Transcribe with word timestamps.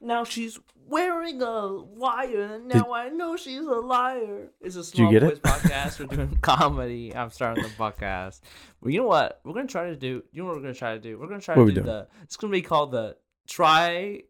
Now 0.00 0.24
she's 0.24 0.58
wearing 0.86 1.42
a 1.42 1.82
wire. 1.82 2.60
Now 2.64 2.92
I 2.92 3.08
know 3.08 3.36
she's 3.36 3.60
a 3.64 3.70
liar. 3.80 4.50
It's 4.60 4.76
a 4.76 4.78
you 4.78 4.84
small 4.84 5.10
get 5.10 5.22
boys 5.22 5.32
it? 5.38 5.42
podcast. 5.42 5.98
We're 5.98 6.06
doing 6.16 6.38
comedy. 6.42 7.14
I'm 7.14 7.30
starting 7.30 7.64
the 7.64 7.70
podcast. 7.70 8.40
Well, 8.80 8.90
you 8.90 9.00
know 9.00 9.06
what? 9.06 9.40
We're 9.44 9.54
gonna 9.54 9.66
try 9.66 9.86
to 9.88 9.96
do. 9.96 10.22
You 10.32 10.42
know 10.42 10.46
what 10.48 10.56
we're 10.56 10.62
gonna 10.62 10.74
try 10.74 10.94
to 10.94 11.00
do? 11.00 11.18
We're 11.18 11.26
gonna 11.28 11.40
try 11.40 11.56
What 11.56 11.64
to 11.66 11.70
do 11.72 11.74
doing? 11.76 11.86
the. 11.86 12.08
It's 12.22 12.36
gonna 12.36 12.52
be 12.52 12.62
called 12.62 12.92
the 12.92 13.16
try. 13.48 14.22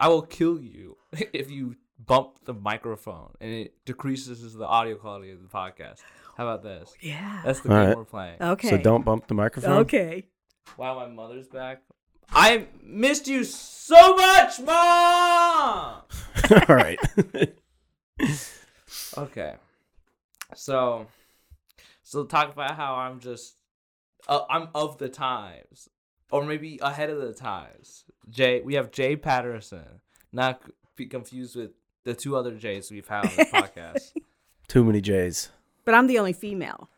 I 0.00 0.08
will 0.08 0.22
kill 0.22 0.58
you 0.60 0.96
if 1.12 1.50
you 1.50 1.76
bump 2.06 2.44
the 2.44 2.54
microphone 2.54 3.32
and 3.40 3.50
it 3.52 3.74
decreases 3.84 4.54
the 4.54 4.66
audio 4.66 4.96
quality 4.96 5.30
of 5.32 5.42
the 5.42 5.48
podcast. 5.48 5.98
How 6.36 6.46
about 6.48 6.62
this? 6.62 6.92
Yeah. 7.00 7.42
That's 7.44 7.60
the 7.60 7.70
All 7.70 7.76
game 7.78 7.88
right. 7.88 7.96
we're 7.96 8.04
playing. 8.04 8.36
Okay. 8.40 8.70
So 8.70 8.78
don't 8.78 9.04
bump 9.04 9.26
the 9.26 9.34
microphone. 9.34 9.78
Okay. 9.78 10.26
Wow, 10.76 10.94
my 10.96 11.08
mother's 11.08 11.48
back. 11.48 11.82
I 12.32 12.66
missed 12.82 13.26
you 13.26 13.42
so 13.44 14.14
much, 14.14 14.60
mom. 14.60 16.02
All 16.68 16.74
right. 16.76 16.98
Okay. 19.16 19.54
So, 20.54 21.06
so 22.02 22.24
talk 22.24 22.52
about 22.52 22.76
how 22.76 22.94
I'm 22.96 23.20
just, 23.20 23.56
uh, 24.28 24.40
I'm 24.48 24.68
of 24.74 24.98
the 24.98 25.08
times, 25.08 25.88
or 26.30 26.44
maybe 26.44 26.78
ahead 26.82 27.10
of 27.10 27.20
the 27.20 27.32
times. 27.32 28.04
Jay, 28.28 28.60
we 28.62 28.74
have 28.74 28.90
Jay 28.90 29.16
Patterson, 29.16 30.00
not 30.32 30.60
c- 30.64 30.72
be 30.96 31.06
confused 31.06 31.56
with 31.56 31.70
the 32.04 32.14
two 32.14 32.36
other 32.36 32.54
J's 32.56 32.90
we've 32.90 33.06
had 33.08 33.26
on 33.26 33.36
the 33.36 33.44
podcast. 33.52 34.12
Too 34.68 34.84
many 34.84 35.00
J's. 35.00 35.50
But 35.84 35.94
I'm 35.94 36.06
the 36.06 36.18
only 36.18 36.32
female. 36.32 36.88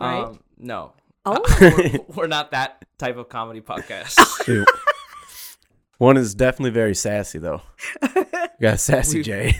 Right? 0.00 0.22
Um, 0.24 0.40
no, 0.58 0.92
Oh. 1.26 1.42
we're, 1.60 2.00
we're 2.14 2.26
not 2.26 2.52
that 2.52 2.84
type 2.98 3.16
of 3.18 3.28
comedy 3.28 3.60
podcast. 3.60 4.18
One 5.98 6.16
is 6.16 6.34
definitely 6.34 6.70
very 6.70 6.94
sassy 6.94 7.38
though. 7.38 7.60
You 8.02 8.24
got 8.62 8.74
a 8.74 8.78
sassy 8.78 9.18
We- 9.18 9.22
J. 9.24 9.54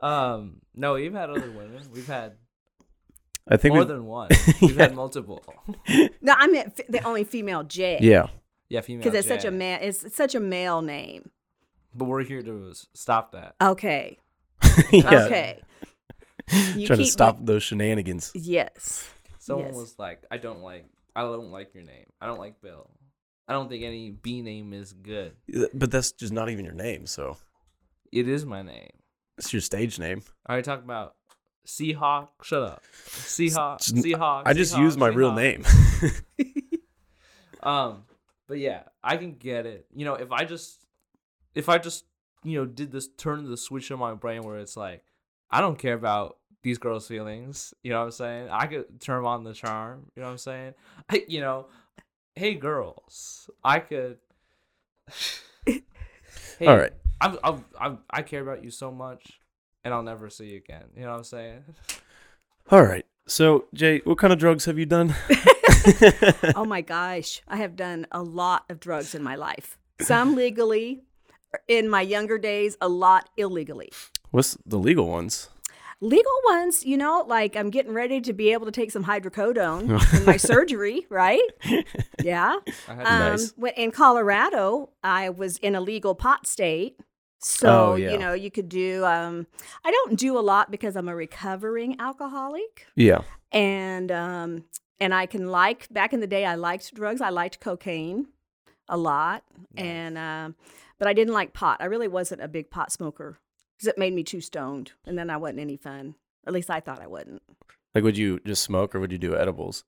um, 0.00 0.60
no, 0.74 0.94
we've 0.94 1.12
had 1.12 1.30
other 1.30 1.50
women. 1.50 1.82
We've 1.92 2.06
had 2.06 2.32
I 3.48 3.56
think 3.56 3.74
more 3.74 3.84
than 3.84 4.06
one. 4.06 4.28
We've 4.60 4.76
had 4.76 4.94
multiple. 4.94 5.42
no, 6.20 6.34
I 6.36 6.46
meant 6.48 6.74
f- 6.78 6.86
the 6.88 7.02
only 7.04 7.24
female 7.24 7.62
J. 7.64 7.98
Yeah. 8.00 8.26
Yeah, 8.68 8.80
female. 8.80 9.02
Because 9.04 9.18
it's 9.18 9.28
such 9.28 9.44
a 9.44 9.50
man. 9.50 9.80
It's, 9.82 10.02
it's 10.04 10.16
such 10.16 10.34
a 10.34 10.40
male 10.40 10.80
name. 10.82 11.30
But 11.94 12.06
we're 12.06 12.24
here 12.24 12.42
to 12.42 12.72
stop 12.94 13.32
that. 13.32 13.54
Okay. 13.60 14.18
yeah. 14.92 15.24
Okay. 15.26 15.62
You 16.74 16.86
Trying 16.86 16.98
to 16.98 17.04
keep- 17.04 17.12
stop 17.12 17.38
those 17.40 17.62
shenanigans. 17.62 18.32
Yes. 18.34 19.08
Someone 19.38 19.66
Yes. 19.66 19.74
was 19.76 19.98
like, 19.98 20.22
"I 20.30 20.36
don't 20.38 20.60
like, 20.60 20.86
I 21.16 21.22
don't 21.22 21.50
like 21.50 21.74
your 21.74 21.82
name. 21.84 22.06
I 22.20 22.26
don't 22.26 22.38
like 22.38 22.60
Bill. 22.60 22.90
I 23.48 23.52
don't 23.54 23.68
think 23.68 23.82
any 23.84 24.10
B 24.10 24.40
name 24.42 24.72
is 24.72 24.92
good. 24.92 25.34
But 25.74 25.90
that's 25.90 26.12
just 26.12 26.32
not 26.32 26.48
even 26.48 26.64
your 26.64 26.74
name, 26.74 27.06
so 27.06 27.36
It 28.12 28.28
is 28.28 28.46
my 28.46 28.62
name. 28.62 28.90
it's 29.38 29.52
your 29.52 29.60
stage 29.62 29.98
name. 29.98 30.22
Are 30.46 30.56
you 30.58 30.62
talking 30.62 30.84
about 30.84 31.16
Seahawk? 31.66 32.28
Shut 32.42 32.62
up, 32.62 32.82
Seahawk. 33.06 33.80
It's- 33.88 34.04
Seahawk. 34.04 34.42
I 34.46 34.52
just 34.52 34.74
Seahawk, 34.74 34.78
used 34.80 34.98
my 34.98 35.08
real 35.08 35.32
name. 35.32 35.64
Um, 37.62 38.04
but 38.48 38.58
yeah, 38.58 38.82
I 39.04 39.16
can 39.16 39.34
get 39.34 39.66
it. 39.66 39.86
You 39.94 40.04
know, 40.04 40.14
if 40.14 40.32
I 40.32 40.44
just, 40.44 40.81
if 41.54 41.68
I 41.68 41.78
just, 41.78 42.04
you 42.42 42.58
know, 42.58 42.66
did 42.66 42.92
this 42.92 43.08
turn 43.08 43.48
the 43.48 43.56
switch 43.56 43.90
in 43.90 43.98
my 43.98 44.14
brain 44.14 44.42
where 44.42 44.58
it's 44.58 44.76
like, 44.76 45.04
I 45.50 45.60
don't 45.60 45.78
care 45.78 45.94
about 45.94 46.38
these 46.62 46.78
girls' 46.78 47.06
feelings. 47.06 47.74
You 47.82 47.92
know 47.92 47.98
what 47.98 48.06
I'm 48.06 48.10
saying? 48.12 48.48
I 48.50 48.66
could 48.66 49.00
turn 49.00 49.24
on 49.24 49.44
the 49.44 49.52
charm. 49.52 50.10
You 50.16 50.22
know 50.22 50.28
what 50.28 50.32
I'm 50.32 50.38
saying? 50.38 50.74
I, 51.10 51.24
you 51.28 51.40
know, 51.40 51.66
hey 52.34 52.54
girls, 52.54 53.50
I 53.62 53.80
could. 53.80 54.18
hey, 55.66 55.82
All 56.66 56.76
right. 56.76 56.92
I'm, 57.20 57.38
I'm, 57.44 57.64
I'm, 57.80 57.98
I 58.10 58.22
care 58.22 58.42
about 58.42 58.64
you 58.64 58.70
so 58.70 58.90
much, 58.90 59.40
and 59.84 59.94
I'll 59.94 60.02
never 60.02 60.28
see 60.28 60.46
you 60.46 60.56
again. 60.56 60.86
You 60.96 61.02
know 61.02 61.10
what 61.10 61.18
I'm 61.18 61.24
saying? 61.24 61.64
All 62.70 62.82
right. 62.82 63.06
So, 63.26 63.66
Jay, 63.72 64.00
what 64.04 64.18
kind 64.18 64.32
of 64.32 64.38
drugs 64.38 64.64
have 64.64 64.78
you 64.78 64.86
done? 64.86 65.14
oh 66.56 66.64
my 66.66 66.80
gosh. 66.80 67.40
I 67.46 67.58
have 67.58 67.76
done 67.76 68.06
a 68.10 68.22
lot 68.22 68.64
of 68.68 68.80
drugs 68.80 69.14
in 69.14 69.22
my 69.22 69.36
life. 69.36 69.78
Some 70.00 70.34
legally. 70.34 71.02
In 71.68 71.88
my 71.88 72.00
younger 72.00 72.38
days, 72.38 72.76
a 72.80 72.88
lot 72.88 73.28
illegally. 73.36 73.90
What's 74.30 74.56
the 74.64 74.78
legal 74.78 75.08
ones? 75.08 75.48
Legal 76.00 76.32
ones, 76.46 76.84
you 76.84 76.96
know, 76.96 77.24
like 77.28 77.54
I'm 77.54 77.70
getting 77.70 77.92
ready 77.94 78.20
to 78.22 78.32
be 78.32 78.52
able 78.52 78.66
to 78.66 78.72
take 78.72 78.90
some 78.90 79.04
hydrocodone 79.04 79.82
in 80.18 80.24
my 80.24 80.36
surgery, 80.36 81.06
right? 81.10 81.40
Yeah. 82.22 82.56
I 82.88 82.94
had 82.94 83.06
Um, 83.06 83.30
Nice. 83.30 83.54
In 83.76 83.90
Colorado, 83.92 84.90
I 85.04 85.28
was 85.30 85.56
in 85.58 85.74
a 85.74 85.80
legal 85.80 86.14
pot 86.14 86.46
state. 86.46 86.98
So, 87.38 87.92
Oh, 87.92 87.94
yeah. 87.96 88.12
you 88.12 88.18
know, 88.18 88.32
you 88.34 88.50
could 88.50 88.68
do, 88.68 89.04
um, 89.04 89.46
I 89.84 89.90
don't 89.90 90.16
do 90.18 90.38
a 90.38 90.40
lot 90.40 90.70
because 90.70 90.94
I'm 90.96 91.08
a 91.08 91.14
recovering 91.16 92.00
alcoholic. 92.00 92.86
Yeah. 92.96 93.22
And, 93.50 94.10
um, 94.12 94.64
and 95.00 95.12
I 95.12 95.26
can 95.26 95.50
like, 95.50 95.88
back 95.92 96.12
in 96.12 96.20
the 96.20 96.26
day, 96.28 96.44
I 96.44 96.54
liked 96.54 96.94
drugs. 96.94 97.20
I 97.20 97.30
liked 97.30 97.58
cocaine 97.60 98.28
a 98.88 98.96
lot. 98.96 99.42
And, 99.76 100.16
um, 100.18 100.54
but 101.02 101.08
I 101.08 101.14
didn't 101.14 101.34
like 101.34 101.52
pot. 101.52 101.78
I 101.80 101.86
really 101.86 102.06
wasn't 102.06 102.42
a 102.42 102.46
big 102.46 102.70
pot 102.70 102.92
smoker 102.92 103.40
because 103.76 103.88
it 103.88 103.98
made 103.98 104.14
me 104.14 104.22
too 104.22 104.40
stoned. 104.40 104.92
And 105.04 105.18
then 105.18 105.30
I 105.30 105.36
wasn't 105.36 105.58
any 105.58 105.76
fun. 105.76 106.14
At 106.46 106.52
least 106.52 106.70
I 106.70 106.78
thought 106.78 107.02
I 107.02 107.08
wouldn't. 107.08 107.42
Like, 107.92 108.04
would 108.04 108.16
you 108.16 108.38
just 108.46 108.62
smoke 108.62 108.94
or 108.94 109.00
would 109.00 109.10
you 109.10 109.18
do 109.18 109.34
edibles? 109.34 109.82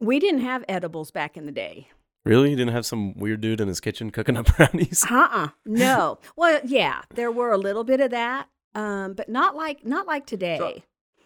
We 0.00 0.18
didn't 0.18 0.40
have 0.40 0.64
edibles 0.66 1.10
back 1.10 1.36
in 1.36 1.44
the 1.44 1.52
day. 1.52 1.88
Really? 2.24 2.48
You 2.48 2.56
didn't 2.56 2.72
have 2.72 2.86
some 2.86 3.12
weird 3.18 3.42
dude 3.42 3.60
in 3.60 3.68
his 3.68 3.78
kitchen 3.78 4.08
cooking 4.10 4.38
up 4.38 4.46
brownies? 4.56 5.04
Uh-uh. 5.10 5.48
No. 5.66 6.18
well, 6.34 6.62
yeah, 6.64 7.02
there 7.14 7.30
were 7.30 7.52
a 7.52 7.58
little 7.58 7.84
bit 7.84 8.00
of 8.00 8.12
that, 8.12 8.48
um, 8.74 9.12
but 9.12 9.28
not 9.28 9.54
like 9.54 9.84
not 9.84 10.06
like 10.06 10.24
today. 10.24 10.82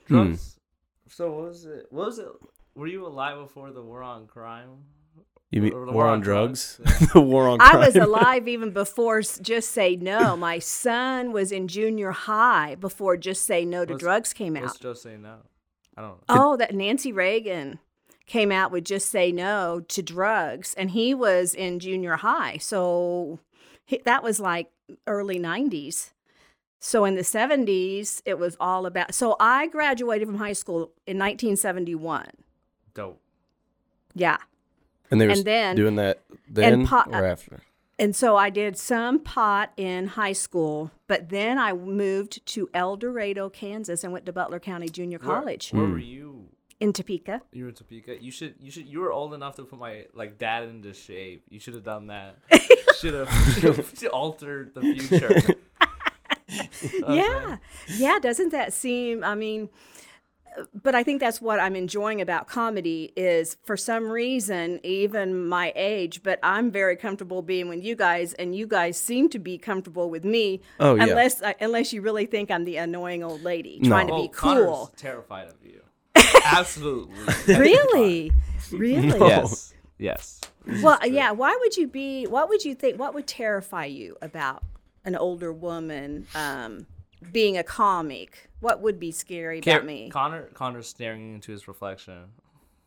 Hmm. 0.09 0.15
drugs. 0.15 0.59
So 1.07 1.31
what 1.31 1.45
was 1.51 1.65
it? 1.65 1.87
What 1.91 2.07
was 2.07 2.19
it? 2.19 2.27
Were 2.75 2.89
you 2.89 3.07
alive 3.07 3.39
before 3.39 3.71
the 3.71 3.83
war 3.83 4.03
on 4.03 4.27
crime? 4.27 4.83
You 5.51 5.63
mean 5.63 5.73
Or 5.73 5.87
the 5.87 5.93
war 5.93 6.07
on 6.07 6.21
drugs? 6.21 6.81
Yeah. 6.85 7.07
the 7.15 7.21
war 7.21 7.49
on 7.49 7.59
Crime. 7.59 7.77
I 7.77 7.87
was 7.87 7.97
alive 7.97 8.49
even 8.49 8.71
before 8.71 9.23
Just 9.23 9.71
Say 9.71 9.97
No. 9.97 10.37
My 10.37 10.59
son 10.59 11.33
was 11.33 11.53
in 11.53 11.69
junior 11.69 12.11
high 12.13 12.75
before 12.75 13.17
Just 13.17 13.45
Say 13.47 13.65
No 13.65 13.85
to 13.85 13.95
What's- 13.95 14.03
Drugs 14.03 14.33
came 14.33 14.55
Let's 14.55 14.67
out. 14.75 14.81
just 14.81 15.03
say 15.03 15.17
no. 15.17 15.37
I 15.97 16.03
don't 16.03 16.11
know. 16.11 16.19
Oh, 16.29 16.57
that 16.57 16.75
Nancy 16.75 17.13
Reagan 17.13 17.79
came 18.27 18.53
out 18.53 18.71
with 18.71 18.85
Just 18.85 19.09
Say 19.11 19.33
No 19.33 19.81
to 19.89 20.03
Drugs, 20.03 20.75
and 20.75 20.91
he 20.91 21.15
was 21.15 21.55
in 21.55 21.79
junior 21.81 22.17
high. 22.17 22.59
So 22.59 23.41
he, 23.87 24.01
that 24.05 24.23
was 24.23 24.39
like 24.39 24.71
early 25.07 25.39
90s. 25.41 26.11
So 26.81 27.05
in 27.05 27.17
the 27.17 27.23
70s, 27.23 28.23
it 28.27 28.39
was 28.39 28.57
all 28.61 28.87
about. 28.87 29.13
So 29.15 29.35
I 29.41 29.67
graduated 29.67 30.29
from 30.29 30.37
high 30.37 30.53
school 30.53 30.93
in 31.07 31.19
1971. 31.19 32.27
Dope. 32.95 33.21
Yeah. 34.15 34.37
And 35.11 35.21
they 35.21 35.27
were 35.27 35.33
and 35.33 35.45
then- 35.45 35.77
doing 35.77 35.97
that 35.97 36.21
then 36.49 36.87
pot- 36.87 37.09
or 37.13 37.25
after? 37.25 37.61
And 38.01 38.15
so 38.15 38.37
I 38.37 38.49
did 38.49 38.79
some 38.79 39.19
pot 39.19 39.73
in 39.77 40.07
high 40.07 40.33
school, 40.33 40.93
but 41.09 41.31
then 41.31 41.59
I 41.59 41.73
moved 41.73 42.47
to 42.47 42.71
El 42.73 42.97
Dorado, 42.97 43.51
Kansas, 43.51 44.05
and 44.05 44.13
went 44.13 44.25
to 44.27 44.33
Butler 44.33 44.61
County 44.61 44.89
Junior 44.89 45.19
Where- 45.19 45.35
College 45.37 45.71
Where, 45.73 45.85
were 45.85 45.99
you? 45.99 46.47
in 46.79 46.93
Topeka. 46.93 47.43
You 47.51 47.65
were 47.65 47.71
in 47.71 47.75
Topeka. 47.75 48.23
You 48.23 48.31
should. 48.31 48.55
You 48.61 48.71
should. 48.71 48.87
You 48.87 49.01
were 49.01 49.11
old 49.13 49.35
enough 49.35 49.57
to 49.57 49.65
put 49.65 49.81
my 49.81 50.07
like 50.15 50.39
dad 50.39 50.69
into 50.69 50.93
shape. 50.95 51.43
You 51.51 51.59
should 51.59 51.75
have 51.75 51.83
done 51.83 52.07
that. 52.07 52.37
should 53.01 53.15
have. 53.15 53.95
Altered 54.13 54.75
the 54.75 54.81
future. 54.83 55.57
yeah. 57.09 57.57
Yeah. 57.97 58.19
Doesn't 58.21 58.51
that 58.51 58.73
seem, 58.73 59.25
I 59.25 59.35
mean, 59.35 59.65
uh, 59.65 59.69
but 60.75 60.95
I 60.95 61.03
think 61.03 61.21
that's 61.21 61.41
what 61.41 61.61
I'm 61.61 61.77
enjoying 61.77 62.21
about 62.21 62.47
comedy 62.49 63.13
is 63.17 63.57
for 63.65 63.77
some 63.77 64.11
reason, 64.11 64.81
even 64.85 65.47
my 65.49 65.73
age, 65.77 66.23
but 66.23 66.39
I'm 66.43 66.71
very 66.71 66.97
comfortable 66.97 67.43
being 67.43 67.69
with 67.69 67.83
you 67.85 67.95
guys, 67.97 68.33
and 68.35 68.55
you 68.55 68.67
guys 68.67 68.97
seem 68.99 69.29
to 69.31 69.39
be 69.39 69.59
comfortable 69.59 70.11
with 70.11 70.25
me. 70.25 70.61
Oh, 70.81 70.95
yeah. 70.95 71.05
Unless, 71.05 71.43
uh, 71.43 71.53
unless 71.61 71.93
you 71.93 72.03
really 72.03 72.27
think 72.27 72.51
I'm 72.51 72.65
the 72.65 72.77
annoying 72.77 73.23
old 73.23 73.43
lady 73.43 73.79
No. 73.83 73.89
trying 73.89 74.07
to 74.09 74.15
Oh, 74.15 74.23
be 74.23 74.29
Connor's 74.29 74.65
cool. 74.67 74.93
terrified 74.97 75.49
of 75.49 75.55
you. 75.65 75.81
Absolutely. 76.45 77.15
Really? 77.57 78.33
Really? 78.73 79.19
Yes. 79.19 79.75
Yes. 79.99 80.41
Well, 80.83 80.99
yeah. 81.07 81.31
Why 81.33 81.57
would 81.61 81.77
you 81.77 81.87
be? 81.89 82.27
What 82.27 82.49
would 82.51 82.65
you 82.65 82.75
think? 82.75 82.99
What 82.99 83.15
would 83.15 83.27
terrify 83.27 83.87
you 83.87 84.17
about 84.21 84.63
an 85.05 85.17
older 85.17 85.53
woman 85.53 86.27
um, 86.35 86.87
being 87.33 87.57
a 87.57 87.63
comic? 87.63 88.51
What 88.61 88.81
would 88.81 88.99
be 88.99 89.11
scary 89.11 89.61
Car- 89.61 89.77
about 89.77 89.87
me? 89.87 90.11
Connor. 90.11 90.45
Connor's 90.55 90.89
staring 90.89 91.35
into 91.35 91.53
his 91.53 91.69
reflection. 91.69 92.25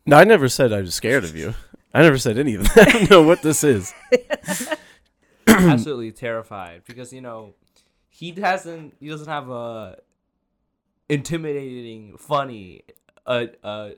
No, 0.04 0.16
I 0.16 0.24
never 0.24 0.48
said 0.48 0.72
I 0.72 0.80
was 0.80 0.94
scared 0.94 1.24
of 1.24 1.36
you. 1.36 1.54
I 1.94 2.02
never 2.02 2.18
said 2.18 2.38
any 2.38 2.54
of 2.54 2.64
that. 2.74 2.88
I 2.88 2.92
don't 2.92 3.10
know 3.10 3.22
what 3.22 3.42
this 3.42 3.64
is. 3.64 3.92
absolutely 5.46 6.12
terrified 6.12 6.82
because 6.86 7.12
you 7.12 7.20
know 7.20 7.54
he 8.08 8.32
hasn't 8.32 8.94
he 9.00 9.08
doesn't 9.08 9.28
have 9.28 9.50
a 9.50 9.98
intimidating, 11.08 12.16
funny, 12.16 12.82
uh, 13.26 13.46
uh, 13.62 13.90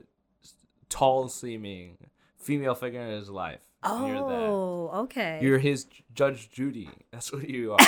tall 0.89 1.29
seeming 1.29 1.97
female 2.37 2.75
figure 2.75 3.01
in 3.01 3.11
his 3.11 3.29
life. 3.29 3.61
And 3.83 4.07
you're 4.07 4.17
that. 4.17 4.47
Oh, 4.47 4.89
okay. 5.03 5.39
You're 5.41 5.59
his 5.59 5.87
Judge 6.13 6.49
Judy. 6.51 6.89
That's 7.11 7.31
what 7.31 7.47
you 7.49 7.73
are. 7.73 7.79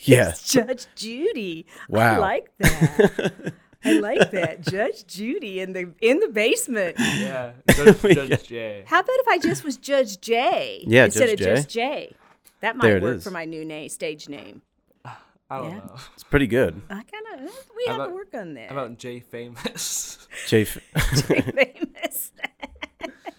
Yeah. 0.00 0.32
Judge 0.44 0.86
Judy. 0.94 1.66
Wow. 1.88 2.14
I 2.14 2.18
like 2.18 2.50
that. 2.58 3.52
I 3.84 3.92
like 4.00 4.30
that. 4.32 4.60
Judge 4.68 5.06
Judy 5.06 5.60
in 5.60 5.72
the 5.72 5.92
in 6.00 6.20
the 6.20 6.28
basement. 6.28 6.96
yeah, 6.98 7.52
Judge, 7.70 8.00
Judge 8.14 8.42
J. 8.48 8.84
How 8.86 9.00
about 9.00 9.16
if 9.20 9.28
I 9.28 9.38
just 9.38 9.64
was 9.64 9.76
Judge 9.76 10.20
J? 10.20 10.82
Yeah, 10.86 11.04
instead 11.06 11.28
Judge 11.30 11.40
of 11.40 11.46
just 11.56 11.68
J. 11.70 12.12
That 12.60 12.76
might 12.76 12.88
There 12.88 13.00
work 13.00 13.16
is. 13.18 13.24
for 13.24 13.30
my 13.30 13.44
new 13.44 13.64
name, 13.64 13.88
stage 13.88 14.28
name. 14.28 14.62
I 15.04 15.58
don't 15.58 15.70
Yeah. 15.70 15.76
know. 15.78 15.94
It's 16.14 16.24
pretty 16.24 16.46
good. 16.48 16.82
I 16.90 16.94
kind 17.04 17.40
of 17.48 17.50
we 17.76 17.84
How 17.86 18.00
have 18.00 18.08
to 18.08 18.14
work 18.14 18.34
on 18.34 18.54
that. 18.54 18.68
How 18.70 18.76
about 18.78 18.98
J 18.98 19.20
Famous? 19.20 20.26
Jay. 20.48 20.62
F- 20.62 20.78
famous? 21.26 22.32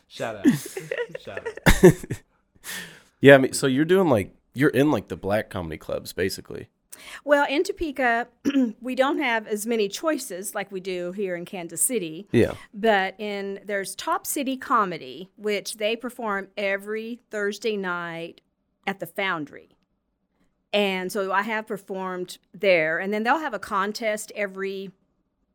Shout 0.07 0.37
out. 0.37 0.45
Shout 1.21 1.47
out. 1.47 1.93
yeah, 3.21 3.35
I 3.35 3.37
mean, 3.37 3.53
so 3.53 3.67
you're 3.67 3.85
doing 3.85 4.07
like 4.09 4.33
you're 4.59 4.69
in 4.69 4.91
like 4.91 5.07
the 5.07 5.15
black 5.15 5.49
comedy 5.49 5.77
clubs, 5.77 6.11
basically. 6.11 6.67
Well, 7.23 7.47
in 7.49 7.63
Topeka, 7.63 8.27
we 8.81 8.93
don't 8.93 9.19
have 9.19 9.47
as 9.47 9.65
many 9.65 9.87
choices 9.87 10.53
like 10.53 10.69
we 10.69 10.81
do 10.81 11.13
here 11.13 11.35
in 11.35 11.45
Kansas 11.45 11.81
City. 11.81 12.27
Yeah. 12.31 12.55
But 12.73 13.15
in 13.19 13.61
there's 13.65 13.95
Top 13.95 14.27
City 14.27 14.57
Comedy, 14.57 15.29
which 15.37 15.77
they 15.77 15.95
perform 15.95 16.49
every 16.57 17.21
Thursday 17.31 17.77
night 17.77 18.41
at 18.85 18.99
the 18.99 19.05
Foundry. 19.05 19.77
And 20.73 21.11
so 21.11 21.31
I 21.31 21.43
have 21.43 21.65
performed 21.65 22.37
there, 22.53 22.99
and 22.99 23.13
then 23.13 23.23
they'll 23.23 23.39
have 23.39 23.55
a 23.55 23.59
contest 23.59 24.31
every 24.35 24.91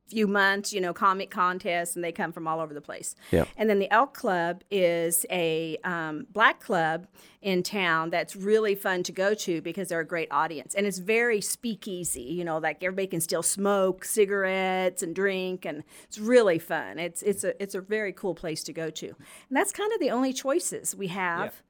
few 0.06 0.26
months, 0.26 0.72
you 0.72 0.80
know, 0.80 0.92
comic 0.92 1.30
contests, 1.30 1.96
and 1.96 2.04
they 2.04 2.12
come 2.12 2.32
from 2.32 2.46
all 2.46 2.60
over 2.60 2.74
the 2.74 2.80
place. 2.80 3.14
Yeah. 3.30 3.44
And 3.56 3.70
then 3.70 3.78
the 3.78 3.90
Elk 3.90 4.14
Club 4.14 4.62
is 4.70 5.24
a 5.30 5.78
um, 5.84 6.26
black 6.30 6.60
club 6.60 7.06
in 7.40 7.62
town 7.62 8.10
that's 8.10 8.36
really 8.36 8.74
fun 8.74 9.02
to 9.02 9.12
go 9.12 9.34
to 9.34 9.60
because 9.60 9.88
they're 9.88 10.00
a 10.00 10.06
great 10.06 10.28
audience. 10.30 10.74
And 10.74 10.86
it's 10.86 10.98
very 10.98 11.40
speakeasy, 11.40 12.22
you 12.22 12.44
know, 12.44 12.58
like 12.58 12.82
everybody 12.82 13.06
can 13.06 13.20
still 13.20 13.42
smoke 13.42 14.04
cigarettes 14.04 15.02
and 15.02 15.14
drink 15.14 15.64
and 15.64 15.84
it's 16.04 16.18
really 16.18 16.58
fun. 16.58 16.98
It's 16.98 17.22
it's 17.22 17.44
a 17.44 17.62
it's 17.62 17.74
a 17.74 17.80
very 17.80 18.12
cool 18.12 18.34
place 18.34 18.62
to 18.64 18.72
go 18.72 18.88
to. 18.90 19.06
And 19.06 19.56
that's 19.56 19.72
kind 19.72 19.92
of 19.92 20.00
the 20.00 20.10
only 20.10 20.32
choices 20.32 20.94
we 20.94 21.08
have. 21.08 21.62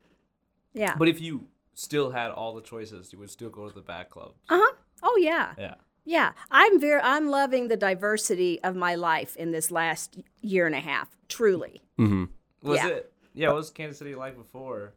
Yeah. 0.74 0.94
But 0.96 1.08
if 1.08 1.20
you 1.20 1.46
still 1.74 2.10
had 2.10 2.30
all 2.30 2.54
the 2.54 2.62
choices, 2.62 3.12
you 3.12 3.18
would 3.18 3.30
still 3.30 3.50
go 3.50 3.68
to 3.68 3.74
the 3.74 3.80
back 3.80 4.10
club. 4.10 4.32
uh-huh. 4.48 4.74
Oh 5.02 5.16
yeah. 5.20 5.54
Yeah. 5.58 5.74
Yeah, 6.04 6.32
I'm 6.50 6.78
very 6.80 7.00
I'm 7.02 7.28
loving 7.28 7.68
the 7.68 7.76
diversity 7.76 8.62
of 8.62 8.76
my 8.76 8.94
life 8.94 9.36
in 9.36 9.52
this 9.52 9.70
last 9.70 10.18
year 10.42 10.66
and 10.66 10.74
a 10.74 10.80
half. 10.80 11.08
Truly. 11.28 11.82
Mm-hmm. 11.98 12.24
Was 12.62 12.78
Yeah. 12.78 12.88
it? 12.88 13.12
Yeah. 13.34 13.48
What 13.48 13.56
was 13.56 13.70
Kansas 13.70 13.98
City 13.98 14.14
like 14.14 14.36
before 14.36 14.94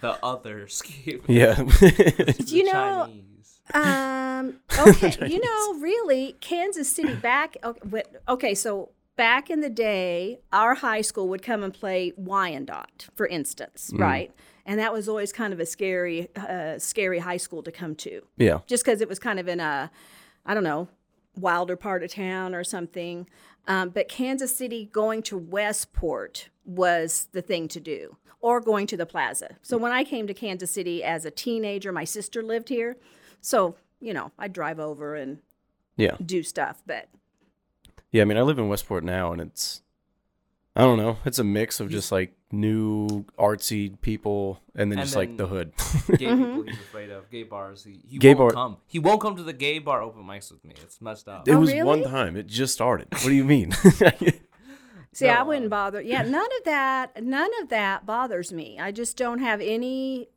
the 0.00 0.18
other 0.24 0.66
scheme? 0.80 1.22
Yeah. 1.28 1.54
The 1.64 2.44
You 2.48 2.64
know- 2.64 3.06
Chinese. 3.06 3.60
Um. 3.72 4.60
Okay. 4.78 5.28
you 5.28 5.40
know, 5.40 5.80
really, 5.80 6.36
Kansas 6.40 6.90
City 6.90 7.14
back. 7.14 7.56
Okay, 8.28 8.54
so 8.54 8.90
back 9.16 9.48
in 9.48 9.60
the 9.60 9.70
day, 9.70 10.40
our 10.52 10.74
high 10.74 11.00
school 11.00 11.28
would 11.30 11.42
come 11.42 11.62
and 11.62 11.72
play 11.72 12.12
Wyandotte, 12.18 13.08
for 13.14 13.26
instance, 13.26 13.90
right? 13.94 14.30
And 14.66 14.78
that 14.80 14.92
was 14.92 15.08
always 15.08 15.32
kind 15.32 15.52
of 15.54 15.60
a 15.60 15.66
scary, 15.66 16.28
uh, 16.36 16.78
scary 16.78 17.20
high 17.20 17.36
school 17.38 17.62
to 17.62 17.72
come 17.72 17.94
to, 17.96 18.22
yeah. 18.36 18.58
just 18.66 18.84
because 18.84 19.00
it 19.00 19.08
was 19.08 19.18
kind 19.18 19.38
of 19.38 19.46
in 19.48 19.60
a, 19.60 19.90
I 20.46 20.54
don't 20.54 20.64
know, 20.64 20.88
wilder 21.36 21.76
part 21.76 22.02
of 22.02 22.12
town 22.12 22.54
or 22.54 22.64
something. 22.64 23.26
Um, 23.66 23.88
but 23.90 24.08
Kansas 24.08 24.54
City 24.54 24.90
going 24.92 25.22
to 25.24 25.38
Westport 25.38 26.50
was 26.64 27.28
the 27.32 27.42
thing 27.42 27.66
to 27.68 27.80
do, 27.80 28.16
or 28.40 28.60
going 28.60 28.86
to 28.88 28.96
the 28.96 29.06
plaza. 29.06 29.56
So 29.62 29.78
when 29.78 29.92
I 29.92 30.04
came 30.04 30.26
to 30.26 30.34
Kansas 30.34 30.70
City 30.70 31.02
as 31.02 31.24
a 31.24 31.30
teenager, 31.30 31.92
my 31.92 32.04
sister 32.04 32.42
lived 32.42 32.68
here. 32.68 32.96
So, 33.40 33.76
you 34.00 34.12
know, 34.12 34.32
I'd 34.38 34.52
drive 34.52 34.78
over 34.78 35.14
and 35.14 35.38
Yeah. 35.96 36.16
do 36.24 36.42
stuff. 36.42 36.82
But 36.86 37.08
Yeah. 38.10 38.22
I 38.22 38.24
mean, 38.26 38.36
I 38.38 38.42
live 38.42 38.58
in 38.58 38.68
Westport 38.68 39.02
now, 39.04 39.32
and 39.32 39.40
it's 39.40 39.80
I 40.76 40.80
don't 40.82 40.98
know. 40.98 41.18
It's 41.24 41.38
a 41.38 41.44
mix 41.44 41.78
of 41.78 41.88
just 41.88 42.10
like 42.10 42.34
new 42.50 43.24
artsy 43.38 44.00
people, 44.00 44.60
and 44.74 44.90
then 44.90 44.98
And 44.98 45.06
just 45.06 45.16
like 45.16 45.36
the 45.36 45.46
hood. 45.46 45.72
Gay 46.18 46.26
Mm-hmm. 46.26 46.44
people 46.44 46.62
he's 46.64 46.78
afraid 46.78 47.10
of. 47.10 47.30
Gay 47.30 47.44
bars. 47.44 47.84
He, 47.84 48.00
he 48.08 48.18
Gay 48.18 48.34
won't 48.34 48.54
bar- 48.54 48.64
come. 48.64 48.76
He 48.86 48.98
won't 48.98 49.20
come 49.20 49.36
to 49.36 49.42
the 49.44 49.52
gay 49.52 49.78
bar 49.78 50.02
open 50.02 50.24
mics 50.24 50.50
with 50.50 50.64
me. 50.64 50.74
It's 50.82 51.00
messed 51.00 51.28
up. 51.28 51.46
it 51.46 51.52
Oh, 51.52 51.60
was 51.60 51.72
one 51.74 52.02
time. 52.02 52.36
It 52.36 52.48
just 52.48 52.74
started. 52.74 53.06
What 53.12 53.22
do 53.24 53.32
you 53.34 53.44
mean? 53.44 53.70
see, 55.12 55.28
I 55.28 55.38
No, 55.38 55.44
wouldn't 55.44 55.66
uh, 55.66 55.68
bother. 55.68 56.00
Yeah, 56.02 56.22
none 56.22 56.48
of 56.58 56.64
that, 56.64 57.22
none 57.22 57.50
of 57.62 57.68
that 57.68 58.04
bothers 58.04 58.52
me. 58.52 58.78
I 58.80 58.90
just 58.90 59.16
don't 59.16 59.38
have 59.38 59.60
any. 59.60 60.28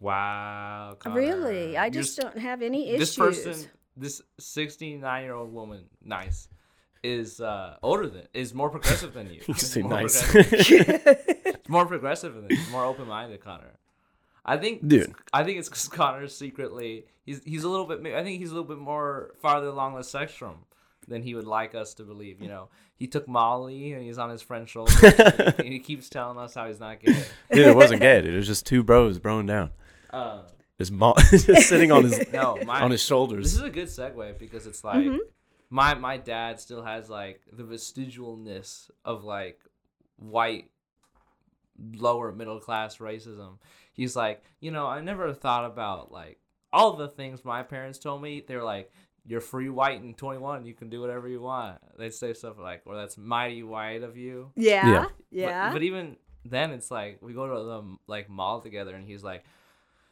Wow. 0.00 0.96
Connor. 0.98 1.14
Really, 1.14 1.76
I 1.76 1.84
You're 1.86 1.90
just 2.02 2.18
s- 2.18 2.24
don't 2.24 2.38
have 2.38 2.60
any 2.62 2.88
issues. 2.90 2.98
This 2.98 3.16
person, 3.16 3.70
this 3.96 4.20
69 4.40 5.22
year 5.22 5.34
old 5.34 5.52
woman, 5.52 5.84
nice, 6.04 6.48
is 7.04 7.40
uh, 7.40 7.76
older 7.82 8.08
than, 8.08 8.22
is 8.34 8.52
more 8.54 8.70
progressive 8.70 9.12
than 9.14 9.28
you. 9.32 9.40
You 9.46 9.54
Is 9.54 9.70
say 9.70 9.82
more 9.82 10.00
nice. 10.02 10.22
progressive- 10.22 11.02
It's 11.46 11.68
more 11.68 11.86
progressive 11.86 12.34
than 12.34 12.46
you. 12.50 12.58
More 12.72 12.84
open 12.84 13.06
minded, 13.06 13.40
Connor. 13.40 13.78
I 14.44 14.56
think, 14.56 14.86
Dude. 14.86 15.14
I 15.32 15.44
think 15.44 15.58
it's 15.58 15.68
because 15.68 15.88
Connor's 15.88 16.36
secretly 16.36 17.04
he's 17.24 17.42
he's 17.44 17.64
a 17.64 17.68
little 17.68 17.86
bit. 17.86 18.00
I 18.14 18.22
think 18.24 18.40
he's 18.40 18.50
a 18.50 18.54
little 18.54 18.68
bit 18.68 18.78
more 18.78 19.34
farther 19.40 19.68
along 19.68 19.94
the 19.94 20.02
sex 20.04 20.32
spectrum 20.32 20.64
than 21.08 21.22
he 21.22 21.34
would 21.34 21.46
like 21.46 21.74
us 21.74 21.94
to 21.94 22.02
believe. 22.02 22.40
You 22.42 22.48
know, 22.48 22.68
he 22.96 23.06
took 23.06 23.26
Molly 23.28 23.92
and 23.92 24.02
he's 24.02 24.18
on 24.18 24.30
his 24.30 24.42
friend's 24.42 24.70
shoulder. 24.70 24.92
and 25.58 25.68
he 25.72 25.78
keeps 25.78 26.08
telling 26.10 26.38
us 26.38 26.54
how 26.54 26.66
he's 26.68 26.80
not 26.80 27.00
gay. 27.00 27.12
dude, 27.52 27.68
it 27.68 27.76
wasn't 27.76 28.00
gay. 28.00 28.20
Dude. 28.22 28.34
It 28.34 28.36
was 28.36 28.46
just 28.46 28.66
two 28.66 28.82
bros 28.82 29.18
broing 29.18 29.46
down. 29.46 29.70
Uh, 30.10 30.42
Just, 30.78 30.92
mo- 30.92 31.14
just 31.30 31.68
sitting 31.68 31.90
on 31.92 32.04
his 32.04 32.30
no, 32.32 32.58
my, 32.66 32.80
on 32.82 32.90
his 32.90 33.02
shoulders. 33.02 33.44
This 33.44 33.54
is 33.54 33.62
a 33.62 33.70
good 33.70 33.88
segue 33.88 34.38
because 34.38 34.66
it's 34.66 34.82
like 34.84 34.96
Mm-hmm. 35.06 35.18
My 35.70 35.94
my 35.94 36.16
dad 36.16 36.60
still 36.60 36.82
has 36.82 37.08
like 37.10 37.40
the 37.52 37.62
vestigialness 37.64 38.90
of 39.04 39.24
like 39.24 39.60
white 40.16 40.70
lower 41.96 42.32
middle 42.32 42.60
class 42.60 42.98
racism. 42.98 43.58
He's 43.92 44.16
like, 44.16 44.42
you 44.60 44.70
know, 44.70 44.86
I 44.86 45.00
never 45.00 45.32
thought 45.32 45.64
about 45.64 46.12
like 46.12 46.38
all 46.72 46.94
the 46.94 47.08
things 47.08 47.44
my 47.44 47.62
parents 47.62 47.98
told 47.98 48.22
me. 48.22 48.42
They're 48.46 48.64
like, 48.64 48.90
you're 49.26 49.40
free 49.40 49.68
white 49.68 50.02
and 50.02 50.16
21, 50.16 50.66
you 50.66 50.74
can 50.74 50.90
do 50.90 51.00
whatever 51.00 51.28
you 51.28 51.40
want. 51.40 51.78
They'd 51.98 52.12
say 52.12 52.34
stuff 52.34 52.58
like, 52.58 52.82
or 52.84 52.94
that's 52.96 53.16
mighty 53.16 53.62
white 53.62 54.02
of 54.02 54.16
you. 54.16 54.50
Yeah, 54.56 54.90
Yeah. 54.90 55.06
yeah. 55.30 55.68
But, 55.68 55.74
but 55.74 55.82
even 55.82 56.16
then, 56.44 56.72
it's 56.72 56.90
like 56.90 57.18
we 57.22 57.32
go 57.32 57.46
to 57.48 57.64
the 57.64 57.96
like 58.06 58.28
mall 58.28 58.60
together, 58.60 58.94
and 58.94 59.06
he's 59.06 59.24
like, 59.24 59.44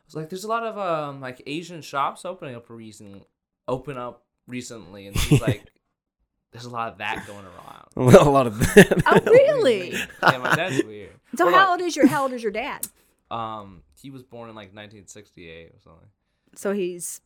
"It's 0.07 0.15
like 0.15 0.31
there's 0.31 0.45
a 0.45 0.49
lot 0.49 0.63
of 0.65 0.79
um 0.79 1.21
like 1.21 1.43
Asian 1.47 1.83
shops 1.83 2.25
opening 2.25 2.55
up 2.55 2.71
recent, 2.71 3.27
open 3.69 3.99
up 3.99 4.25
recently," 4.49 5.07
and 5.07 5.17
he's 5.17 5.41
like, 5.41 5.65
"There's 6.53 6.65
a 6.65 6.71
lot 6.71 6.93
of 6.93 6.99
that 6.99 7.27
going 7.27 7.45
around." 7.45 8.15
a 8.15 8.29
lot 8.31 8.47
of 8.47 8.59
that. 8.59 9.03
oh, 9.07 9.21
really? 9.31 9.93
yeah, 9.93 10.39
my 10.39 10.55
dad's 10.55 10.83
weird. 10.85 11.11
So 11.37 11.45
Hold 11.45 11.55
how 11.55 11.65
on. 11.73 11.81
old 11.81 11.81
is 11.89 11.97
your 11.97 12.07
how 12.07 12.23
old 12.25 12.33
is 12.33 12.43
your 12.43 12.53
dad? 12.53 12.87
Um, 13.31 13.83
he 14.01 14.11
was 14.11 14.23
born 14.23 14.51
in 14.51 14.55
like 14.55 14.75
1968 14.75 15.69
or 15.69 15.79
something. 15.83 16.09
So 16.55 16.73
he's 16.73 17.21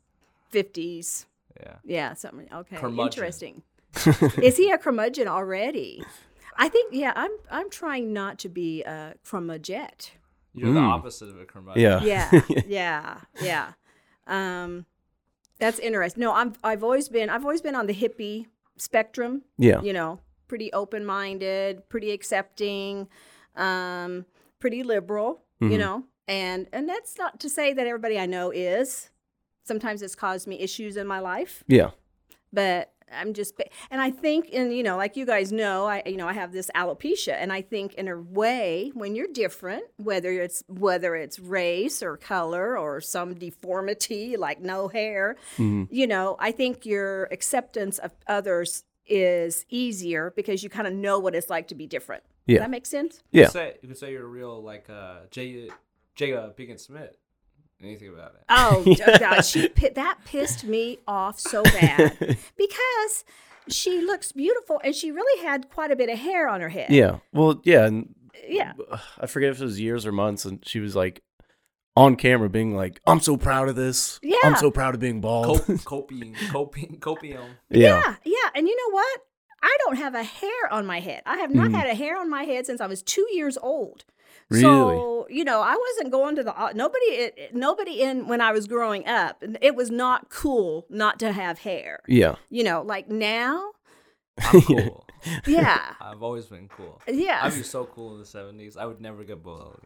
fifties. 0.50 1.26
Yeah. 1.60 1.74
Yeah, 1.84 2.14
something. 2.14 2.48
Okay, 2.52 2.76
Curmudgeon. 2.76 3.24
interesting. 3.24 3.62
is 4.42 4.56
he 4.56 4.70
a 4.70 4.78
curmudgeon 4.78 5.26
already? 5.26 6.02
I 6.56 6.68
think. 6.68 6.92
Yeah, 6.94 7.12
I'm. 7.16 7.30
I'm 7.50 7.68
trying 7.70 8.12
not 8.12 8.38
to 8.40 8.48
be 8.48 8.82
a 8.84 9.14
curmudgeon. 9.24 9.88
You're 10.54 10.72
the 10.72 10.80
Mm. 10.80 10.88
opposite 10.88 11.28
of 11.28 11.40
a 11.40 11.44
curmudgeon. 11.44 11.82
yeah. 11.82 12.30
Yeah, 12.48 12.60
yeah, 12.66 13.20
yeah. 13.42 13.72
Um, 14.26 14.86
that's 15.58 15.78
interesting. 15.78 16.20
No, 16.22 16.32
I'm. 16.32 16.54
I've 16.64 16.82
always 16.84 17.08
been. 17.08 17.30
I've 17.30 17.44
always 17.44 17.60
been 17.62 17.74
on 17.74 17.86
the 17.86 17.94
hippie 17.94 18.46
spectrum. 18.76 19.42
Yeah. 19.58 19.80
You 19.80 19.92
know, 19.92 20.20
pretty 20.48 20.72
open-minded, 20.72 21.88
pretty 21.88 22.10
accepting, 22.12 23.08
um, 23.56 24.26
pretty 24.60 24.82
liberal. 24.82 25.42
You 25.60 25.70
Mhm. 25.70 25.78
know, 25.78 26.04
and 26.28 26.68
and 26.72 26.88
that's 26.88 27.16
not 27.18 27.40
to 27.40 27.48
say 27.48 27.72
that 27.72 27.86
everybody 27.86 28.18
I 28.18 28.26
know 28.26 28.50
is. 28.50 29.10
Sometimes 29.64 30.02
it's 30.02 30.14
caused 30.14 30.46
me 30.46 30.60
issues 30.60 30.96
in 30.96 31.06
my 31.08 31.18
life 31.18 31.64
Yeah. 31.66 31.90
but 32.52 32.92
I'm 33.12 33.34
just 33.34 33.54
and 33.90 34.00
I 34.00 34.10
think 34.10 34.48
and 34.52 34.74
you 34.76 34.82
know 34.82 34.96
like 34.96 35.16
you 35.16 35.24
guys 35.26 35.52
know 35.52 35.86
I 35.86 36.02
you 36.06 36.16
know 36.16 36.26
I 36.26 36.32
have 36.32 36.52
this 36.52 36.70
alopecia 36.74 37.34
and 37.34 37.52
I 37.52 37.62
think 37.62 37.94
in 37.94 38.08
a 38.08 38.16
way 38.20 38.90
when 38.94 39.14
you're 39.14 39.28
different 39.32 39.84
whether 39.96 40.30
it's 40.32 40.64
whether 40.68 41.14
it's 41.14 41.38
race 41.38 42.02
or 42.02 42.16
color 42.16 42.76
or 42.76 43.00
some 43.00 43.34
deformity 43.34 44.36
like 44.36 44.60
no 44.60 44.88
hair 44.88 45.36
Mhm. 45.56 45.88
you 45.90 46.06
know 46.06 46.36
I 46.40 46.50
think 46.52 46.84
your 46.86 47.24
acceptance 47.30 47.98
of 47.98 48.10
others 48.26 48.84
is 49.06 49.64
easier 49.68 50.32
because 50.34 50.62
you 50.64 50.68
kind 50.68 50.86
of 50.88 50.92
know 50.92 51.18
what 51.20 51.34
it's 51.34 51.48
like 51.48 51.68
to 51.68 51.76
be 51.76 51.86
different. 51.86 52.24
Yeah. 52.46 52.56
Does 52.56 52.64
that 52.64 52.70
make 52.70 52.86
sense? 52.86 53.22
You 53.30 53.40
Yeah. 53.42 53.46
could 53.46 53.52
say 53.52 53.76
you 53.82 53.88
could 53.88 53.98
say 53.98 54.10
you're 54.12 54.24
a 54.24 54.26
real 54.26 54.62
like 54.62 54.90
uh 54.90 55.20
J 55.30 55.70
J 56.16 56.32
uh, 56.32 56.48
Pinkett 56.50 56.80
Smith. 56.80 57.16
Anything 57.82 58.08
about 58.08 58.34
it. 58.34 58.42
Oh 58.48 58.82
Yeah. 58.98 59.18
God, 59.18 59.40
she 59.42 59.68
that 59.94 60.18
pissed 60.24 60.64
me 60.64 60.98
off 61.06 61.38
so 61.40 61.62
bad 61.62 62.16
because 62.56 63.24
she 63.68 64.00
looks 64.00 64.32
beautiful 64.32 64.80
and 64.84 64.94
she 64.94 65.10
really 65.10 65.42
had 65.44 65.68
quite 65.70 65.90
a 65.90 65.96
bit 65.96 66.08
of 66.08 66.18
hair 66.18 66.48
on 66.48 66.60
her 66.60 66.68
head. 66.68 66.90
yeah. 66.90 67.18
Well, 67.32 67.60
yeah, 67.64 67.86
and 67.86 68.14
yeah. 68.48 68.72
I 69.20 69.26
forget 69.26 69.50
if 69.50 69.60
it 69.60 69.64
was 69.64 69.80
years 69.80 70.06
or 70.06 70.12
months, 70.12 70.44
and 70.44 70.62
she 70.66 70.80
was 70.80 70.94
like 70.96 71.22
on 71.96 72.14
camera 72.16 72.48
being 72.50 72.76
like, 72.76 73.00
"I'm 73.06 73.20
so 73.20 73.36
proud 73.36 73.68
of 73.68 73.76
this. 73.76 74.20
Yeah. 74.22 74.36
I'm 74.44 74.56
so 74.56 74.70
proud 74.70 74.94
of 74.94 75.00
being 75.00 75.20
bald." 75.20 75.58
Cop- 75.66 75.66
copium, 76.08 76.34
copium, 76.48 76.98
copium. 76.98 77.44
yeah. 77.70 78.00
Yeah, 78.04 78.14
yeah. 78.24 78.50
And 78.54 78.68
you 78.68 78.76
know 78.76 78.94
what? 78.94 79.20
I 79.62 79.76
don't 79.86 79.96
have 79.96 80.14
a 80.14 80.22
hair 80.22 80.70
on 80.70 80.86
my 80.86 81.00
head. 81.00 81.22
I 81.26 81.38
have 81.38 81.52
not 81.52 81.70
Mhm. 81.70 81.74
had 81.74 81.88
a 81.88 81.94
hair 81.94 82.16
on 82.18 82.28
my 82.30 82.44
head 82.44 82.66
since 82.66 82.80
I 82.80 82.86
was 82.86 83.02
two 83.02 83.26
years 83.32 83.56
old. 83.58 84.04
Really? 84.48 84.62
So 84.62 85.26
you 85.28 85.44
know, 85.44 85.60
I 85.60 85.76
wasn't 85.76 86.12
going 86.12 86.36
to 86.36 86.42
the 86.44 86.54
nobody. 86.74 87.04
It, 87.06 87.54
nobody 87.54 88.02
in 88.02 88.28
when 88.28 88.40
I 88.40 88.52
was 88.52 88.66
growing 88.66 89.06
up. 89.06 89.42
It 89.60 89.74
was 89.74 89.90
not 89.90 90.28
cool 90.30 90.86
not 90.88 91.18
to 91.20 91.32
have 91.32 91.60
hair. 91.60 92.00
Yeah. 92.06 92.36
You 92.50 92.64
know, 92.64 92.82
like 92.82 93.08
now. 93.08 93.72
I'm 94.38 94.60
cool. 94.62 95.06
Yeah, 95.46 95.94
I've 96.00 96.22
always 96.22 96.46
been 96.46 96.68
cool. 96.68 97.00
yeah. 97.08 97.40
I'd 97.42 97.54
be 97.54 97.62
so 97.62 97.84
cool 97.86 98.12
in 98.14 98.20
the 98.20 98.26
'70s. 98.26 98.76
I 98.76 98.86
would 98.86 99.00
never 99.00 99.24
get 99.24 99.42
bald. 99.42 99.80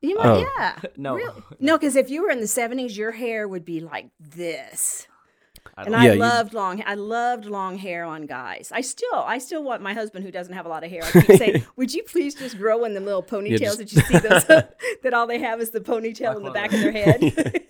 you 0.00 0.16
oh. 0.18 0.24
might, 0.24 0.46
Oh. 0.46 0.50
yeah. 0.58 0.78
No, 0.96 1.14
Really? 1.14 1.42
No, 1.60 1.78
because 1.78 1.94
if 1.94 2.10
you 2.10 2.22
were 2.22 2.30
in 2.30 2.40
the 2.40 2.46
seventies, 2.48 2.96
your 2.96 3.12
hair 3.12 3.46
would 3.46 3.64
be 3.64 3.80
like 3.80 4.08
this. 4.18 5.06
I 5.76 5.82
And 5.82 5.92
don't- 5.92 6.00
I 6.00 6.06
Yeah, 6.06 6.12
you- 6.14 6.18
loved 6.20 6.54
long. 6.54 6.82
I 6.86 6.94
loved 6.94 7.44
long 7.46 7.78
hair 7.78 8.04
on 8.04 8.26
guys. 8.26 8.70
I 8.74 8.80
still, 8.80 9.14
I 9.14 9.38
still 9.38 9.62
want 9.62 9.82
my 9.82 9.94
husband 9.94 10.24
who 10.24 10.30
doesn't 10.30 10.52
have 10.54 10.66
a 10.66 10.68
lot 10.68 10.84
of 10.84 10.90
hair. 10.90 11.02
I 11.04 11.10
keep 11.12 11.38
saying, 11.38 11.64
"Would 11.76 11.94
you 11.94 12.02
please 12.04 12.34
just 12.34 12.58
grow 12.58 12.84
in 12.84 12.94
the 12.94 13.00
little 13.00 13.22
ponytails 13.22 13.58
just- 13.58 13.78
that 13.78 13.92
you 13.92 14.00
see 14.02 14.18
those 14.18 14.44
that 15.02 15.14
all 15.14 15.26
they 15.26 15.38
have 15.38 15.60
is 15.60 15.70
the 15.70 15.80
ponytail 15.80 16.36
in 16.36 16.42
the 16.42 16.50
back 16.50 16.72
of 16.72 16.78
of 16.78 16.80
their 16.82 16.92
head." 16.92 17.64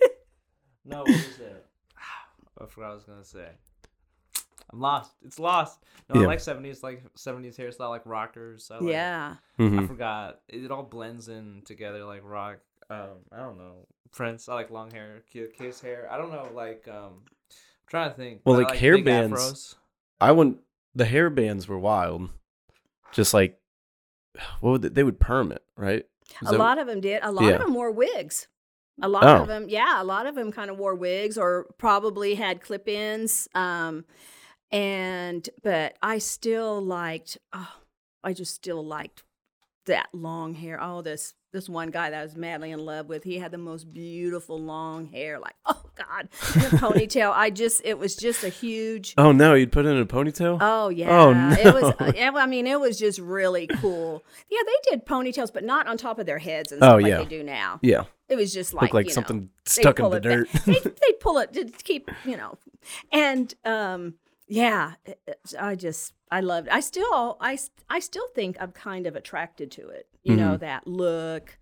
No, 0.85 1.01
what 1.01 1.09
is 1.09 1.39
it? 1.39 1.65
I 2.61 2.65
forgot 2.65 2.77
what 2.77 2.85
I 2.91 2.93
was 2.95 3.03
gonna 3.03 3.23
say. 3.23 3.47
I'm 4.71 4.79
lost. 4.81 5.11
It's 5.25 5.39
lost. 5.39 5.79
No, 6.13 6.19
Yeah. 6.21 6.25
I 6.27 6.29
like 6.29 6.39
'70s, 6.39 6.83
like 6.83 7.03
'70s 7.15 7.55
hairstyle, 7.57 7.89
like 7.89 8.05
rockers. 8.05 8.69
I 8.71 8.75
like, 8.79 8.91
yeah, 8.93 9.35
I 9.57 9.61
Mhm. 9.61 9.87
forgot. 9.87 10.41
It, 10.47 10.65
it 10.65 10.71
all 10.71 10.83
blends 10.83 11.27
in 11.27 11.61
together, 11.65 12.03
like 12.05 12.21
rock. 12.23 12.57
Um, 12.89 13.19
I 13.31 13.37
don't 13.37 13.57
know. 13.57 13.87
Prince. 14.11 14.49
I 14.49 14.55
like 14.55 14.71
long 14.71 14.89
hair. 14.91 15.21
Ki- 15.31 15.47
Kiss 15.57 15.81
hair. 15.81 16.07
I 16.11 16.17
don't 16.17 16.31
know. 16.31 16.49
Like 16.53 16.87
um, 16.87 16.95
I'm 16.97 17.21
trying 17.89 18.09
to 18.11 18.15
think. 18.15 18.41
Well, 18.45 18.55
but 18.57 18.65
I 18.65 18.69
like 18.69 18.77
hair 18.77 18.95
big 18.95 19.05
bands- 19.05 19.41
afros. 19.41 19.75
I 20.21 20.31
wouldn't. 20.31 20.59
The 20.95 21.05
hair 21.05 21.29
bands 21.29 21.67
were 21.67 21.79
wild. 21.79 22.29
Just 23.11 23.33
like, 23.33 23.59
what 24.61 24.71
would 24.71 24.81
they, 24.81 24.89
they 24.89 25.03
would 25.03 25.19
perm 25.19 25.51
it, 25.51 25.63
right? 25.75 26.05
Is 26.41 26.49
a 26.49 26.51
that- 26.51 26.57
lot 26.59 26.77
of 26.77 26.87
them 26.87 27.01
did. 27.01 27.21
A 27.23 27.31
lot 27.31 27.45
Yeah. 27.45 27.51
of 27.51 27.61
them 27.61 27.73
wore 27.73 27.91
wigs. 27.91 28.47
A 29.01 29.07
lot 29.07 29.23
Oh. 29.23 29.41
of 29.43 29.47
them, 29.47 29.69
yeah, 29.69 30.01
a 30.01 30.03
lot 30.03 30.25
of 30.27 30.35
them 30.35 30.51
kind 30.51 30.69
of 30.69 30.77
wore 30.77 30.93
wigs 30.93 31.37
or 31.37 31.67
probably 31.77 32.35
had 32.35 32.61
clip-ins. 32.61 33.47
Um, 33.55 34.03
and 34.71 35.49
but 35.63 35.95
I 36.01 36.17
still 36.17 36.81
liked. 36.81 37.37
Oh, 37.53 37.77
I 38.23 38.33
just 38.33 38.53
still 38.53 38.85
liked 38.85 39.23
that 39.85 40.09
long 40.13 40.53
hair. 40.55 40.77
Oh, 40.81 41.01
this 41.01 41.33
this 41.51 41.67
one 41.67 41.89
guy 41.89 42.09
that 42.11 42.19
I 42.19 42.23
was 42.23 42.35
madly 42.35 42.71
in 42.71 42.79
love 42.79 43.07
with. 43.09 43.23
He 43.23 43.37
had 43.39 43.51
the 43.51 43.57
most 43.57 43.91
beautiful 43.91 44.59
long 44.59 45.07
hair. 45.07 45.39
Like, 45.39 45.55
oh 45.65 45.81
God, 45.95 46.29
a 46.31 46.33
ponytail. 46.77 47.31
I 47.33 47.49
just, 47.49 47.81
it 47.83 47.97
was 47.97 48.15
just 48.15 48.43
a 48.43 48.49
huge. 48.49 49.13
Oh 49.17 49.31
no, 49.31 49.53
you'd 49.55 49.71
put 49.71 49.85
it 49.85 49.89
in 49.89 49.97
a 49.97 50.05
ponytail. 50.05 50.57
Oh 50.61 50.89
yeah, 50.89 51.09
Oh, 51.09 51.31
it 51.59 51.73
was. 51.73 51.93
no. 51.99 52.05
uh, 52.07 52.39
I 52.39 52.45
mean, 52.45 52.67
it 52.67 52.79
was 52.79 52.99
just 52.99 53.19
really 53.19 53.67
cool. 53.67 54.23
Yeah, 54.49 54.59
they 54.65 54.91
did 54.91 55.05
ponytails, 55.05 55.51
but 55.53 55.63
not 55.63 55.87
on 55.87 55.97
top 55.97 56.19
of 56.19 56.25
their 56.25 56.39
heads 56.39 56.71
and 56.71 56.81
Oh, 56.83 56.87
stuff 56.87 57.01
like 57.01 57.09
yeah. 57.09 57.17
they 57.19 57.25
do 57.25 57.43
now. 57.43 57.79
yeah, 57.81 58.03
It 58.29 58.35
was 58.35 58.53
just 58.53 58.73
like 58.73 58.83
look 58.83 58.93
like 58.93 59.05
you 59.05 59.09
know, 59.11 59.13
something 59.15 59.39
they'd 59.41 59.69
stuck 59.69 59.99
in 59.99 60.09
the 60.09 60.17
it 60.17 60.23
dirt. 60.23 60.49
they 60.65 60.73
they 60.79 61.13
pull 61.19 61.37
it 61.39 61.53
to 61.53 61.65
keep 61.65 62.09
you 62.25 62.37
know, 62.37 62.57
and 63.11 63.53
um 63.65 64.15
yeah, 64.47 64.93
it- 65.05 65.19
it- 65.27 65.53
I 65.59 65.75
just 65.75 66.13
I 66.31 66.41
loved. 66.41 66.69
I 66.69 66.79
still 66.79 67.37
I 67.41 67.57
I 67.89 67.99
still 67.99 68.27
think 68.35 68.57
I'm 68.59 68.71
kind 68.71 69.07
of 69.07 69.15
attracted 69.15 69.71
to 69.71 69.87
it. 69.89 70.07
You 70.29 70.35
know 70.35 70.51
Mm-hmm. 70.53 70.57
that 70.57 70.87
look. 70.87 71.57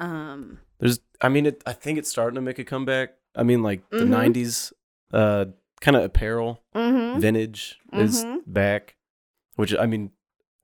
Um, 0.00 0.58
There's, 0.78 1.00
I 1.20 1.28
mean, 1.28 1.44
it, 1.46 1.62
I 1.66 1.72
think 1.74 1.98
it's 1.98 2.08
starting 2.10 2.34
to 2.36 2.40
make 2.40 2.58
a 2.58 2.64
comeback. 2.64 3.10
I 3.34 3.42
mean, 3.42 3.62
like 3.62 3.82
the 3.90 4.04
Mhm. 4.04 4.08
'90s, 4.08 4.72
uh, 5.12 5.44
kind 5.80 5.96
of 5.96 6.04
apparel, 6.04 6.62
mhm. 6.74 7.20
vintage 7.20 7.78
is 7.92 8.24
Mhm. 8.24 8.42
back. 8.46 8.96
Which 9.56 9.74
I 9.76 9.84
mean, 9.86 10.12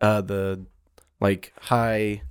uh, 0.01 0.21
the 0.23 0.65
like 1.21 1.53
high, 1.61 2.23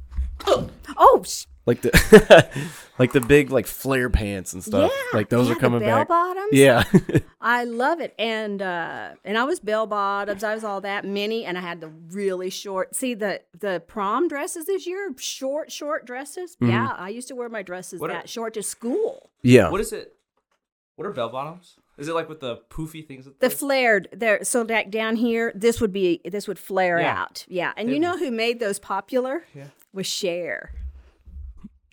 Oh, 0.98 1.24
sh- 1.24 1.46
like 1.66 1.82
the 1.82 2.48
like 3.00 3.12
the 3.14 3.22
big 3.22 3.52
like 3.52 3.68
flare 3.68 4.10
pants 4.10 4.54
and 4.54 4.64
stuff. 4.64 4.92
yeah, 4.94 5.18
like 5.18 5.30
those 5.30 5.48
yeah, 5.48 5.54
are 5.54 5.60
coming 5.60 5.80
the 5.80 5.86
bell 5.86 6.00
back. 6.00 6.08
bottoms. 6.08 6.50
Yeah, 6.52 6.84
I 7.42 7.64
love 7.66 8.00
it, 8.00 8.14
and 8.18 8.62
uh, 8.62 9.12
and 9.24 9.38
I 9.38 9.44
was 9.44 9.60
bell 9.60 9.86
bottoms. 9.88 10.44
I 10.44 10.54
was 10.56 10.64
all 10.64 10.82
that 10.82 11.06
mini, 11.06 11.46
and 11.46 11.58
I 11.58 11.62
had 11.62 11.80
the 11.82 11.90
really 12.12 12.50
short. 12.50 12.96
See 12.96 13.14
the 13.14 13.42
the 13.60 13.82
prom 13.88 14.28
dresses 14.28 14.66
this 14.66 14.88
year, 14.88 15.14
short 15.18 15.72
short 15.72 16.06
dresses. 16.06 16.58
Mhm. 16.62 16.70
Yeah, 16.70 16.96
I 16.98 17.10
used 17.10 17.28
to 17.28 17.36
wear 17.36 17.50
my 17.50 17.62
dresses 17.62 18.00
What 18.02 18.10
are- 18.10 18.14
that 18.14 18.30
short 18.30 18.54
to 18.56 18.64
school. 18.64 19.30
yeah. 19.44 19.70
What 19.70 19.82
is 19.82 19.94
it? 19.94 20.16
What 20.96 21.08
are 21.08 21.12
bell 21.12 21.30
bottoms? 21.30 21.78
Is 21.98 22.08
it 22.08 22.16
like 22.16 22.30
with 22.30 22.40
the 22.40 22.58
poofy 22.70 23.06
things? 23.08 23.28
At 23.28 23.40
The 23.40 23.50
flared 23.52 24.08
there, 24.12 24.44
so 24.44 24.64
like 24.64 24.90
down 24.90 25.16
here, 25.16 25.52
this 25.54 25.80
would 25.80 25.94
be 25.94 26.22
this 26.26 26.48
would 26.48 26.58
flare 26.58 27.00
Yeah. 27.00 27.22
out. 27.22 27.46
Yeah, 27.48 27.74
and 27.78 27.88
you 27.90 27.96
Didn't- 27.96 28.02
know 28.04 28.18
who 28.18 28.32
made 28.32 28.60
those 28.60 28.80
popular? 28.80 29.44
Yeah. 29.54 29.66
Was 29.94 30.08
Cher, 30.08 30.72
I 30.74 30.74
don't 30.74 30.76
even 30.76 30.81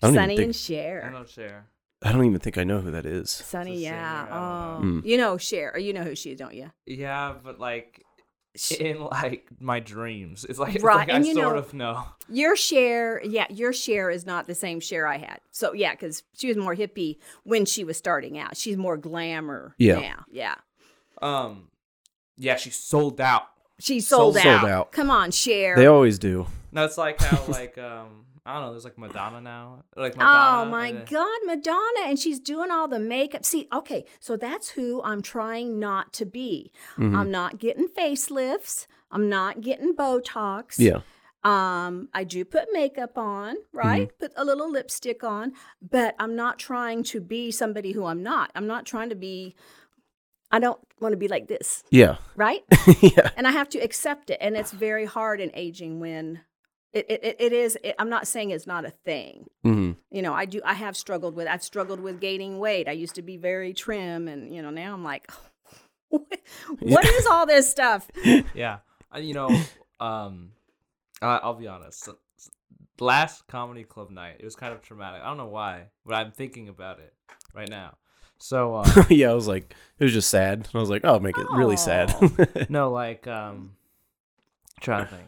Sonny 0.01 0.35
think- 0.37 0.39
and 0.41 0.49
I 0.49 0.51
Cher. 0.53 1.09
don't 1.11 1.29
share. 1.29 1.67
I 2.01 2.13
don't 2.13 2.23
even 2.25 2.39
think 2.39 2.57
I 2.57 2.63
know 2.63 2.79
who 2.79 2.91
that 2.91 3.05
is. 3.05 3.29
Sonny, 3.29 3.77
yeah. 3.83 4.25
singer, 4.25 4.33
I 4.33 4.37
Oh, 4.37 4.81
don't 4.81 4.95
know. 4.97 5.01
you 5.03 5.17
know 5.17 5.37
Cher. 5.37 5.77
You 5.77 5.91
know 5.93 6.03
who 6.03 6.15
she 6.15 6.31
is, 6.31 6.39
don't 6.39 6.53
you? 6.53 6.71
Yeah, 6.85 7.33
but 7.43 7.59
like 7.59 8.05
Sh- 8.55 8.71
in 8.73 9.01
like 9.03 9.47
my 9.59 9.79
dreams, 9.81 10.45
it's 10.47 10.57
like, 10.57 10.75
it's 10.75 10.83
like 10.83 11.09
and 11.09 11.23
I 11.25 11.27
you 11.27 11.33
sort 11.33 11.53
know- 11.55 11.59
of 11.59 11.73
know. 11.73 12.05
Your 12.29 12.55
Cher, 12.55 13.21
yeah, 13.25 13.47
your 13.49 13.73
Cher 13.73 14.09
is 14.09 14.25
not 14.25 14.47
the 14.47 14.55
same 14.55 14.79
Cher 14.79 15.07
I 15.07 15.17
had. 15.17 15.39
So 15.51 15.73
yeah, 15.73 15.91
because 15.91 16.23
she 16.37 16.47
was 16.47 16.55
more 16.55 16.73
hippie 16.75 17.17
when 17.43 17.65
she 17.65 17.83
was 17.83 17.97
starting 17.97 18.37
out. 18.39 18.55
She's 18.55 18.77
more 18.77 18.95
glamour 18.95 19.75
Yeah. 19.77 19.99
now. 19.99 20.25
Yeah, 20.31 20.55
Um, 21.21 21.67
yeah, 22.37 22.55
she 22.55 22.69
sold 22.69 23.19
out. 23.19 23.47
she 23.79 23.99
sold, 23.99 24.35
Sold 24.35 24.45
out. 24.47 24.69
out. 24.69 24.91
Come 24.93 25.11
on, 25.11 25.31
Cher. 25.31 25.75
They 25.75 25.85
always 25.87 26.17
do. 26.17 26.47
No, 26.71 26.85
it's 26.85 26.97
like 26.97 27.19
how 27.21 27.43
like 27.51 27.77
um 27.77 28.25
I 28.49 28.53
don't 28.55 28.63
know. 28.63 28.71
There's 28.71 28.83
like 28.83 28.97
Madonna 28.97 29.41
now. 29.41 29.83
Like 29.95 30.17
Madonna. 30.17 30.67
Oh 30.67 30.69
my 30.69 30.91
God, 30.91 31.39
Madonna, 31.45 32.01
and 32.05 32.17
she's 32.17 32.39
doing 32.39 32.71
all 32.71 32.87
the 32.87 32.99
makeup. 32.99 33.45
See, 33.45 33.67
okay, 33.71 34.05
so 34.19 34.35
that's 34.37 34.69
who 34.69 35.01
I'm 35.03 35.21
trying 35.21 35.79
not 35.79 36.13
to 36.13 36.25
be. 36.25 36.71
Mhm. 36.97 37.15
I'm 37.15 37.31
not 37.31 37.59
getting 37.59 37.87
facelifts. 37.87 38.87
I'm 39.11 39.29
not 39.29 39.61
getting 39.61 39.95
Botox. 39.95 40.75
Yeah. 40.79 41.01
Um, 41.43 42.09
I 42.13 42.25
do 42.25 42.43
put 42.43 42.67
makeup 42.73 43.17
on, 43.17 43.55
right? 43.71 44.09
Put 44.19 44.33
a 44.35 44.43
little 44.43 44.69
lipstick 44.69 45.23
on, 45.23 45.53
but 45.81 46.13
I'm 46.19 46.35
not 46.35 46.59
trying 46.59 47.03
to 47.03 47.21
be 47.21 47.49
somebody 47.51 47.93
who 47.93 48.05
I'm 48.05 48.21
not. 48.21 48.51
I'm 48.55 48.67
not 48.67 48.85
trying 48.85 49.09
to 49.09 49.15
be. 49.15 49.55
I 50.51 50.59
don't 50.59 50.79
want 50.99 51.13
to 51.13 51.17
be 51.17 51.27
like 51.27 51.47
this, 51.47 51.83
Yeah. 51.91 52.17
right? 52.35 52.63
yeah. 53.01 53.29
and 53.37 53.47
I 53.47 53.51
have 53.51 53.69
to 53.69 53.79
accept 53.79 54.31
it, 54.31 54.37
and 54.41 54.57
it's 54.57 54.71
very 54.71 55.05
hard 55.05 55.39
in 55.39 55.51
aging 55.53 55.99
when 55.99 56.41
it 56.93 57.05
it, 57.09 57.23
it, 57.23 57.35
it 57.39 57.53
is. 57.53 57.77
It, 57.83 57.95
I'm 57.99 58.09
not 58.09 58.27
saying 58.27 58.49
it's 58.51 58.67
not 58.67 58.85
a 58.85 58.89
thing. 58.91 59.47
hmm 59.63 59.91
You 60.11 60.21
know, 60.21 60.33
I 60.33 60.45
do. 60.45 60.61
I 60.65 60.73
have 60.73 60.95
struggled 60.97 61.35
with. 61.35 61.47
I've 61.47 61.63
struggled 61.63 61.99
with 61.99 62.19
gaining 62.19 62.59
weight. 62.59 62.87
I 62.87 62.91
used 62.93 63.15
to 63.15 63.21
be 63.21 63.37
very 63.37 63.73
trim, 63.73 64.27
and 64.27 64.53
you 64.53 64.61
know, 64.61 64.69
now 64.69 64.93
I'm 64.93 65.03
like, 65.03 65.29
what 66.09 67.05
is 67.05 67.25
all 67.27 67.45
this 67.45 67.69
stuff? 67.69 68.09
Yeah, 68.53 68.77
you 69.17 69.33
know, 69.33 69.49
um, 69.99 70.51
I, 71.21 71.37
I'll 71.43 71.53
be 71.53 71.67
honest. 71.67 72.07
s- 72.07 72.15
s- 72.39 72.49
Last 72.99 73.47
comedy 73.47 73.83
club 73.83 74.09
night, 74.09 74.37
it 74.39 74.45
was 74.45 74.55
kind 74.55 74.73
of 74.73 74.81
traumatic. 74.81 75.21
I 75.23 75.27
don't 75.27 75.37
know 75.37 75.45
why, 75.47 75.85
but 76.05 76.15
I'm 76.15 76.31
thinking 76.31 76.67
about 76.69 76.99
it 76.99 77.13
right 77.53 77.69
now. 77.69 77.95
So, 78.39 78.75
uh, 78.75 79.03
yeah. 79.09 79.31
I 79.31 79.33
was 79.33 79.47
like, 79.47 79.73
it 79.99 80.03
was 80.03 80.13
just 80.13 80.29
sad. 80.29 80.67
I 80.73 80.77
was 80.79 80.89
like, 80.89 81.03
oh, 81.05 81.19
make 81.19 81.37
it 81.37 81.45
really 81.51 81.77
sad. 81.77 82.69
no, 82.69 82.89
like, 82.91 83.27
um, 83.27 83.71
trying 84.81 85.05
to 85.05 85.11
think. 85.15 85.27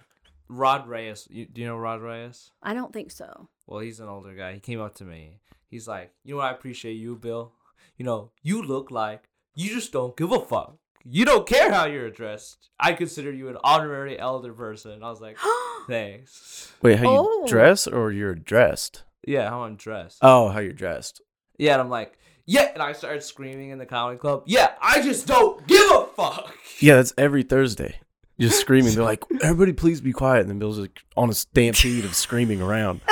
Rod 0.51 0.87
Reyes, 0.87 1.27
you, 1.31 1.45
do 1.45 1.61
you 1.61 1.67
know 1.67 1.77
Rod 1.77 2.01
Reyes? 2.01 2.51
I 2.61 2.73
don't 2.73 2.91
think 2.93 3.09
so. 3.11 3.47
Well, 3.67 3.79
he's 3.79 3.99
an 3.99 4.07
older 4.09 4.33
guy. 4.35 4.53
He 4.53 4.59
came 4.59 4.81
up 4.81 4.95
to 4.95 5.05
me. 5.05 5.39
He's 5.69 5.87
like, 5.87 6.11
you 6.23 6.33
know 6.33 6.37
what 6.37 6.47
I 6.47 6.51
appreciate 6.51 6.93
you, 6.95 7.15
Bill? 7.15 7.53
You 7.97 8.05
know, 8.05 8.31
you 8.43 8.61
look 8.61 8.91
like 8.91 9.23
you 9.55 9.69
just 9.69 9.91
don't 9.91 10.17
give 10.17 10.31
a 10.31 10.39
fuck. 10.39 10.75
You 11.03 11.25
don't 11.25 11.47
care 11.47 11.71
how 11.71 11.85
you're 11.85 12.05
addressed. 12.05 12.69
I 12.79 12.93
consider 12.93 13.31
you 13.31 13.47
an 13.49 13.57
honorary 13.63 14.19
elder 14.19 14.53
person. 14.53 15.01
I 15.03 15.09
was 15.09 15.21
like, 15.21 15.37
thanks. 15.87 16.71
Wait, 16.81 16.99
how 16.99 17.03
you 17.05 17.09
Oh. 17.17 17.47
dress 17.47 17.87
or 17.87 18.11
you're 18.11 18.35
dressed? 18.35 19.03
Yeah, 19.25 19.49
how 19.49 19.63
I'm 19.63 19.75
dressed. 19.77 20.19
Oh, 20.21 20.49
how 20.49 20.59
you're 20.59 20.73
dressed. 20.73 21.21
yeah, 21.57 21.73
and 21.73 21.81
I'm 21.81 21.89
like, 21.89 22.17
yeah, 22.45 22.71
and 22.73 22.81
I 22.83 22.91
started 22.93 23.23
screaming 23.23 23.69
in 23.69 23.77
the 23.77 23.85
comedy 23.85 24.17
club. 24.17 24.43
Yeah, 24.45 24.71
I 24.81 25.01
just 25.01 25.27
don't 25.27 25.65
give 25.67 25.89
a 25.91 26.07
fuck. 26.15 26.55
Yeah, 26.79 26.95
that's 26.95 27.13
every 27.17 27.43
Thursday. 27.43 27.99
Just 28.41 28.59
screaming. 28.59 28.93
They're 28.95 29.03
like, 29.13 29.23
everybody 29.41 29.73
please 29.73 30.01
be 30.01 30.13
quiet. 30.13 30.41
And 30.41 30.49
then 30.49 30.59
Bill's 30.59 30.79
like 30.79 30.99
on 31.15 31.29
a 31.29 31.33
stampede 31.33 32.05
of 32.05 32.15
screaming 32.15 32.61
around. 32.61 33.01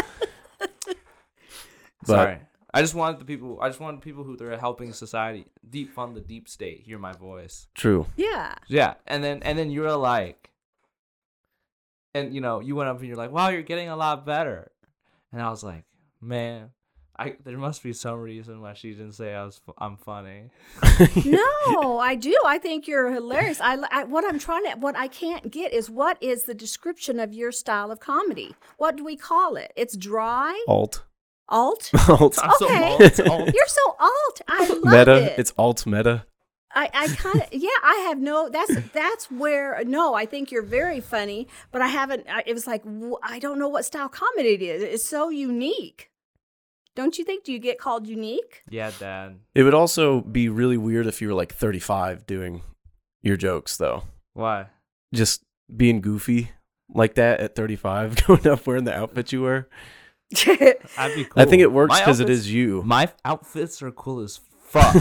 But 2.01 2.15
Sorry. 2.15 2.37
I 2.73 2.81
just 2.81 2.95
wanted 2.95 3.19
the 3.19 3.25
people. 3.25 3.59
I 3.61 3.67
just 3.67 3.79
wanted 3.79 4.01
people 4.01 4.23
who 4.23 4.37
are 4.45 4.57
helping 4.57 4.93
society 4.93 5.45
deep 5.69 5.91
fund 5.91 6.15
the 6.15 6.21
deep 6.21 6.47
state 6.47 6.81
hear 6.81 6.97
my 6.97 7.13
voice. 7.13 7.67
True. 7.75 8.05
Yeah. 8.15 8.55
Yeah, 8.67 8.93
and 9.07 9.23
then 9.23 9.41
and 9.43 9.57
then 9.57 9.69
you 9.69 9.81
were 9.81 9.95
like, 9.95 10.51
and 12.13 12.33
you 12.33 12.41
know 12.41 12.59
you 12.59 12.75
went 12.75 12.89
up 12.89 12.99
and 12.99 13.07
you're 13.07 13.17
like, 13.17 13.31
wow, 13.31 13.49
you're 13.49 13.63
getting 13.63 13.89
a 13.89 13.95
lot 13.95 14.25
better, 14.25 14.71
and 15.31 15.41
I 15.41 15.49
was 15.49 15.63
like, 15.63 15.83
man, 16.21 16.69
I 17.19 17.35
there 17.43 17.57
must 17.57 17.83
be 17.83 17.91
some 17.93 18.19
reason 18.21 18.61
why 18.61 18.73
she 18.73 18.91
didn't 18.91 19.11
say 19.13 19.35
I 19.35 19.43
was 19.45 19.59
I'm 19.77 19.97
funny. 19.97 20.49
No, 21.25 21.99
I 21.99 22.15
do. 22.15 22.35
I 22.45 22.57
think 22.57 22.87
you're 22.87 23.11
hilarious. 23.11 23.59
I, 23.61 23.77
I 23.91 24.03
what 24.05 24.23
I'm 24.25 24.39
trying 24.39 24.63
to 24.65 24.71
what 24.79 24.95
I 24.97 25.07
can't 25.07 25.51
get 25.51 25.73
is 25.73 25.89
what 25.89 26.17
is 26.21 26.43
the 26.43 26.53
description 26.53 27.19
of 27.19 27.33
your 27.33 27.51
style 27.51 27.91
of 27.91 27.99
comedy? 27.99 28.55
What 28.77 28.95
do 28.95 29.03
we 29.03 29.15
call 29.15 29.55
it? 29.57 29.71
It's 29.75 29.95
dry, 29.97 30.63
Alt. 30.67 31.03
alt. 31.49 31.91
Alt. 32.09 32.39
I'm 32.41 32.51
so 32.57 32.65
Okay. 32.65 32.83
alt, 32.91 33.19
alt. 33.27 33.53
You're 33.53 33.67
so 33.67 33.95
alt. 33.99 34.41
I 34.47 34.67
love 34.83 34.83
meta. 35.07 35.15
it. 35.33 35.39
It's 35.39 35.53
alt 35.57 35.85
meta. 35.85 36.25
I, 36.73 36.89
I 36.93 37.07
kind 37.15 37.41
of 37.41 37.47
yeah. 37.51 37.69
I 37.83 38.05
have 38.07 38.19
no. 38.19 38.47
That's 38.49 38.75
that's 38.93 39.31
where 39.31 39.81
no. 39.85 40.13
I 40.13 40.25
think 40.25 40.51
you're 40.51 40.61
very 40.61 41.01
funny, 41.01 41.47
but 41.71 41.81
I 41.81 41.87
haven't. 41.87 42.27
I, 42.29 42.43
it 42.45 42.53
was 42.53 42.67
like 42.67 42.83
wh- 42.85 43.17
I 43.23 43.39
don't 43.39 43.57
know 43.57 43.67
what 43.69 43.85
style 43.85 44.07
comedy 44.09 44.53
it 44.53 44.61
is. 44.61 44.83
It's 44.83 45.07
so 45.07 45.29
unique. 45.29 46.08
Don't 46.95 47.17
you 47.17 47.23
think? 47.23 47.43
Do 47.43 47.53
you 47.53 47.59
get 47.59 47.79
called 47.79 48.07
unique? 48.07 48.63
Yeah, 48.69 48.91
Dad. 48.99 49.39
It 49.55 49.63
would 49.63 49.73
also 49.73 50.21
be 50.21 50.49
really 50.49 50.77
weird 50.77 51.07
if 51.07 51.21
you 51.21 51.27
were 51.27 51.33
like 51.33 51.53
35 51.53 52.25
doing 52.25 52.61
your 53.21 53.37
jokes, 53.37 53.77
though. 53.77 54.03
Why? 54.33 54.67
Just 55.13 55.43
being 55.75 56.01
goofy 56.01 56.51
like 56.93 57.15
that 57.15 57.39
at 57.39 57.55
35, 57.55 58.25
going 58.27 58.47
up 58.47 58.65
wearing 58.65 58.83
the 58.83 58.95
outfit 58.95 59.31
you 59.31 59.43
wear. 59.43 59.67
I'd 60.97 61.15
be 61.15 61.25
cool. 61.25 61.41
I 61.41 61.45
think 61.45 61.61
it 61.61 61.71
works 61.71 61.99
because 61.99 62.19
it 62.19 62.29
is 62.29 62.51
you. 62.51 62.83
My 62.83 63.11
outfits 63.25 63.81
are 63.81 63.91
cool 63.91 64.19
as 64.19 64.39
fuck. 64.69 64.95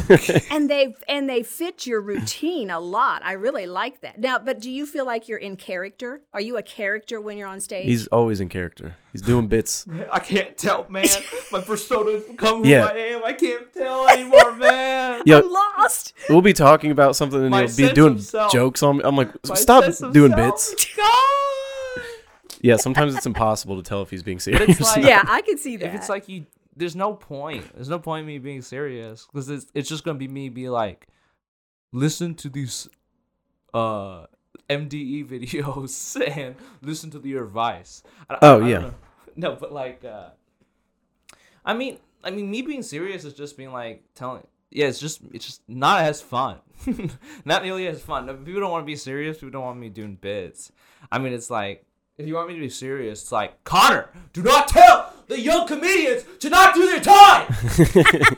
and 0.50 0.68
they 0.70 0.94
and 1.08 1.28
they 1.28 1.42
fit 1.42 1.87
your 1.87 2.00
routine 2.00 2.70
a 2.70 2.80
lot. 2.80 3.22
I 3.25 3.32
really 3.32 3.66
like 3.66 4.00
that. 4.00 4.18
Now, 4.18 4.38
but 4.38 4.60
do 4.60 4.70
you 4.70 4.87
feel 4.87 5.04
like 5.06 5.28
you're 5.28 5.38
in 5.38 5.56
character? 5.56 6.22
Are 6.32 6.40
you 6.40 6.56
a 6.56 6.62
character 6.62 7.20
when 7.20 7.37
you're 7.38 7.48
on 7.48 7.60
stage? 7.60 7.87
He's 7.87 8.06
always 8.08 8.40
in 8.40 8.48
character. 8.48 8.96
He's 9.12 9.22
doing 9.22 9.46
bits. 9.48 9.87
I 10.12 10.18
can't 10.18 10.56
tell, 10.56 10.87
man. 10.88 11.06
My 11.52 11.60
persona 11.60 12.20
come 12.37 12.62
who 12.64 12.68
Yeah. 12.68 12.87
I 12.87 12.96
am. 12.98 13.25
I 13.25 13.32
can't 13.32 13.72
tell 13.72 14.08
anymore, 14.08 14.54
man. 14.56 15.22
Yeah, 15.26 15.38
I'm 15.38 15.50
lost. 15.52 16.14
we'll 16.28 16.42
be 16.42 16.52
talking 16.52 16.90
about 16.90 17.16
something 17.16 17.40
and 17.40 17.50
My 17.50 17.66
he'll 17.66 17.76
be 17.88 17.92
doing 17.94 18.20
jokes 18.52 18.82
on 18.82 18.98
me. 18.98 19.02
I'm 19.04 19.16
like, 19.16 19.28
My 19.46 19.54
stop 19.54 19.84
doing 20.12 20.34
bits. 20.34 20.75
Yeah, 22.60 22.76
sometimes 22.76 23.14
it's 23.14 23.26
impossible 23.26 23.76
to 23.76 23.82
tell 23.88 24.02
if 24.02 24.10
he's 24.10 24.22
being 24.25 24.40
serious. 24.40 24.80
it's 24.80 24.96
like, 24.96 25.04
Yeah, 25.04 25.22
I 25.28 25.42
can 25.42 25.58
see 25.58 25.76
that. 25.76 25.87
if 25.88 25.94
it's 25.94 26.08
like 26.08 26.28
you, 26.28 26.44
there's 26.78 26.97
no 26.97 27.14
point. 27.14 27.75
There's 27.75 27.88
no 27.88 27.99
point 27.99 28.20
in 28.23 28.26
me 28.26 28.38
being 28.38 28.62
serious 28.62 29.26
because 29.26 29.49
it's, 29.50 29.66
it's 29.75 29.88
just 29.88 30.04
gonna 30.04 30.18
be 30.18 30.28
me 30.28 30.49
be 30.49 30.68
like, 30.68 31.08
listen 31.92 32.35
to 32.37 32.49
these, 32.49 32.88
uh, 33.75 34.26
MDE 34.70 35.26
videos 35.28 36.16
and 36.37 36.54
listen 36.82 37.11
to 37.11 37.20
your 37.26 37.44
advice. 37.44 38.02
I- 38.28 38.35
I- 38.35 38.38
Oh, 38.42 38.64
I 38.64 38.68
yeah. 38.68 38.78
know. 38.78 38.94
No, 39.37 39.54
but 39.54 39.73
like, 39.73 40.04
uh, 40.04 40.30
I 41.64 41.75
mean, 41.75 41.99
I 42.25 42.30
mean, 42.30 42.50
me 42.50 42.62
being 42.62 42.82
serious 42.82 43.25
is 43.25 43.35
just 43.35 43.56
being 43.56 43.73
like 43.73 44.02
telling. 44.16 44.44
Yeah, 44.70 44.87
it's 44.88 44.99
just 44.99 45.20
it's 45.32 45.47
just 45.47 45.62
not 45.68 46.02
as 46.02 46.20
fun. 46.20 46.58
not 47.44 47.62
nearly 47.62 47.87
as 47.87 48.02
fun. 48.02 48.26
People 48.44 48.61
don't 48.61 48.70
want 48.73 48.82
to 48.82 48.87
be 48.87 48.97
serious, 48.97 49.37
people 49.38 49.50
don't 49.50 49.62
want 49.64 49.78
me 49.78 49.88
doing 49.90 50.16
bits. 50.16 50.73
I 51.12 51.18
mean, 51.18 51.32
it's 51.32 51.50
like 51.50 51.85
if 52.16 52.26
you 52.26 52.35
want 52.35 52.49
me 52.49 52.54
to 52.54 52.61
be 52.61 52.68
serious, 52.68 53.23
it's 53.23 53.30
like 53.32 53.62
Connor, 53.62 54.11
do 54.32 54.42
not 54.42 54.66
tell 54.66 55.07
the 55.28 55.40
young 55.40 55.66
comedians 55.66 56.25
to 56.40 56.50
not 56.50 56.75
do 56.75 56.87
their 56.87 57.00
time. 57.00 57.54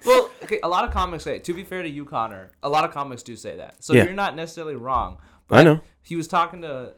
well, 0.06 0.30
okay, 0.44 0.60
a 0.62 0.68
lot 0.68 0.84
of 0.84 0.90
comics 0.92 1.24
say. 1.24 1.38
To 1.40 1.54
be 1.54 1.64
fair 1.64 1.82
to 1.82 1.88
you, 1.88 2.04
Connor, 2.04 2.50
a 2.62 2.68
lot 2.68 2.84
of 2.84 2.92
comics 2.92 3.22
do 3.22 3.36
say 3.36 3.56
that. 3.56 3.82
So 3.82 3.92
Yeah. 3.94 4.04
you're 4.04 4.12
not 4.14 4.36
necessarily 4.36 4.76
wrong. 4.76 5.18
I 5.50 5.64
know. 5.64 5.80
He 6.02 6.14
was 6.16 6.28
talking 6.28 6.62
to 6.62 6.94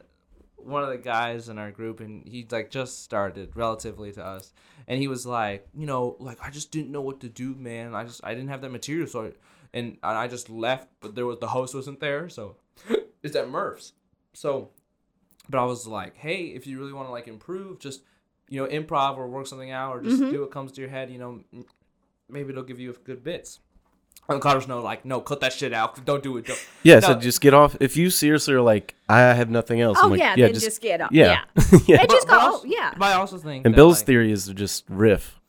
one 0.57 0.83
of 0.83 0.89
the 0.89 0.97
guys 0.97 1.49
in 1.49 1.57
our 1.57 1.71
group, 1.71 1.99
and 1.99 2.27
he 2.27 2.45
like 2.51 2.69
just 2.69 3.03
started 3.03 3.51
relatively 3.55 4.11
to 4.13 4.23
us, 4.23 4.53
and 4.87 4.99
he 5.01 5.07
was 5.07 5.25
like, 5.25 5.67
you 5.75 5.85
know, 5.87 6.15
like 6.19 6.37
I 6.41 6.49
just 6.51 6.71
didn't 6.71 6.91
know 6.91 7.01
what 7.01 7.19
to 7.21 7.29
do, 7.29 7.55
man. 7.55 7.95
I 7.95 8.03
just 8.05 8.21
I 8.23 8.33
didn't 8.35 8.49
have 8.49 8.61
that 8.61 8.69
material, 8.71 9.07
so 9.07 9.25
I, 9.25 9.31
and, 9.73 9.97
and 10.03 10.17
I 10.17 10.27
just 10.27 10.49
left, 10.51 10.87
but 11.01 11.15
there 11.15 11.25
was 11.25 11.39
the 11.39 11.47
host 11.47 11.73
wasn't 11.73 11.99
there, 11.99 12.29
so 12.29 12.57
it's 13.23 13.35
at 13.35 13.49
Murph's. 13.49 13.93
So, 14.33 14.69
but 15.49 15.59
I 15.59 15.65
was 15.65 15.87
like, 15.87 16.15
hey, 16.15 16.45
if 16.45 16.67
you 16.67 16.79
really 16.79 16.93
want 16.93 17.07
to 17.07 17.11
like 17.11 17.27
improve, 17.27 17.79
just 17.79 18.01
you 18.49 18.61
know, 18.61 18.67
improv 18.67 19.17
or 19.17 19.27
work 19.27 19.47
something 19.47 19.71
out, 19.71 19.95
or 19.95 20.01
just 20.01 20.21
mm-hmm. 20.21 20.31
do 20.31 20.41
what 20.41 20.51
comes 20.51 20.71
to 20.73 20.81
your 20.81 20.89
head. 20.89 21.09
You 21.09 21.19
know, 21.19 21.39
maybe 22.29 22.49
it'll 22.49 22.63
give 22.63 22.79
you 22.79 22.95
good 23.03 23.23
bits. 23.23 23.59
And 24.29 24.41
Connor's 24.41 24.69
no, 24.69 24.81
like, 24.81 25.03
no, 25.03 25.19
cut 25.19 25.41
that 25.41 25.51
shit 25.51 25.73
out. 25.73 26.05
Don't 26.05 26.23
do 26.23 26.37
it. 26.37 26.45
Don't. 26.45 26.67
Yeah, 26.83 26.95
No. 26.95 27.07
so 27.07 27.15
just 27.15 27.41
get 27.41 27.53
off. 27.53 27.75
If 27.81 27.97
you 27.97 28.09
seriously 28.09 28.53
are 28.53 28.61
like, 28.61 28.95
I 29.09 29.19
have 29.19 29.49
nothing 29.49 29.81
else. 29.81 29.97
oh 29.99 30.05
I'm 30.05 30.11
like, 30.11 30.19
yeah, 30.19 30.35
yeah, 30.37 30.45
then 30.45 30.53
just, 30.53 30.65
just, 30.65 30.81
get 30.81 31.01
up. 31.01 31.11
yeah, 31.11 31.41
Yeah. 31.55 31.79
yeah. 31.87 31.97
They 31.97 32.07
just 32.07 32.27
But- 32.27 32.27
but 32.27 32.27
go. 32.27 32.39
also- 32.39 32.67
oh, 32.67 32.69
yeah. 32.69 32.93
But 32.97 33.05
I 33.11 33.13
also 33.15 33.37
think 33.37 33.65
And 33.65 33.75
Bill's 33.75 33.99
like- 33.99 34.05
theory 34.05 34.31
is 34.31 34.45
to 34.45 34.53
just 34.53 34.85
riff, 34.87 35.39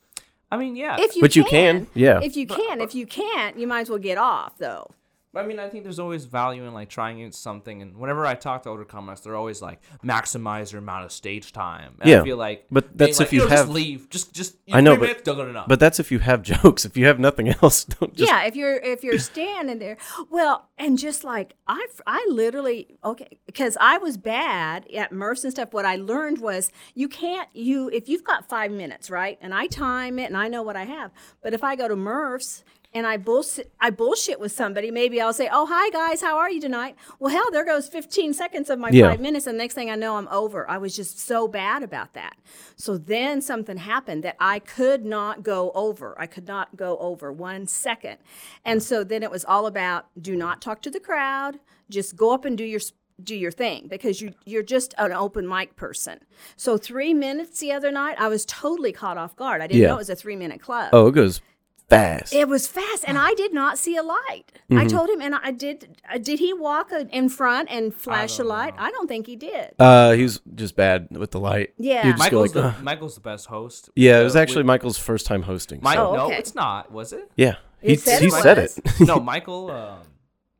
I 0.50 0.56
mean, 0.56 0.76
yeah. 0.76 0.96
If 0.98 1.16
you 1.16 1.22
which 1.22 1.34
you 1.36 1.42
can, 1.44 1.86
can. 1.86 1.86
Yeah, 1.94 2.20
If 2.22 2.36
you 2.36 2.46
can, 2.46 2.80
if 2.80 2.94
you 2.94 3.06
can't, 3.06 3.58
you 3.58 3.66
might 3.66 3.80
as 3.82 3.90
well 3.90 3.98
get 3.98 4.18
off 4.18 4.56
though. 4.58 4.90
I 5.36 5.44
mean, 5.46 5.58
I 5.58 5.68
think 5.68 5.84
there's 5.84 5.98
always 5.98 6.24
value 6.24 6.64
in 6.64 6.72
like 6.74 6.88
trying 6.88 7.18
something. 7.32 7.82
And 7.82 7.96
whenever 7.96 8.24
I 8.26 8.34
talk 8.34 8.62
to 8.64 8.68
older 8.70 8.84
comics, 8.84 9.20
they're 9.20 9.36
always 9.36 9.60
like 9.62 9.80
maximize 10.04 10.72
your 10.72 10.80
amount 10.80 11.04
of 11.04 11.12
stage 11.12 11.52
time. 11.52 11.96
And 12.00 12.10
Yeah, 12.10 12.20
I 12.20 12.24
feel 12.24 12.36
like, 12.36 12.66
but 12.70 12.96
being 12.96 13.08
that's 13.08 13.18
like, 13.20 13.26
if 13.28 13.32
you 13.32 13.40
"Yo, 13.42 13.48
have- 13.48 13.58
just 13.66 13.70
leave, 13.70 14.08
just 14.10 14.32
just 14.34 14.56
I 14.72 14.80
know, 14.80 14.94
but- 14.96 15.02
minutes, 15.02 15.22
don't 15.22 15.48
enough. 15.48 15.68
but 15.68 15.80
that's 15.80 15.98
if 16.00 16.10
you 16.12 16.18
have 16.20 16.42
jokes. 16.54 16.84
If 16.84 16.96
you 16.96 17.06
have 17.06 17.18
nothing 17.18 17.48
else, 17.48 17.84
don't 18.00 18.14
just. 18.14 18.30
yeah, 18.30 18.44
if 18.44 18.54
you're 18.56 18.76
if 18.76 19.02
you're 19.02 19.18
standing 19.18 19.78
there, 19.78 19.96
well, 20.30 20.68
and 20.78 20.98
just 20.98 21.24
like 21.24 21.54
I 21.66 21.86
I 22.06 22.26
literally 22.30 22.96
okay 23.04 23.38
because 23.46 23.76
I 23.80 23.98
was 23.98 24.16
bad 24.16 24.86
at 24.92 25.12
Murphs 25.12 25.44
and 25.44 25.52
stuff. 25.52 25.72
What 25.72 25.84
I 25.84 25.96
learned 25.96 26.38
was 26.40 26.70
you 26.94 27.08
can't 27.08 27.48
you 27.54 27.88
if 27.90 28.08
you've 28.08 28.24
got 28.24 28.48
five 28.48 28.70
minutes 28.70 29.10
right, 29.10 29.38
and 29.40 29.54
I 29.54 29.66
time 29.66 30.18
it 30.18 30.24
and 30.26 30.36
I 30.36 30.48
know 30.48 30.62
what 30.62 30.76
I 30.76 30.84
have. 30.84 31.10
But 31.42 31.54
if 31.54 31.64
I 31.64 31.76
go 31.76 31.88
to 31.88 31.96
Murphs 31.96 32.64
and 32.94 33.06
I 33.06 33.16
bullshit 33.16 33.72
I 33.80 33.90
bullshit 33.90 34.38
with 34.40 34.52
somebody, 34.52 34.90
maybe 34.90 35.20
I'll 35.20 35.32
say, 35.32 35.48
"Oh 35.52 35.66
hi 35.66 35.90
guys, 35.90 36.20
how 36.20 36.38
are 36.38 36.50
you 36.50 36.60
tonight?" 36.60 36.96
Well, 37.18 37.32
hell, 37.32 37.50
there 37.50 37.64
goes 37.64 37.88
15 37.88 38.32
seconds 38.32 38.70
of 38.70 38.78
my 38.78 38.90
Yeah. 38.90 39.10
five 39.10 39.20
minutes, 39.20 39.46
and 39.46 39.58
next 39.58 39.74
thing 39.74 39.90
I 39.90 39.94
know, 39.96 40.16
I'm 40.16 40.28
over. 40.28 40.68
I 40.70 40.78
was 40.78 40.94
just 40.96 41.18
so 41.18 41.48
bad 41.48 41.82
about 41.82 42.14
that. 42.14 42.36
So 42.76 42.96
then 42.96 43.40
something 43.40 43.76
happened 43.78 44.22
that 44.24 44.36
I 44.38 44.58
could 44.60 45.04
not 45.04 45.42
go 45.42 45.72
over. 45.74 46.14
I 46.18 46.26
could 46.26 46.46
not 46.46 46.76
go 46.76 46.96
over 46.98 47.32
one 47.32 47.66
second. 47.66 48.18
And 48.64 48.82
so 48.82 49.04
then 49.04 49.22
it 49.22 49.30
was 49.30 49.44
all 49.44 49.66
about 49.66 50.06
do 50.20 50.36
not 50.36 50.62
talk 50.62 50.80
to 50.82 50.90
the 50.90 51.00
crowd, 51.00 51.58
just 51.90 52.16
go 52.16 52.32
up 52.32 52.44
and 52.44 52.56
do 52.56 52.64
your 52.64 52.80
do 53.22 53.36
your 53.36 53.52
thing 53.52 53.86
because 53.86 54.20
you 54.20 54.34
you're 54.44 54.62
just 54.64 54.92
an 54.98 55.12
open 55.12 55.46
mic 55.48 55.76
person. 55.76 56.18
So 56.56 56.76
3 56.76 57.14
minutes 57.14 57.60
the 57.60 57.70
other 57.70 57.92
night, 57.92 58.16
I 58.18 58.26
was 58.26 58.44
totally 58.44 58.90
caught 58.90 59.16
off 59.16 59.36
guard. 59.36 59.60
I 59.62 59.68
didn't 59.68 59.82
Yeah. 59.82 59.88
know 59.88 59.94
it 59.94 59.98
was 59.98 60.10
a 60.10 60.16
3 60.16 60.34
minute 60.34 60.60
club. 60.60 60.90
Oh, 60.92 61.06
it 61.06 61.12
goes 61.12 61.40
fast. 61.88 62.32
It 62.32 62.48
was 62.48 62.66
fast, 62.66 63.04
and 63.06 63.18
I 63.18 63.34
did 63.34 63.52
not 63.52 63.78
see 63.78 63.96
a 63.96 64.02
light. 64.02 64.44
Mm-hmm. 64.70 64.78
I 64.78 64.84
told 64.86 65.08
him, 65.10 65.20
and 65.20 65.34
I 65.34 65.50
did. 65.50 66.00
uh, 66.12 66.18
Did 66.18 66.38
he 66.38 66.52
walk 66.52 66.92
uh, 66.92 67.04
in 67.12 67.28
front 67.28 67.68
and 67.70 67.94
flash 67.94 68.38
a 68.38 68.44
light? 68.44 68.74
know. 68.76 68.82
I 68.82 68.90
don't 68.90 69.06
think 69.08 69.26
he 69.26 69.36
did. 69.36 69.74
uh, 69.78 70.12
he 70.12 70.22
was 70.22 70.40
just 70.54 70.76
bad 70.76 71.08
with 71.16 71.30
the 71.30 71.40
light. 71.40 71.74
Yeah. 71.78 72.02
Just 72.04 72.18
Michael's 72.18 72.54
like, 72.54 72.62
the 72.62 72.68
"Ugh." 72.78 72.82
Michael's 72.82 73.14
the 73.14 73.20
best 73.20 73.46
host. 73.46 73.90
yeah. 73.96 74.18
It 74.18 74.20
Uh, 74.20 74.24
was 74.24 74.36
actually 74.36 74.58
with- 74.58 74.66
Michael's 74.66 74.98
first 74.98 75.26
time 75.26 75.42
hosting. 75.42 75.80
Mike, 75.82 75.96
so- 75.96 76.10
Oh, 76.12 76.16
no, 76.16 76.30
it's 76.30 76.54
not. 76.54 76.90
Was 76.92 77.12
it? 77.12 77.30
Yeah, 77.36 77.56
It 77.82 77.90
he 77.90 77.96
said 77.96 78.20
he 78.22 78.28
it 78.28 78.32
said 78.32 78.58
it. 78.58 78.78
no, 79.00 79.20
Michael. 79.32 79.70
Um, 79.70 79.98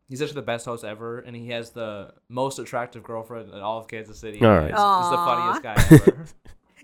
he's 0.08 0.20
actually 0.20 0.34
the 0.36 0.42
best 0.42 0.66
host 0.66 0.84
ever, 0.84 1.20
and 1.20 1.34
he 1.34 1.48
has 1.48 1.70
the 1.70 2.12
most 2.28 2.58
attractive 2.58 3.02
girlfriend 3.02 3.48
in 3.52 3.58
all 3.60 3.78
of 3.78 3.88
Kansas 3.88 4.18
City. 4.18 4.40
All 4.42 4.48
right. 4.48 4.70
He's, 4.70 4.72
he's 4.72 5.10
the 5.10 5.16
funniest 5.16 5.62
guy 5.62 5.74
ever. 6.12 6.24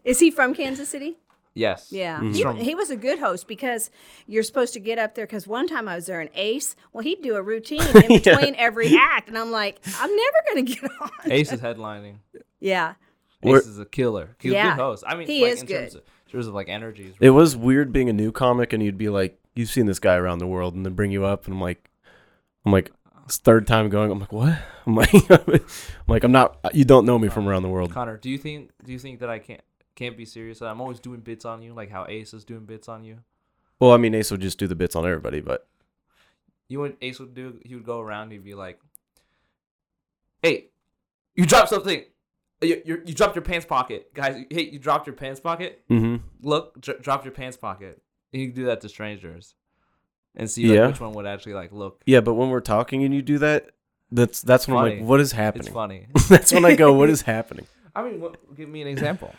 Is 0.04 0.18
he 0.20 0.30
from 0.30 0.54
Kansas 0.54 0.88
City? 0.88 1.18
Yes. 1.54 1.88
Yeah, 1.90 2.20
Mm-hmm. 2.20 2.58
He, 2.58 2.64
he 2.64 2.74
was 2.74 2.90
a 2.90 2.96
good 2.96 3.18
host 3.18 3.46
because 3.48 3.90
you're 4.26 4.42
supposed 4.42 4.72
to 4.74 4.80
get 4.80 4.98
up 4.98 5.14
there. 5.14 5.26
Because 5.26 5.46
one 5.46 5.66
time 5.66 5.88
I 5.88 5.94
was 5.96 6.06
there, 6.06 6.20
and 6.20 6.30
Ace, 6.34 6.76
well, 6.92 7.02
he'd 7.04 7.22
do 7.22 7.36
a 7.36 7.42
routine 7.42 7.82
in 7.82 8.08
between 8.22 8.54
every 8.56 8.96
act, 8.96 9.28
and 9.28 9.36
I'm 9.38 9.50
like, 9.50 9.80
I'm 9.98 10.14
never 10.14 10.36
gonna 10.48 10.62
get 10.62 10.84
on. 11.00 11.10
Ace 11.26 11.52
is 11.52 11.60
headlining. 11.60 12.16
Yeah, 12.60 12.94
We're- 13.42 13.58
Ace 13.60 13.66
is 13.66 13.78
a 13.78 13.84
killer. 13.86 14.36
He's 14.40 14.52
a 14.52 14.62
good 14.62 14.72
host. 14.74 15.04
I 15.06 15.14
mean, 15.16 15.26
He 15.26 15.42
like, 15.42 15.52
is 15.52 15.60
in 15.62 15.66
good. 15.66 15.80
Terms 15.80 15.94
of, 15.96 16.00
in 16.26 16.32
terms 16.32 16.46
of 16.46 16.54
like 16.54 16.68
energy. 16.68 17.04
he's 17.04 17.14
It 17.20 17.30
was 17.30 17.56
weird 17.56 17.92
being 17.92 18.08
a 18.08 18.12
new 18.12 18.32
comic, 18.32 18.72
and 18.72 18.82
you'd 18.82 18.98
be 18.98 19.08
like, 19.08 19.40
"You've 19.54 19.70
seen 19.70 19.86
this 19.86 19.98
guy 19.98 20.14
around 20.16 20.38
the 20.38 20.46
world," 20.46 20.74
and 20.74 20.84
then 20.86 20.94
bring 20.94 21.10
you 21.10 21.24
up, 21.24 21.44
and 21.46 21.54
I'm 21.54 21.60
like, 21.60 21.90
"I'm 22.64 22.72
like." 22.72 22.92
It's 23.26 23.36
third 23.36 23.64
time 23.64 23.88
going. 23.90 24.10
I'm 24.10 24.18
like, 24.18 24.32
what? 24.32 24.58
I'm 24.88 24.96
like, 24.96 25.14
I'm 25.30 25.60
like, 26.08 26.24
I'm 26.24 26.32
not. 26.32 26.58
You 26.74 26.84
don't 26.84 27.06
know 27.06 27.16
me 27.16 27.28
from 27.28 27.46
around 27.48 27.62
the 27.62 27.68
world. 27.68 27.92
Connor, 27.92 28.16
do 28.16 28.28
you 28.28 28.36
think 28.38 28.72
do 28.84 28.90
you 28.90 28.98
think 28.98 29.20
that 29.20 29.30
I 29.30 29.38
can't 29.38 29.60
can't 29.94 30.16
be 30.16 30.24
serious? 30.24 30.62
I'm 30.62 30.80
always 30.80 31.00
doing 31.00 31.20
bits 31.20 31.44
on 31.44 31.62
you, 31.62 31.72
like 31.74 31.90
how 31.90 32.06
Ace 32.08 32.32
is 32.34 32.44
doing 32.44 32.64
bits 32.64 32.88
on 32.88 33.04
you. 33.04 33.18
Well, 33.78 33.92
I 33.92 33.96
mean, 33.96 34.14
Ace 34.14 34.30
would 34.30 34.40
just 34.40 34.58
do 34.58 34.66
the 34.66 34.74
bits 34.74 34.94
on 34.96 35.04
everybody, 35.06 35.40
but 35.40 35.66
You 36.68 36.84
and 36.84 36.96
Ace 37.02 37.18
would 37.18 37.34
do. 37.34 37.58
He 37.64 37.74
would 37.74 37.84
go 37.84 38.00
around. 38.00 38.30
He'd 38.30 38.44
be 38.44 38.54
like, 38.54 38.78
"Hey, 40.42 40.66
you 41.34 41.46
dropped 41.46 41.70
something. 41.70 42.04
You, 42.62 42.82
you, 42.84 43.02
you 43.06 43.14
dropped 43.14 43.34
your 43.36 43.42
pants 43.44 43.64
pocket, 43.66 44.12
guys. 44.12 44.44
Hey, 44.50 44.68
you 44.70 44.78
dropped 44.78 45.06
your 45.06 45.16
pants 45.16 45.40
pocket. 45.40 45.82
Mm-hmm. 45.88 46.16
Look, 46.46 46.78
dr- 46.80 47.00
drop 47.00 47.24
your 47.24 47.32
pants 47.32 47.56
pocket. 47.56 48.02
And 48.32 48.42
you 48.42 48.48
can 48.48 48.56
do 48.56 48.66
that 48.66 48.80
to 48.82 48.88
strangers, 48.88 49.54
and 50.36 50.48
see 50.50 50.66
like, 50.66 50.76
Yeah. 50.76 50.86
which 50.88 51.00
one 51.00 51.12
would 51.14 51.26
actually 51.26 51.54
like 51.54 51.72
look. 51.72 52.02
Yeah, 52.06 52.20
but 52.20 52.34
when 52.34 52.50
we're 52.50 52.60
talking 52.60 53.02
and 53.02 53.12
you 53.14 53.22
do 53.22 53.38
that, 53.38 53.70
that's 54.12 54.40
that's 54.42 54.68
when 54.68 54.76
I'm 54.76 54.98
like, 54.98 55.00
what 55.08 55.20
is 55.20 55.32
happening? 55.32 55.66
It's 55.66 55.74
funny. 55.74 56.06
that's 56.28 56.52
when 56.52 56.64
I 56.64 56.76
go, 56.76 56.92
what 56.92 57.08
is 57.10 57.22
happening? 57.34 57.66
I 57.96 58.02
mean, 58.04 58.20
what, 58.20 58.54
give 58.54 58.68
me 58.68 58.82
an 58.82 58.88
example. 58.88 59.34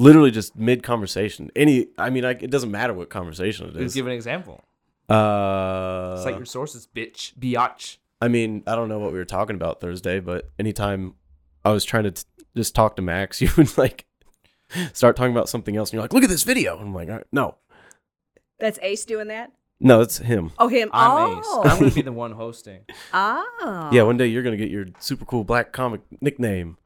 Literally 0.00 0.30
just 0.30 0.56
mid 0.56 0.82
conversation. 0.82 1.50
Any, 1.54 1.88
I 1.98 2.08
mean, 2.08 2.24
I, 2.24 2.30
it 2.30 2.50
doesn't 2.50 2.70
matter 2.70 2.94
what 2.94 3.10
conversation 3.10 3.66
it 3.66 3.70
is. 3.70 3.74
Just 3.74 3.84
is. 3.84 3.94
give 3.94 4.06
an 4.06 4.12
example. 4.12 4.64
Uh, 5.10 6.16
Cite 6.22 6.36
your 6.36 6.46
sources, 6.46 6.88
bitch. 6.94 7.34
Biatch. 7.38 7.98
I 8.22 8.28
mean, 8.28 8.62
I 8.66 8.76
don't 8.76 8.88
know 8.88 8.98
what 8.98 9.12
we 9.12 9.18
were 9.18 9.26
talking 9.26 9.56
about 9.56 9.80
Thursday, 9.80 10.20
but 10.20 10.48
anytime 10.58 11.16
I 11.66 11.72
was 11.72 11.84
trying 11.84 12.04
to 12.04 12.12
t- 12.12 12.22
just 12.56 12.74
talk 12.74 12.96
to 12.96 13.02
Max, 13.02 13.42
you 13.42 13.50
would 13.58 13.76
like 13.76 14.06
start 14.94 15.16
talking 15.16 15.32
about 15.32 15.50
something 15.50 15.76
else, 15.76 15.90
and 15.90 15.94
you're 15.94 16.02
like, 16.02 16.14
"Look 16.14 16.24
at 16.24 16.30
this 16.30 16.44
video." 16.44 16.78
And 16.78 16.88
I'm 16.88 16.94
like, 16.94 17.08
"All 17.08 17.16
right, 17.16 17.26
"No, 17.30 17.56
That's 18.58 18.78
Ace 18.80 19.04
doing 19.04 19.28
that. 19.28 19.52
no, 19.80 20.00
it's 20.00 20.16
him." 20.16 20.52
Oh, 20.58 20.68
him. 20.68 20.88
I'm 20.92 21.38
Ace. 21.38 21.44
oh. 21.46 21.62
I'm 21.64 21.78
gonna 21.78 21.90
be 21.90 22.02
the 22.02 22.12
one 22.12 22.32
hosting. 22.32 22.84
oh. 23.12 23.90
Yeah, 23.92 24.04
one 24.04 24.16
day 24.16 24.28
you're 24.28 24.42
gonna 24.42 24.56
get 24.56 24.70
your 24.70 24.86
super 24.98 25.26
cool 25.26 25.44
black 25.44 25.72
comic 25.72 26.00
nickname. 26.22 26.78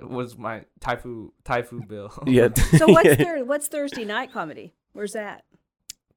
Was 0.00 0.36
my 0.38 0.64
Taifu 0.80 1.30
Taifu 1.44 1.86
Bill? 1.86 2.12
Yeah. 2.26 2.48
So 2.78 2.88
what's 2.88 3.14
thir- 3.22 3.44
what's 3.44 3.68
Thursday 3.68 4.04
night 4.04 4.32
comedy? 4.32 4.72
Where's 4.92 5.12
that? 5.12 5.44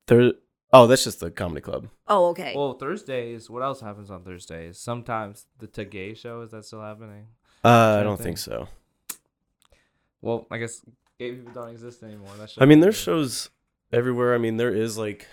Thir- 0.08 0.34
oh, 0.72 0.88
that's 0.88 1.04
just 1.04 1.20
the 1.20 1.32
comedy 1.32 1.62
club. 1.62 1.88
Oh, 2.08 2.30
okay. 2.30 2.54
Well, 2.56 2.74
Thursdays. 2.74 3.50
What 3.50 3.64
else 3.64 3.82
happens 3.82 4.10
on 4.12 4.24
Thursdays? 4.24 4.78
Sometimes 4.78 5.46
the 5.60 5.68
Tagay 5.68 6.16
show 6.18 6.42
is 6.42 6.52
that 6.52 6.66
still 6.66 6.82
happening? 6.82 7.28
Uh, 7.64 7.98
I 8.00 8.04
don't 8.04 8.18
thing. 8.18 8.26
think 8.26 8.38
so. 8.40 8.68
Well, 10.22 10.48
I 10.52 10.58
guess 10.58 10.82
gay 11.20 11.32
people 11.34 11.54
don't 11.54 11.70
exist 11.70 12.04
anymore. 12.04 12.30
That 12.38 12.54
I 12.58 12.66
mean, 12.66 12.80
there's 12.80 12.96
ended. 12.96 13.04
shows 13.06 13.50
everywhere. 13.92 14.34
I 14.34 14.38
mean, 14.38 14.58
there 14.58 14.74
is 14.74 14.98
like 14.98 15.28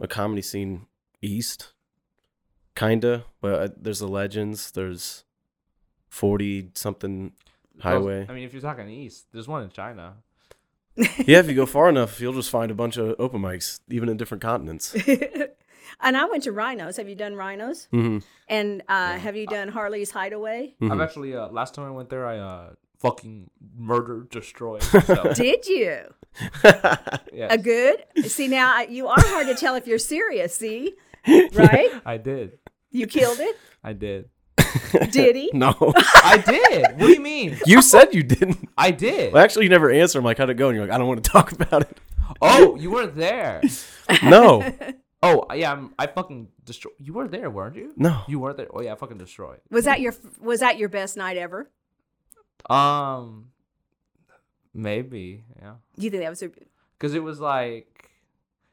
a 0.00 0.06
comedy 0.08 0.42
scene 0.42 0.86
east, 1.22 1.72
kinda. 2.74 3.24
But 3.40 3.52
uh, 3.54 3.68
there's 3.76 3.98
the 4.00 4.08
Legends. 4.08 4.70
There's 4.70 5.24
forty 6.10 6.70
something 6.74 7.32
Well, 7.82 7.82
highway. 7.94 8.26
I 8.28 8.32
mean, 8.34 8.44
if 8.44 8.52
you're 8.52 8.60
talking 8.62 8.88
east, 8.88 9.26
there's 9.32 9.48
one 9.48 9.62
in 9.62 9.70
China. 9.70 10.16
yeah, 10.96 11.38
if 11.38 11.48
you 11.48 11.54
go 11.54 11.64
far 11.66 11.88
enough, 11.88 12.20
you'll 12.20 12.34
just 12.34 12.50
find 12.50 12.70
a 12.70 12.74
bunch 12.74 12.98
of 12.98 13.14
open 13.18 13.40
mics, 13.40 13.80
even 13.88 14.08
in 14.08 14.16
different 14.18 14.42
continents. 14.42 14.94
and 16.00 16.16
I 16.16 16.24
went 16.26 16.42
to 16.44 16.52
Rhinos. 16.52 16.96
Have 16.98 17.08
you 17.08 17.14
done 17.14 17.34
Rhinos? 17.36 17.86
hmm 17.90 18.18
And 18.48 18.82
uh, 18.88 19.16
have 19.16 19.34
you 19.36 19.46
done 19.46 19.68
Harley's 19.68 20.10
Hideaway? 20.10 20.74
Mm-hmm. 20.80 20.92
I've 20.92 21.00
actually 21.00 21.34
uh, 21.34 21.48
last 21.48 21.74
time 21.74 21.86
I 21.86 21.90
went 21.90 22.10
there, 22.10 22.26
I 22.26 22.38
uh 22.38 22.70
fucking 22.98 23.48
murdered, 23.78 24.28
destroyed. 24.28 24.82
So, 24.82 25.32
Did 25.32 25.66
you? 25.66 26.00
yeah, 27.32 27.48
A 27.48 27.56
good? 27.56 28.04
See 28.26 28.46
now 28.48 28.74
I- 28.76 28.88
you 28.90 29.06
are 29.06 29.16
hard 29.18 29.46
to 29.46 29.54
tell 29.54 29.74
if 29.76 29.86
you're 29.86 29.98
serious. 29.98 30.54
See, 30.56 30.94
right? 31.54 31.90
I 32.04 32.18
did. 32.18 32.58
You 32.90 33.06
killed 33.06 33.40
it. 33.40 33.56
I 33.82 33.94
did. 33.94 34.28
Did 35.10 35.36
he? 35.36 35.50
no, 35.54 35.74
I 36.24 36.42
did. 36.44 36.82
What 36.98 36.98
do 37.06 37.12
you 37.12 37.20
mean? 37.20 37.58
you 37.66 37.82
said 37.82 38.14
you 38.14 38.22
didn't. 38.22 38.68
I 38.76 38.90
did. 38.90 39.32
Well, 39.32 39.42
actually, 39.44 39.64
you 39.64 39.70
never 39.70 39.90
answer. 39.90 40.18
I'm 40.18 40.24
like, 40.24 40.38
how'd 40.38 40.50
it 40.50 40.54
go? 40.54 40.68
And 40.68 40.76
you're 40.76 40.86
like, 40.86 40.94
I 40.94 40.98
don't 40.98 41.08
want 41.08 41.22
to 41.24 41.30
talk 41.36 41.52
about 41.52 41.82
it. 41.82 41.98
Oh, 42.40 42.76
you 42.76 42.90
weren't 42.90 43.14
there. 43.16 43.60
No, 44.22 44.64
Oh, 45.22 45.44
yeah, 45.54 45.72
I'm, 45.72 45.92
I 45.98 46.06
fucking 46.06 46.48
destroyed. 46.64 46.94
You 46.98 47.12
were 47.12 47.28
there, 47.28 47.50
weren't 47.50 47.76
you? 47.76 47.92
no. 47.96 48.22
You 48.26 48.38
weren't 48.38 48.56
there. 48.56 48.68
Oh 48.72 48.80
yeah, 48.80 48.92
I 48.92 48.96
fucking 48.96 49.18
destroyed. 49.18 49.60
Was 49.70 49.84
that 49.84 50.00
your 50.00 50.14
Was 50.40 50.60
that 50.60 50.78
your 50.78 50.88
best 50.88 51.16
night 51.18 51.36
ever? 51.36 51.68
Um, 52.70 53.48
maybe 54.72 55.44
yeah, 55.60 55.74
You 55.96 56.10
think 56.10 56.22
that 56.22 56.30
was 56.30 56.42
a 56.42 56.50
because 56.98 57.14
it 57.14 57.22
was 57.22 57.38
like, 57.40 57.99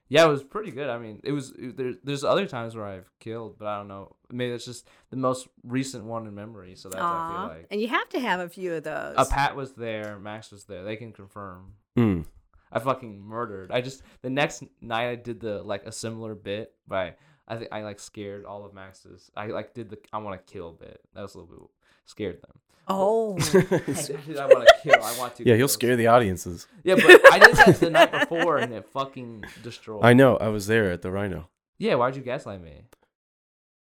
yeah, 0.10 0.26
it 0.26 0.30
was 0.30 0.44
pretty 0.44 0.72
good. 0.72 0.90
I 0.90 0.98
mean, 0.98 1.20
it 1.24 1.32
was. 1.32 1.52
It, 1.58 1.76
there, 1.78 1.94
there's 2.04 2.24
other 2.24 2.46
times 2.46 2.76
where 2.76 2.86
I've 2.86 3.10
killed, 3.20 3.58
but 3.60 3.68
I 3.68 3.78
don't 3.78 3.88
know. 3.88 4.16
Maybe 4.32 4.54
it's 4.54 4.66
just 4.66 4.88
the 5.10 5.18
most 5.18 5.48
recent 5.64 6.06
one 6.06 6.28
in 6.28 6.36
memory. 6.36 6.76
So 6.76 6.90
that's 6.90 7.02
I 7.02 7.06
Aw. 7.06 7.30
feel 7.48 7.58
like. 7.58 7.68
and 7.72 7.82
you 7.82 7.88
have 7.90 8.08
to 8.10 8.20
have 8.20 8.40
a 8.40 8.50
few 8.50 8.74
of 8.74 8.84
those. 8.84 9.16
Uh, 9.18 9.26
Pat 9.26 9.56
was 9.56 9.74
there. 9.74 10.18
Max 10.20 10.52
was 10.52 10.64
there. 10.66 10.84
They 10.84 10.96
can 10.96 11.12
confirm. 11.12 11.74
Mm. 11.98 12.26
I 12.72 12.80
fucking 12.80 13.20
murdered. 13.22 13.72
I 13.72 13.82
just 13.82 14.02
the 14.22 14.30
next 14.30 14.64
night 14.82 15.10
I 15.10 15.16
did 15.16 15.40
the 15.40 15.62
like 15.64 15.86
a 15.86 15.92
similar 15.92 16.36
bit, 16.36 16.74
but 16.88 17.18
I, 17.48 17.54
I 17.54 17.58
think 17.58 17.70
I 17.72 17.84
like 17.84 18.00
scared 18.00 18.46
all 18.46 18.66
of 18.66 18.74
Max's. 18.74 19.32
I 19.36 19.48
like 19.48 19.74
did 19.74 19.90
the 19.90 19.98
I 20.14 20.18
want 20.20 20.46
to 20.46 20.54
kill 20.54 20.72
bit. 20.74 21.00
That 21.14 21.22
was 21.22 21.36
a 21.36 21.40
little 21.40 21.56
bit 21.56 21.70
scared 22.06 22.42
them. 22.42 22.60
oh, 22.88 23.34
I 23.54 24.46
want 24.46 24.68
to 24.68 24.74
kill. 24.84 24.96
I 25.04 25.16
want 25.18 25.36
to. 25.38 25.48
Yeah, 25.48 25.56
he'll 25.56 25.68
scare 25.68 25.96
the 25.96 26.08
audiences. 26.08 26.68
Yeah, 26.84 26.96
but 26.96 27.34
I 27.34 27.40
did 27.40 27.56
that 27.58 27.80
the 27.80 27.90
night 27.90 28.12
before 28.30 28.58
and 28.58 28.74
it 28.74 28.86
fucking 28.94 29.44
destroyed. 29.64 30.04
I 30.04 30.14
know. 30.14 30.38
I 30.38 30.48
was 30.50 30.68
there 30.68 30.92
at 30.92 31.02
the 31.02 31.12
Rhino. 31.12 31.50
Yeah, 31.78 31.96
why'd 31.96 32.16
you 32.16 32.22
gaslight 32.22 32.62
me? 32.62 32.84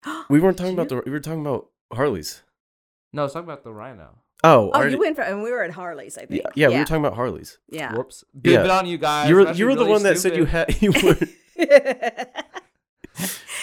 We 0.29 0.39
weren't 0.39 0.57
talking 0.57 0.73
about 0.73 0.89
the. 0.89 1.01
We 1.05 1.11
were 1.11 1.19
talking 1.19 1.41
about 1.41 1.69
Harleys. 1.93 2.41
No, 3.13 3.23
let's 3.23 3.33
talk 3.33 3.43
about 3.43 3.63
the 3.63 3.71
rhino. 3.71 4.09
Oh, 4.43 4.69
oh, 4.69 4.71
already- 4.71 4.91
you 4.93 4.99
went 4.99 5.15
for, 5.15 5.21
and 5.21 5.41
we 5.41 5.49
were 5.49 5.63
at 5.63 5.71
Harley's, 5.71 6.17
I 6.17 6.25
think. 6.25 6.41
yeah, 6.43 6.49
yeah, 6.55 6.67
we 6.69 6.77
were 6.79 6.83
talking 6.83 7.03
about 7.05 7.15
Harleys. 7.15 7.57
Yeah. 7.69 7.93
Whoops. 7.95 8.23
Good 8.41 8.51
Yeah. 8.53 8.61
bit 8.63 8.71
on 8.71 8.85
you 8.85 8.97
guys. 8.97 9.29
you 9.29 9.35
were 9.35 9.51
you 9.53 9.65
were 9.65 9.73
the 9.75 9.79
really 9.81 9.89
one 9.91 10.03
that 10.03 10.17
said 10.19 10.35
you 10.35 10.45
had 10.45 10.81
you 10.81 10.91
were. 11.01 11.17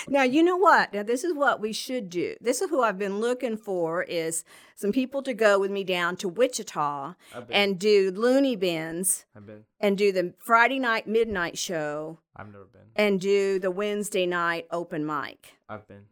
Now 0.09 0.23
you 0.23 0.43
know 0.43 0.57
what 0.57 0.93
now 0.93 1.03
this 1.03 1.25
is 1.25 1.35
what 1.35 1.61
we 1.61 1.73
should 1.73 2.09
do 2.11 2.35
this 2.41 2.61
is 2.61 2.71
who 2.71 2.83
i've 2.83 2.99
been 2.99 3.21
looking 3.21 3.57
for 3.57 4.03
is 4.03 4.45
some 4.75 4.93
people 4.93 5.23
to 5.23 5.35
go 5.35 5.59
with 5.59 5.71
me 5.71 5.85
down 5.85 6.17
to 6.17 6.29
wichita 6.29 7.15
and 7.51 7.79
do 7.79 8.11
looney 8.11 8.57
bins 8.57 9.25
I've 9.37 9.47
been. 9.47 9.65
and 9.81 9.97
do 9.97 10.13
the 10.13 10.35
friday 10.39 10.79
night 10.79 11.07
midnight 11.07 11.59
show 11.59 12.19
I've 12.37 12.47
never 12.47 12.65
been. 12.65 12.83
and 12.97 13.21
do 13.21 13.59
the 13.59 13.71
wednesday 13.71 14.27
night 14.27 14.67
open 14.71 15.07
mic 15.07 15.55
I've 15.69 15.87
been. 15.87 16.05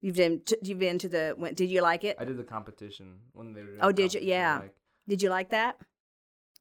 you've 0.00 0.16
been 0.16 0.40
to, 0.46 0.58
you've 0.62 0.78
been 0.78 0.98
to 0.98 1.08
the 1.08 1.52
did 1.54 1.70
you 1.70 1.82
like 1.82 2.04
it 2.04 2.16
I 2.18 2.24
did 2.24 2.36
the 2.36 2.44
competition 2.44 3.16
when 3.32 3.52
they 3.52 3.62
were. 3.62 3.76
Oh, 3.80 3.92
did 3.92 4.14
you? 4.14 4.20
Yeah. 4.22 4.60
Like, 4.60 4.74
did 5.08 5.22
you 5.22 5.30
like 5.30 5.50
that 5.50 5.76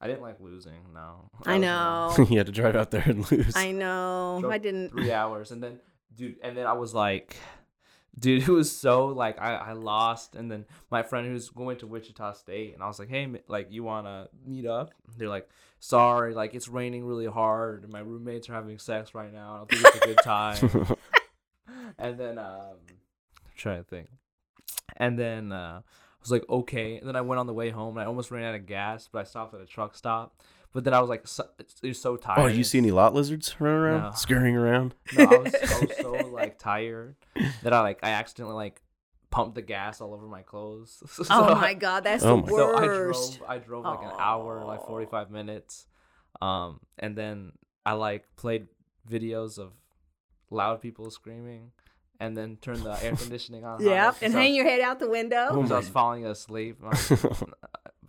I 0.01 0.07
didn't 0.07 0.21
like 0.21 0.39
losing. 0.39 0.93
No. 0.93 1.29
i 1.45 1.57
know 1.65 2.15
you 2.29 2.37
had 2.37 2.45
to 2.45 2.53
drive 2.53 2.75
out 2.75 2.89
there 2.91 3.03
and 3.05 3.29
lose. 3.31 3.53
i 3.55 3.71
know 3.71 4.37
Drove 4.39 4.53
i 4.53 4.57
didn't 4.57 4.89
three 4.89 5.11
hours 5.11 5.51
and 5.51 5.61
then 5.61 5.79
dude 6.15 6.35
and 6.43 6.57
then 6.57 6.65
i 6.65 6.73
was 6.73 6.93
like 6.93 7.35
dude 8.19 8.43
it 8.43 8.49
was 8.49 8.75
so 8.75 9.07
like 9.07 9.39
i 9.39 9.55
i 9.55 9.71
lost 9.71 10.35
and 10.35 10.51
then 10.51 10.65
my 10.91 11.03
friend 11.03 11.27
who's 11.27 11.49
going 11.49 11.77
to 11.77 11.87
wichita 11.87 12.33
state 12.33 12.73
and 12.73 12.83
i 12.83 12.87
was 12.87 12.99
like 12.99 13.09
hey 13.09 13.27
like 13.47 13.71
you 13.71 13.83
want 13.83 14.05
to 14.05 14.27
meet 14.45 14.65
up 14.65 14.91
they're 15.17 15.29
like 15.29 15.49
sorry 15.79 16.33
like 16.33 16.53
it's 16.53 16.67
raining 16.67 17.05
really 17.05 17.27
hard 17.27 17.83
and 17.83 17.93
my 17.93 17.99
roommates 17.99 18.49
are 18.49 18.53
having 18.53 18.77
sex 18.77 19.13
right 19.13 19.31
now 19.31 19.53
i 19.53 19.57
don't 19.57 19.69
think 19.69 19.85
it's 19.85 20.03
a 20.03 20.07
good 20.07 20.23
time 20.23 20.97
and 21.97 22.19
then 22.19 22.37
um 22.37 22.75
I'm 23.45 23.55
trying 23.55 23.83
to 23.83 23.89
think 23.89 24.09
and 24.97 25.17
then 25.17 25.51
uh 25.51 25.81
I 26.19 26.21
was 26.21 26.31
like, 26.31 26.49
okay. 26.49 26.97
And 26.97 27.07
then 27.07 27.15
I 27.15 27.21
went 27.21 27.39
on 27.39 27.47
the 27.47 27.53
way 27.53 27.69
home 27.69 27.95
and 27.95 28.03
I 28.03 28.05
almost 28.05 28.29
ran 28.29 28.43
out 28.43 28.53
of 28.53 28.65
gas, 28.65 29.07
but 29.09 29.19
I 29.19 29.23
stopped 29.23 29.53
at 29.53 29.61
a 29.61 29.65
truck 29.65 29.95
stop. 29.95 30.35
But 30.73 30.83
then 30.83 30.93
I 30.93 30.99
was 30.99 31.09
like, 31.09 31.27
so, 31.27 31.45
it 31.59 31.87
was 31.87 31.99
so 31.99 32.15
tired. 32.15 32.39
oh, 32.39 32.45
you 32.45 32.63
see 32.63 32.77
any 32.77 32.91
lot 32.91 33.13
lizards 33.15 33.55
running 33.59 33.79
around, 33.79 34.01
No. 34.03 34.11
scurrying 34.11 34.55
around? 34.55 34.93
No, 35.17 35.23
I 35.25 35.37
was, 35.37 35.55
I 35.55 35.79
was 35.85 35.97
so 35.97 36.11
like 36.31 36.59
tired 36.59 37.15
that 37.63 37.73
I 37.73 37.81
like 37.81 37.99
I 38.03 38.11
accidentally 38.11 38.55
like 38.55 38.81
pumped 39.31 39.55
the 39.55 39.61
gas 39.63 39.99
all 40.01 40.13
over 40.13 40.27
my 40.27 40.41
clothes. 40.43 41.01
so 41.11 41.23
oh 41.29 41.55
my 41.55 41.73
god 41.73 42.03
that's 42.03 42.23
Oh 42.23 42.35
the 42.37 42.41
my- 42.43 42.47
So 42.49 42.75
I 42.77 42.85
drove 42.85 43.41
I 43.47 43.57
drove 43.57 43.83
like 43.85 44.03
an 44.03 44.11
hour, 44.19 44.63
like 44.65 44.81
forty 44.85 45.05
five 45.07 45.31
minutes. 45.31 45.87
Um 46.41 46.79
and 46.99 47.15
then 47.15 47.53
I 47.85 47.93
like 47.93 48.25
played 48.35 48.67
videos 49.09 49.57
of 49.57 49.71
loud 50.51 50.81
people 50.81 51.09
screaming 51.09 51.71
and 52.19 52.35
then 52.37 52.57
turned 52.61 52.83
the 52.83 52.91
air 53.03 53.15
conditioning 53.15 53.65
on. 53.65 53.79
high 53.83 53.89
yep 53.89 54.15
and 54.21 54.35
I 54.35 54.39
hang 54.41 54.51
was- 54.51 54.57
your 54.57 54.65
head 54.67 54.81
out 54.81 54.99
the 54.99 55.09
window 55.09 55.47
Oh 55.49 55.55
because 55.57 55.71
I 55.71 55.77
was 55.77 55.89
falling 55.89 56.25
asleep. 56.27 56.77
I 56.83 56.89
was- 56.89 57.43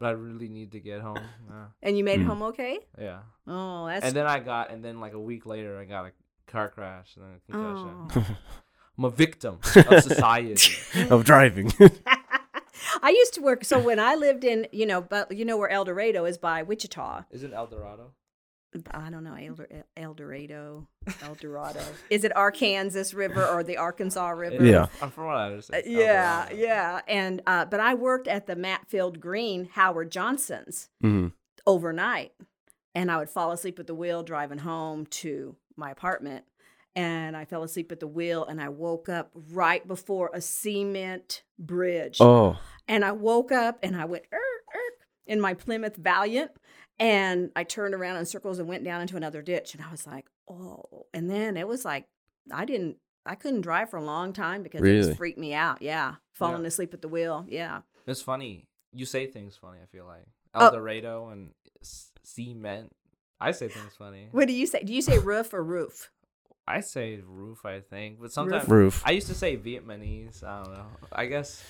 but 0.00 0.06
I 0.06 0.10
really 0.12 0.48
need 0.48 0.72
to 0.72 0.80
get 0.80 1.00
home. 1.00 1.18
Yeah. 1.50 1.66
and 1.82 1.96
you 1.98 2.04
made 2.04 2.20
Mm. 2.20 2.26
home 2.26 2.42
okay 2.50 2.78
yeah. 2.98 3.20
oh 3.46 3.86
that's 3.86 4.04
And 4.06 4.16
then 4.16 4.26
I 4.26 4.38
got 4.40 4.70
and 4.72 4.82
then 4.84 4.98
like 5.04 5.12
a 5.14 5.20
week 5.30 5.44
later 5.46 5.78
I 5.78 5.84
got 5.84 6.06
a 6.06 6.12
car 6.50 6.68
crash 6.68 7.08
and 7.16 7.24
then 7.24 7.32
a 7.36 7.40
concussion. 7.52 7.92
Oh. 8.16 8.36
I'm 8.98 9.04
a 9.04 9.10
victim 9.10 9.54
of 9.90 10.02
society. 10.02 10.56
of 11.10 11.24
driving. 11.24 11.72
I 13.02 13.10
used 13.10 13.34
to 13.34 13.40
work. 13.42 13.64
So 13.64 13.78
when 13.78 13.98
I 14.00 14.14
lived 14.14 14.44
in, 14.44 14.66
you 14.72 14.86
know, 14.86 15.00
but 15.00 15.30
you 15.38 15.44
know 15.44 15.56
where 15.56 15.68
El 15.70 15.84
Dorado 15.84 16.24
is 16.24 16.38
by 16.38 16.62
Wichita. 16.62 17.24
Is 17.30 17.42
it 17.42 17.52
El 17.54 17.66
Dorado? 17.66 18.12
I 18.92 19.10
don't 19.10 19.24
know 19.24 19.34
El, 19.34 19.54
Dor- 19.54 19.68
El 19.96 20.14
Dorado, 20.14 20.86
El 21.22 21.34
Dorado. 21.34 21.80
is 22.08 22.22
it 22.24 22.34
Arkansas 22.36 23.16
River 23.16 23.44
or 23.46 23.64
the 23.64 23.76
Arkansas 23.76 24.28
River? 24.30 24.64
Yeah. 24.64 24.86
I'm 25.02 25.10
from 25.10 25.26
what 25.26 25.36
I 25.36 25.46
understand. 25.46 25.84
Uh, 25.86 25.90
yeah, 25.90 26.48
yeah. 26.52 27.00
And 27.08 27.42
uh, 27.46 27.64
but 27.64 27.80
I 27.80 27.94
worked 27.94 28.28
at 28.28 28.46
the 28.46 28.54
Matfield 28.54 29.18
Green 29.18 29.68
Howard 29.72 30.10
Johnson's 30.10 30.88
hmm 31.00 31.28
overnight, 31.66 32.32
and 32.94 33.10
I 33.10 33.18
would 33.18 33.28
fall 33.28 33.52
asleep 33.52 33.78
at 33.78 33.86
the 33.86 33.94
wheel 33.94 34.22
driving 34.22 34.58
home 34.58 35.06
to 35.06 35.56
my 35.76 35.90
apartment. 35.90 36.44
And 36.96 37.36
I 37.36 37.44
fell 37.44 37.62
asleep 37.62 37.92
at 37.92 38.00
the 38.00 38.08
wheel, 38.08 38.44
and 38.44 38.60
I 38.60 38.68
woke 38.68 39.08
up 39.08 39.30
right 39.52 39.86
before 39.86 40.30
a 40.34 40.40
cement 40.40 41.42
bridge. 41.58 42.16
Oh, 42.20 42.58
And 42.88 43.04
I 43.04 43.12
woke 43.12 43.52
up 43.52 43.78
and 43.82 43.94
I 43.96 44.06
went, 44.06 44.24
er, 44.32 44.38
in 45.26 45.40
my 45.40 45.54
Plymouth 45.54 45.94
Valiant, 45.94 46.50
and 47.00 47.50
I 47.56 47.64
turned 47.64 47.94
around 47.94 48.18
in 48.18 48.26
circles 48.26 48.60
and 48.60 48.68
went 48.68 48.84
down 48.84 49.00
into 49.00 49.16
another 49.16 49.42
ditch, 49.42 49.74
and 49.74 49.82
I 49.82 49.90
was 49.90 50.06
like, 50.06 50.26
oh. 50.48 51.06
And 51.12 51.28
then 51.28 51.56
it 51.56 51.66
was 51.66 51.84
like 51.84 52.06
I 52.52 52.64
didn't, 52.64 52.98
I 53.26 53.34
couldn't 53.34 53.62
drive 53.62 53.90
for 53.90 53.96
a 53.96 54.04
long 54.04 54.32
time 54.32 54.62
because 54.62 54.80
it 54.80 54.84
Really? 54.84 55.06
just 55.06 55.16
freaked 55.18 55.38
me 55.38 55.52
out. 55.54 55.82
Yeah, 55.82 56.14
falling 56.34 56.64
asleep 56.66 56.94
at 56.94 57.02
the 57.02 57.08
wheel. 57.08 57.44
Yeah. 57.48 57.80
It's 58.06 58.22
funny. 58.22 58.66
You 58.92 59.06
say 59.06 59.26
things 59.26 59.56
funny. 59.56 59.78
I 59.82 59.86
feel 59.86 60.04
like 60.06 60.26
Oh. 60.54 60.66
El 60.66 60.72
Dorado 60.72 61.28
and 61.28 61.50
s- 61.80 62.10
cement. 62.24 62.92
I 63.40 63.52
say 63.52 63.68
things 63.68 63.92
funny. 63.96 64.28
What 64.32 64.48
do 64.48 64.52
you 64.52 64.66
say? 64.66 64.82
Do 64.82 64.92
you 64.92 65.00
say 65.02 65.18
roof 65.18 65.54
or 65.54 65.62
roof? 65.64 66.10
I 66.66 66.80
say 66.80 67.20
roof. 67.24 67.64
I 67.64 67.80
think, 67.80 68.20
but 68.20 68.32
sometimes 68.32 68.68
Roof. 68.68 69.02
I 69.06 69.12
used 69.12 69.28
to 69.28 69.34
say 69.34 69.56
Vietnamese. 69.56 70.44
I 70.44 70.62
don't 70.62 70.72
know. 70.74 70.86
I 71.12 71.26
guess 71.26 71.64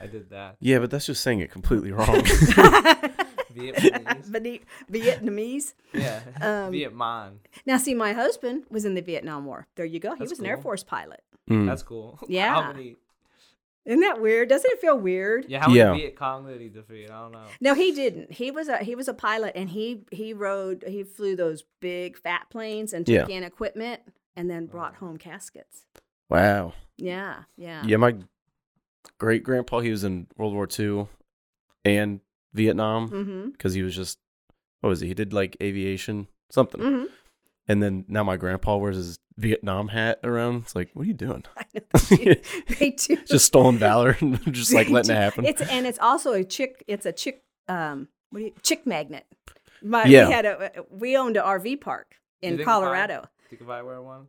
I 0.00 0.06
did 0.06 0.30
that. 0.30 0.56
Yeah, 0.60 0.78
but 0.78 0.90
that's 0.90 1.06
just 1.06 1.22
saying 1.22 1.40
it 1.40 1.50
completely 1.50 1.92
wrong. 1.98 2.22
Vietnamese. 3.56 4.60
Vietnamese. 4.90 5.74
yeah. 5.92 6.20
Um, 6.40 6.72
Vietnam. 6.72 7.40
Now, 7.64 7.76
see, 7.78 7.94
my 7.94 8.12
husband 8.12 8.64
was 8.70 8.84
in 8.84 8.94
the 8.94 9.00
Vietnam 9.02 9.44
War. 9.46 9.66
There 9.76 9.86
you 9.86 9.98
go. 10.00 10.12
He 10.14 10.20
That's 10.20 10.30
was 10.30 10.40
an 10.40 10.46
Air. 10.46 10.56
Force 10.58 10.84
pilot. 10.84 11.22
Mm. 11.50 11.66
That's 11.66 11.82
cool. 11.82 12.18
Yeah. 12.28 12.54
How 12.62 12.72
many? 12.72 12.96
Isn't 13.84 14.00
that 14.00 14.20
weird? 14.20 14.48
Doesn't 14.48 14.68
it 14.72 14.80
feel 14.80 14.98
weird? 14.98 15.44
Yeah. 15.48 15.60
How 15.60 15.68
many 15.68 15.78
Yeah. 15.78 15.92
Viet 15.94 16.16
Cong 16.16 16.44
did 16.46 16.60
he 16.60 16.68
defeat? 16.68 17.08
I 17.08 17.20
don't 17.22 17.30
know. 17.32 17.44
No, 17.60 17.74
he 17.74 17.92
didn't. 17.92 18.32
He 18.32 18.50
was 18.50 18.66
a 18.68 18.78
he 18.78 18.96
was 18.96 19.06
a 19.06 19.14
pilot, 19.14 19.52
and 19.54 19.70
he 19.70 20.02
he 20.10 20.32
rode 20.32 20.82
he 20.88 21.04
flew 21.04 21.36
those 21.36 21.62
big 21.80 22.18
fat 22.18 22.50
planes 22.50 22.92
and 22.92 23.06
took 23.06 23.28
Yeah. 23.28 23.36
in 23.36 23.44
equipment, 23.44 24.00
and 24.34 24.50
then 24.50 24.66
brought 24.66 24.96
home 24.96 25.18
caskets. 25.18 25.84
wow. 26.28 26.72
Yeah, 26.98 27.42
yeah. 27.56 27.82
Yeah, 27.86 27.98
my 27.98 28.16
great 29.18 29.44
grandpa, 29.44 29.78
he 29.80 29.90
was 29.90 30.02
in 30.02 30.26
World 30.36 30.54
War 30.54 30.66
II 30.78 31.06
and 31.84 32.20
Vietnam 32.52 33.08
Mm-hmm. 33.08 33.50
because 33.50 33.74
he 33.74 33.82
was 33.82 33.94
just, 33.94 34.18
what 34.80 34.90
was 34.90 35.00
he? 35.00 35.08
He 35.08 35.14
did 35.14 35.32
like 35.32 35.56
aviation, 35.62 36.28
something. 36.50 36.80
Mm-hmm. 36.80 37.04
And 37.68 37.82
then 37.82 38.04
now 38.08 38.22
my 38.22 38.36
grandpa 38.36 38.76
wears 38.76 38.96
his 38.96 39.18
Vietnam 39.36 39.88
hat 39.88 40.20
around. 40.22 40.62
It's 40.62 40.76
like, 40.76 40.90
what 40.94 41.02
are 41.02 41.08
you 41.08 41.14
doing? 41.14 41.42
I 41.56 41.64
know 41.74 41.80
they 42.10 42.16
do. 42.16 42.34
They 42.78 42.90
do. 42.90 43.16
just 43.26 43.44
stolen 43.46 43.76
valor 43.78 44.16
and 44.20 44.40
just 44.54 44.72
like 44.72 44.88
letting 44.88 45.10
it 45.14 45.18
happen. 45.18 45.44
It's 45.44 45.60
and 45.62 45.86
it's 45.86 45.98
also 45.98 46.32
a 46.32 46.44
chick. 46.44 46.84
It's 46.86 47.06
a 47.06 47.12
chick. 47.12 47.42
Um, 47.68 48.08
what 48.30 48.38
do 48.40 48.44
you 48.46 48.52
chick 48.62 48.86
magnet? 48.86 49.26
My, 49.82 50.04
Yeah. 50.04 50.28
we 50.28 50.32
had 50.32 50.44
a 50.46 50.70
we 50.90 51.16
owned 51.16 51.36
an 51.36 51.42
RV 51.44 51.80
park 51.80 52.14
in 52.40 52.56
think 52.56 52.66
Colorado. 52.68 53.26
Think 53.50 53.62
if 53.62 53.68
I 53.68 53.82
wear 53.82 54.00
one? 54.00 54.26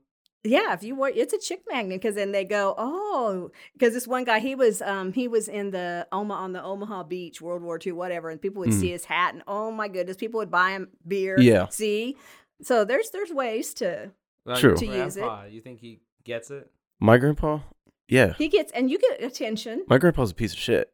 Yeah, 0.48 0.74
if 0.74 0.84
you 0.84 0.96
were, 0.96 1.10
it's 1.10 1.34
a 1.34 1.38
chick 1.38 1.62
magnet 1.70 2.02
because 2.02 2.16
then 2.16 2.32
they 2.32 2.46
go, 2.46 2.74
oh, 2.78 3.52
because 3.74 3.94
this 3.94 4.08
one 4.08 4.24
guy 4.24 4.40
he 4.40 4.56
was 4.56 4.82
um 4.82 5.14
he 5.14 5.28
was 5.28 5.48
in 5.48 5.72
the 5.72 6.08
Omaha 6.12 6.42
on 6.42 6.54
the 6.54 6.64
Omaha 6.64 7.04
Beach, 7.04 7.42
World 7.42 7.62
War 7.62 7.80
II, 7.84 7.92
whatever, 7.94 8.30
and 8.30 8.42
people 8.42 8.62
would 8.62 8.74
see 8.74 8.92
his 8.92 9.06
hat 9.06 9.34
and 9.34 9.44
oh 9.48 9.72
my 9.72 9.88
goodness, 9.88 10.18
people 10.18 10.38
would 10.40 10.52
buy 10.52 10.72
him 10.72 10.90
beer. 11.08 11.40
Yeah. 11.40 11.68
see, 11.70 12.16
so 12.62 12.86
there's 12.86 13.10
there's 13.12 13.32
ways 13.32 13.74
to 13.76 14.12
Like, 14.46 14.60
True. 14.60 14.70
your 14.72 14.78
To 14.78 14.86
use 14.86 15.18
it. 15.18 15.52
You 15.52 15.62
think 15.62 15.80
he 15.80 16.00
gets 16.24 16.50
it? 16.50 16.70
my 17.00 17.18
grandpa, 17.18 17.60
yeah. 18.08 18.34
he 18.38 18.48
gets 18.48 18.72
and 18.72 18.90
you 18.90 18.98
get 19.00 19.22
attention. 19.22 19.84
My 19.88 19.98
grandpa's 19.98 20.32
a 20.32 20.36
piece 20.36 20.54
of 20.54 20.60
shit. 20.60 20.92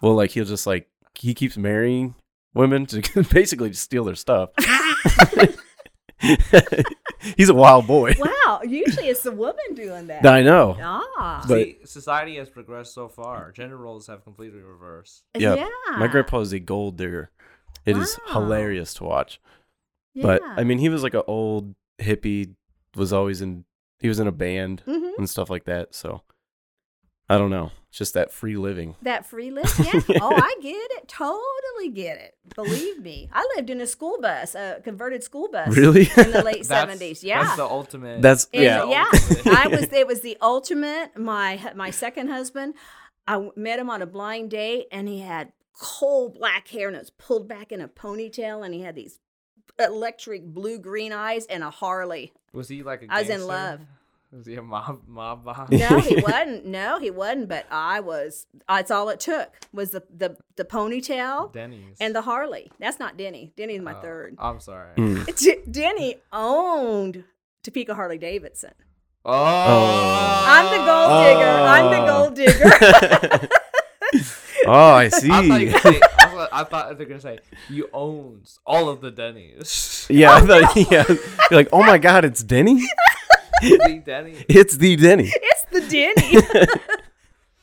Well, 0.00 0.14
like 0.14 0.30
he'll 0.30 0.44
just 0.44 0.66
like, 0.66 0.88
he 1.14 1.34
keeps 1.34 1.56
marrying 1.56 2.14
women 2.54 2.86
to 2.86 3.02
basically 3.30 3.70
just 3.70 3.82
steal 3.82 4.04
their 4.04 4.14
stuff. 4.14 4.50
He's 7.36 7.48
a 7.48 7.54
wild 7.54 7.86
boy. 7.86 8.14
wow, 8.18 8.60
usually 8.64 9.08
it's 9.08 9.22
the 9.22 9.32
woman 9.32 9.74
doing 9.74 10.06
that. 10.08 10.24
I 10.26 10.42
know. 10.42 10.76
ah, 10.80 11.44
But- 11.46 11.54
See, 11.64 11.76
society 11.84 12.36
has 12.36 12.48
progressed 12.48 12.94
so 12.94 13.08
far. 13.08 13.52
Gender 13.52 13.76
roles 13.76 14.06
have 14.08 14.24
completely 14.24 14.60
reversed. 14.60 15.24
Yeah. 15.36 15.54
yeah. 15.54 15.68
My 15.98 16.06
grandpa 16.08 16.40
is 16.40 16.52
a 16.52 16.58
gold 16.60 16.96
digger. 16.96 17.30
It 17.84 17.96
is 17.96 18.18
Wow. 18.28 18.32
hilarious 18.42 18.94
to 18.94 19.04
watch. 19.04 19.40
But 20.14 20.42
I 20.44 20.62
mean, 20.64 20.78
he 20.78 20.88
was 20.88 21.02
like 21.02 21.14
an 21.14 21.22
old 21.26 21.74
hippie. 21.98 22.54
Was 22.96 23.12
always 23.12 23.40
in. 23.40 23.64
He 24.00 24.08
was 24.08 24.20
in 24.20 24.26
a 24.26 24.32
band 24.32 24.82
Mhm. 24.86 25.12
and 25.16 25.30
stuff 25.30 25.48
like 25.48 25.64
that. 25.64 25.94
So 25.94 26.22
I 27.28 27.38
don't 27.38 27.50
know. 27.50 27.70
It's 27.92 27.98
just 27.98 28.14
that 28.14 28.32
free 28.32 28.56
living. 28.56 28.96
That 29.02 29.26
free 29.26 29.50
list, 29.50 29.78
yeah. 30.08 30.18
oh, 30.22 30.34
I 30.34 30.56
get 30.62 30.90
it. 30.92 31.08
Totally 31.08 31.90
get 31.92 32.16
it. 32.16 32.34
Believe 32.54 33.02
me. 33.02 33.28
I 33.30 33.46
lived 33.54 33.68
in 33.68 33.82
a 33.82 33.86
school 33.86 34.18
bus, 34.18 34.54
a 34.54 34.80
converted 34.82 35.22
school 35.22 35.50
bus. 35.52 35.76
Really? 35.76 36.08
In 36.16 36.30
the 36.30 36.42
late 36.42 36.64
seventies. 36.78 37.22
Yeah. 37.22 37.44
That's 37.44 37.56
the 37.56 37.66
ultimate. 37.66 38.22
That's 38.22 38.48
And, 38.54 38.62
yeah. 38.62 38.86
yeah. 38.86 39.04
I 39.44 39.68
was 39.68 39.82
it 39.92 40.06
was 40.06 40.22
the 40.22 40.38
ultimate. 40.40 41.18
My 41.18 41.70
my 41.76 41.90
second 41.90 42.28
husband, 42.28 42.76
I 43.28 43.50
met 43.56 43.78
him 43.78 43.90
on 43.90 44.00
a 44.00 44.06
blind 44.06 44.52
date 44.52 44.86
and 44.90 45.06
he 45.06 45.20
had 45.20 45.52
coal 45.78 46.30
black 46.30 46.68
hair 46.68 46.88
and 46.88 46.96
it 46.96 47.00
was 47.00 47.10
pulled 47.10 47.46
back 47.46 47.72
in 47.72 47.82
a 47.82 47.88
ponytail 47.88 48.64
and 48.64 48.72
he 48.72 48.80
had 48.80 48.96
these 48.96 49.18
electric 49.78 50.46
blue 50.46 50.78
green 50.78 51.12
eyes 51.12 51.44
and 51.44 51.62
a 51.62 51.68
Harley. 51.68 52.32
Was 52.54 52.70
he 52.70 52.82
like 52.82 53.02
a 53.02 53.06
I 53.10 53.20
was 53.20 53.28
in 53.28 53.46
love. 53.46 53.80
Was 54.36 54.46
he 54.46 54.54
a 54.54 54.62
mob 54.62 55.02
mob 55.06 55.44
boss? 55.44 55.68
No, 55.70 55.98
he 56.00 56.16
wasn't. 56.22 56.64
No, 56.64 56.98
he 56.98 57.10
wasn't. 57.10 57.48
But 57.48 57.66
I 57.70 58.00
was. 58.00 58.46
That's 58.68 58.90
all 58.90 59.08
it 59.10 59.20
took 59.20 59.50
was 59.72 59.90
the 59.90 60.02
the 60.16 60.36
the 60.56 60.64
ponytail 60.64 61.52
Denny's. 61.52 61.98
and 62.00 62.14
the 62.14 62.22
Harley. 62.22 62.72
That's 62.78 62.98
not 62.98 63.16
Denny. 63.18 63.52
Denny's 63.56 63.82
my 63.82 63.94
Oh, 63.94 64.00
third. 64.00 64.36
I'm 64.38 64.58
sorry. 64.60 64.94
Mm. 64.96 65.36
D- 65.38 65.56
Denny 65.70 66.16
owned 66.32 67.24
Topeka 67.62 67.94
Harley 67.94 68.16
Davidson. 68.18 68.72
Oh. 69.24 70.44
I'm 70.48 70.64
the 70.64 70.84
gold 70.84 71.24
digger. 71.24 71.52
I'm 71.68 71.90
the 71.90 72.06
gold 72.10 72.34
digger. 73.38 73.48
oh, 74.66 74.92
I 74.94 75.08
see. 75.08 75.30
I 75.30 75.46
thought, 75.48 75.60
you 75.60 75.66
were 75.66 75.72
gonna 75.72 75.80
say, 75.94 76.00
I, 76.18 76.26
thought, 76.26 76.48
I 76.52 76.64
thought 76.64 76.98
they 76.98 77.04
were 77.04 77.08
gonna 77.08 77.20
say 77.20 77.38
you 77.68 77.88
owns 77.92 78.58
all 78.66 78.88
of 78.88 79.00
the 79.00 79.10
Denny's. 79.10 80.06
yeah, 80.10 80.34
I 80.34 80.40
thought, 80.40 80.76
yeah. 80.90 81.04
You're 81.08 81.18
like, 81.50 81.68
oh 81.72 81.82
my 81.82 81.98
god, 81.98 82.24
it's 82.24 82.42
Denny. 82.42 82.82
The 83.62 84.02
Denny. 84.04 84.36
It's 84.48 84.76
the 84.76 84.96
Denny. 84.96 85.32
it's 85.34 85.64
the 85.70 85.80
Denny. 85.80 86.68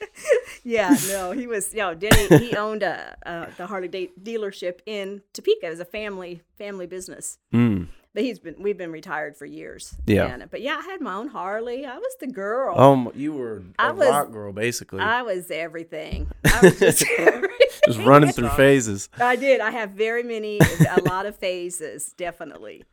yeah, 0.63 0.95
no, 1.09 1.31
he 1.31 1.47
was. 1.47 1.71
You 1.73 1.79
know, 1.79 1.93
Denny. 1.93 2.27
He 2.37 2.55
owned 2.55 2.83
a, 2.83 3.15
uh 3.25 3.45
the 3.57 3.67
Harley 3.67 3.87
de- 3.87 4.11
dealership 4.21 4.79
in 4.85 5.21
Topeka. 5.33 5.67
It 5.67 5.69
was 5.69 5.79
a 5.79 5.85
family 5.85 6.41
family 6.57 6.87
business. 6.87 7.37
Mm. 7.53 7.87
But 8.13 8.23
he's 8.23 8.39
been 8.39 8.55
we've 8.59 8.77
been 8.77 8.91
retired 8.91 9.37
for 9.37 9.45
years. 9.45 9.93
Yeah. 10.05 10.25
And- 10.25 10.49
but 10.49 10.61
yeah, 10.61 10.77
I 10.79 10.85
had 10.91 10.99
my 11.01 11.13
own 11.13 11.27
Harley. 11.27 11.85
I 11.85 11.97
was 11.97 12.15
the 12.19 12.27
girl. 12.27 12.77
Um, 12.77 13.11
you 13.15 13.33
were 13.33 13.61
I 13.77 13.89
a 13.89 13.93
was- 13.93 14.09
rock 14.09 14.31
girl, 14.31 14.51
basically, 14.51 14.99
I 15.01 15.21
was 15.21 15.51
everything. 15.51 16.27
I 16.45 16.59
was 16.63 16.79
just 16.79 17.03
everything. 17.17 17.49
just 17.85 17.99
running 17.99 18.31
through 18.31 18.49
phases. 18.49 19.09
I 19.19 19.35
did. 19.35 19.61
I 19.61 19.71
have 19.71 19.91
very 19.91 20.23
many, 20.23 20.59
a 20.59 21.01
lot 21.03 21.25
of 21.27 21.35
phases, 21.35 22.13
definitely. 22.17 22.83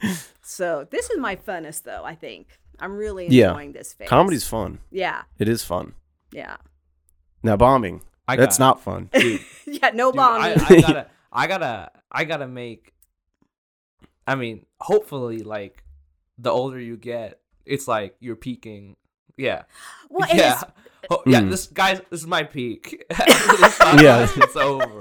So 0.42 0.86
this 0.90 1.08
is 1.10 1.18
my 1.18 1.34
funnest, 1.36 1.82
though. 1.84 2.02
I 2.04 2.14
think 2.14 2.46
I'm 2.80 2.96
really 2.96 3.26
Yeah. 3.28 3.48
enjoying 3.50 3.72
this 3.72 3.92
phase. 3.92 4.08
Comedy's 4.08 4.46
fun. 4.46 4.78
Yeah, 4.90 5.22
It 5.38 5.48
is 5.48 5.64
fun. 5.64 5.94
yeah, 6.32 6.56
Now 7.42 7.56
bombing, 7.56 8.02
I 8.28 8.36
that's 8.36 8.58
got- 8.58 8.64
not 8.64 8.82
fun. 8.82 9.10
Dude, 9.18 9.40
yeah. 9.66 9.90
No 9.94 10.10
Dude, 10.10 10.16
bombing. 10.16 10.58
I 10.60 10.80
gotta, 10.80 11.06
I 11.32 11.46
gotta, 11.46 11.90
I 12.10 12.24
gotta 12.24 12.48
make. 12.48 12.92
I 14.26 14.34
mean, 14.34 14.66
hopefully, 14.80 15.38
like 15.42 15.84
the 16.38 16.50
older 16.50 16.78
you 16.80 16.96
get, 16.96 17.40
it's 17.64 17.86
like 17.88 18.16
you're 18.20 18.36
peaking. 18.36 18.96
Yeah, 19.36 19.62
well, 20.10 20.28
yeah, 20.34 20.54
it's, 20.54 20.64
Ho- 21.10 21.22
yeah. 21.26 21.40
Mm. 21.42 21.50
This 21.50 21.66
guys, 21.68 22.00
this 22.10 22.20
is 22.20 22.26
my 22.26 22.42
peak. 22.42 23.04
This 23.08 23.78
Yeah. 24.02 24.26
it's 24.36 24.56
over. 24.56 25.00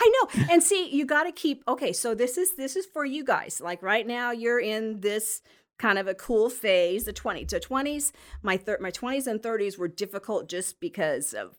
I 0.00 0.12
know. 0.34 0.46
And 0.50 0.62
see, 0.62 0.88
you 0.90 1.04
got 1.04 1.24
to 1.24 1.32
keep. 1.32 1.62
Okay, 1.68 1.92
so 1.92 2.14
this 2.14 2.38
is 2.38 2.56
this 2.56 2.74
is 2.74 2.86
for 2.86 3.04
you 3.04 3.22
guys. 3.22 3.60
Like 3.62 3.82
right 3.82 4.06
now, 4.06 4.30
you're 4.32 4.58
in 4.58 5.00
this 5.00 5.42
kind 5.78 5.98
of 5.98 6.06
a 6.06 6.14
cool 6.14 6.50
phase. 6.50 7.04
The 7.04 7.12
20 7.12 7.44
to 7.46 7.60
20s. 7.60 8.12
My 8.42 8.56
thir- 8.56 8.78
my 8.80 8.90
20s 8.90 9.26
and 9.26 9.40
30s 9.42 9.78
were 9.78 9.88
difficult 9.88 10.48
just 10.48 10.80
because 10.80 11.32
of 11.34 11.56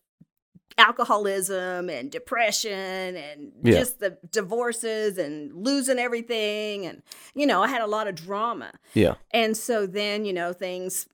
alcoholism 0.78 1.90
and 1.90 2.10
depression 2.12 3.16
and 3.18 3.52
Yeah. 3.64 3.80
just 3.80 4.00
the 4.00 4.18
divorces 4.32 5.18
and 5.18 5.52
losing 5.54 6.00
everything 6.00 6.86
and 6.86 7.02
you 7.36 7.46
know 7.46 7.62
i 7.62 7.68
had 7.68 7.82
a 7.82 7.88
lot 7.88 8.08
of 8.08 8.16
drama 8.16 8.72
Yeah. 8.94 9.16
and 9.32 9.58
so 9.58 9.86
then, 9.86 10.24
you 10.26 10.32
know, 10.32 10.54
things 10.54 11.08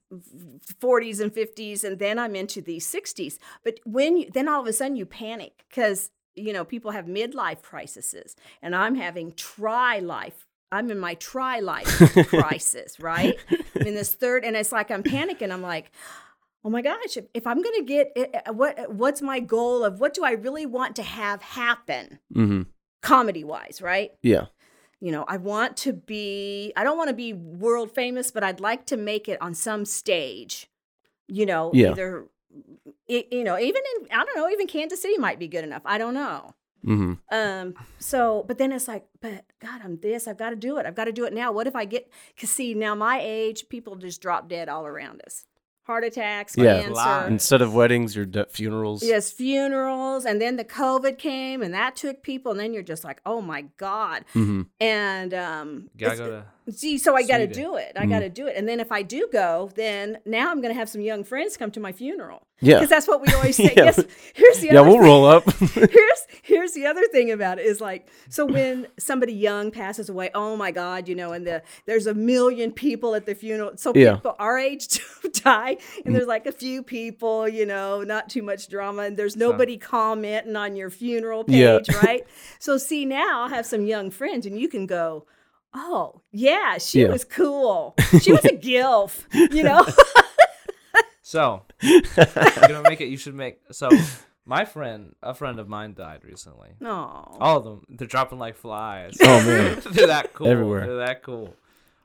40s 0.80 1.20
and 1.20 1.32
50s, 1.34 1.82
and 1.84 1.98
then 1.98 2.16
I'm 2.18 2.36
into 2.36 2.60
the 2.62 2.78
60s. 2.78 3.38
But 3.64 3.80
when 3.84 4.16
you, 4.18 4.30
then 4.32 4.48
all 4.48 4.60
of 4.60 4.66
a 4.68 4.72
sudden 4.72 4.96
you 4.96 5.04
panic 5.04 5.64
because, 5.68 6.10
you 6.34 6.52
know, 6.52 6.64
people 6.64 6.92
have 6.92 7.06
midlife 7.06 7.60
crises, 7.62 8.36
and 8.62 8.74
I'm 8.76 8.94
having 8.94 9.32
tri 9.32 9.98
life. 9.98 10.45
I'm 10.72 10.90
in 10.90 10.98
my 10.98 11.14
tri 11.14 11.60
life 11.60 11.86
crisis, 12.28 12.98
right? 13.00 13.38
I'm 13.76 13.86
in 13.86 13.94
this 13.94 14.14
third, 14.14 14.44
and 14.44 14.56
it's 14.56 14.72
like 14.72 14.90
I'm 14.90 15.02
panicking. 15.02 15.52
I'm 15.52 15.62
like, 15.62 15.90
oh 16.64 16.70
my 16.70 16.82
gosh, 16.82 17.16
if, 17.16 17.26
if 17.34 17.46
I'm 17.46 17.62
going 17.62 17.76
to 17.78 17.84
get 17.84 18.12
eh, 18.16 18.26
eh, 18.34 18.50
what, 18.50 18.78
eh, 18.78 18.86
what's 18.88 19.22
my 19.22 19.38
goal 19.40 19.84
of 19.84 20.00
what 20.00 20.14
do 20.14 20.24
I 20.24 20.32
really 20.32 20.66
want 20.66 20.96
to 20.96 21.02
have 21.02 21.42
happen 21.42 22.18
hmm 22.32 22.62
comedy 23.02 23.44
wise, 23.44 23.80
right? 23.80 24.10
Yeah. 24.22 24.46
you 24.98 25.12
know, 25.12 25.24
I 25.28 25.36
want 25.36 25.76
to 25.78 25.92
be, 25.92 26.72
I 26.76 26.82
don't 26.82 26.96
want 26.98 27.08
to 27.08 27.14
be 27.14 27.32
world 27.32 27.92
famous, 27.92 28.32
but 28.32 28.42
I'd 28.42 28.58
like 28.58 28.86
to 28.86 28.96
make 28.96 29.28
it 29.28 29.40
on 29.40 29.54
some 29.54 29.84
stage, 29.84 30.68
you 31.28 31.46
know, 31.46 31.70
Yeah. 31.72 31.90
either, 31.92 32.26
you 33.06 33.44
know, 33.44 33.56
even 33.58 33.82
in, 34.00 34.08
I 34.10 34.24
don't 34.24 34.36
know, 34.36 34.48
even 34.48 34.66
Kansas 34.66 35.00
City 35.00 35.18
might 35.18 35.38
be 35.38 35.46
good 35.46 35.62
enough. 35.62 35.82
I 35.84 35.98
don't 35.98 36.14
know. 36.14 36.54
Mm-hmm. 36.84 37.14
Um, 37.30 37.74
so, 37.98 38.44
but 38.46 38.58
then 38.58 38.72
it's 38.72 38.88
like, 38.88 39.06
but 39.20 39.44
God, 39.60 39.80
I'm 39.84 39.98
this. 40.00 40.26
I've 40.28 40.38
got 40.38 40.50
to 40.50 40.56
do 40.56 40.78
it. 40.78 40.86
I've 40.86 40.94
got 40.94 41.04
to 41.06 41.12
do 41.12 41.24
it 41.24 41.32
now. 41.32 41.52
What 41.52 41.66
if 41.66 41.74
I 41.76 41.84
get? 41.84 42.10
Cause 42.38 42.50
see, 42.50 42.74
now 42.74 42.94
my 42.94 43.20
age, 43.22 43.68
people 43.68 43.96
just 43.96 44.20
drop 44.20 44.48
dead 44.48 44.68
all 44.68 44.86
around 44.86 45.22
us. 45.26 45.44
Heart 45.84 46.04
attacks, 46.04 46.56
Yeah. 46.56 46.80
cancer. 46.80 46.94
Lies. 46.94 47.28
Instead 47.28 47.62
of 47.62 47.72
weddings, 47.72 48.16
your 48.16 48.26
de- 48.26 48.46
funerals. 48.46 49.04
Yes, 49.04 49.30
funerals, 49.30 50.24
and 50.24 50.40
then 50.42 50.56
the 50.56 50.64
COVID 50.64 51.16
came, 51.16 51.62
and 51.62 51.72
that 51.74 51.94
took 51.94 52.24
people, 52.24 52.50
and 52.50 52.60
then 52.60 52.74
you're 52.74 52.82
just 52.82 53.04
like, 53.04 53.20
oh 53.24 53.40
my 53.40 53.62
God. 53.76 54.24
Mm-hmm. 54.34 54.62
And 54.80 55.32
um, 55.34 55.90
Gotta 55.96 56.16
go 56.16 56.30
to. 56.30 56.46
See, 56.70 56.98
so 56.98 57.14
I 57.16 57.22
got 57.22 57.38
to 57.38 57.46
do 57.46 57.76
it. 57.76 57.92
I 57.94 58.06
Mm. 58.06 58.10
got 58.10 58.18
to 58.20 58.28
do 58.28 58.48
it. 58.48 58.56
And 58.56 58.68
then 58.68 58.80
if 58.80 58.90
I 58.90 59.02
do 59.02 59.28
go, 59.32 59.70
then 59.76 60.18
now 60.26 60.50
I'm 60.50 60.60
going 60.60 60.74
to 60.74 60.78
have 60.78 60.88
some 60.88 61.00
young 61.00 61.22
friends 61.22 61.56
come 61.56 61.70
to 61.70 61.78
my 61.80 61.92
funeral. 61.92 62.42
Yeah. 62.60 62.76
Because 62.76 62.88
that's 62.90 63.06
what 63.06 63.20
we 63.24 63.32
always 63.34 63.54
say. 63.64 63.72
Yeah. 63.76 63.84
Yes. 63.84 64.02
Here's 64.34 64.58
the 64.58 64.68
Yeah, 64.68 64.80
other 64.80 64.88
we'll 64.88 64.98
thing. 64.98 65.04
roll 65.04 65.26
up. 65.26 65.44
here's 65.74 66.26
here's 66.42 66.72
the 66.72 66.86
other 66.86 67.06
thing 67.08 67.30
about 67.30 67.58
it 67.60 67.66
is 67.66 67.80
like 67.80 68.08
so 68.28 68.44
when 68.46 68.86
somebody 68.98 69.32
young 69.32 69.70
passes 69.70 70.08
away, 70.08 70.30
oh 70.34 70.56
my 70.56 70.70
God, 70.72 71.06
you 71.08 71.14
know, 71.14 71.32
and 71.32 71.46
the 71.46 71.62
there's 71.86 72.06
a 72.08 72.14
million 72.14 72.72
people 72.72 73.14
at 73.14 73.26
the 73.26 73.34
funeral. 73.36 73.76
So 73.76 73.92
Yeah. 73.94 74.12
Mm. 74.12 74.14
people 74.16 74.36
our 74.40 74.58
age 74.58 74.98
die, 75.44 75.76
and 76.04 76.14
there's 76.16 76.26
like 76.26 76.46
a 76.46 76.52
few 76.52 76.82
people, 76.82 77.48
you 77.48 77.64
know, 77.66 78.02
not 78.02 78.28
too 78.28 78.42
much 78.42 78.68
drama, 78.68 79.02
and 79.02 79.16
there's 79.16 79.36
nobody 79.36 79.76
commenting 79.76 80.56
on 80.56 80.74
your 80.74 80.90
funeral 80.90 81.44
Yeah. 81.46 81.78
page, 81.78 81.94
right? 82.02 82.26
So 82.58 82.76
see 82.78 83.04
now 83.04 83.42
I 83.42 83.50
have 83.50 83.66
some 83.66 83.86
young 83.86 84.10
friends, 84.10 84.46
and 84.46 84.58
you 84.58 84.68
can 84.68 84.86
go. 84.86 85.26
Oh 85.74 86.22
yeah, 86.32 86.78
she 86.78 87.02
Yeah. 87.02 87.08
was 87.08 87.24
cool. 87.24 87.94
She 88.20 88.32
was 88.32 88.44
a 88.44 88.56
gilf, 88.56 89.24
you 89.54 89.62
know. 89.62 89.86
So, 91.22 91.62
you're 91.82 92.02
gonna 92.22 92.82
make 92.88 93.00
it. 93.00 93.06
You 93.08 93.16
should 93.16 93.34
make. 93.34 93.58
So, 93.72 93.88
my 94.44 94.64
friend, 94.64 95.16
a 95.24 95.34
friend 95.34 95.58
of 95.58 95.68
mine 95.68 95.94
died 95.94 96.20
recently. 96.24 96.68
Oh, 96.80 96.86
All 97.40 97.56
of 97.58 97.64
them, 97.64 97.82
they're 97.88 98.06
dropping 98.06 98.38
like 98.38 98.54
flies. 98.56 99.16
Oh, 99.20 99.44
man. 99.44 99.82
they're 99.90 100.06
that 100.06 100.34
cool. 100.34 100.46
Everywhere. 100.46 100.86
They're 100.86 101.06
that 101.06 101.24
cool. 101.24 101.52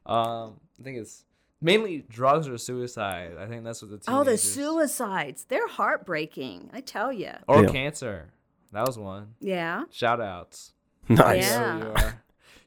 Um, 0.08 0.60
I 0.80 0.84
think 0.84 0.98
it's 0.98 1.24
mainly 1.62 2.04
drugs 2.10 2.48
or 2.48 2.58
suicide. 2.58 3.34
I 3.40 3.46
think 3.46 3.64
that's 3.64 3.84
what 3.84 3.92
the 3.92 4.00
oh, 4.12 4.24
the 4.24 4.40
suicides. 4.40 5.46
They're 5.48 5.68
heartbreaking. 5.68 6.72
I 6.74 6.82
tell 6.82 7.14
you. 7.14 7.32
or 7.48 7.62
Yeah. 7.62 7.70
cancer. 7.70 8.30
That 8.72 8.88
was 8.88 8.98
one. 8.98 9.36
Yeah. 9.40 9.84
Shout 9.92 10.20
outs. 10.20 10.74
nice. 11.10 11.44
Yeah. 11.48 12.14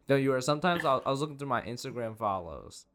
No, 0.08 0.16
you 0.16 0.30
are. 0.30 0.32
No, 0.32 0.32
you 0.32 0.32
are. 0.34 0.40
Sometimes 0.40 0.84
I'll, 0.84 1.02
I 1.04 1.10
was 1.10 1.20
looking 1.20 1.38
through 1.38 1.48
my 1.48 1.62
Instagram 1.62 2.16
follows, 2.16 2.86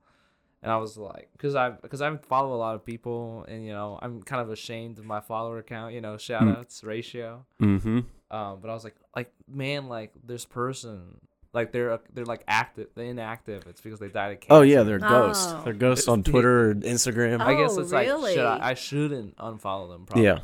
and 0.62 0.72
I 0.72 0.78
was 0.78 0.98
like, 0.98 1.30
because 1.34 1.56
I 1.56 1.69
because 1.72 2.02
I 2.02 2.15
follow 2.17 2.54
a 2.54 2.58
lot 2.58 2.76
of 2.76 2.86
people, 2.86 3.45
and 3.48 3.65
you 3.65 3.72
know 3.72 3.98
I'm 4.02 4.22
kind 4.24 4.41
of 4.41 4.50
ashamed 4.50 5.00
of 5.00 5.06
my 5.06 5.19
follower 5.22 5.62
count. 5.63 5.93
You 5.93 6.02
know, 6.02 6.17
shout 6.17 6.48
outs 6.48 6.84
ratio. 6.84 7.45
Mm-hmm. 7.62 8.00
Um, 8.32 8.60
but 8.62 8.69
I 8.69 8.74
was 8.74 8.84
like, 8.84 8.95
like 9.15 9.32
man, 9.48 9.88
like 9.88 10.12
this 10.24 10.45
person, 10.45 11.19
like 11.54 11.72
they're 11.72 12.00
they're 12.13 12.26
like 12.26 12.43
active, 12.48 12.88
they're 12.95 13.06
inactive. 13.06 13.65
It's 13.67 13.82
because 13.82 14.00
they 14.00 14.10
died 14.10 14.34
of 14.34 14.39
cancer. 14.41 14.54
Oh 14.60 14.62
yeah, 14.62 14.84
they're 14.84 15.00
ghosts. 15.00 15.48
Oh. 15.50 15.62
They're 15.63 15.74
ghosts 15.74 16.08
on 16.08 16.24
Twitter 16.24 16.72
and 16.72 16.84
Instagram. 16.84 17.41
I 17.41 17.56
guess 17.56 17.72
Oh, 17.76 17.82
it's 17.82 17.91
like 17.91 18.08
should? 18.08 18.38
I, 18.45 18.69
I 18.69 18.74
shouldn't 18.76 19.36
unfollow 19.38 19.89
them. 19.89 20.06
Probably. 20.06 20.26
Yeah. 20.26 20.39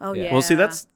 Oh 0.00 0.14
Yeah. 0.14 0.24
yeah. 0.24 0.32
Well, 0.32 0.42
see, 0.42 0.56
that's 0.56 0.88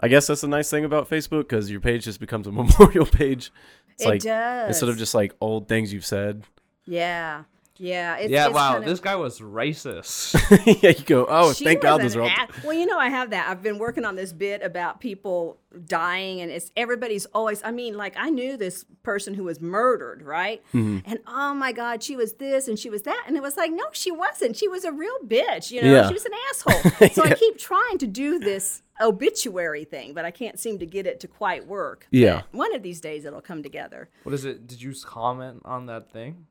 I 0.00 0.08
guess 0.08 0.26
that's 0.26 0.40
the 0.40 0.48
nice 0.48 0.70
thing 0.70 0.84
about 0.84 1.08
Facebook 1.08 1.42
because 1.42 1.70
your 1.70 1.80
page 1.80 2.04
just 2.04 2.18
becomes 2.18 2.46
a 2.46 2.52
memorial 2.52 3.06
page. 3.06 3.52
It's 4.00 4.06
it 4.06 4.08
like 4.08 4.22
does. 4.22 4.68
instead 4.68 4.88
of 4.88 4.96
just 4.96 5.14
like 5.14 5.34
old 5.42 5.68
things 5.68 5.92
you've 5.92 6.06
said. 6.06 6.42
yeah, 6.86 7.44
yeah. 7.80 8.16
It's, 8.16 8.30
yeah. 8.30 8.46
it's 8.46 8.54
Wow. 8.54 8.72
kind 8.72 8.84
of- 8.84 8.90
This 8.90 9.00
guy 9.00 9.16
was 9.16 9.40
racist. 9.40 10.34
yeah, 10.82 10.90
you 10.90 11.04
go. 11.04 11.26
Oh, 11.28 11.52
She 11.52 11.64
thank 11.64 11.80
God 11.80 12.02
was 12.02 12.14
those 12.14 12.16
are 12.16 12.22
all. 12.22 12.28
a- 12.28 12.66
Well, 12.66 12.74
you 12.76 12.86
know, 12.86 12.98
I 12.98 13.08
have 13.08 13.30
that. 13.30 13.48
I've 13.48 13.62
been 13.62 13.78
working 13.78 14.04
on 14.04 14.16
this 14.16 14.32
bit 14.32 14.62
about 14.62 15.00
people 15.00 15.58
dying, 15.86 16.40
and 16.40 16.50
it's 16.50 16.70
everybody's 16.76 17.26
always. 17.26 17.62
I 17.64 17.70
mean, 17.70 17.96
like 17.96 18.14
I 18.16 18.28
knew 18.30 18.56
this 18.56 18.84
person 19.02 19.34
who 19.34 19.44
was 19.44 19.60
murdered, 19.60 20.22
right? 20.22 20.62
Mm-hmm. 20.74 20.98
And 21.10 21.20
oh 21.26 21.54
my 21.54 21.72
God, 21.72 22.02
she 22.02 22.16
was 22.16 22.34
this 22.34 22.68
and 22.68 22.78
she 22.78 22.90
was 22.90 23.02
that, 23.02 23.24
and 23.26 23.36
it 23.36 23.42
was 23.42 23.56
like, 23.56 23.72
no, 23.72 23.84
she 23.92 24.10
wasn't. 24.10 24.56
She 24.56 24.68
was 24.68 24.84
a 24.84 24.92
real 24.92 25.16
bitch. 25.26 25.70
You 25.70 25.82
know, 25.82 25.92
Yeah. 25.92 26.06
she 26.08 26.14
was 26.14 26.24
an 26.26 26.32
asshole. 26.50 27.08
So 27.12 27.22
I 27.24 27.34
keep 27.34 27.58
trying 27.58 27.98
to 27.98 28.06
do 28.06 28.38
this 28.38 28.82
obituary 29.00 29.84
thing, 29.84 30.12
but 30.12 30.24
I 30.24 30.30
can't 30.30 30.58
seem 30.58 30.78
to 30.80 30.86
get 30.86 31.06
it 31.06 31.20
to 31.20 31.28
quite 31.28 31.66
work. 31.66 32.06
Yeah. 32.10 32.42
But 32.52 32.58
one 32.58 32.74
of 32.74 32.82
these 32.82 33.00
days 33.00 33.24
it'll 33.24 33.40
come 33.40 33.62
together. 33.62 34.08
what 34.24 34.34
is 34.34 34.44
it? 34.44 34.66
Did 34.66 34.82
you 34.82 34.92
comment 35.04 35.62
on 35.64 35.86
that 35.86 36.10
thing? 36.12 36.46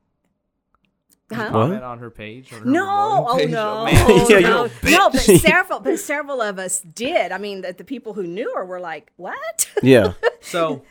Did 1.30 1.38
you 1.38 1.42
Huh? 1.44 1.50
comment 1.50 1.82
on 1.84 1.98
her 2.00 2.10
page? 2.10 2.52
On 2.52 2.58
her 2.58 2.64
No, 2.66 3.24
memorial 3.24 3.26
oh 3.30 3.36
page? 3.38 3.50
no, 3.50 3.84
man, 3.86 3.94
oh, 3.96 4.28
Yeah, 4.28 4.38
you're 4.38 4.50
no, 4.50 4.70
no. 4.84 5.10
But 5.10 5.20
several, 5.20 5.80
but 5.80 5.98
several 5.98 6.42
of 6.42 6.58
us 6.58 6.80
did. 6.80 7.32
I 7.32 7.38
mean, 7.38 7.62
that 7.62 7.78
the 7.78 7.84
people 7.84 8.12
who 8.14 8.24
knew 8.24 8.52
her 8.54 8.64
were 8.66 8.80
like, 8.80 9.12
"What?" 9.16 9.70
Yeah. 9.82 10.12
So, 10.42 10.82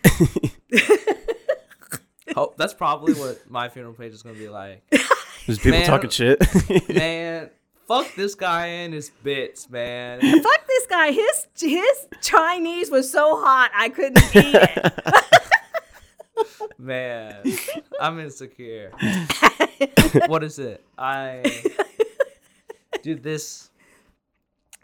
oh, 2.36 2.54
that's 2.58 2.74
probably 2.74 3.14
what 3.14 3.50
my 3.50 3.68
funeral 3.70 3.94
page 3.96 4.14
is 4.14 4.22
gonna 4.24 4.38
be 4.38 4.48
like. 4.50 4.84
There's 5.46 5.58
people 5.60 5.72
Man. 5.80 5.88
talking 5.88 6.10
shit. 6.12 6.40
Man, 6.94 7.50
fuck 7.88 8.08
this 8.16 8.36
guy 8.36 8.68
and 8.68 8.94
his 8.94 9.10
bits, 9.10 9.70
man. 9.70 10.22
Fuck 10.22 10.68
this 10.68 10.86
guy. 10.86 11.12
His 11.12 11.48
his 11.60 12.08
Chinese 12.22 12.92
was 12.92 13.12
so 13.12 13.42
hot 13.42 13.72
I 13.76 13.90
couldn't 13.90 14.20
eat 14.36 14.56
it. 14.56 14.94
Man, 16.78 17.42
I'm 18.00 18.20
insecure. 18.20 18.92
what 20.28 20.44
is 20.44 20.60
it? 20.60 20.84
I 20.98 21.44
dude 23.04 23.24
this 23.24 23.70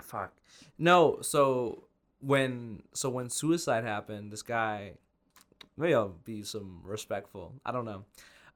fuck. 0.01 0.33
No, 0.77 1.19
so 1.21 1.83
when 2.21 2.83
so 2.93 3.09
when 3.09 3.29
suicide 3.29 3.83
happened, 3.83 4.31
this 4.31 4.41
guy 4.41 4.93
maybe 5.77 5.93
I'll 5.93 6.15
be 6.23 6.43
some 6.43 6.81
respectful. 6.83 7.53
I 7.65 7.71
don't 7.71 7.85
know. 7.85 8.05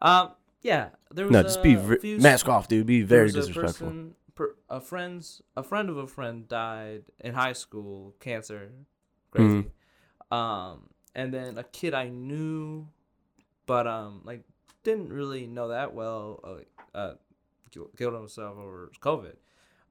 Um 0.02 0.32
yeah, 0.62 0.90
there 1.12 1.26
was 1.26 1.32
no, 1.32 1.40
a 1.40 1.44
just 1.44 1.64
be 1.64 1.76
v- 1.76 1.98
few 1.98 2.18
mask 2.20 2.48
off, 2.50 2.68
dude. 2.68 2.86
Be 2.86 3.00
there 3.02 3.20
very 3.20 3.24
was 3.26 3.36
a 3.36 3.40
disrespectful. 3.40 3.88
person- 3.88 4.16
per, 4.36 4.56
a 4.70 4.80
friend's 4.82 5.42
a 5.56 5.64
friend 5.64 5.90
of 5.90 5.98
a 5.98 6.08
friend 6.08 6.48
died 6.48 7.04
in 7.20 7.34
high 7.34 7.54
school, 7.54 8.16
cancer, 8.20 8.72
crazy. 9.32 9.70
Mm-hmm. 10.32 10.34
Um, 10.34 10.90
and 11.16 11.34
then 11.34 11.58
a 11.58 11.64
kid 11.64 11.94
I 11.94 12.08
knew, 12.10 12.88
but 13.66 13.88
um, 13.88 14.22
like 14.24 14.44
didn't 14.90 15.14
really 15.14 15.46
know 15.48 15.68
that 15.70 15.94
well. 15.94 16.40
Uh, 16.44 16.98
uh 16.98 17.14
killed 17.98 18.14
himself 18.16 18.58
over 18.58 18.92
COVID. 19.02 19.36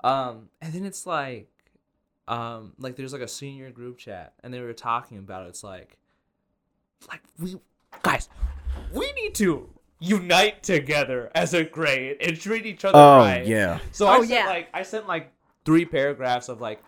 Um, 0.03 0.49
and 0.61 0.73
then 0.73 0.85
it's 0.85 1.07
like, 1.07 1.49
um, 2.27 2.73
like 2.79 2.97
there's 2.97 3.13
like 3.13 3.23
a 3.23 3.29
senior 3.29 3.71
group 3.71 3.99
chat, 3.99 4.35
and 4.43 4.53
they 4.53 4.61
were 4.61 4.73
talking 4.73 5.19
about 5.19 5.47
it. 5.47 5.51
It's 5.51 5.63
like, 5.65 5.97
like 7.09 7.21
we 7.39 7.57
guys, 8.03 8.29
we 8.93 9.11
need 9.13 9.35
to 9.37 9.69
unite 10.01 10.63
together 10.63 11.31
as 11.35 11.55
a 11.55 11.65
grade 11.65 12.17
and 12.21 12.39
treat 12.41 12.67
each 12.67 12.85
other 12.85 12.99
Oh 12.99 13.17
right. 13.19 13.47
yeah. 13.47 13.79
So 13.93 14.07
I 14.07 14.17
Oh, 14.17 14.21
sent 14.21 14.31
yeah. 14.31 14.47
like 14.47 14.69
I 14.75 14.83
sent 14.83 15.07
like 15.09 15.33
three 15.65 15.85
paragraphs 15.85 16.49
of 16.49 16.61
like, 16.61 16.83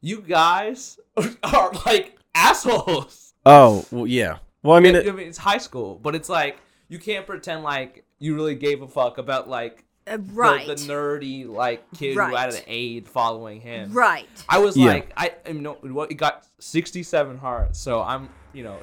you 0.00 0.20
guys 0.20 0.98
are 1.42 1.72
like 1.86 2.18
assholes. 2.34 3.34
Oh 3.46 3.84
well, 3.90 4.06
yeah. 4.06 4.38
Well, 4.62 4.76
I 4.76 4.80
mean, 4.80 4.96
I 4.96 5.00
it, 5.00 5.14
mean, 5.14 5.28
it's 5.28 5.38
high 5.38 5.58
school, 5.58 5.98
but 6.02 6.14
it's 6.14 6.28
like 6.30 6.58
you 6.94 7.00
can't 7.00 7.26
pretend 7.26 7.62
like 7.64 8.04
you 8.20 8.34
really 8.36 8.54
gave 8.54 8.80
a 8.82 8.88
fuck 8.88 9.18
about 9.18 9.48
like 9.48 9.84
Uh, 10.06 10.16
the- 10.16 10.22
right. 10.32 10.66
the, 10.66 10.74
nerdy 10.76 11.48
like 11.48 11.82
kid 11.98 12.14
who 12.14 12.34
had 12.34 12.54
an 12.54 12.60
aide 12.66 13.08
following 13.08 13.60
him. 13.60 13.92
right. 13.92 14.28
I 14.48 14.58
was 14.58 14.76
Yeah. 14.76 14.86
like, 14.92 15.12
I 15.16 15.32
you 15.48 15.54
know 15.60 15.74
what? 15.82 16.10
It 16.10 16.14
got 16.14 16.46
sixty-seven 16.60 17.38
hearts, 17.38 17.78
so 17.80 18.00
I'm 18.02 18.28
you 18.52 18.62
know 18.64 18.76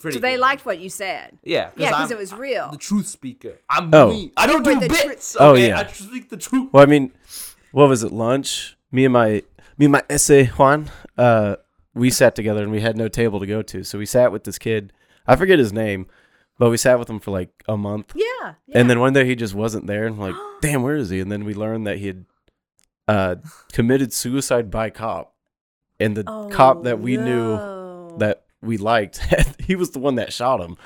pretty. 0.00 0.16
So 0.16 0.20
they 0.20 0.32
good. 0.34 0.40
liked 0.40 0.64
what 0.64 0.78
you 0.78 0.88
said. 0.88 1.36
yeah, 1.42 1.70
Yeah, 1.76 1.90
because 1.90 2.10
it 2.10 2.18
was 2.18 2.32
real. 2.32 2.70
the 2.70 2.78
truth 2.78 3.08
speaker. 3.08 3.54
I'm 3.68 3.92
Oh. 3.92 4.08
me. 4.10 4.32
I 4.36 4.46
don't 4.46 4.62
do 4.62 4.74
were 4.74 4.80
the 4.80 4.88
tru- 4.88 5.08
bits. 5.10 5.36
Oh, 5.38 5.52
okay? 5.52 5.68
yeah. 5.68 5.80
I 5.80 5.86
speak 5.92 6.30
the 6.30 6.36
truth. 6.36 6.70
well, 6.72 6.82
I 6.82 6.86
mean, 6.86 7.12
what 7.72 7.88
was 7.88 8.02
it? 8.04 8.12
Lunch. 8.12 8.76
Me 8.92 9.04
and 9.04 9.12
my 9.12 9.42
me 9.76 9.84
and 9.86 9.92
my 9.92 10.02
essay 10.08 10.46
Juan. 10.46 10.90
Uh, 11.16 11.56
we 11.94 12.08
sat 12.10 12.34
together 12.36 12.62
and 12.62 12.70
we 12.70 12.80
had 12.80 12.96
no 12.96 13.08
table 13.08 13.40
to 13.40 13.46
go 13.46 13.60
to, 13.62 13.82
so 13.82 13.98
we 13.98 14.06
sat 14.06 14.30
with 14.32 14.44
this 14.44 14.56
kid. 14.58 14.92
I 15.26 15.34
forget 15.36 15.58
his 15.58 15.72
name, 15.72 16.06
but 16.58 16.70
we 16.70 16.76
sat 16.76 16.98
with 16.98 17.08
him 17.08 17.20
for 17.20 17.30
like 17.30 17.50
a 17.68 17.76
month. 17.76 18.12
Yeah. 18.14 18.54
yeah. 18.66 18.78
And 18.78 18.90
then 18.90 19.00
one 19.00 19.12
day 19.12 19.24
he 19.24 19.34
just 19.36 19.54
wasn't 19.54 19.86
there, 19.86 20.06
and 20.06 20.14
I'm 20.16 20.20
like, 20.20 20.34
damn, 20.60 20.82
where 20.82 20.96
is 20.96 21.10
he? 21.10 21.20
And 21.20 21.30
then 21.30 21.44
we 21.44 21.54
learned 21.54 21.86
that 21.86 21.98
he 21.98 22.06
had 22.08 22.24
uh, 23.06 23.36
committed 23.72 24.12
suicide 24.12 24.70
by 24.70 24.90
cop, 24.90 25.34
and 25.98 26.16
the 26.16 26.24
cop 26.52 26.84
that 26.84 27.00
we 27.00 27.16
knew 27.16 27.52
Oh, 27.52 28.16
that 28.18 28.44
we 28.60 28.76
liked, 28.76 29.18
he 29.60 29.76
was 29.76 29.90
the 29.92 29.98
one 29.98 30.16
that 30.16 30.32
shot 30.32 30.60
him. 30.60 30.76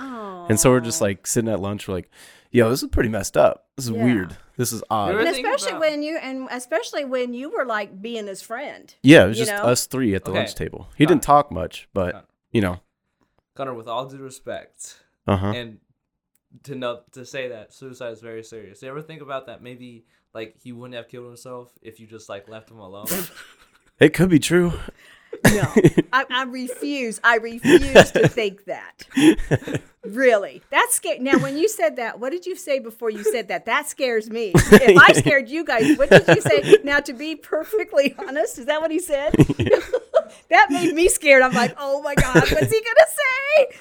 And 0.48 0.58
so 0.60 0.70
we're 0.70 0.80
just 0.80 1.00
Oh. 1.00 1.06
like 1.06 1.26
sitting 1.26 1.50
at 1.50 1.60
lunch, 1.60 1.86
we're 1.88 1.94
like, 1.94 2.10
yo, 2.50 2.68
this 2.68 2.82
is 2.82 2.88
pretty 2.90 3.08
messed 3.08 3.36
up. 3.36 3.66
This 3.76 3.86
is 3.86 3.92
Yeah. 3.92 4.04
weird. 4.04 4.36
This 4.56 4.72
is 4.72 4.82
odd. 4.90 5.14
And 5.14 5.28
especially 5.28 5.70
about- 5.70 5.80
when 5.80 6.02
you 6.02 6.18
and 6.18 6.46
especially 6.50 7.04
when 7.06 7.32
you 7.32 7.48
were 7.48 7.64
like 7.64 8.02
being 8.02 8.26
his 8.26 8.42
friend. 8.42 8.94
Yeah, 9.02 9.24
it 9.24 9.28
was 9.28 9.38
just 9.38 9.50
know? 9.50 9.62
us 9.62 9.86
three 9.86 10.14
at 10.14 10.24
the 10.24 10.30
Okay. 10.30 10.40
lunch 10.40 10.54
table. 10.54 10.88
He 10.96 11.06
didn't 11.06 11.22
talk 11.22 11.50
much, 11.50 11.88
but 11.94 12.12
Got 12.12 12.28
you 12.50 12.60
know, 12.60 12.80
Connor, 13.54 13.72
with 13.74 13.88
all 13.88 14.04
due 14.06 14.18
respect, 14.18 14.98
uh 15.26 15.36
huh. 15.36 15.52
and 15.54 15.78
to 16.64 16.74
know 16.74 17.00
to 17.12 17.24
say 17.24 17.48
that 17.48 17.72
suicide 17.72 18.12
is 18.12 18.20
very 18.20 18.42
serious. 18.42 18.82
You 18.82 18.88
ever 18.88 19.02
think 19.02 19.22
about 19.22 19.46
that? 19.46 19.62
Maybe 19.62 20.04
like 20.34 20.56
he 20.62 20.72
wouldn't 20.72 20.94
have 20.94 21.08
killed 21.08 21.26
himself 21.26 21.70
if 21.82 22.00
you 22.00 22.06
just 22.06 22.28
like 22.28 22.48
left 22.48 22.70
him 22.70 22.78
alone. 22.78 23.06
It 24.00 24.14
could 24.14 24.30
be 24.30 24.40
true. 24.40 24.72
No, 25.46 25.62
I, 26.12 26.24
I 26.28 26.42
refuse. 26.44 27.20
I 27.22 27.36
refuse 27.36 28.10
to 28.10 28.26
think 28.26 28.64
that. 28.64 29.04
Really, 30.04 30.60
that's 30.70 30.96
scary. 30.96 31.20
Now, 31.20 31.38
when 31.38 31.56
you 31.56 31.68
said 31.68 31.94
that, 31.96 32.18
what 32.18 32.32
did 32.32 32.44
you 32.44 32.56
say 32.56 32.80
before 32.80 33.10
you 33.10 33.22
said 33.22 33.46
that? 33.48 33.66
That 33.66 33.88
scares 33.88 34.28
me. 34.28 34.50
If 34.54 34.98
I 34.98 35.12
scared 35.18 35.48
you 35.48 35.64
guys, 35.64 35.96
what 35.96 36.10
did 36.10 36.26
you 36.26 36.40
say? 36.40 36.78
Now, 36.82 36.98
to 36.98 37.12
be 37.12 37.36
perfectly 37.36 38.12
honest, 38.18 38.58
is 38.58 38.66
that 38.66 38.80
what 38.80 38.90
he 38.90 38.98
said? 38.98 39.32
that 40.50 40.70
made 40.70 40.92
me 40.92 41.08
scared. 41.08 41.42
I'm 41.42 41.52
like, 41.52 41.76
oh 41.78 42.02
my 42.02 42.16
god, 42.16 42.34
what's 42.34 42.72
he 42.72 42.82
gonna 42.82 43.06
say? 43.60 43.78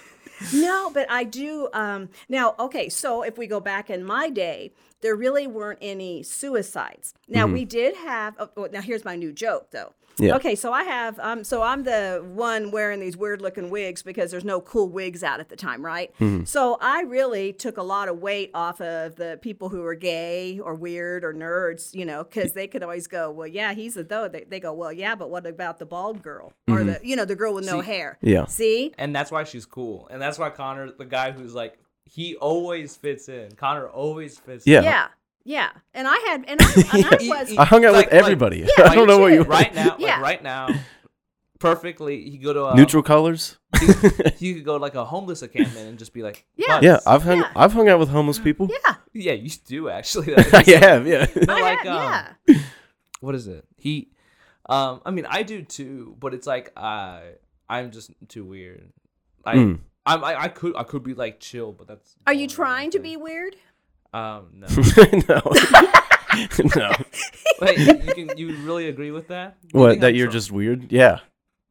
No, 0.53 0.89
but 0.89 1.09
I 1.09 1.23
do. 1.23 1.69
Um, 1.73 2.09
now, 2.29 2.55
okay, 2.59 2.89
so 2.89 3.21
if 3.23 3.37
we 3.37 3.47
go 3.47 3.59
back 3.59 3.89
in 3.89 4.03
my 4.03 4.29
day, 4.29 4.73
there 5.01 5.15
really 5.15 5.47
weren't 5.47 5.79
any 5.81 6.23
suicides. 6.23 7.13
Now 7.27 7.47
we 7.47 7.65
did 7.65 7.95
have. 7.95 8.35
Oh, 8.39 8.49
oh, 8.57 8.69
now 8.71 8.81
here's 8.81 9.05
my 9.05 9.15
new 9.15 9.31
joke, 9.31 9.71
though. 9.71 9.93
Yeah. 10.18 10.36
Okay, 10.36 10.55
so 10.55 10.72
I 10.72 10.84
have. 10.84 11.20
Um, 11.20 11.43
so 11.43 11.62
I'm 11.62 11.84
the 11.84 12.24
one 12.26 12.72
wearing 12.72 12.99
these 12.99 13.18
weird 13.18 13.41
looking 13.41 13.70
wigs 13.70 14.03
because 14.03 14.32
there's 14.32 14.45
no 14.45 14.62
cool 14.62 14.89
wigs 14.89 15.24
out 15.24 15.39
at 15.39 15.49
the 15.49 15.55
time, 15.55 15.84
right? 15.84 16.14
Mm-hmm. 16.20 16.43
So 16.45 16.78
I 16.82 17.01
really 17.01 17.53
took 17.53 17.78
a 17.78 17.84
lot 17.84 18.07
of 18.07 18.20
weight 18.20 18.51
off 18.53 18.82
of 18.82 19.16
the 19.16 19.39
people 19.41 19.70
who 19.70 19.82
were 19.82 19.95
gay 19.95 20.59
or 20.59 20.76
weird 20.76 21.24
or 21.24 21.34
nerds, 21.34 21.93
you 21.93 22.05
know, 22.05 22.24
because 22.24 22.51
mm-hmm. 22.51 22.59
they 22.59 22.68
could 22.68 22.84
always 22.84 23.07
go, 23.07 23.32
well, 23.32 23.47
yeah, 23.47 23.74
he's 23.74 23.97
a 23.97 24.03
though. 24.03 24.28
They, 24.28 24.43
they 24.43 24.59
go, 24.59 24.74
well, 24.74 24.91
yeah, 24.91 25.16
but 25.16 25.30
what 25.30 25.45
about 25.45 25.80
the 25.80 25.86
bald 25.86 26.22
girl 26.22 26.53
or 26.68 26.84
the, 26.84 26.93
mm-hmm. 26.93 27.05
you 27.05 27.16
know, 27.16 27.26
the 27.26 27.36
girl 27.36 27.53
with 27.53 27.66
no 27.66 27.82
See, 27.82 27.88
hair? 27.88 28.18
Yeah. 28.22 28.45
See, 28.45 28.93
and 28.97 29.16
that's 29.16 29.32
why 29.32 29.43
she's 29.43 29.66
cool. 29.66 30.07
And 30.12 30.22
that's 30.22 30.38
why 30.38 30.49
Connor, 30.49 30.91
the 30.91 31.05
guy 31.05 31.32
who's 31.32 31.53
like, 31.53 31.78
he 32.05 32.36
always 32.36 32.95
fits 32.95 33.30
in. 33.30 33.51
Connor 33.53 33.88
always 33.88 34.38
fits 34.38 34.68
Yeah. 34.68 34.80
in. 34.80 34.84
yeah, 34.86 35.07
yeah. 35.43 35.69
And 35.93 36.07
I 36.07 36.17
had, 36.27 36.45
and 36.47 36.59
I, 36.63 36.73
and 36.93 37.05
I 37.05 37.17
was. 37.27 37.57
I 37.57 37.65
hung 37.65 37.85
out 37.85 37.93
Like- 37.93 38.05
with 38.07 38.13
like- 38.13 38.21
everybody. 38.23 38.59
Yeah, 38.77 38.85
I 38.89 38.95
don't 38.95 39.07
know 39.07 39.17
what 39.19 39.31
you 39.33 39.39
legit. 39.39 39.49
Right 39.51 39.75
now, 39.75 39.95
Yeah. 39.99 40.13
like 40.15 40.21
right 40.21 40.43
now, 40.43 40.69
perfectly, 41.59 42.17
You 42.27 42.39
go 42.39 42.53
to 42.53 42.65
a 42.67 42.75
neutral 42.75 43.03
colors. 43.03 43.57
You 44.39 44.55
could 44.55 44.65
go 44.65 44.77
to 44.77 44.81
like 44.81 44.95
a 44.95 45.05
homeless 45.05 45.41
encampment 45.43 45.87
and 45.87 45.99
just 45.99 46.13
be 46.13 46.23
like, 46.23 46.45
Yeah. 46.55 46.67
"Butts." 46.67 46.83
Yeah, 46.85 46.99
I've 47.05 47.23
hung 47.23 47.37
Yeah. 47.39 47.51
I've 47.55 47.73
hung 47.73 47.89
out 47.89 47.99
with 47.99 48.09
homeless 48.09 48.39
people. 48.39 48.69
yeah, 48.85 48.95
yeah, 49.13 49.33
you 49.33 49.49
do 49.67 49.89
actually. 49.89 50.35
I 50.35 50.41
have, 50.79 51.05
yeah. 51.07 51.27
No, 51.47 51.55
I 51.55 51.61
like, 51.61 51.79
had- 51.79 51.87
um, 51.87 52.35
yeah. 52.47 52.57
what 53.19 53.35
is 53.35 53.47
it? 53.47 53.65
He, 53.77 54.09
um, 54.67 55.01
I 55.05 55.11
mean, 55.11 55.25
I 55.29 55.43
do 55.43 55.61
too, 55.63 56.15
but 56.19 56.33
it's 56.33 56.47
like 56.47 56.71
I, 56.77 57.33
I'm 57.69 57.91
just 57.91 58.11
too 58.27 58.45
weird. 58.45 58.91
I, 59.45 59.55
Mm. 59.55 59.79
I'm, 60.05 60.23
I, 60.23 60.41
I 60.43 60.47
could, 60.47 60.75
I 60.75 60.83
could 60.83 61.03
be 61.03 61.13
like 61.13 61.39
chill, 61.39 61.71
but 61.71 61.87
that's. 61.87 62.15
Are 62.25 62.33
you 62.33 62.47
trying 62.47 62.89
to 62.91 62.99
be 62.99 63.17
weird? 63.17 63.55
Um, 64.14 64.47
no. 64.53 64.68
no. 65.30 65.41
no. 66.76 66.91
Wait, 67.62 67.78
you 67.80 68.14
can, 68.28 68.38
you 68.38 68.55
really 68.66 68.88
agree 68.88 69.12
with 69.12 69.28
that? 69.30 69.57
You 69.74 69.80
What? 69.80 69.99
That 70.01 70.09
I'm 70.09 70.16
you're 70.16 70.28
tr- 70.28 70.34
just 70.34 70.51
weird? 70.51 70.91
Yeah. 70.91 71.20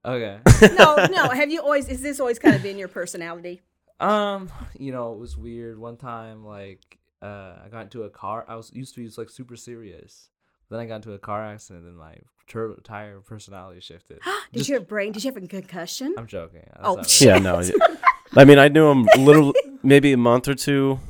okay. 0.05 0.39
No, 0.79 0.97
no. 1.11 1.29
Have 1.29 1.51
you 1.51 1.61
always? 1.61 1.89
Is 1.89 2.01
this 2.03 2.21
always 2.21 2.39
kind 2.39 2.55
of 2.55 2.63
been 2.63 2.79
your 2.79 2.89
personality? 2.89 3.61
Um, 3.99 4.51
you 4.79 4.93
know, 4.93 5.13
it 5.13 5.19
was 5.19 5.37
weird. 5.37 5.79
One 5.79 5.97
time, 5.97 6.45
like, 6.45 6.99
uh, 7.23 7.55
I 7.65 7.69
got 7.71 7.83
into 7.83 8.05
a 8.05 8.11
car. 8.11 8.45
I 8.49 8.55
was 8.57 8.71
used 8.73 8.95
to 8.95 9.01
be 9.07 9.11
like 9.19 9.29
super 9.31 9.57
serious. 9.57 10.29
Then 10.71 10.79
I 10.81 10.87
got 10.87 10.97
into 10.97 11.13
a 11.13 11.19
car 11.19 11.45
accident, 11.45 11.85
and 11.87 11.97
my 11.99 12.15
turbo 12.47 12.81
tire 12.83 13.21
personality 13.21 13.81
shifted. 13.81 14.21
Did 14.53 14.59
Just- 14.61 14.69
you 14.71 14.77
have 14.77 14.89
brain? 14.89 15.13
Did 15.13 15.25
you 15.25 15.33
have 15.33 15.43
a 15.43 15.47
concussion? 15.47 16.15
I'm 16.17 16.27
joking. 16.27 16.63
That's 16.67 16.81
Oh, 16.85 16.95
not 16.95 17.09
shit. 17.11 17.29
real. 17.29 17.37
Yeah, 17.37 17.43
no. 17.43 17.61
yeah. 17.61 17.97
I 18.37 18.45
mean, 18.45 18.59
I 18.59 18.69
knew 18.69 18.89
him 18.91 19.09
a 19.15 19.19
little, 19.19 19.53
maybe 19.83 20.13
a 20.13 20.17
month 20.17 20.47
or 20.49 20.55
two 20.55 21.01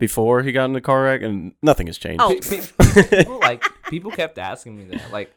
before 0.00 0.42
he 0.42 0.50
got 0.50 0.64
in 0.64 0.72
the 0.72 0.80
car 0.80 1.04
wreck, 1.04 1.22
and 1.22 1.52
nothing 1.62 1.86
has 1.86 1.96
changed. 1.98 2.20
Oh. 2.20 2.36
Pe- 2.42 2.60
pe- 3.02 3.18
people 3.24 3.38
like 3.38 3.62
people 3.88 4.10
kept 4.10 4.38
asking 4.38 4.76
me 4.76 4.84
that. 4.96 5.12
Like, 5.12 5.32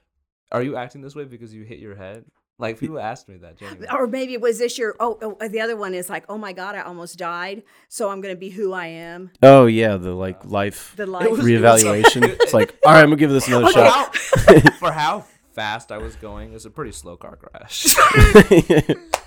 are 0.51 0.64
you 0.64 0.76
acting 0.76 1.01
this 1.01 1.14
way 1.16 1.26
because 1.26 1.53
you 1.53 1.64
hit 1.64 1.78
your 1.78 1.93
head? 1.95 2.26
Like 2.59 2.80
people 2.80 2.99
asked 2.99 3.28
me 3.28 3.38
that. 3.38 3.57
Genuinely. 3.57 3.88
Or 3.91 4.07
maybe 4.07 4.34
it 4.34 4.41
was 4.41 4.59
this 4.59 4.78
your? 4.78 4.95
Oh, 4.99 5.18
oh, 5.41 5.47
the 5.47 5.59
other 5.59 5.76
one 5.76 5.93
is 5.93 6.09
like, 6.09 6.24
oh 6.30 6.38
my 6.38 6.53
god, 6.53 6.76
I 6.76 6.82
almost 6.82 7.18
died, 7.18 7.64
so 7.89 8.09
I'm 8.09 8.22
gonna 8.22 8.36
be 8.36 8.49
who 8.49 8.74
I 8.74 8.88
am. 8.88 9.32
Oh 9.41 9.66
yeah, 9.66 9.97
the 9.97 10.14
like 10.14 10.45
life 10.45 10.93
The 10.95 11.05
life. 11.07 11.30
was- 11.30 11.39
reevaluation. 11.41 12.24
it's 12.24 12.53
like, 12.53 12.76
all 12.86 12.93
right, 12.93 12.99
I'm 13.01 13.07
gonna 13.07 13.16
give 13.18 13.32
this 13.32 13.47
another 13.47 13.66
For 13.68 13.74
shot. 13.74 14.16
how, 14.16 14.70
for 14.80 14.91
how 14.91 15.26
fast 15.53 15.91
I 15.91 15.97
was 15.97 16.16
going, 16.16 16.51
it 16.51 16.53
was 16.53 16.66
a 16.66 16.70
pretty 16.70 16.91
slow 16.91 17.18
car 17.18 17.36
crash. 17.38 17.86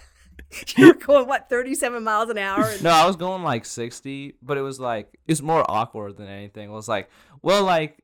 You're 0.76 0.94
going 0.94 1.26
what, 1.26 1.48
37 1.48 2.02
miles 2.02 2.30
an 2.30 2.38
hour? 2.38 2.64
And, 2.64 2.82
no, 2.82 2.90
I 2.90 3.06
was 3.06 3.16
going 3.16 3.42
like 3.42 3.64
60, 3.64 4.34
but 4.42 4.56
it 4.56 4.62
was 4.62 4.78
like 4.80 5.18
it's 5.26 5.42
more 5.42 5.64
awkward 5.68 6.16
than 6.16 6.28
anything. 6.28 6.68
It 6.68 6.72
was 6.72 6.88
like, 6.88 7.10
well, 7.42 7.64
like 7.64 7.98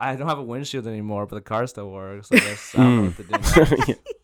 I 0.00 0.14
don't 0.16 0.28
have 0.28 0.38
a 0.38 0.42
windshield 0.42 0.86
anymore, 0.86 1.26
but 1.26 1.36
the 1.36 1.42
car 1.42 1.66
still 1.66 1.90
works. 1.90 2.30
I 2.32 2.38
guess 2.38 2.74
I 2.74 2.78
don't 2.78 2.96
know 2.96 3.10
what 3.10 3.76
to 3.76 3.84
do. 3.86 3.94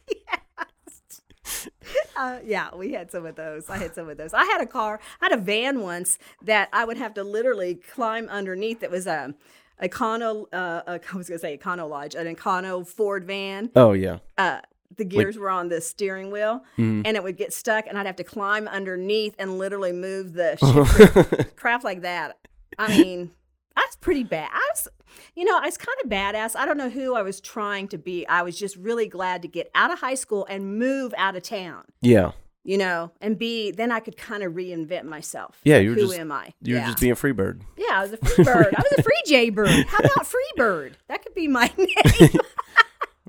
uh, 2.16 2.38
yeah, 2.44 2.74
we 2.74 2.92
had 2.92 3.10
some 3.10 3.26
of 3.26 3.36
those. 3.36 3.68
I 3.68 3.78
had 3.78 3.94
some 3.94 4.08
of 4.08 4.16
those. 4.16 4.34
I 4.34 4.44
had 4.44 4.60
a 4.60 4.66
car. 4.66 5.00
I 5.20 5.26
had 5.26 5.38
a 5.38 5.42
van 5.42 5.80
once 5.80 6.18
that 6.42 6.68
I 6.72 6.84
would 6.84 6.96
have 6.96 7.14
to 7.14 7.24
literally 7.24 7.74
climb 7.74 8.28
underneath. 8.28 8.82
It 8.82 8.90
was 8.90 9.06
a 9.06 9.34
Econo. 9.82 10.46
Uh, 10.52 10.82
a, 10.86 11.00
I 11.12 11.16
was 11.16 11.28
gonna 11.28 11.38
say 11.38 11.58
Econo 11.58 11.88
Lodge, 11.88 12.14
an 12.14 12.32
Econo 12.34 12.86
Ford 12.86 13.24
van. 13.24 13.70
oh 13.74 13.92
yeah. 13.92 14.18
uh, 14.38 14.60
the 14.96 15.04
gears 15.04 15.36
were 15.36 15.50
on 15.50 15.68
the 15.68 15.80
steering 15.80 16.30
wheel 16.30 16.62
mm-hmm. 16.78 17.02
and 17.04 17.16
it 17.16 17.22
would 17.22 17.36
get 17.36 17.52
stuck 17.52 17.86
and 17.86 17.98
I'd 17.98 18.06
have 18.06 18.16
to 18.16 18.24
climb 18.24 18.68
underneath 18.68 19.34
and 19.38 19.58
literally 19.58 19.92
move 19.92 20.32
the 20.34 21.48
crap 21.56 21.82
like 21.84 22.02
that. 22.02 22.38
I 22.78 22.96
mean, 22.96 23.30
that's 23.74 23.96
pretty 23.96 24.22
bad. 24.24 24.50
I 24.52 24.68
was, 24.72 24.88
you 25.34 25.44
know, 25.44 25.56
I 25.58 25.66
was 25.66 25.76
kind 25.76 25.96
of 26.04 26.10
badass. 26.10 26.54
I 26.56 26.64
don't 26.66 26.76
know 26.76 26.90
who 26.90 27.14
I 27.16 27.22
was 27.22 27.40
trying 27.40 27.88
to 27.88 27.98
be. 27.98 28.26
I 28.28 28.42
was 28.42 28.58
just 28.58 28.76
really 28.76 29.06
glad 29.08 29.42
to 29.42 29.48
get 29.48 29.70
out 29.74 29.90
of 29.92 29.98
high 29.98 30.14
school 30.14 30.46
and 30.48 30.78
move 30.78 31.12
out 31.16 31.34
of 31.36 31.42
town, 31.42 31.84
Yeah. 32.00 32.32
you 32.62 32.78
know, 32.78 33.10
and 33.20 33.36
be, 33.38 33.70
then 33.72 33.90
I 33.90 33.98
could 34.00 34.16
kind 34.16 34.42
of 34.44 34.52
reinvent 34.52 35.04
myself. 35.04 35.60
Yeah, 35.64 35.76
Like, 35.76 35.84
you 35.84 35.90
were 35.90 35.94
who 35.96 36.06
just- 36.08 36.18
am 36.18 36.30
I? 36.32 36.52
You 36.62 36.74
were 36.74 36.80
yeah. 36.80 36.86
just 36.86 37.00
being 37.00 37.12
a 37.12 37.16
free 37.16 37.32
bird. 37.32 37.62
yeah, 37.76 37.98
I 37.98 38.02
was 38.02 38.12
a 38.12 38.16
free 38.24 38.44
bird. 38.44 38.74
I 38.76 38.82
was 38.82 38.98
a 38.98 39.02
free 39.02 39.22
Jay 39.26 39.50
bird. 39.50 39.86
How 39.88 39.98
about 39.98 40.26
free 40.26 40.52
bird? 40.56 40.96
That 41.08 41.22
could 41.24 41.34
be 41.34 41.48
my 41.48 41.72
name. 41.78 42.30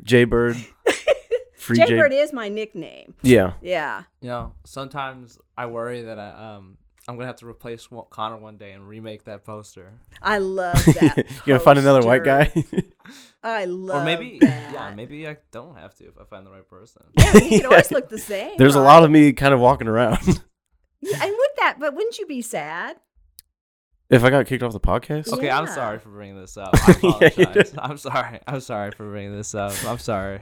Jay 0.04 0.24
Bird. 0.26 0.58
Free 1.66 1.78
Jay 1.78 1.88
Jay. 1.88 1.98
bird 1.98 2.14
is 2.14 2.32
my 2.32 2.48
nickname. 2.50 3.16
Yeah. 3.24 3.54
Yeah. 3.62 4.04
You 4.22 4.30
know, 4.30 4.54
sometimes 4.66 5.40
I 5.58 5.66
worry 5.66 6.04
that 6.04 6.20
I 6.20 6.56
um 6.56 6.78
I'm 7.08 7.16
gonna 7.16 7.28
have 7.28 7.38
to 7.38 7.48
replace 7.48 7.88
Connor 8.10 8.38
one 8.38 8.58
day 8.58 8.72
and 8.72 8.88
remake 8.88 9.26
that 9.26 9.44
poster. 9.44 9.94
I 10.22 10.38
love 10.40 10.74
that. 10.86 11.18
you 11.30 11.42
gonna 11.46 11.60
find 11.60 11.80
another 11.80 12.02
white 12.06 12.24
guy? 12.24 12.52
I 13.44 13.66
love 13.66 14.02
or 14.02 14.06
maybe 14.06 14.40
that. 14.42 14.74
yeah, 14.74 14.94
maybe 14.96 15.28
I 15.28 15.38
don't 15.52 15.76
have 15.78 15.96
to 15.96 16.06
if 16.06 16.18
I 16.20 16.24
find 16.26 16.46
the 16.46 16.52
right 16.52 16.68
person. 16.68 17.04
Yeah, 17.18 17.38
you 17.38 17.60
can 17.62 17.66
always 17.68 17.92
look 17.92 18.10
the 18.10 18.18
same. 18.18 18.58
There's 18.58 18.76
a 18.76 18.82
lot 18.82 19.04
of 19.04 19.12
me 19.12 19.34
kind 19.34 19.54
of 19.54 19.60
walking 19.60 19.88
around. 19.88 20.42
Yeah, 21.02 21.24
and 21.24 21.32
with 21.32 21.52
that, 21.58 21.78
but 21.80 21.94
wouldn't 21.94 22.18
you 22.18 22.26
be 22.26 22.42
sad? 22.42 22.98
if 24.10 24.24
I 24.24 24.30
got 24.30 24.46
kicked 24.46 24.64
off 24.64 24.72
the 24.74 24.80
podcast, 24.80 25.32
Okay, 25.34 25.50
I'm 25.50 25.68
sorry 25.68 26.00
for 26.00 26.10
bringing 26.10 26.40
this 26.40 26.58
up. 26.58 26.70
I 26.74 26.92
apologize. 26.92 27.36
did. 27.54 27.74
I'm 27.80 27.98
sorry. 27.98 28.40
I'm 28.48 28.60
sorry 28.62 28.92
for 28.92 29.10
bringing 29.10 29.36
this 29.36 29.54
up. 29.56 29.74
I'm 29.86 29.98
sorry. 30.00 30.42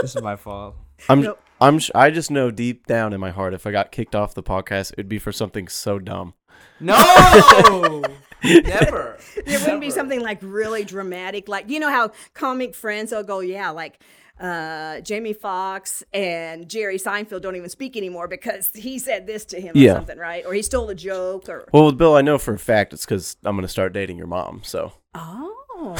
This 0.00 0.16
is 0.16 0.22
my 0.22 0.36
fault. 0.36 0.76
I'm 1.08 1.22
Nope. 1.22 1.40
I'm 1.60 1.78
sh- 1.78 1.90
I 1.94 2.10
just 2.10 2.30
know 2.30 2.50
deep 2.50 2.86
down 2.86 3.12
in 3.12 3.20
my 3.20 3.30
heart 3.30 3.54
if 3.54 3.66
I 3.66 3.72
got 3.72 3.90
kicked 3.90 4.14
off 4.14 4.34
the 4.34 4.42
podcast, 4.42 4.92
it'd 4.92 5.08
be 5.08 5.18
for 5.18 5.32
something 5.32 5.68
so 5.68 5.98
dumb. 5.98 6.34
No, 6.80 6.94
never. 8.44 9.18
It 9.36 9.60
wouldn't 9.60 9.80
be 9.80 9.90
something 9.90 10.20
like 10.20 10.38
really 10.42 10.84
dramatic, 10.84 11.48
like 11.48 11.70
you 11.70 11.80
know 11.80 11.90
how 11.90 12.12
comic 12.34 12.74
friends 12.74 13.12
will 13.12 13.22
go, 13.22 13.40
yeah, 13.40 13.70
like 13.70 14.02
uh, 14.38 15.00
Jamie 15.00 15.32
Foxx 15.32 16.02
and 16.12 16.68
Jerry 16.68 16.98
Seinfeld 16.98 17.40
don't 17.40 17.56
even 17.56 17.70
speak 17.70 17.96
anymore 17.96 18.28
because 18.28 18.70
he 18.74 18.98
said 18.98 19.26
this 19.26 19.46
to 19.46 19.60
him 19.60 19.76
or 19.76 19.94
something, 19.94 20.18
right? 20.18 20.44
Or 20.44 20.52
he 20.52 20.60
stole 20.62 20.90
a 20.90 20.94
joke, 20.94 21.48
or 21.48 21.66
Well, 21.72 21.90
Bill, 21.92 22.14
I 22.14 22.20
know 22.20 22.36
for 22.36 22.54
a 22.54 22.58
fact 22.58 22.92
it's 22.92 23.04
because 23.06 23.36
I'm 23.44 23.56
gonna 23.56 23.68
start 23.68 23.94
dating 23.94 24.18
your 24.18 24.26
mom. 24.26 24.60
So 24.62 24.92
oh, 25.14 25.96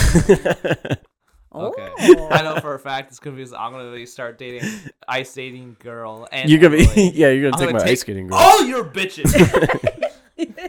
Okay. 1.55 1.88
Oh. 1.99 2.28
I 2.30 2.42
know 2.42 2.61
for 2.61 2.74
a 2.74 2.78
fact 2.78 3.11
it's 3.11 3.18
gonna 3.18 3.36
be. 3.36 3.42
I'm 3.57 3.72
gonna 3.72 3.92
be 3.92 4.05
start 4.07 4.38
dating 4.38 4.68
ice 5.09 5.32
dating 5.32 5.76
girl, 5.78 6.28
and 6.30 6.51
you're 6.51 6.59
gonna 6.61 6.76
be 6.76 6.84
Emily. 6.84 7.11
yeah, 7.14 7.28
you're 7.30 7.51
gonna 7.51 7.55
I'm 7.55 7.61
take 7.61 7.68
gonna 7.68 7.78
my 7.78 7.84
take 7.84 7.92
ice 7.92 8.01
skating 8.01 8.26
girl. 8.26 8.38
all 8.38 8.64
your 8.64 8.84
bitches. 8.84 9.32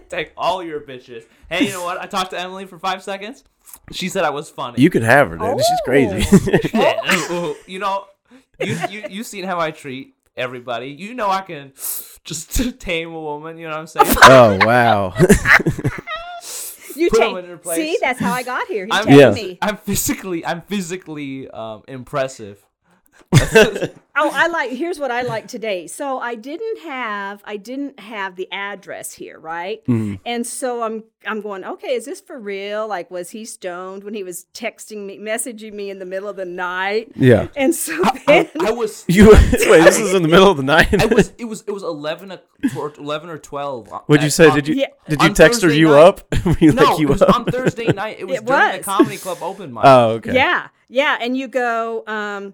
take 0.09 0.31
all 0.37 0.63
your 0.63 0.79
bitches. 0.81 1.25
Hey, 1.49 1.65
you 1.65 1.71
know 1.71 1.83
what? 1.83 1.99
I 2.01 2.05
talked 2.05 2.31
to 2.31 2.39
Emily 2.39 2.65
for 2.65 2.79
five 2.79 3.03
seconds. 3.03 3.43
She 3.91 4.07
said 4.07 4.23
I 4.23 4.29
was 4.29 4.49
funny. 4.49 4.81
You 4.81 4.89
could 4.89 5.03
have 5.03 5.29
her, 5.29 5.37
dude. 5.37 5.57
She's 5.59 5.81
crazy. 5.83 6.25
Oh. 6.31 6.59
Yeah, 6.73 7.15
ooh, 7.31 7.33
ooh, 7.33 7.55
you 7.65 7.79
know, 7.79 8.05
you 8.61 8.77
you 8.89 9.03
you 9.09 9.23
seen 9.23 9.43
how 9.43 9.59
I 9.59 9.71
treat 9.71 10.13
everybody. 10.37 10.89
You 10.89 11.13
know 11.15 11.29
I 11.29 11.41
can 11.41 11.73
just 12.23 12.79
tame 12.79 13.13
a 13.13 13.19
woman. 13.19 13.57
You 13.57 13.67
know 13.67 13.71
what 13.71 13.79
I'm 13.79 13.87
saying? 13.87 14.15
oh 14.23 14.57
wow. 14.65 15.13
You 16.97 17.09
Put 17.09 17.21
'em 17.21 17.29
take. 17.35 17.37
in 17.43 17.47
their 17.47 17.57
place. 17.57 17.77
See, 17.77 17.97
that's 18.01 18.19
how 18.19 18.33
I 18.33 18.43
got 18.43 18.67
here. 18.67 18.85
He 18.85 18.91
I'm, 18.91 19.09
Yeah. 19.09 19.31
me. 19.31 19.57
I'm 19.61 19.77
physically 19.77 20.45
I'm 20.45 20.61
physically 20.61 21.49
um 21.49 21.83
impressive. 21.87 22.63
Oh, 24.19 24.31
I 24.33 24.47
like. 24.47 24.71
Here's 24.71 24.99
what 24.99 25.11
I 25.11 25.21
like 25.21 25.47
today. 25.47 25.85
So 25.85 26.17
I 26.17 26.33
didn't 26.33 26.79
have. 26.79 27.43
I 27.45 27.57
didn't 27.57 27.99
have 27.99 28.35
the 28.35 28.51
address 28.51 29.13
here, 29.13 29.39
right? 29.39 29.85
Mhm. 29.85 30.19
And 30.25 30.45
so 30.47 30.81
I'm. 30.81 31.03
I'm 31.25 31.41
going. 31.41 31.63
Okay, 31.63 31.89
is 31.93 32.05
this 32.05 32.19
for 32.19 32.39
real? 32.39 32.87
Like, 32.87 33.11
was 33.11 33.29
he 33.29 33.45
stoned 33.45 34.03
when 34.03 34.15
he 34.15 34.23
was 34.23 34.47
texting 34.55 35.05
me, 35.05 35.19
messaging 35.19 35.73
me 35.73 35.91
in 35.91 35.99
the 35.99 36.05
middle 36.05 36.27
of 36.29 36.35
the 36.35 36.45
night? 36.45 37.11
Yeah. 37.15 37.49
And 37.55 37.75
so 37.75 37.93
I, 38.03 38.21
then, 38.25 38.49
I 38.67 38.71
was. 38.71 39.05
You 39.07 39.29
wait. 39.29 39.51
This 39.51 39.99
is 39.99 40.15
in 40.15 40.23
the 40.23 40.27
middle 40.27 40.49
of 40.49 40.57
the 40.57 40.63
night. 40.63 40.99
I 40.99 41.05
was. 41.05 41.31
It 41.37 41.45
was. 41.45 41.63
It 41.67 41.71
was 41.71 41.83
eleven. 41.83 42.39
Or 42.75 42.91
eleven 42.97 43.29
or 43.29 43.37
twelve. 43.37 43.91
on- 43.93 44.01
What'd 44.07 44.23
you 44.23 44.31
say? 44.31 44.47
on- 44.47 44.55
Did 44.55 44.67
you 44.67 44.75
Yeah. 44.75 44.87
did 45.07 45.21
you 45.21 45.27
on 45.29 45.33
text 45.35 45.61
her 45.61 45.71
you 45.71 45.89
night. 45.89 46.01
up? 46.01 46.35
we 46.59 46.67
No, 46.67 46.83
like 46.83 46.99
it 47.01 47.05
was 47.07 47.21
up. 47.21 47.35
on 47.35 47.45
Thursday 47.45 47.85
night. 47.87 48.17
It 48.19 48.25
was 48.27 48.37
It 48.39 48.45
during 48.45 48.67
was. 48.69 48.77
the 48.79 48.83
comedy 48.83 49.17
club 49.17 49.37
open 49.41 49.71
mic. 49.73 49.83
Oh, 49.85 50.09
okay. 50.13 50.33
Yeah, 50.33 50.69
yeah. 50.89 51.17
And 51.21 51.37
you 51.37 51.47
go, 51.47 52.03
um, 52.07 52.43
a- 52.47 52.53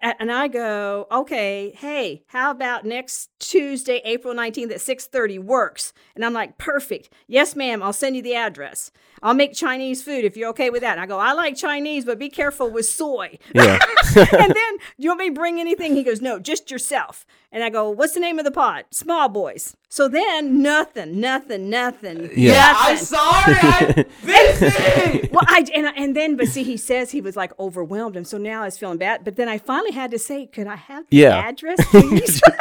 and 0.00 0.32
I 0.32 0.48
go, 0.48 1.06
okay, 1.10 1.72
hey, 1.76 2.22
how 2.28 2.50
about 2.50 2.84
next 2.84 3.30
Tuesday, 3.38 4.00
April 4.04 4.34
19th 4.34 4.72
at 4.72 4.80
6:30 4.80 5.38
works? 5.38 5.92
And 6.14 6.24
I'm 6.24 6.32
like, 6.32 6.58
perfect. 6.58 7.10
Yes, 7.26 7.54
ma'am, 7.56 7.82
I'll 7.82 7.92
send 7.92 8.16
you 8.16 8.22
the 8.22 8.34
address. 8.34 8.90
I'll 9.22 9.34
make 9.34 9.54
Chinese 9.54 10.02
food 10.02 10.24
if 10.24 10.36
you're 10.36 10.50
okay 10.50 10.70
with 10.70 10.82
that. 10.82 10.92
And 10.92 11.00
I 11.00 11.06
go, 11.06 11.18
I 11.18 11.32
like 11.32 11.56
Chinese, 11.56 12.04
but 12.04 12.18
be 12.18 12.28
careful 12.28 12.70
with 12.70 12.86
soy. 12.86 13.38
Yeah. 13.54 13.78
and 14.16 14.54
then, 14.54 14.76
do 14.76 14.82
you 14.98 15.10
want 15.10 15.20
me 15.20 15.28
to 15.28 15.34
bring 15.34 15.58
anything? 15.60 15.94
He 15.96 16.02
goes, 16.02 16.20
no, 16.20 16.38
just 16.38 16.70
yourself. 16.70 17.24
And 17.52 17.64
I 17.64 17.70
go, 17.70 17.88
what's 17.90 18.12
the 18.14 18.20
name 18.20 18.38
of 18.38 18.44
the 18.44 18.50
pot? 18.50 18.86
Small 18.90 19.28
Boys. 19.28 19.76
So 19.88 20.08
then, 20.08 20.60
nothing, 20.62 21.20
nothing, 21.20 21.70
nothing. 21.70 22.30
Yeah. 22.36 22.52
Yeah, 22.52 22.74
I'm 22.76 22.96
sorry. 22.98 23.54
I 23.62 24.04
busy. 24.24 25.28
Well, 25.32 25.44
I 25.48 25.64
and, 25.74 25.86
and 25.96 26.16
then, 26.16 26.36
but 26.36 26.48
see, 26.48 26.62
he 26.62 26.76
says 26.76 27.10
he 27.10 27.20
was 27.20 27.36
like 27.36 27.52
overwhelmed, 27.58 28.16
and 28.16 28.26
so 28.26 28.36
now 28.38 28.62
I 28.62 28.66
was 28.66 28.78
feeling 28.78 28.98
bad. 28.98 29.24
But 29.24 29.36
then 29.36 29.48
I 29.48 29.58
finally 29.58 29.92
had 29.92 30.10
to 30.12 30.18
say, 30.18 30.46
"Could 30.46 30.66
I 30.66 30.76
have 30.76 31.04
the 31.10 31.16
Yeah. 31.18 31.36
address, 31.36 31.78
please?" 31.86 32.40
but 32.42 32.56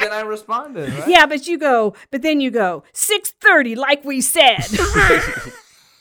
then 0.00 0.12
I 0.12 0.22
responded. 0.22 0.92
Right? 0.92 1.08
yeah, 1.08 1.26
but 1.26 1.46
you 1.46 1.56
go, 1.58 1.94
but 2.10 2.22
then 2.22 2.40
you 2.40 2.50
go 2.50 2.82
six 2.92 3.30
thirty, 3.30 3.74
like 3.74 4.04
we 4.04 4.20
said. 4.20 4.64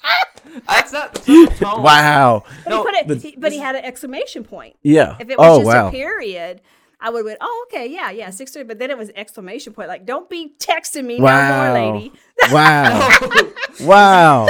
That's 0.03 0.45
not 0.45 0.67
that's 0.67 0.93
not 0.93 1.13
the 1.13 1.55
tone. 1.59 1.83
Wow. 1.83 2.43
but, 2.63 2.69
No, 2.69 2.77
he, 2.77 2.83
put 2.83 2.93
it, 2.95 3.07
but 3.07 3.17
he, 3.17 3.35
but 3.37 3.51
he 3.51 3.59
had 3.59 3.75
an 3.75 3.83
exclamation 3.83 4.43
point. 4.43 4.75
Yeah. 4.81 5.15
If 5.19 5.29
it 5.29 5.35
oh, 5.37 5.49
was 5.49 5.57
oh 5.59 5.61
just 5.61 5.67
wow. 5.67 5.87
a 5.87 5.91
period, 5.91 6.61
I 6.99 7.09
would 7.09 7.19
have 7.19 7.25
went, 7.25 7.37
"Oh, 7.41 7.67
okay, 7.67 7.87
yeah, 7.87 8.11
yeah, 8.11 8.29
six 8.29 8.51
thirty. 8.51 8.67
But 8.67 8.79
then 8.79 8.91
it 8.91 8.97
was 8.97 9.11
exclamation 9.15 9.73
point, 9.73 9.87
like, 9.87 10.05
"Don't 10.05 10.29
be 10.29 10.53
texting 10.59 11.05
me 11.05 11.19
Wow. 11.19 11.49
no 11.49 11.73
more, 11.73 11.93
lady." 11.93 12.13
Wow. 12.51 13.09
wow. 13.81 14.47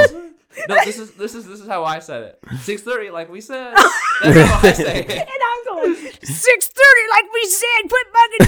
No, 0.68 0.76
this 0.84 1.00
is 1.00 1.12
this 1.12 1.36
is 1.36 1.46
this 1.48 1.60
is 1.62 1.68
how 1.68 1.84
I 1.86 2.00
said 2.00 2.24
it. 2.24 2.40
Six 2.62 2.82
thirty, 2.82 3.10
like 3.10 3.30
we 3.32 3.40
said. 3.42 3.74
That's 4.24 4.50
how 4.52 4.68
I 4.68 4.74
say 4.74 5.00
it. 5.08 5.10
And 5.30 5.30
I'm 5.50 5.66
going 5.66 5.96
six 6.24 6.68
thirty, 6.68 7.06
like 7.12 7.26
we 7.34 7.46
said. 7.46 7.90
Quit 7.90 8.08
bugging 8.14 8.48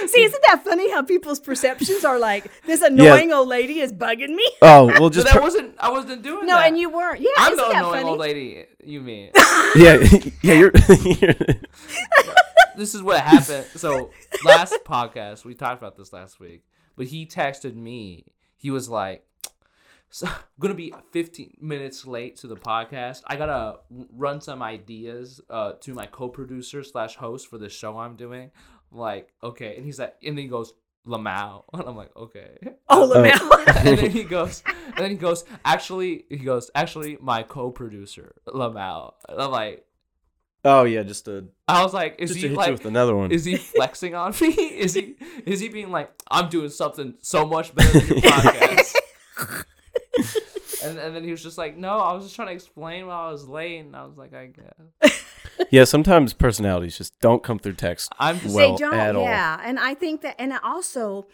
me. 0.00 0.08
See, 0.08 0.22
isn't 0.24 0.42
that 0.48 0.62
funny 0.64 0.90
how 0.90 1.02
people's 1.02 1.40
perceptions 1.40 2.04
are 2.04 2.18
like 2.18 2.50
this 2.66 2.82
annoying 2.82 3.32
old 3.32 3.48
lady 3.48 3.80
is 3.80 3.92
bugging 3.92 4.34
me? 4.34 4.46
Oh 4.60 4.86
well, 4.86 4.98
But 5.00 5.12
just 5.12 5.26
that 5.26 5.36
per- 5.36 5.40
wasn't. 5.40 5.74
I 5.78 5.90
wasn't 5.90 6.22
doing 6.22 6.46
No, 6.46 6.56
that. 6.56 6.68
and 6.68 6.78
you 6.78 6.90
weren't. 6.90 7.20
Yeah, 7.20 7.30
I'm 7.38 7.52
isn't 7.54 7.64
the 7.66 7.72
that 7.72 7.78
annoying 7.84 8.00
funny? 8.00 8.10
old 8.10 8.18
lady. 8.18 8.64
You 8.84 9.00
mean? 9.00 9.30
yeah, 9.76 9.96
yeah. 10.42 10.54
You're. 10.54 10.72
you're 11.04 11.34
this 12.76 12.94
is 12.94 13.02
what 13.02 13.20
happened. 13.20 13.66
So 13.76 14.10
last 14.44 14.74
podcast 14.84 15.44
we 15.44 15.54
talked 15.54 15.80
about 15.80 15.96
this 15.96 16.12
last 16.12 16.40
week, 16.40 16.64
but 16.96 17.06
he 17.06 17.26
texted 17.26 17.74
me. 17.74 18.26
He 18.56 18.70
was 18.70 18.88
like, 18.88 19.24
so, 20.12 20.26
"I'm 20.28 20.34
gonna 20.60 20.74
be 20.74 20.94
15 21.10 21.56
minutes 21.60 22.06
late 22.06 22.36
to 22.36 22.46
the 22.46 22.56
podcast. 22.56 23.22
I 23.26 23.36
gotta 23.36 23.78
run 24.12 24.40
some 24.40 24.62
ideas 24.62 25.40
uh, 25.50 25.72
to 25.80 25.94
my 25.94 26.06
co-producer 26.06 26.84
slash 26.84 27.16
host 27.16 27.48
for 27.48 27.58
the 27.58 27.68
show 27.68 27.98
I'm 27.98 28.14
doing." 28.16 28.50
I'm 28.92 28.98
like, 28.98 29.32
okay, 29.42 29.74
and 29.76 29.84
he's 29.84 29.98
like, 29.98 30.14
and 30.22 30.36
then 30.38 30.44
he 30.44 30.48
goes. 30.48 30.72
Lamau, 31.04 31.64
and 31.72 31.82
I'm 31.82 31.96
like, 31.96 32.14
okay. 32.16 32.58
Oh, 32.88 33.10
Lamau. 33.12 33.76
and 33.84 33.98
then 33.98 34.10
he 34.12 34.22
goes, 34.22 34.62
and 34.66 34.98
then 34.98 35.10
he 35.10 35.16
goes, 35.16 35.44
actually, 35.64 36.26
he 36.28 36.36
goes, 36.36 36.70
actually, 36.76 37.18
my 37.20 37.42
co-producer, 37.42 38.36
Lamau. 38.46 39.14
And 39.28 39.42
I'm 39.42 39.50
like, 39.50 39.84
oh 40.64 40.84
yeah, 40.84 41.02
just 41.02 41.24
to 41.24 41.48
I 41.66 41.82
was 41.82 41.92
like, 41.92 42.16
is 42.20 42.30
just 42.30 42.36
he 42.36 42.42
to 42.42 42.48
hit 42.50 42.56
like, 42.56 42.66
you 42.68 42.72
with 42.74 42.86
another 42.86 43.16
one. 43.16 43.32
is 43.32 43.44
he 43.44 43.56
flexing 43.56 44.14
on 44.14 44.32
me? 44.40 44.46
Is 44.50 44.94
he 44.94 45.16
is 45.44 45.58
he 45.58 45.68
being 45.68 45.90
like, 45.90 46.12
I'm 46.30 46.48
doing 46.48 46.70
something 46.70 47.14
so 47.20 47.46
much 47.46 47.74
better 47.74 47.98
than 47.98 48.18
your 48.18 48.30
podcast? 48.30 48.94
And 50.84 50.98
and 50.98 51.14
then 51.16 51.24
he 51.24 51.30
was 51.30 51.42
just 51.42 51.58
like, 51.58 51.76
No, 51.76 51.98
I 51.98 52.12
was 52.12 52.24
just 52.24 52.36
trying 52.36 52.48
to 52.48 52.54
explain 52.54 53.06
why 53.06 53.14
I 53.14 53.32
was 53.32 53.46
late, 53.48 53.78
and 53.80 53.94
I 53.96 54.04
was 54.04 54.16
like, 54.16 54.34
I 54.34 54.46
guess 54.46 55.24
yeah, 55.70 55.84
sometimes 55.84 56.32
personalities 56.32 56.98
just 56.98 57.18
don't 57.20 57.42
come 57.42 57.58
through 57.58 57.74
text. 57.74 58.12
I'm 58.18 58.38
just 58.40 58.54
Well, 58.54 58.72
they 58.72 58.78
don't. 58.78 58.94
at 58.94 59.16
all. 59.16 59.24
yeah, 59.24 59.60
and 59.64 59.78
I 59.78 59.94
think 59.94 60.22
that, 60.22 60.34
and 60.38 60.52
I 60.52 60.58
also, 60.62 61.26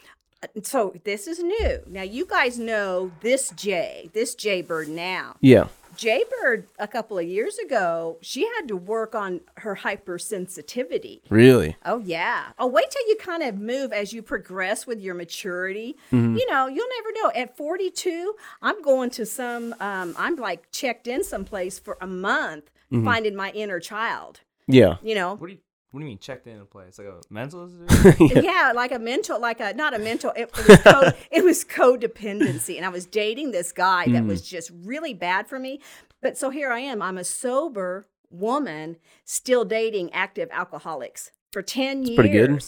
uh, 0.43 0.47
so 0.63 0.95
this 1.05 1.27
is 1.27 1.39
new. 1.41 1.81
Now 1.87 2.03
you 2.03 2.27
guys 2.27 2.59
know 2.59 3.11
this 3.21 3.51
Jay, 3.51 4.11
this 4.13 4.35
Jay 4.35 4.63
Bird 4.63 4.89
now. 4.89 5.37
Yeah. 5.41 5.69
Jay 5.99 6.25
Bird 6.41 6.69
a 6.79 6.87
couple 6.89 7.19
of 7.19 7.27
years 7.27 7.59
ago, 7.59 8.17
she 8.23 8.47
had 8.57 8.69
to 8.69 8.77
work 8.77 9.15
on 9.15 9.41
her 9.59 9.75
hypersensitivity. 9.77 11.21
Really. 11.29 11.77
Oh 11.85 11.99
yeah. 11.99 12.45
Oh, 12.59 12.67
wait 12.69 12.91
till 12.91 13.07
you 13.09 13.17
kind 13.17 13.43
of 13.43 13.59
move 13.59 13.93
as 13.93 14.13
you 14.13 14.23
progress 14.23 14.87
with 14.87 15.01
your 15.01 15.15
maturity. 15.15 15.97
Mm-hmm. 16.13 16.37
You 16.37 16.47
know, 16.51 16.67
you'll 16.69 16.87
never 17.03 17.13
know. 17.23 17.41
At 17.43 17.57
42, 17.57 18.35
I'm 18.63 18.81
going 18.83 19.11
to 19.11 19.27
some. 19.27 19.75
Um, 19.81 20.15
I'm 20.17 20.37
like 20.37 20.71
checked 20.71 21.07
in 21.07 21.23
someplace 21.25 21.79
for 21.79 21.99
a 22.01 22.07
month, 22.07 22.71
Mm-hmm. 22.91 23.05
finding 23.05 23.37
my 23.37 23.51
inner 23.51 23.81
child. 23.81 24.41
Yeah. 24.67 24.97
You 25.03 25.15
know, 25.15 25.35
what 25.35 25.49
do 25.49 25.53
you 25.53 25.59
what 25.91 26.01
do 26.01 26.05
you 26.05 26.11
mean 26.11 26.19
checked 26.19 26.47
in 26.47 26.59
a 26.61 26.65
place 26.65 26.99
like 26.99 27.07
a 27.09 27.21
mental 27.31 27.65
institution? 27.89 28.45
yeah. 28.45 28.73
like 28.75 28.93
a 28.93 28.99
mental, 28.99 29.41
like 29.41 29.61
a 29.61 29.73
not 29.75 29.95
a 29.95 29.99
mental. 29.99 30.33
It, 30.37 30.51
it 30.59 30.69
was 30.69 30.79
co- 30.79 31.13
it 31.31 31.45
was 31.45 31.65
codependency, 31.65 32.77
and 32.77 32.85
I 32.85 32.91
was 32.91 33.07
dating 33.07 33.53
this 33.53 33.73
guy 33.73 34.05
that 34.07 34.23
mm. 34.25 34.27
was 34.29 34.43
just 34.43 34.71
really 34.85 35.15
bad 35.15 35.49
for 35.49 35.59
me. 35.59 35.81
But 36.21 36.37
so 36.37 36.51
here 36.51 36.71
I 36.71 36.81
am. 36.81 37.01
I'm 37.01 37.17
a 37.19 37.25
sober 37.25 38.07
woman 38.31 38.97
still 39.25 39.65
dating 39.65 40.13
active 40.13 40.49
alcoholics 40.53 41.31
for 41.53 41.63
ten 41.63 42.05
years. 42.05 42.17
pretty 42.17 42.31
good. 42.31 42.63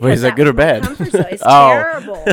Wait, 0.00 0.14
is 0.14 0.22
that 0.22 0.36
good 0.36 0.48
or 0.48 0.54
bad? 0.54 0.86
It's 1.00 1.42
Oh. 1.46 1.68
terrible. 1.68 2.24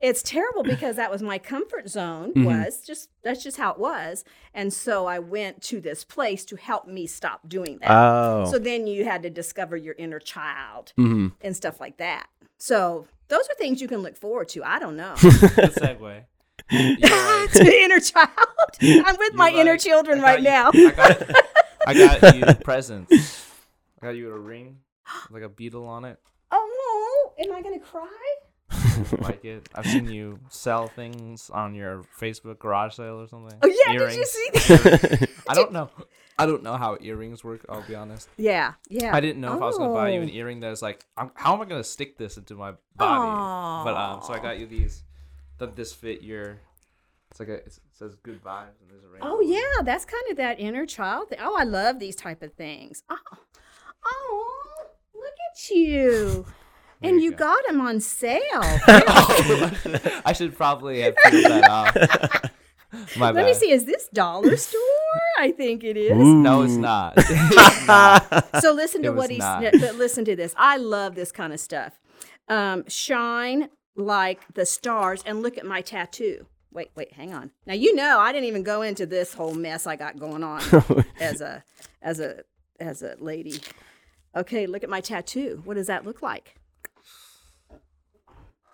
It's 0.00 0.22
terrible 0.22 0.62
because 0.62 0.96
that 0.96 1.10
was 1.10 1.22
my 1.22 1.38
comfort 1.38 1.88
zone. 1.88 2.30
Mm-hmm. 2.30 2.44
Was 2.44 2.82
just 2.86 3.08
that's 3.22 3.42
just 3.42 3.56
how 3.56 3.72
it 3.72 3.78
was, 3.78 4.24
and 4.52 4.72
so 4.72 5.06
I 5.06 5.18
went 5.18 5.62
to 5.64 5.80
this 5.80 6.04
place 6.04 6.44
to 6.46 6.56
help 6.56 6.86
me 6.86 7.06
stop 7.06 7.48
doing 7.48 7.78
that. 7.80 7.90
Oh. 7.90 8.44
So 8.50 8.58
then 8.58 8.86
you 8.86 9.04
had 9.04 9.22
to 9.22 9.30
discover 9.30 9.76
your 9.76 9.94
inner 9.98 10.18
child 10.18 10.92
mm-hmm. 10.98 11.28
and 11.40 11.56
stuff 11.56 11.80
like 11.80 11.96
that. 11.96 12.26
So 12.58 13.06
those 13.28 13.48
are 13.48 13.54
things 13.54 13.80
you 13.80 13.88
can 13.88 14.00
look 14.00 14.16
forward 14.16 14.48
to. 14.50 14.62
I 14.64 14.78
don't 14.78 14.96
know. 14.96 15.14
Good 15.20 15.30
segue. 15.30 16.24
You're 16.70 16.98
like- 16.98 17.52
to 17.52 17.64
the 17.64 17.80
inner 17.82 18.00
child. 18.00 18.30
I'm 18.82 19.16
with 19.18 19.34
my 19.34 19.48
you're 19.48 19.60
inner 19.60 19.72
like, 19.72 19.80
children 19.80 20.20
I 20.20 20.22
right 20.22 20.42
now. 20.42 20.70
I 20.74 20.90
got, 20.90 21.30
I 21.86 21.94
got 21.94 22.36
you 22.36 22.54
presents. 22.64 23.50
I 24.02 24.06
got 24.06 24.16
you 24.16 24.30
a 24.30 24.38
ring, 24.38 24.78
like 25.30 25.42
a 25.42 25.48
beetle 25.48 25.86
on 25.86 26.04
it. 26.04 26.18
Oh 26.52 27.34
no! 27.38 27.44
Am 27.44 27.52
I 27.52 27.60
gonna 27.60 27.80
cry? 27.80 28.06
like 29.20 29.44
it. 29.44 29.68
I've 29.74 29.86
seen 29.86 30.08
you 30.10 30.38
sell 30.48 30.88
things 30.88 31.50
on 31.50 31.74
your 31.74 32.02
Facebook 32.20 32.58
garage 32.58 32.94
sale 32.94 33.20
or 33.20 33.28
something. 33.28 33.58
Oh 33.62 33.66
yeah, 33.68 33.92
did 33.92 33.94
you 33.94 34.00
Earrings. 34.02 34.30
see 34.30 34.50
that? 34.52 35.30
I 35.48 35.54
don't 35.54 35.72
know. 35.72 35.90
I 36.38 36.44
don't 36.44 36.62
know 36.62 36.76
how 36.76 36.98
earrings 37.00 37.42
work. 37.42 37.64
I'll 37.68 37.82
be 37.86 37.94
honest. 37.94 38.28
yeah, 38.36 38.74
yeah. 38.90 39.14
I 39.16 39.20
didn't 39.20 39.40
know 39.40 39.54
if 39.56 39.62
I 39.62 39.66
was 39.66 39.78
gonna 39.78 39.94
buy 39.94 40.10
you 40.10 40.20
an 40.20 40.28
Oh. 40.30 40.32
earring 40.34 40.60
that's 40.60 40.82
like, 40.82 41.02
I'm, 41.16 41.30
how 41.34 41.54
am 41.54 41.62
I 41.62 41.64
gonna 41.64 41.82
stick 41.84 42.18
this 42.18 42.36
into 42.36 42.54
my 42.54 42.72
body? 42.96 43.84
But 43.90 43.96
um, 43.96 44.20
so 44.22 44.34
I 44.34 44.38
got 44.38 44.58
you 44.58 44.66
these. 44.66 45.02
That 45.58 45.74
this 45.76 45.92
fit 45.94 46.22
your. 46.22 46.58
It's 47.30 47.40
like 47.40 47.48
a. 47.48 47.54
It 47.54 47.78
says 47.92 48.16
good 48.22 48.42
vibes 48.44 48.78
and 48.82 48.90
there's 48.90 49.02
a 49.04 49.08
ring. 49.08 49.22
Oh 49.22 49.40
yeah, 49.40 49.82
that's 49.82 50.04
kind 50.04 50.22
of 50.30 50.36
that 50.36 50.60
inner 50.60 50.84
child 50.84 51.30
thing. 51.30 51.38
Oh, 51.40 51.56
I 51.58 51.64
love 51.64 51.98
these 51.98 52.16
type 52.16 52.42
of 52.42 52.52
things. 52.52 53.02
Oh, 53.08 53.16
oh, 54.04 54.86
look 55.14 55.24
at 55.54 55.70
you. 55.70 56.44
There 57.00 57.10
and 57.10 57.20
you 57.20 57.26
you 57.26 57.30
go. 57.32 57.44
got 57.44 57.66
them 57.66 57.80
on 57.80 58.00
sale. 58.00 58.40
I 60.24 60.32
should 60.34 60.56
probably 60.56 61.02
have 61.02 61.14
figured 61.24 61.44
that 61.52 61.64
out. 61.64 62.50
My 63.18 63.30
Let 63.30 63.44
me 63.46 63.52
see. 63.54 63.70
Is 63.70 63.84
this 63.84 64.08
dollar 64.08 64.56
store? 64.68 64.80
I 65.38 65.52
think 65.52 65.84
it 65.84 65.96
is. 65.96 66.16
No, 66.16 66.62
it's 66.62 66.76
not. 66.76 67.14
It's 67.16 67.86
not. 67.86 68.62
So 68.62 68.72
listen 68.72 69.02
to 69.02 69.08
It 69.08 69.14
what 69.14 69.28
he's. 69.30 69.40
not. 69.40 69.62
But 69.78 69.96
listen 69.96 70.24
to 70.24 70.36
this. 70.36 70.54
I 70.56 70.76
love 70.78 71.14
this 71.14 71.30
kind 71.32 71.52
of 71.52 71.60
stuff. 71.60 72.00
Um, 72.48 72.84
shine 72.88 73.68
like 73.96 74.40
the 74.54 74.64
stars, 74.64 75.22
and 75.26 75.42
look 75.42 75.58
at 75.58 75.66
my 75.66 75.80
tattoo. 75.82 76.46
Wait, 76.72 76.90
wait, 76.94 77.12
hang 77.14 77.34
on. 77.34 77.50
Now 77.66 77.74
you 77.74 77.94
know 77.94 78.18
I 78.18 78.32
didn't 78.32 78.46
even 78.48 78.62
go 78.62 78.82
into 78.82 79.04
this 79.06 79.34
whole 79.34 79.54
mess 79.54 79.86
I 79.86 79.96
got 79.96 80.18
going 80.18 80.42
on 80.44 80.62
as 81.20 81.40
a 81.40 81.64
as 82.00 82.20
a 82.20 82.42
as 82.80 83.02
a 83.02 83.16
lady. 83.18 83.60
Okay, 84.34 84.66
look 84.66 84.84
at 84.84 84.90
my 84.90 85.00
tattoo. 85.00 85.60
What 85.64 85.74
does 85.74 85.86
that 85.88 86.04
look 86.06 86.22
like? 86.22 86.54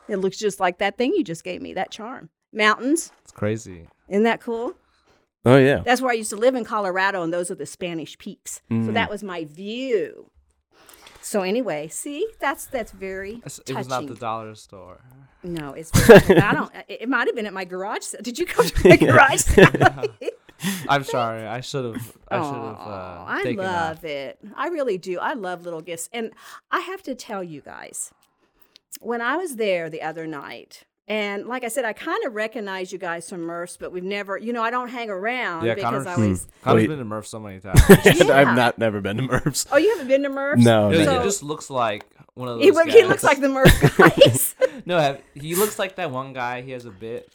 It 0.09 0.17
looks 0.17 0.37
just 0.39 0.61
like 0.61 0.79
that 0.79 0.99
thing 0.99 1.13
you 1.15 1.25
just 1.25 1.45
gave 1.45 1.63
me. 1.63 1.75
That 1.75 1.91
charm. 1.91 2.29
Mountains. 2.53 3.13
It's 3.23 3.33
crazy. 3.33 3.89
Isn't 4.09 4.25
that 4.25 4.41
cool? 4.41 4.75
oh 5.45 5.57
yeah. 5.57 5.83
That's 5.85 6.01
where 6.01 6.11
I 6.11 6.15
used 6.15 6.31
to 6.31 6.37
live 6.37 6.55
in 6.55 6.65
Colorado, 6.65 7.23
and 7.23 7.33
those 7.33 7.51
are 7.51 7.55
the 7.57 7.67
Spanish 7.67 8.17
peaks. 8.19 8.61
So 8.71 8.93
that 8.93 9.11
was 9.11 9.23
my 9.25 9.45
view 9.45 10.31
So 11.21 11.43
anyway, 11.43 11.89
see, 11.89 12.27
that's 12.41 12.67
that's 12.67 12.93
very 12.93 13.35
It's- 13.37 13.57
touching. 13.59 13.77
It 13.77 13.79
was 13.79 13.89
not 13.89 14.07
the 14.07 14.15
dollar 14.15 14.55
store. 14.55 15.01
No, 15.45 15.73
it's. 15.73 15.91
Very, 16.07 16.39
I 16.39 16.53
don't. 16.53 16.71
It, 16.89 17.03
it 17.03 17.09
might 17.09 17.27
have 17.27 17.35
been 17.35 17.47
at 17.47 17.53
my 17.53 17.65
garage. 17.65 18.03
sale. 18.03 18.21
Did 18.23 18.39
you 18.39 18.47
come 18.47 18.67
to 18.69 18.89
my 18.89 18.97
garage? 18.97 19.41
sale? 19.41 19.69
I'm 20.89 21.03
sorry. 21.03 21.45
I 21.47 21.61
should 21.61 21.85
have. 21.85 22.17
I 22.29 22.37
should 22.37 22.55
have. 22.55 22.77
Aw, 22.77 23.25
Uh, 23.25 23.25
I 23.27 23.43
love 23.51 23.99
off. 23.99 24.05
it. 24.05 24.39
I 24.57 24.69
really 24.69 24.99
do. 24.99 25.19
I 25.19 25.33
love 25.35 25.65
little 25.65 25.81
gifts. 25.81 26.09
And 26.13 26.31
I 26.71 26.81
have 26.81 27.03
to 27.05 27.15
tell 27.17 27.43
you 27.43 27.61
guys, 27.61 28.13
when 29.01 29.21
I 29.21 29.37
was 29.37 29.57
there 29.57 29.89
the 29.91 30.03
other 30.03 30.27
night, 30.27 30.85
and 31.09 31.47
like 31.47 31.65
I 31.65 31.69
said, 31.69 31.85
I 31.85 31.93
kind 31.93 32.25
of 32.25 32.35
recognize 32.35 32.93
you 32.93 32.99
guys 32.99 33.29
from 33.29 33.41
Murph's, 33.43 33.77
but 33.77 33.93
we've 33.93 34.05
never, 34.05 34.39
you 34.39 34.53
know, 34.53 34.63
I 34.63 34.71
don't 34.71 34.89
hang 34.89 35.11
around 35.11 35.65
Yeah, 35.65 35.75
because 35.75 36.05
Connor's- 36.05 36.07
I 36.07 36.15
always. 36.15 36.45
Hmm. 36.45 36.51
Connor's 36.63 36.83
Wait. 36.83 36.87
been 36.89 36.99
to 36.99 37.05
Murph 37.05 37.27
so 37.27 37.41
many 37.41 37.61
times. 37.61 37.81
Yeah. 38.05 38.35
I've 38.37 38.55
not 38.57 38.79
never 38.79 39.01
been 39.01 39.17
to 39.17 39.23
Murph's. 39.25 39.67
Oh, 39.73 39.77
you 39.79 39.91
haven't 39.91 40.09
been 40.09 40.23
to 40.23 40.29
Murph's? 40.29 40.65
No, 40.65 40.93
Dude, 40.93 41.07
no. 41.07 41.19
he 41.19 41.25
just 41.25 41.43
looks 41.43 41.71
like 41.71 42.07
one 42.35 42.49
of 42.49 42.55
those. 42.57 42.65
He, 42.65 42.71
look, 42.71 42.89
he 42.89 43.03
looks 43.03 43.25
like 43.25 43.41
the 43.41 43.49
Murph 43.51 43.97
guys. 43.99 44.55
No, 44.87 45.19
he 45.35 45.55
looks 45.57 45.79
like 45.79 45.97
that 45.97 46.11
one 46.11 46.33
guy. 46.33 46.63
He 46.63 46.71
has 46.71 46.85
a 46.87 46.91
bit. 46.91 47.29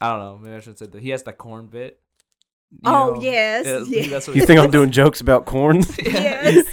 I 0.00 0.10
don't 0.10 0.20
know. 0.20 0.38
Maybe 0.38 0.56
I 0.56 0.60
should 0.60 0.78
say 0.78 0.86
that. 0.86 1.02
He 1.02 1.10
has 1.10 1.24
the 1.24 1.32
corn 1.32 1.66
bit. 1.66 2.00
You 2.70 2.78
Oh, 2.84 3.14
know? 3.14 3.20
yes, 3.20 3.66
Yeah, 3.66 3.80
yes. 4.00 4.10
That's 4.10 4.28
what 4.28 4.36
You 4.36 4.46
think 4.46 4.60
I'm 4.60 4.70
doing 4.70 4.90
jokes 4.92 5.20
about 5.20 5.44
corn? 5.44 5.82
yes. 5.98 6.64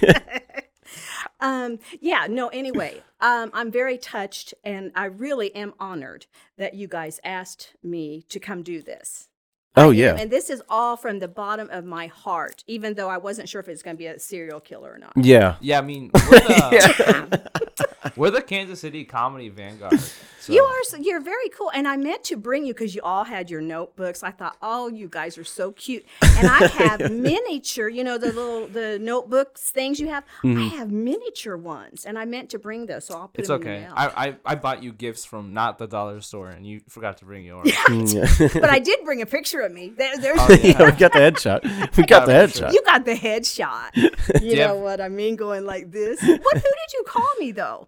Um, 1.39 1.79
yeah, 1.99 2.27
no, 2.29 2.47
anyway, 2.49 3.03
um, 3.21 3.51
I'm 3.53 3.71
very 3.71 3.97
touched 3.97 4.53
and 4.63 4.91
I 4.95 5.05
really 5.05 5.53
am 5.55 5.73
honored 5.79 6.25
that 6.57 6.73
you 6.73 6.88
guys 6.88 7.19
asked 7.23 7.73
me 7.83 8.23
to 8.29 8.39
come 8.39 8.63
do 8.63 8.81
this. 8.81 9.29
Oh 9.75 9.91
yeah. 9.91 10.15
And 10.17 10.31
this 10.31 10.49
is 10.49 10.63
all 10.69 10.97
from 10.97 11.19
the 11.19 11.27
bottom 11.27 11.69
of 11.69 11.85
my 11.85 12.07
heart, 12.07 12.63
even 12.65 12.95
though 12.95 13.09
I 13.09 13.17
wasn't 13.17 13.47
sure 13.47 13.61
if 13.61 13.69
it's 13.69 13.83
going 13.83 13.95
to 13.95 13.99
be 13.99 14.07
a 14.07 14.17
serial 14.17 14.59
killer 14.59 14.91
or 14.91 14.97
not. 14.97 15.13
Yeah. 15.15 15.57
Yeah, 15.61 15.77
I 15.77 15.81
mean, 15.81 16.09
we're 16.13 16.19
the, 16.39 17.88
we're 18.15 18.31
the 18.31 18.41
Kansas 18.41 18.79
City 18.79 19.03
comedy 19.05 19.49
vanguard. 19.49 19.99
So. 20.39 20.53
You 20.53 20.63
are 20.63 20.83
so, 20.83 20.97
you're 20.97 21.19
very 21.19 21.49
cool, 21.49 21.69
and 21.73 21.87
I 21.87 21.97
meant 21.97 22.23
to 22.25 22.37
bring 22.37 22.65
you 22.65 22.73
because 22.73 22.95
you 22.95 23.01
all 23.01 23.25
had 23.25 23.49
your 23.49 23.59
notebooks. 23.59 24.23
I 24.23 24.31
thought, 24.31 24.55
oh, 24.61 24.87
you 24.87 25.09
guys 25.09 25.37
are 25.37 25.43
so 25.43 25.73
cute, 25.73 26.05
and 26.21 26.47
I 26.47 26.67
have 26.67 27.11
miniature, 27.11 27.89
you 27.89 28.03
know, 28.03 28.17
the 28.17 28.27
little 28.27 28.67
the 28.67 28.97
notebooks 28.97 29.71
things 29.71 29.99
you 29.99 30.07
have. 30.07 30.23
Mm-hmm. 30.43 30.59
I 30.73 30.77
have 30.77 30.89
miniature 30.91 31.57
ones, 31.57 32.05
and 32.05 32.17
I 32.17 32.23
meant 32.25 32.49
to 32.51 32.59
bring 32.59 32.85
those, 32.85 33.05
so 33.05 33.15
I'll 33.17 33.27
put 33.27 33.39
It's 33.39 33.49
them 33.49 33.61
in 33.61 33.67
okay. 33.67 33.79
the 33.81 33.87
mail. 33.87 33.93
I, 33.97 34.27
I 34.27 34.35
I 34.45 34.55
bought 34.55 34.83
you 34.83 34.93
gifts 34.93 35.25
from 35.25 35.53
not 35.53 35.79
the 35.79 35.87
dollar 35.87 36.21
store, 36.21 36.49
and 36.49 36.65
you 36.65 36.79
forgot 36.87 37.17
to 37.17 37.25
bring 37.25 37.43
yours. 37.45 37.69
Yeah. 37.89 38.27
but 38.53 38.69
I 38.69 38.79
did 38.79 39.03
bring 39.03 39.21
a 39.21 39.25
picture 39.25 39.61
of 39.61 39.71
me. 39.71 39.89
There, 39.97 40.17
there's 40.17 40.39
Oh, 40.39 40.47
yeah. 40.51 40.77
Yeah, 40.79 40.85
we 40.85 40.91
got 40.97 41.13
the 41.13 41.19
headshot. 41.19 41.97
We 41.97 42.03
got 42.03 42.25
the 42.25 42.31
Yeah, 42.33 42.47
sure. 42.47 42.67
headshot. 42.67 42.73
you 42.73 42.81
got 42.85 43.05
the 43.05 43.15
headshot. 43.15 44.41
You 44.41 44.55
Yeah. 44.55 44.67
know 44.67 44.75
what 44.75 45.01
I 45.01 45.09
mean? 45.09 45.35
Going 45.35 45.65
like 45.65 45.91
this. 45.91 46.21
What? 46.21 46.53
Who 46.55 46.61
did 46.61 46.93
you 46.93 47.03
call 47.07 47.27
me 47.39 47.51
though? 47.51 47.87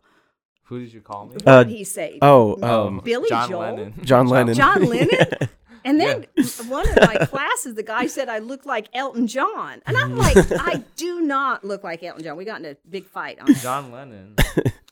Who 0.70 0.80
did 0.80 0.94
you 0.94 1.02
call 1.02 1.26
me? 1.26 1.34
What 1.34 1.48
Uh, 1.48 1.64
did 1.64 1.76
he 1.76 1.84
say? 1.84 2.20
Oh, 2.22 2.58
um, 2.64 3.02
Billy 3.04 3.28
John 3.28 3.50
Joel? 3.50 3.60
Lennon. 3.62 3.94
John 4.04 4.28
Lennon. 4.28 4.54
John 4.56 4.86
Lennon. 4.86 5.10
And 5.86 5.98
then 6.00 6.26
one 6.68 6.88
of 6.90 6.96
my 6.98 7.26
classes, 7.26 7.76
the 7.76 7.84
guy 7.84 8.08
said 8.08 8.28
I 8.28 8.40
look 8.40 8.66
like 8.66 8.90
Elton 8.94 9.28
John, 9.28 9.82
and 9.86 9.96
I'm 9.96 10.18
like, 10.18 10.36
I 10.52 10.84
do 10.98 11.22
not 11.22 11.64
look 11.64 11.86
like 11.86 12.04
Elton 12.04 12.22
John. 12.22 12.36
We 12.36 12.44
got 12.44 12.60
in 12.60 12.66
a 12.66 12.76
big 12.90 13.06
fight 13.06 13.40
on 13.40 13.50
it. 13.50 13.58
John 13.58 13.90
Lennon. 13.90 14.36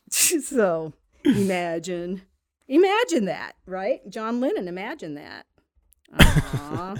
so 0.08 0.94
imagine, 1.24 2.22
imagine 2.68 3.26
that, 3.26 3.52
right? 3.66 4.00
John 4.08 4.40
Lennon, 4.40 4.66
imagine 4.66 5.14
that. 5.16 5.44
Aw, 6.18 6.94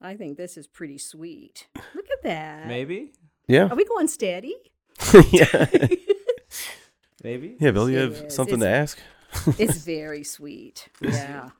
I 0.00 0.14
think 0.14 0.36
this 0.36 0.56
is 0.56 0.68
pretty 0.68 0.98
sweet. 0.98 1.66
Look 1.96 2.06
at 2.12 2.22
that. 2.22 2.68
Maybe. 2.68 3.10
Yeah. 3.48 3.66
Are 3.66 3.74
we 3.74 3.84
going 3.84 4.06
steady? 4.06 4.54
yeah. 5.32 5.66
Maybe. 7.22 7.56
Yeah, 7.60 7.70
Bill, 7.70 7.88
you 7.88 7.98
Yes, 7.98 8.16
have 8.16 8.24
it 8.26 8.32
something 8.32 8.54
is. 8.56 8.60
to 8.62 8.68
ask? 8.68 8.98
It's 9.58 9.76
very 9.84 10.24
sweet. 10.24 10.88
Yeah. 11.00 11.50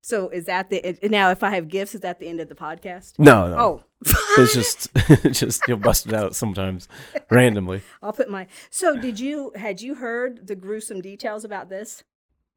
So 0.00 0.28
is 0.30 0.46
that 0.46 0.70
the 0.70 0.96
now? 1.02 1.30
If 1.30 1.42
I 1.42 1.50
have 1.50 1.68
gifts, 1.68 1.94
is 1.94 2.00
that 2.00 2.18
the 2.18 2.28
end 2.28 2.40
of 2.40 2.48
the 2.48 2.54
podcast? 2.54 3.18
No, 3.18 3.48
no. 3.48 3.56
Oh, 3.58 3.84
It's 4.38 4.54
just, 4.54 4.88
just 5.38 5.62
you'll 5.68 5.76
bust 5.78 6.06
it 6.06 6.14
out 6.14 6.34
sometimes, 6.34 6.88
randomly. 7.30 7.82
I'll 8.02 8.12
put 8.14 8.30
my. 8.30 8.46
So 8.70 8.96
did 8.96 9.20
you 9.20 9.52
had 9.56 9.82
you 9.82 9.96
heard 9.96 10.46
the 10.46 10.54
gruesome 10.54 11.00
details 11.02 11.44
about 11.44 11.68
this? 11.68 12.04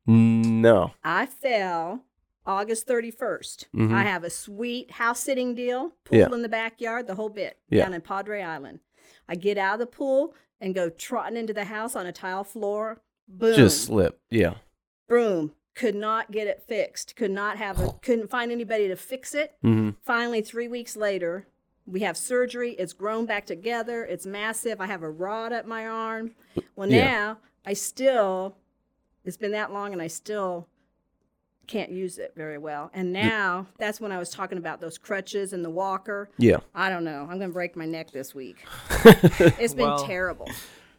No. 0.06 0.94
I 1.04 1.26
fell 1.26 2.06
August 2.46 2.88
31st. 2.88 3.66
Mhm. 3.76 3.94
I 3.94 4.04
have 4.04 4.24
a 4.24 4.30
sweet 4.30 4.92
house 4.92 5.20
sitting 5.20 5.54
deal, 5.54 5.92
pool 6.06 6.18
Yeah. 6.20 6.28
in 6.32 6.42
the 6.44 6.50
backyard, 6.50 7.08
the 7.08 7.16
whole 7.16 7.30
bit 7.30 7.58
Yeah. 7.70 7.84
down 7.84 7.94
in 7.94 8.02
Padre 8.02 8.42
Island. 8.42 8.80
I 9.28 9.36
get 9.36 9.58
out 9.58 9.74
of 9.76 9.80
the 9.80 9.86
pool 9.88 10.34
and 10.62 10.74
go 10.76 10.90
trotting 10.90 11.36
into 11.38 11.54
the 11.54 11.66
house 11.66 11.96
on 11.96 12.06
a 12.06 12.12
tile 12.14 12.44
floor. 12.46 13.02
Boom. 13.28 13.56
Just 13.56 13.84
slip. 13.86 14.20
Yeah. 14.30 14.54
boom. 15.10 15.52
Could 15.74 15.96
not 15.96 16.32
get 16.32 16.48
it 16.48 16.62
fixed. 16.68 17.16
Could 17.16 17.32
not 17.32 17.58
have 17.58 17.80
a, 17.80 17.92
couldn't 18.02 18.30
find 18.30 18.52
anybody 18.52 18.88
to 18.88 18.96
fix 18.96 19.34
it. 19.34 19.56
hmm 19.62 19.92
Finally, 20.04 20.42
three 20.42 20.68
weeks 20.68 20.96
later, 20.96 21.48
we 21.86 22.02
have 22.02 22.16
surgery. 22.18 22.72
It's 22.74 22.94
grown 22.94 23.26
back 23.26 23.46
together. 23.46 24.04
It's 24.06 24.26
massive. 24.26 24.80
I 24.80 24.86
have 24.86 25.02
a 25.02 25.10
rod 25.10 25.52
up 25.54 25.66
my 25.66 25.88
arm. 25.88 26.32
Well, 26.76 26.90
Yeah. 26.90 27.06
now 27.06 27.38
I 27.66 27.74
still, 27.74 28.58
it's 29.26 29.38
been 29.38 29.52
that 29.52 29.72
long 29.72 29.94
and 29.94 30.02
I 30.02 30.08
still 30.08 30.68
can't 31.68 31.92
use 31.92 32.18
it 32.18 32.34
very 32.36 32.58
well. 32.58 32.92
And 32.94 33.14
now 33.14 33.68
that's 33.78 34.02
when 34.02 34.12
I 34.12 34.18
was 34.18 34.30
talking 34.30 34.58
about 34.58 34.82
those 34.82 34.98
crutches 34.98 35.54
and 35.54 35.64
the 35.64 35.70
walker. 35.70 36.30
Yeah. 36.38 36.58
I 36.76 36.90
don't 36.90 37.04
know. 37.06 37.22
I'm 37.30 37.38
going 37.38 37.50
to 37.50 37.54
break 37.54 37.76
my 37.76 37.86
neck 37.86 38.12
this 38.12 38.36
week. 38.36 38.58
It's 39.60 39.74
been 39.74 39.86
Well- 39.88 40.06
terrible. 40.06 40.50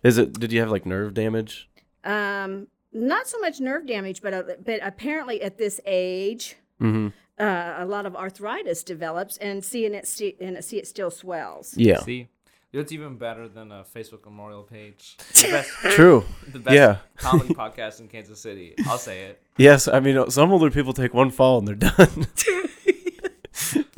Is 0.03 0.19
it? 0.19 0.33
Did 0.41 0.51
you 0.53 0.61
have 0.61 0.71
like 0.71 0.85
nerve 0.87 1.15
damage? 1.15 1.69
Um, 2.05 2.67
not 2.93 3.29
so 3.29 3.39
much 3.39 3.61
nerve 3.61 3.87
damage, 3.87 4.21
but 4.23 4.35
uh, 4.35 4.43
but 4.65 4.81
apparently 4.83 5.41
at 5.43 5.59
this 5.59 5.81
age, 5.87 6.57
Mm-hmm. 6.81 7.09
uh, 7.39 7.75
a 7.79 7.87
lot 7.87 8.07
of 8.07 8.17
arthritis 8.17 8.83
develops, 8.83 9.37
and 9.37 9.65
seeing 9.65 9.95
it 9.95 10.09
see, 10.09 10.37
and 10.41 10.65
see 10.65 10.79
it 10.79 10.89
still 10.89 11.11
swells. 11.13 11.75
Yeah. 11.77 12.01
See, 12.01 12.27
it's 12.73 12.93
even 12.93 13.17
better 13.17 13.49
than 13.49 13.71
a 13.73 13.85
Facebook 13.85 14.25
memorial 14.25 14.63
page. 14.63 15.17
The 15.35 15.49
best, 15.51 15.71
True. 15.97 16.25
the 16.53 16.59
best 16.59 16.75
Yeah. 16.75 16.97
comedy 17.17 17.55
podcast 17.63 18.01
in 18.01 18.09
Kansas 18.09 18.41
City. 18.41 18.75
I'll 18.87 18.99
say 18.99 19.25
it. 19.25 19.43
Yes. 19.59 19.89
I 19.89 20.01
mean, 20.01 20.31
some 20.31 20.53
older 20.53 20.71
people 20.71 20.93
take 20.93 21.13
one 21.15 21.31
fall 21.31 21.59
and 21.59 21.69
they're 21.69 21.75
done. 21.91 22.27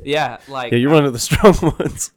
Yeah, 0.02 0.36
like 0.48 0.70
yeah, 0.72 0.78
you're 0.78 0.90
one 0.90 1.06
of 1.06 1.12
the 1.14 1.18
strong 1.18 1.54
ones. 1.78 2.12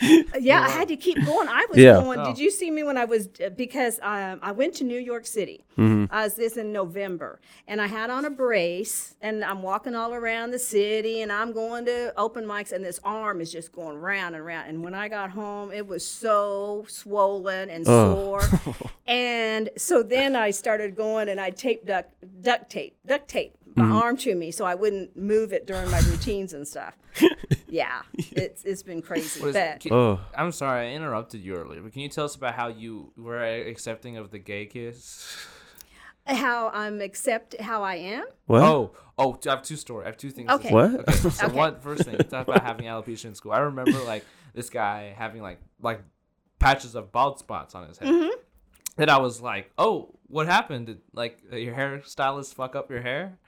Yeah, 0.40 0.60
I 0.60 0.68
had 0.70 0.88
to 0.88 0.96
keep 0.96 1.24
going. 1.24 1.48
I 1.48 1.66
was 1.68 1.78
Yeah. 1.78 2.00
going. 2.00 2.18
Oh. 2.18 2.24
Did 2.26 2.38
you 2.38 2.50
see 2.50 2.70
me 2.70 2.82
when 2.82 2.98
I 2.98 3.04
was 3.04 3.28
uh, 3.44 3.50
because 3.50 4.00
um, 4.02 4.40
I 4.42 4.52
went 4.52 4.74
to 4.74 4.84
New 4.84 4.98
York 4.98 5.26
City. 5.26 5.64
Mm-hmm. 5.78 6.12
I 6.12 6.24
was 6.24 6.34
this 6.34 6.56
in 6.56 6.72
November, 6.72 7.40
and 7.68 7.80
I 7.80 7.86
had 7.86 8.10
on 8.10 8.24
a 8.24 8.30
brace, 8.30 9.14
and 9.20 9.44
I'm 9.44 9.62
walking 9.62 9.94
all 9.94 10.12
around 10.12 10.50
the 10.50 10.58
city, 10.58 11.22
and 11.22 11.30
I'm 11.32 11.52
going 11.52 11.84
to 11.86 12.12
open 12.16 12.44
mics, 12.44 12.72
and 12.72 12.84
this 12.84 13.00
arm 13.04 13.40
is 13.40 13.50
just 13.52 13.72
going 13.72 13.96
round 13.98 14.34
and 14.34 14.44
round. 14.44 14.68
And 14.68 14.82
when 14.84 14.94
I 14.94 15.08
got 15.08 15.30
home, 15.30 15.70
it 15.72 15.86
was 15.86 16.06
so 16.06 16.84
swollen 16.88 17.70
and 17.70 17.84
Oh. 17.88 18.14
sore. 18.14 18.60
and 19.06 19.70
so 19.76 20.02
then 20.02 20.34
I 20.36 20.50
started 20.50 20.96
going, 20.96 21.28
and 21.28 21.40
I 21.40 21.50
taped 21.50 21.86
duct 21.86 22.10
duct 22.42 22.68
tape 22.70 22.96
duct 23.06 23.28
tape 23.28 23.54
my 23.76 23.84
Mm-hmm. 23.84 23.92
arm 23.92 24.16
to 24.18 24.34
me 24.34 24.50
so 24.50 24.64
I 24.64 24.74
wouldn't 24.74 25.16
move 25.16 25.52
it 25.52 25.66
during 25.66 25.90
my 25.90 25.98
routines 26.00 26.52
and 26.52 26.66
stuff. 26.66 26.94
yeah, 27.68 28.02
it's 28.14 28.64
it's 28.64 28.82
been 28.82 29.02
crazy. 29.02 29.40
What 29.40 29.48
is- 29.50 29.54
but 29.54 29.80
can- 29.80 29.92
Oh. 29.92 30.20
I'm 30.36 30.52
sorry, 30.52 30.88
I 30.88 30.92
interrupted 30.94 31.40
you 31.40 31.54
earlier, 31.56 31.80
but 31.80 31.92
can 31.92 32.02
you 32.02 32.08
tell 32.08 32.24
us 32.24 32.34
about 32.36 32.54
how 32.54 32.68
you 32.68 33.12
were 33.16 33.42
accepting 33.44 34.16
of 34.16 34.30
the 34.30 34.38
gay 34.38 34.66
kiss? 34.66 35.36
how 36.26 36.70
I'm 36.72 37.00
accept 37.02 37.60
how 37.60 37.82
I 37.82 37.96
am. 37.96 38.24
What? 38.46 38.62
Oh, 38.62 38.92
oh, 39.18 39.38
I 39.46 39.50
have 39.50 39.62
two 39.62 39.76
stories. 39.76 40.04
I 40.06 40.08
have 40.08 40.16
two 40.16 40.30
things. 40.30 40.50
Okay. 40.50 40.72
What? 40.72 41.00
Okay, 41.00 41.12
so 41.30 41.46
Okay. 41.46 41.54
one 41.56 41.80
first 41.80 42.04
thing, 42.04 42.16
talk 42.16 42.48
about 42.48 42.62
having 42.62 42.86
alopecia 42.86 43.26
in 43.26 43.34
school. 43.34 43.52
I 43.52 43.58
remember 43.58 43.98
like 44.04 44.24
this 44.54 44.70
guy 44.70 45.14
having 45.16 45.42
like 45.42 45.60
like 45.82 46.00
patches 46.58 46.94
of 46.94 47.12
bald 47.12 47.38
spots 47.38 47.74
on 47.74 47.88
his 47.88 47.98
head. 47.98 48.08
Mm-hmm. 48.08 48.38
And 48.96 49.10
I 49.10 49.18
was 49.18 49.40
like, 49.42 49.70
"Oh, 49.76 50.14
what 50.28 50.46
happened? 50.46 50.86
Did 50.86 51.00
like 51.12 51.40
your 51.52 51.74
hairstylist 51.74 52.54
fuck 52.54 52.74
up 52.76 52.90
your 52.90 53.02
hair?" 53.02 53.38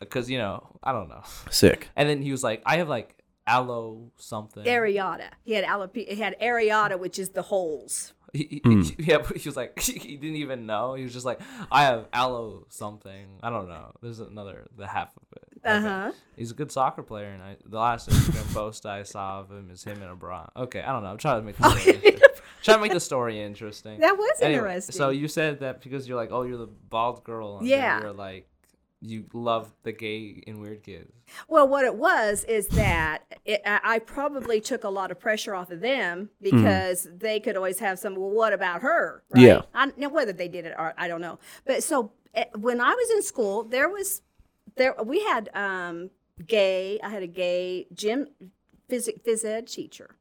Because 0.00 0.28
you 0.30 0.38
know, 0.38 0.76
I 0.82 0.92
don't 0.92 1.08
know. 1.08 1.22
Sick. 1.50 1.88
And 1.96 2.08
then 2.08 2.22
he 2.22 2.30
was 2.32 2.42
like, 2.42 2.62
"I 2.66 2.76
have 2.78 2.88
like 2.88 3.16
aloe 3.46 4.10
something." 4.16 4.64
Areata. 4.64 5.28
He 5.44 5.52
had 5.52 5.64
alope- 5.64 6.08
He 6.08 6.16
had 6.20 6.38
areata, 6.40 6.98
which 6.98 7.18
is 7.18 7.30
the 7.30 7.42
holes. 7.42 8.12
He, 8.32 8.48
he, 8.50 8.60
Hmm. 8.64 8.82
yeah, 8.98 9.18
he 9.36 9.48
was 9.48 9.56
like, 9.56 9.78
he 9.80 10.16
didn't 10.16 10.36
even 10.38 10.66
know. 10.66 10.94
He 10.94 11.04
was 11.04 11.12
just 11.12 11.24
like, 11.24 11.40
I 11.70 11.84
have 11.84 12.06
aloe 12.12 12.66
something. 12.68 13.26
I 13.44 13.48
don't 13.50 13.68
know. 13.68 13.92
There's 14.02 14.18
another, 14.18 14.66
the 14.76 14.88
half 14.88 15.16
of 15.16 15.22
it. 15.36 15.44
Uh 15.64 15.68
Okay. 15.76 15.86
huh. 15.86 16.12
He's 16.36 16.50
a 16.50 16.54
good 16.54 16.72
soccer 16.72 17.02
player, 17.04 17.28
and 17.28 17.40
I, 17.42 17.56
the 17.64 17.78
last 17.78 18.08
Instagram 18.10 18.52
post 18.60 18.86
I 18.86 19.04
saw 19.04 19.38
of 19.40 19.50
him 19.52 19.70
is 19.70 19.84
him 19.84 20.02
in 20.02 20.08
a 20.08 20.16
bra. 20.16 20.48
Okay, 20.56 20.82
I 20.82 20.90
don't 20.92 21.04
know. 21.04 21.10
I'm 21.10 21.16
trying 21.18 21.40
to 21.40 21.46
make 21.46 21.56
the 21.56 21.70
story, 21.70 21.94
interesting. 21.94 22.20
trying 22.64 22.76
to 22.78 22.82
make 22.82 22.92
the 22.92 23.00
story 23.00 23.40
interesting. 23.40 24.00
That 24.00 24.18
was 24.18 24.38
Anyway, 24.42 24.58
interesting. 24.58 24.96
So 24.96 25.10
you 25.10 25.28
said 25.28 25.60
that 25.60 25.80
because 25.80 26.08
you're 26.08 26.16
like, 26.16 26.32
oh, 26.32 26.42
you're 26.42 26.58
the 26.58 26.66
bald 26.66 27.22
girl. 27.22 27.60
Yeah. 27.62 28.00
You're 28.00 28.12
like, 28.12 28.48
you 29.04 29.24
love 29.32 29.70
the 29.82 29.92
gay 29.92 30.42
and 30.46 30.60
weird 30.60 30.82
kids. 30.82 31.12
Well, 31.48 31.68
what 31.68 31.84
it 31.84 31.94
was 31.94 32.44
is 32.44 32.68
that 32.68 33.24
it, 33.44 33.60
I 33.66 33.80
I 33.84 33.98
probably 33.98 34.60
took 34.60 34.84
a 34.84 34.88
lot 34.88 35.10
of 35.10 35.20
pressure 35.20 35.54
off 35.54 35.70
of 35.70 35.80
them 35.80 36.30
because 36.40 37.06
they 37.14 37.38
could 37.40 37.56
always 37.56 37.78
have 37.80 37.98
some. 37.98 38.16
Well, 38.16 38.30
what 38.30 38.52
about 38.52 38.82
her? 38.82 39.22
Right? 39.30 39.42
Yeah. 39.42 39.62
I, 39.74 39.92
now, 39.96 40.08
whether 40.08 40.32
they 40.32 40.48
did 40.48 40.64
it 40.64 40.74
or 40.78 40.94
I 40.96 41.08
don't 41.08 41.20
know. 41.20 41.38
But 41.64 41.82
so 41.82 42.12
eh, 42.34 42.46
when 42.58 42.80
I 42.80 42.94
was 42.94 43.10
in 43.10 43.22
school, 43.22 43.64
there 43.64 43.88
was 43.88 44.22
there 44.76 44.94
we 45.04 45.22
had 45.24 45.50
um, 45.54 46.10
gay. 46.46 46.98
I 47.02 47.10
had 47.10 47.22
a 47.22 47.28
gay 47.28 47.86
gym 47.92 48.28
phys, 48.88 49.08
phys 49.26 49.44
ed 49.44 49.66
teacher, 49.66 50.16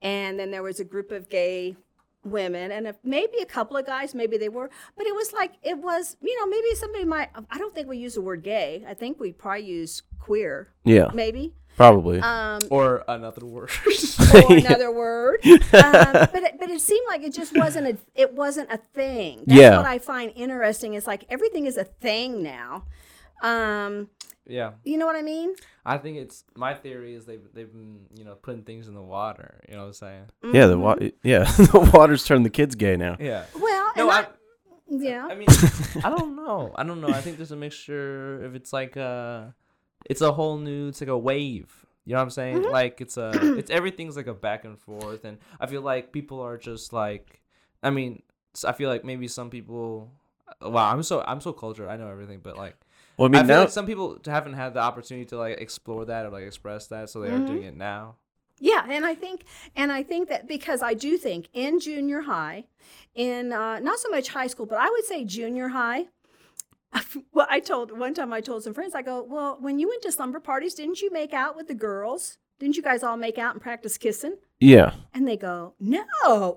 and 0.00 0.38
then 0.38 0.50
there 0.50 0.62
was 0.62 0.80
a 0.80 0.84
group 0.84 1.10
of 1.12 1.28
gay 1.28 1.76
women 2.24 2.70
and 2.70 2.86
a, 2.86 2.94
maybe 3.02 3.38
a 3.42 3.46
couple 3.46 3.76
of 3.76 3.84
guys 3.84 4.14
maybe 4.14 4.36
they 4.38 4.48
were 4.48 4.70
but 4.96 5.06
it 5.06 5.14
was 5.14 5.32
like 5.32 5.52
it 5.62 5.76
was 5.78 6.16
you 6.22 6.38
know 6.38 6.46
maybe 6.46 6.74
somebody 6.76 7.04
might 7.04 7.28
i 7.50 7.58
don't 7.58 7.74
think 7.74 7.88
we 7.88 7.98
use 7.98 8.14
the 8.14 8.20
word 8.20 8.42
gay. 8.42 8.84
I 8.88 8.94
think 8.94 9.18
we 9.18 9.32
probably 9.32 9.64
use 9.64 10.02
queer. 10.20 10.68
Yeah, 10.84 11.10
maybe. 11.12 11.54
Probably. 11.76 12.20
um 12.20 12.60
Or 12.70 13.02
another 13.08 13.44
word. 13.46 13.70
or 14.34 14.52
another 14.56 14.92
word. 14.92 15.40
Um, 15.44 16.12
but 16.32 16.42
it, 16.42 16.60
but 16.60 16.68
it 16.70 16.80
seemed 16.80 17.06
like 17.08 17.22
it 17.22 17.32
just 17.34 17.56
wasn't 17.56 17.86
a 17.88 17.96
it 18.14 18.34
wasn't 18.34 18.70
a 18.70 18.76
thing. 18.94 19.42
That's 19.46 19.60
Yeah. 19.60 19.76
what 19.78 19.86
i 19.86 19.98
find 19.98 20.32
interesting. 20.36 20.94
Is 20.94 21.06
like 21.06 21.24
everything 21.28 21.66
is 21.66 21.76
a 21.76 21.84
thing 21.84 22.42
now 22.42 22.84
um 23.42 24.08
yeah. 24.46 24.72
you 24.84 24.98
know 24.98 25.06
what 25.06 25.16
i 25.16 25.22
mean 25.22 25.54
I 25.84 25.98
think 25.98 26.16
it's 26.16 26.44
my 26.54 26.74
theory 26.74 27.14
is 27.14 27.26
they've 27.26 27.42
they've 27.52 27.70
been 27.70 28.06
you 28.14 28.24
know 28.24 28.34
putting 28.36 28.62
things 28.62 28.86
in 28.86 28.94
the 28.94 29.02
water. 29.02 29.60
You 29.68 29.74
know 29.74 29.80
what 29.80 29.86
I'm 29.88 29.92
saying? 29.94 30.24
yeah, 30.52 30.66
the 30.66 30.78
wa- 30.78 30.96
yeah, 31.22 31.44
the 31.56 31.90
water's 31.92 32.24
turned 32.24 32.46
the 32.46 32.50
kids 32.50 32.74
gay 32.76 32.96
now. 32.96 33.16
Yeah. 33.18 33.44
well 33.54 33.92
No, 33.96 34.08
and 34.08 34.10
I, 34.10 34.20
I, 34.20 34.26
yeah 34.88 35.26
I 35.28 35.34
mean, 35.34 35.48
I 36.04 36.10
don't 36.16 36.36
know. 36.36 36.72
I 36.76 36.84
don't 36.84 37.00
know. 37.00 37.08
I 37.08 37.20
think 37.20 37.36
there's 37.36 37.50
a 37.50 37.56
mixture. 37.56 38.44
If 38.44 38.54
it's 38.54 38.72
like 38.72 38.96
a, 38.96 39.54
it's 40.06 40.20
a 40.20 40.30
whole 40.32 40.58
new. 40.58 40.88
It's 40.88 41.00
like 41.00 41.10
a 41.10 41.18
wave. 41.18 41.84
You 42.04 42.12
know 42.12 42.18
what 42.18 42.24
I'm 42.24 42.30
saying? 42.30 42.58
Mm-hmm. 42.58 42.72
Like 42.72 43.00
it's 43.00 43.16
a. 43.16 43.32
It's 43.58 43.70
everything's 43.70 44.16
like 44.16 44.28
a 44.28 44.34
back 44.34 44.64
and 44.64 44.78
forth, 44.78 45.24
and 45.24 45.38
I 45.58 45.66
feel 45.66 45.82
like 45.82 46.12
people 46.12 46.40
are 46.40 46.58
just 46.58 46.92
like. 46.92 47.40
I 47.82 47.90
mean, 47.90 48.22
I 48.64 48.70
feel 48.70 48.88
like 48.88 49.04
maybe 49.04 49.26
some 49.26 49.50
people. 49.50 50.12
Wow, 50.60 50.92
I'm 50.92 51.02
so 51.02 51.24
I'm 51.26 51.40
so 51.40 51.52
cultured. 51.52 51.88
I 51.88 51.96
know 51.96 52.08
everything, 52.08 52.38
but 52.40 52.56
like 52.56 52.76
Well, 53.16 53.26
I 53.26 53.38
I, 53.38 53.42
mean 53.42 53.46
feel 53.46 53.56
now, 53.56 53.60
like 53.62 53.70
some 53.70 53.86
people 53.86 54.18
haven't 54.24 54.54
had 54.54 54.74
the 54.74 54.80
opportunity 54.80 55.26
to 55.26 55.36
like 55.36 55.58
explore 55.60 56.04
that 56.06 56.26
or 56.26 56.30
like 56.30 56.44
express 56.44 56.86
that, 56.88 57.10
so 57.10 57.20
they 57.20 57.28
are 57.28 57.38
doing 57.38 57.64
it 57.64 57.76
now. 57.76 58.16
Yeah, 58.58 58.86
and 58.88 59.04
I 59.04 59.14
think 59.14 59.44
and 59.76 59.90
I 59.90 60.02
think 60.02 60.28
that 60.28 60.46
because 60.46 60.82
I 60.82 60.94
do 60.94 61.16
think 61.18 61.48
in 61.52 61.80
junior 61.80 62.22
high, 62.22 62.64
in 63.14 63.52
uh, 63.52 63.80
not 63.80 63.98
so 63.98 64.08
much 64.08 64.28
high 64.28 64.46
school, 64.46 64.66
but 64.66 64.78
I 64.78 64.88
would 64.88 65.04
say 65.04 65.24
junior 65.24 65.68
high. 65.68 66.06
well, 67.32 67.46
I 67.50 67.60
told 67.60 67.96
one 67.98 68.14
time 68.14 68.32
I 68.32 68.40
told 68.40 68.62
some 68.62 68.74
friends, 68.74 68.94
I 68.94 69.02
go, 69.02 69.22
well, 69.22 69.56
when 69.60 69.78
you 69.78 69.88
went 69.88 70.02
to 70.02 70.12
slumber 70.12 70.40
parties, 70.40 70.74
didn't 70.74 71.00
you 71.00 71.10
make 71.10 71.32
out 71.32 71.56
with 71.56 71.66
the 71.68 71.74
girls? 71.74 72.38
Didn't 72.58 72.76
you 72.76 72.82
guys 72.82 73.02
all 73.02 73.16
make 73.16 73.38
out 73.38 73.54
and 73.54 73.60
practice 73.62 73.98
kissing? 73.98 74.36
yeah, 74.60 74.92
And 75.14 75.26
they 75.26 75.36
go, 75.36 75.74
no, 75.80 76.04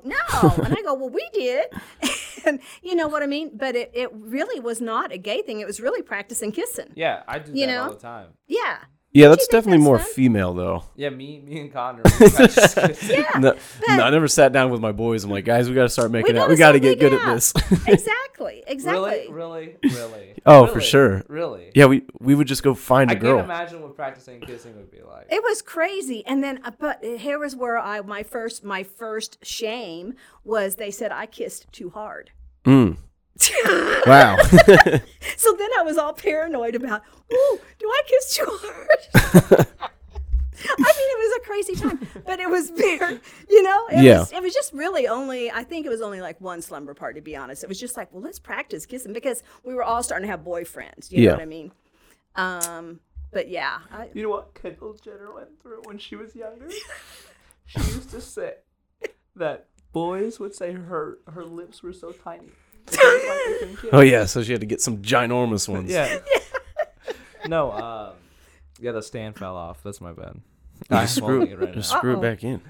no. 0.03 0.53
and 0.63 0.77
I 0.77 0.81
go, 0.83 0.93
well, 0.93 1.09
we 1.09 1.27
did. 1.33 1.65
and 2.45 2.59
you 2.81 2.95
know 2.95 3.07
what 3.07 3.23
I 3.23 3.27
mean? 3.27 3.51
But 3.55 3.75
it, 3.75 3.91
it 3.93 4.09
really 4.13 4.59
was 4.59 4.81
not 4.81 5.11
a 5.11 5.17
gay 5.17 5.41
thing. 5.41 5.59
It 5.59 5.67
was 5.67 5.79
really 5.79 6.01
practicing 6.01 6.51
kissing. 6.51 6.91
Yeah, 6.95 7.23
I 7.27 7.39
do 7.39 7.51
You 7.53 7.65
that 7.65 7.71
know? 7.73 7.83
all 7.83 7.89
the 7.93 7.99
time. 7.99 8.29
Yeah. 8.47 8.79
Yeah. 9.15 9.29
That's 9.29 9.47
definitely 9.47 9.77
that's 9.77 9.85
more 9.85 9.99
fun? 9.99 10.13
female 10.13 10.53
though. 10.53 10.83
Yeah, 10.95 11.09
me, 11.09 11.39
me 11.39 11.61
and 11.61 11.73
Connor. 11.73 12.03
we. 12.19 13.09
Yeah. 13.09 13.31
No, 13.87 13.97
no, 13.97 14.03
I 14.03 14.09
never 14.09 14.27
sat 14.27 14.51
down 14.51 14.69
with 14.71 14.81
my 14.81 14.91
boys. 14.91 15.23
I'm 15.23 15.29
like, 15.29 15.45
guys, 15.45 15.67
we 15.69 15.75
got 15.75 15.83
to 15.83 15.89
start 15.89 16.11
making 16.11 16.37
out. 16.37 16.47
gotta 16.47 16.53
We 16.53 16.57
got 16.57 16.71
to 16.73 16.79
get 16.79 16.99
good 16.99 17.11
making 17.11 17.27
at 17.27 17.33
this. 17.33 17.53
exactly. 17.87 18.63
Exactly. 18.67 19.27
Really, 19.29 19.77
really, 19.81 19.95
really. 19.95 20.33
Oh, 20.45 20.67
for 20.67 20.81
sure. 20.81 21.23
Really. 21.27 21.71
yeah, 21.73 21.85
we 21.85 22.03
we 22.19 22.35
would 22.35 22.47
just 22.47 22.63
go 22.63 22.73
find 22.73 23.09
I 23.09 23.13
a 23.13 23.17
girl. 23.17 23.37
I 23.37 23.41
can't 23.41 23.51
imagine 23.51 23.81
what 23.81 23.95
practicing 23.95 24.41
kissing 24.41 24.75
would 24.75 24.91
be 24.91 25.01
like. 25.01 25.27
It 25.29 25.43
was 25.43 25.61
crazy, 25.61 26.25
and 26.25 26.43
then 26.43 26.61
uh, 26.63 26.71
but 26.77 27.03
here 27.03 27.39
was 27.39 27.55
where 27.55 27.77
I 27.77 28.01
my 28.01 28.23
first 28.23 28.63
my 28.63 28.83
first 28.83 29.43
shame 29.43 30.15
was 30.43 30.75
they 30.75 30.91
said 30.91 31.11
I 31.11 31.25
kissed 31.25 31.71
too 31.71 31.89
hard. 31.89 32.31
Mm. 32.65 32.97
Wow. 34.07 34.37
So 35.37 35.53
then 35.57 35.69
I 35.77 35.81
was 35.83 35.97
all 35.97 36.13
paranoid 36.13 36.75
about, 36.75 37.01
ooh, 37.31 37.59
do 37.79 37.87
I 37.87 38.01
kiss 38.07 38.35
too 38.35 38.45
hard? 38.47 38.99
I 40.67 40.67
mean, 40.67 41.09
it 41.09 41.19
was 41.19 41.37
a 41.37 41.45
crazy 41.45 41.75
time, 41.75 41.99
but 42.25 42.39
it 42.39 42.49
was 42.49 42.69
very, 42.71 43.19
you 43.49 43.61
know, 43.63 43.87
it 43.91 44.03
Yeah. 44.03 44.19
was 44.19 44.31
it 44.31 44.41
was 44.41 44.53
just 44.53 44.71
really 44.73 45.07
only 45.07 45.51
I 45.51 45.63
think 45.63 45.85
it 45.85 45.89
was 45.89 46.01
only 46.01 46.21
like 46.21 46.39
one 46.39 46.61
slumber 46.61 46.93
party 46.93 47.19
to 47.19 47.23
be 47.23 47.35
honest. 47.35 47.63
It 47.63 47.67
was 47.69 47.79
just 47.79 47.97
like, 47.97 48.11
well, 48.13 48.21
let's 48.23 48.39
practice 48.39 48.85
kissing 48.85 49.13
because 49.13 49.43
we 49.63 49.73
were 49.75 49.83
all 49.83 50.01
starting 50.03 50.27
to 50.27 50.31
have 50.31 50.41
boyfriends. 50.41 51.11
You 51.11 51.21
Yeah. 51.23 51.31
know 51.31 51.35
what 51.35 51.41
I 51.41 51.45
mean? 51.45 51.71
Um, 52.35 52.99
but 53.31 53.49
yeah, 53.49 53.79
I, 53.91 54.09
You 54.13 54.23
know 54.23 54.29
what 54.29 54.53
Kendall 54.53 54.93
Jenner 54.93 55.33
went 55.33 55.61
through 55.61 55.81
when 55.83 55.97
she 55.97 56.15
was 56.15 56.35
younger? 56.35 56.69
She 57.65 57.79
used 57.79 58.09
to 58.11 58.21
say 58.21 58.53
that 59.35 59.67
boys 59.91 60.39
would 60.39 60.55
say 60.55 60.71
her 60.71 61.19
her 61.27 61.43
lips 61.43 61.83
were 61.83 61.93
so 61.93 62.11
tiny. 62.11 62.49
It 62.87 62.97
was 62.97 63.27
like 63.27 63.45
they 63.45 63.59
couldn't 63.59 63.77
kiss. 63.81 63.89
oh 63.93 64.01
yeah, 64.01 64.25
so 64.25 64.43
she 64.43 64.51
had 64.51 64.61
to 64.61 64.67
get 64.67 64.81
some 64.81 64.97
ginormous 64.99 65.67
ones. 65.69 65.91
Yeah. 65.91 66.19
no, 67.47 67.71
um, 67.71 68.13
yeah, 68.79 68.91
the 68.91 69.01
stand 69.01 69.37
fell 69.37 69.55
off. 69.55 69.81
That's 69.83 70.01
my 70.01 70.13
bad. 70.13 70.41
You 70.89 70.97
I'm 70.97 71.03
just 71.03 71.15
screw, 71.15 71.41
it 71.43 71.57
right 71.59 71.73
just 71.73 71.91
now. 71.91 71.97
screw 71.97 72.13
Uh-oh. 72.13 72.19
it 72.19 72.21
back 72.21 72.43
in. 72.43 72.61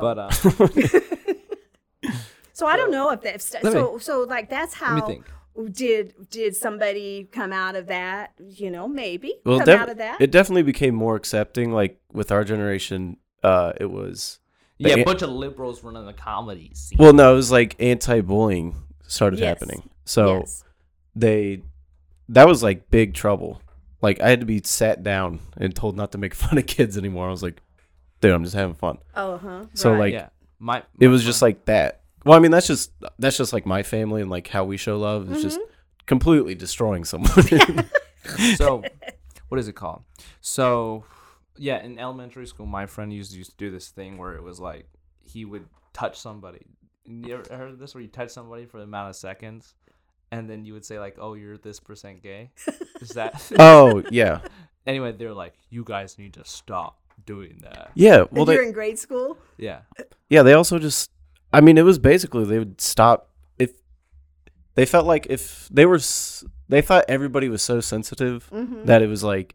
But 0.00 0.18
uh, 0.18 0.30
so 2.52 2.66
I 2.66 2.76
don't 2.76 2.90
know 2.90 3.10
if 3.10 3.20
that 3.22 3.40
st- 3.42 3.64
Let 3.64 3.72
me- 3.74 3.80
so 3.80 3.98
so 3.98 4.22
like 4.22 4.48
that's 4.50 4.80
let 4.80 4.94
me 4.94 5.00
how 5.00 5.06
think. 5.06 5.26
did 5.72 6.14
did 6.30 6.56
somebody 6.56 7.28
come 7.30 7.52
out 7.52 7.76
of 7.76 7.86
that? 7.88 8.32
You 8.38 8.70
know, 8.70 8.88
maybe 8.88 9.34
Well, 9.44 9.58
come 9.58 9.66
def- 9.66 9.80
out 9.80 9.88
of 9.90 9.98
that. 9.98 10.20
it 10.20 10.30
definitely 10.30 10.62
became 10.62 10.94
more 10.94 11.16
accepting. 11.16 11.72
Like 11.72 12.00
with 12.12 12.30
our 12.32 12.44
generation, 12.44 13.16
uh, 13.42 13.72
it 13.80 13.90
was 13.90 14.38
Yeah, 14.78 14.94
a 14.96 15.04
bunch 15.04 15.22
of 15.22 15.30
liberals 15.30 15.82
running 15.82 16.06
the 16.06 16.12
comedy 16.12 16.70
scene. 16.74 16.98
well, 17.00 17.12
no, 17.12 17.32
it 17.32 17.36
was 17.36 17.50
like 17.52 17.76
anti-bullying 17.80 18.74
started 19.08 19.40
Yes. 19.40 19.48
happening. 19.48 19.90
So 20.04 20.38
yes. 20.38 20.64
they 21.16 21.62
that 22.28 22.46
was 22.46 22.62
like 22.62 22.90
big 22.90 23.14
trouble. 23.14 23.60
Like 24.00 24.20
I 24.20 24.30
had 24.30 24.40
to 24.40 24.46
be 24.46 24.62
sat 24.62 25.02
down 25.02 25.40
and 25.56 25.74
told 25.74 25.96
not 25.96 26.12
to 26.12 26.18
make 26.18 26.34
fun 26.44 26.58
of 26.58 26.66
kids 26.66 26.96
anymore. 26.96 27.26
I 27.26 27.30
was 27.30 27.42
like, 27.42 27.60
dude, 28.20 28.32
I'm 28.32 28.44
just 28.44 28.54
having 28.54 28.74
fun. 28.74 28.98
Oh, 29.16 29.38
huh. 29.38 29.64
So, 29.74 29.90
right. 29.90 29.98
like, 29.98 30.12
yeah, 30.12 30.28
my, 30.60 30.78
It 31.00 31.06
my 31.06 31.08
was 31.08 31.24
just 31.24 31.42
like 31.42 31.64
that. 31.64 32.02
Well, 32.24 32.36
I 32.36 32.40
mean, 32.40 32.50
that's 32.50 32.66
just 32.66 32.92
that's 33.18 33.36
just 33.36 33.52
like 33.52 33.66
my 33.66 33.82
family 33.82 34.20
and 34.22 34.30
like 34.30 34.46
how 34.48 34.64
we 34.64 34.76
show 34.76 34.98
love. 34.98 35.32
It's 35.32 35.42
just 35.42 35.58
mm-hmm. 35.58 35.72
completely 36.06 36.54
destroying 36.54 37.04
someone. 37.04 37.32
so 38.56 38.82
what 39.48 39.58
is 39.58 39.68
it 39.68 39.74
called 39.74 40.02
so 40.40 41.04
yeah 41.56 41.82
in 41.82 41.98
elementary 41.98 42.46
school 42.46 42.66
my 42.66 42.86
friend 42.86 43.12
used 43.12 43.32
used 43.32 43.50
to 43.50 43.56
do 43.56 43.70
this 43.70 43.88
thing 43.88 44.18
where 44.18 44.34
it 44.34 44.42
was 44.42 44.60
like 44.60 44.86
he 45.22 45.44
would 45.44 45.66
touch 45.92 46.18
somebody 46.18 46.66
you 47.08 47.34
ever 47.34 47.56
heard 47.56 47.78
this 47.78 47.94
where 47.94 48.02
you 48.02 48.08
touch 48.08 48.30
somebody 48.30 48.66
for 48.66 48.78
the 48.78 48.84
amount 48.84 49.10
of 49.10 49.16
seconds 49.16 49.74
and 50.30 50.48
then 50.48 50.64
you 50.64 50.72
would 50.74 50.84
say 50.84 50.98
like 50.98 51.16
oh 51.18 51.34
you're 51.34 51.56
this 51.56 51.80
percent 51.80 52.22
gay 52.22 52.50
is 53.00 53.10
that 53.10 53.42
oh 53.58 54.02
yeah, 54.10 54.40
anyway 54.86 55.12
they're 55.12 55.32
like 55.32 55.54
you 55.70 55.84
guys 55.84 56.18
need 56.18 56.34
to 56.34 56.44
stop 56.44 56.98
doing 57.26 57.58
that 57.62 57.90
yeah. 57.94 58.24
Well, 58.30 58.44
and 58.44 58.52
you're 58.52 58.62
in 58.64 58.72
grade 58.72 58.98
school. 58.98 59.38
yeah 59.56 59.80
yeah 60.28 60.42
they 60.42 60.52
also 60.52 60.78
just. 60.78 61.10
I 61.50 61.62
mean, 61.62 61.78
it 61.78 61.82
was 61.82 61.98
basically 61.98 62.44
they 62.44 62.58
would 62.58 62.78
stop 62.78 63.30
if 63.58 63.72
they 64.74 64.84
felt 64.84 65.06
like 65.06 65.26
if 65.30 65.66
they 65.72 65.86
were 65.86 65.98
they 66.68 66.82
thought 66.82 67.06
everybody 67.08 67.48
was 67.48 67.62
so 67.62 67.80
sensitive 67.80 68.50
Mm-hmm. 68.52 68.84
that 68.84 69.00
it 69.00 69.06
was 69.08 69.24
like 69.24 69.54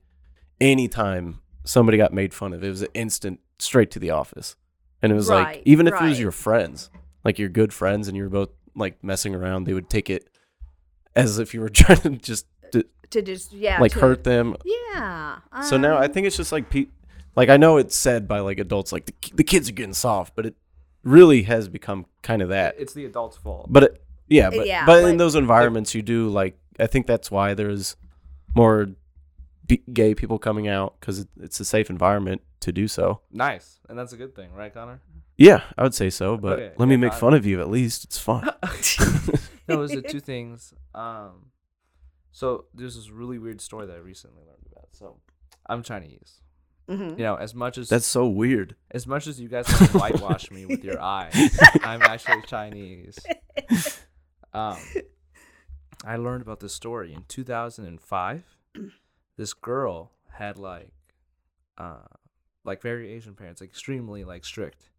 anytime 0.59 1.39
somebody 1.65 1.97
got 1.97 2.11
made 2.11 2.33
fun 2.33 2.51
of, 2.51 2.63
it 2.63 2.69
was 2.69 2.81
an 2.81 2.87
instant 2.95 3.39
straight 3.59 3.91
to 3.91 3.99
the 3.99 4.09
office. 4.09 4.55
And 5.03 5.11
it 5.11 5.15
was 5.15 5.29
like 5.29 5.61
even 5.65 5.87
if 5.87 5.93
it 5.93 6.01
was 6.01 6.19
your 6.19 6.31
friends, 6.31 6.89
like 7.23 7.39
your 7.39 7.49
good 7.49 7.73
friends 7.73 8.07
and 8.07 8.17
you 8.17 8.23
were 8.23 8.29
both 8.29 8.49
like 8.75 9.03
messing 9.03 9.33
around, 9.35 9.63
they 9.65 9.73
would 9.73 9.89
take 9.89 10.09
it 10.09 10.29
as 11.15 11.39
if 11.39 11.53
you 11.53 11.61
were 11.61 11.69
trying 11.81 11.99
to 12.01 12.09
just 12.11 12.45
to, 12.71 12.85
To 13.11 13.21
just 13.21 13.53
yeah, 13.53 13.79
like 13.79 13.91
to- 13.93 13.99
hurt 13.99 14.23
them. 14.23 14.55
Yeah. 14.65 15.39
So 15.67 15.77
now 15.77 15.97
I 15.97 16.05
um, 16.05 16.11
think 16.13 16.27
it's 16.27 16.37
just 16.37 16.51
like 16.51 16.69
pe- 16.69 16.87
like 17.35 17.49
I 17.49 17.57
know 17.57 17.77
it's 17.77 17.95
said 17.95 18.27
by 18.27 18.39
like 18.39 18.59
adults 18.59 18.91
like 18.91 19.05
the, 19.05 19.13
the 19.35 19.43
kids 19.43 19.69
are 19.69 19.73
getting 19.73 19.93
soft, 19.93 20.35
but 20.35 20.45
it 20.45 20.55
really 21.03 21.43
has 21.43 21.67
become 21.69 22.05
kind 22.21 22.41
of 22.41 22.49
that. 22.49 22.75
it's 22.79 22.93
the 22.93 23.05
adult's 23.05 23.37
fault 23.37 23.67
But 23.69 23.83
it, 23.83 24.03
yeah, 24.27 24.49
but 24.49 24.65
Yeah, 24.67 24.85
but, 24.85 25.01
but- 25.03 25.09
in 25.09 25.17
those 25.17 25.35
environments, 25.35 25.93
you 25.93 26.01
do 26.01 26.29
like. 26.29 26.57
I 26.79 26.87
think 26.87 27.05
that's 27.05 27.29
why 27.29 27.53
there's 27.53 27.95
more 28.55 28.87
b- 29.67 29.83
gay 29.93 30.15
people 30.15 30.39
coming 30.39 30.67
out 30.67 30.95
because 30.99 31.19
it, 31.19 31.27
it's 31.39 31.59
a 31.59 31.65
safe 31.65 31.89
environment 31.91 32.41
to 32.61 32.71
do 32.71 32.87
so. 32.87 33.21
nice 33.31 33.79
and 33.89 33.99
that's 33.99 34.13
a 34.13 34.17
good 34.17 34.33
thing 34.35 34.49
right 34.53 34.73
connor 34.73 34.99
Yeah, 35.43 35.61
I 35.77 35.83
would 35.83 35.93
say 35.93 36.09
so. 36.09 36.37
But 36.37 36.59
Okay, 36.59 36.71
let 36.77 36.87
me 36.87 36.97
make 36.97 37.13
I- 37.13 37.19
fun 37.19 37.33
of 37.33 37.45
you 37.45 37.59
at 37.61 37.69
least. 37.69 38.03
It's 38.05 38.17
fun. 38.17 38.43
no, 39.67 39.75
it 39.75 39.75
was 39.77 39.91
the 39.91 40.01
two 40.01 40.19
things. 40.31 40.73
Um, 40.95 41.51
so 42.31 42.65
there's 42.73 42.95
this 42.95 43.09
really 43.09 43.37
weird 43.39 43.61
story 43.61 43.85
that 43.87 43.93
I 43.95 43.99
recently 43.99 44.41
learned 44.43 44.65
about. 44.71 44.87
So 44.91 45.17
I'm 45.67 45.83
Chinese. 45.83 46.41
mhm. 46.89 47.11
You 47.17 47.23
know, 47.23 47.35
as 47.35 47.53
much 47.53 47.77
as 47.77 47.89
That's 47.89 48.05
so 48.07 48.27
weird. 48.27 48.75
as 48.91 49.05
much 49.07 49.27
as 49.27 49.39
you 49.39 49.47
guys 49.49 49.65
want 49.71 49.91
to 49.91 49.97
whitewash 49.97 50.49
me 50.51 50.65
with 50.65 50.83
your 50.83 50.99
eyes, 51.17 51.33
I'm 51.83 52.01
actually 52.01 52.41
Chinese. 52.47 53.19
Um, 54.53 54.77
I 56.05 56.17
learned 56.17 56.41
about 56.41 56.59
this 56.59 56.73
story 56.73 57.13
in 57.13 57.23
2005. 57.27 58.43
this 59.37 59.53
girl 59.53 60.11
had 60.33 60.57
like, 60.57 60.91
uh, 61.77 62.05
like 62.63 62.81
very 62.81 63.11
Asian 63.13 63.33
parents, 63.35 63.61
like 63.61 63.69
extremely 63.69 64.23
like 64.23 64.43
strict, 64.45 64.89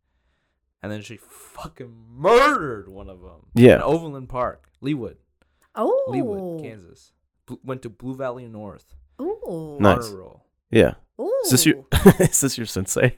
and 0.84 0.92
then 0.92 1.00
she 1.02 1.16
fucking 1.16 1.92
murdered 2.14 2.88
one 2.88 3.08
of 3.08 3.20
them. 3.20 3.46
Yeah. 3.54 3.76
in 3.76 3.80
Overland 3.82 4.28
Park, 4.28 4.68
Leawood, 4.82 5.16
Oh, 5.74 6.04
Leawood, 6.08 6.62
Kansas. 6.62 7.12
Bl- 7.46 7.54
went 7.64 7.82
to 7.82 7.88
Blue 7.90 8.14
Valley 8.14 8.46
North. 8.46 8.94
Ooh. 9.20 9.76
Nice. 9.80 10.08
Roll. 10.10 10.44
Yeah. 10.70 10.94
Ooh. 11.20 11.32
Is 11.44 11.50
this 11.50 11.66
your 11.66 11.84
is 12.20 12.40
this 12.40 12.56
your 12.58 12.66
sensei? 12.66 13.16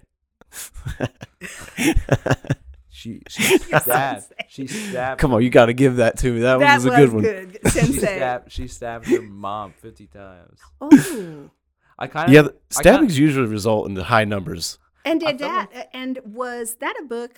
She 2.89 3.21
she 3.29 3.59
stabbed. 3.59 4.33
She 4.49 4.67
stabbed. 4.67 5.21
Come 5.21 5.35
on, 5.35 5.43
you 5.43 5.51
got 5.51 5.67
to 5.67 5.75
give 5.75 5.97
that 5.97 6.17
to 6.19 6.33
me. 6.33 6.41
That, 6.41 6.59
that 6.61 6.67
one 6.67 6.75
was 6.77 6.87
a 6.87 6.91
good 6.91 7.13
one. 7.13 7.23
good, 7.23 7.59
She 7.65 7.69
Sensei. 7.71 7.99
stabbed. 8.17 8.51
She 8.53 8.69
stabbed 8.69 9.07
her 9.09 9.21
mom 9.21 9.73
fifty 9.73 10.07
times. 10.07 10.59
Ooh. 10.83 11.51
I 11.99 12.07
kind 12.07 12.29
of 12.29 12.35
Yeah, 12.35 12.43
the- 12.43 12.57
stabbings 12.71 13.19
usually 13.19 13.49
result 13.49 13.87
in 13.87 13.95
the 13.95 14.05
high 14.05 14.25
numbers. 14.25 14.79
And 15.05 15.21
did 15.21 15.39
felt 15.39 15.73
that? 15.73 15.91
and 15.93 16.19
was 16.25 16.77
that 16.77 16.97
a 16.99 17.05
book? 17.05 17.33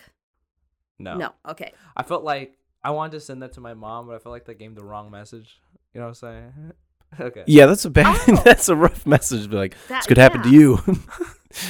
No. 0.99 1.17
No. 1.17 1.33
Okay. 1.49 1.73
I 1.97 2.03
felt 2.03 2.25
like 2.25 2.59
I 2.83 2.91
wanted 2.91 3.13
to 3.13 3.21
send 3.21 3.43
that 3.43 3.53
to 3.55 3.61
my 3.61 3.75
mom, 3.75 4.07
but 4.07 4.17
I 4.17 4.19
felt 4.19 4.33
like 4.33 4.47
that 4.47 4.59
gave 4.59 4.75
the 4.75 4.85
wrong 4.85 5.11
message. 5.11 5.61
You 5.95 6.01
know 6.01 6.07
what 6.07 6.09
I'm 6.09 6.15
saying? 6.15 6.73
okay. 7.21 7.45
Yeah, 7.47 7.67
that's 7.67 7.85
a 7.85 7.91
bad. 7.91 8.19
Oh. 8.29 8.43
that's 8.45 8.69
a 8.69 8.77
rough 8.77 9.07
message. 9.07 9.45
to 9.45 9.49
Be 9.49 9.57
like, 9.57 9.77
That- 9.89 9.99
this 10.01 10.07
could 10.07 10.19
happen 10.19 10.43
to 10.43 10.51
you. 10.51 10.79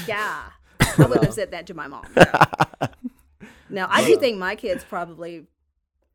Yeah. 0.06 0.42
I 0.80 0.94
wouldn't 1.02 1.24
have 1.24 1.34
said 1.34 1.50
that 1.52 1.66
to 1.68 1.74
my 1.74 1.86
mom. 1.86 2.04
No, 3.70 3.86
I 3.88 4.04
do 4.04 4.16
think 4.18 4.38
my 4.38 4.56
kids 4.56 4.82
probably, 4.82 5.46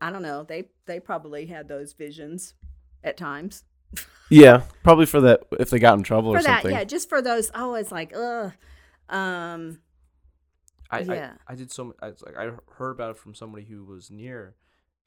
I 0.02 0.10
don't 0.12 0.24
know, 0.24 0.44
they 0.44 0.66
they 0.88 1.00
probably 1.00 1.46
had 1.46 1.68
those 1.68 1.94
visions 1.94 2.56
at 3.04 3.16
times. 3.16 3.64
yeah, 4.30 4.64
probably 4.84 5.06
for 5.06 5.22
that 5.22 5.42
if 5.60 5.70
they 5.70 5.78
got 5.80 5.98
in 5.98 6.04
trouble 6.04 6.32
or 6.32 6.42
that, 6.42 6.44
something. 6.64 6.72
yeah, 6.72 6.84
just 6.84 7.10
for 7.10 7.22
those. 7.22 7.52
Oh, 7.54 7.76
it's 7.76 7.92
like, 7.92 8.12
ugh. 8.16 8.54
Um, 9.08 9.80
I, 10.92 11.00
Yeah. 11.02 11.34
I 11.48 11.54
I 11.54 11.56
did 11.56 11.72
so. 11.72 11.86
m- 11.86 11.94
I, 12.02 12.08
it's 12.08 12.22
like 12.24 12.38
I 12.38 12.52
heard 12.74 12.92
about 12.92 13.12
it 13.12 13.18
from 13.18 13.34
somebody 13.34 13.66
who 13.66 13.84
was 13.86 14.12
near, 14.12 14.56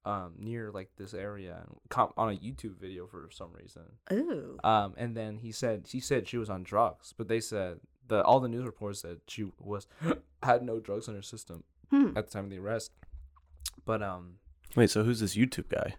um, 0.04 0.32
near 0.38 0.70
like 0.70 0.90
this 0.96 1.14
area 1.14 1.62
and 1.66 1.76
com- 1.88 2.12
on 2.16 2.30
a 2.32 2.36
YouTube 2.36 2.78
video 2.80 3.06
for 3.06 3.28
some 3.32 3.52
reason. 3.52 3.82
ooh. 4.12 4.58
Um, 4.64 4.94
and 4.96 5.16
then 5.16 5.38
he 5.38 5.52
said 5.52 5.86
he 5.90 6.00
said 6.00 6.26
she 6.28 6.38
was 6.38 6.50
on 6.50 6.62
drugs, 6.62 7.12
but 7.16 7.28
they 7.28 7.40
said 7.40 7.80
the 8.08 8.22
all 8.24 8.40
the 8.40 8.48
news 8.48 8.64
reports 8.64 9.00
said 9.00 9.18
she 9.28 9.46
was 9.58 9.86
had 10.42 10.62
no 10.62 10.80
drugs 10.80 11.08
in 11.08 11.14
her 11.14 11.22
system 11.22 11.64
Hmm. 11.90 12.16
at 12.16 12.26
the 12.26 12.32
time 12.32 12.44
of 12.44 12.50
the 12.50 12.58
arrest. 12.58 12.92
But 13.84 14.02
um, 14.02 14.34
Wait, 14.74 14.90
so 14.90 15.04
who's 15.04 15.20
this 15.20 15.36
YouTube 15.36 15.68
guy? 15.68 15.94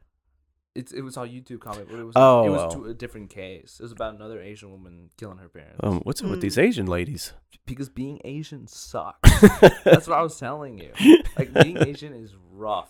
It's 0.78 0.91
it 0.93 1.01
was 1.01 1.17
on 1.17 1.28
YouTube 1.30 1.59
comment, 1.59 1.88
but 1.89 1.99
it 1.99 2.03
was 2.03 2.13
Oh, 2.15 2.45
it 2.45 2.49
was 2.49 2.73
oh. 2.75 2.84
to 2.84 2.89
a 2.89 2.93
different 2.93 3.30
case. 3.30 3.78
It 3.80 3.84
was 3.84 3.91
about 3.91 4.15
another 4.15 4.41
Asian 4.41 4.71
woman 4.71 5.09
killing 5.17 5.38
her 5.39 5.49
parents. 5.49 5.80
Um, 5.84 5.99
what's 6.03 6.21
it 6.21 6.25
with 6.25 6.36
Hmm. 6.36 6.39
these 6.41 6.57
Asian 6.57 6.86
ladies? 6.86 7.34
because 7.65 7.89
being 7.89 8.21
Asian 8.23 8.65
sucks. 8.65 9.30
That's 9.84 10.07
what 10.07 10.17
I 10.17 10.21
was 10.21 10.39
telling 10.39 10.80
you. 10.80 10.91
Like 11.38 11.51
being 11.53 11.78
Asian 11.80 12.13
is 12.13 12.34
rough. 12.53 12.89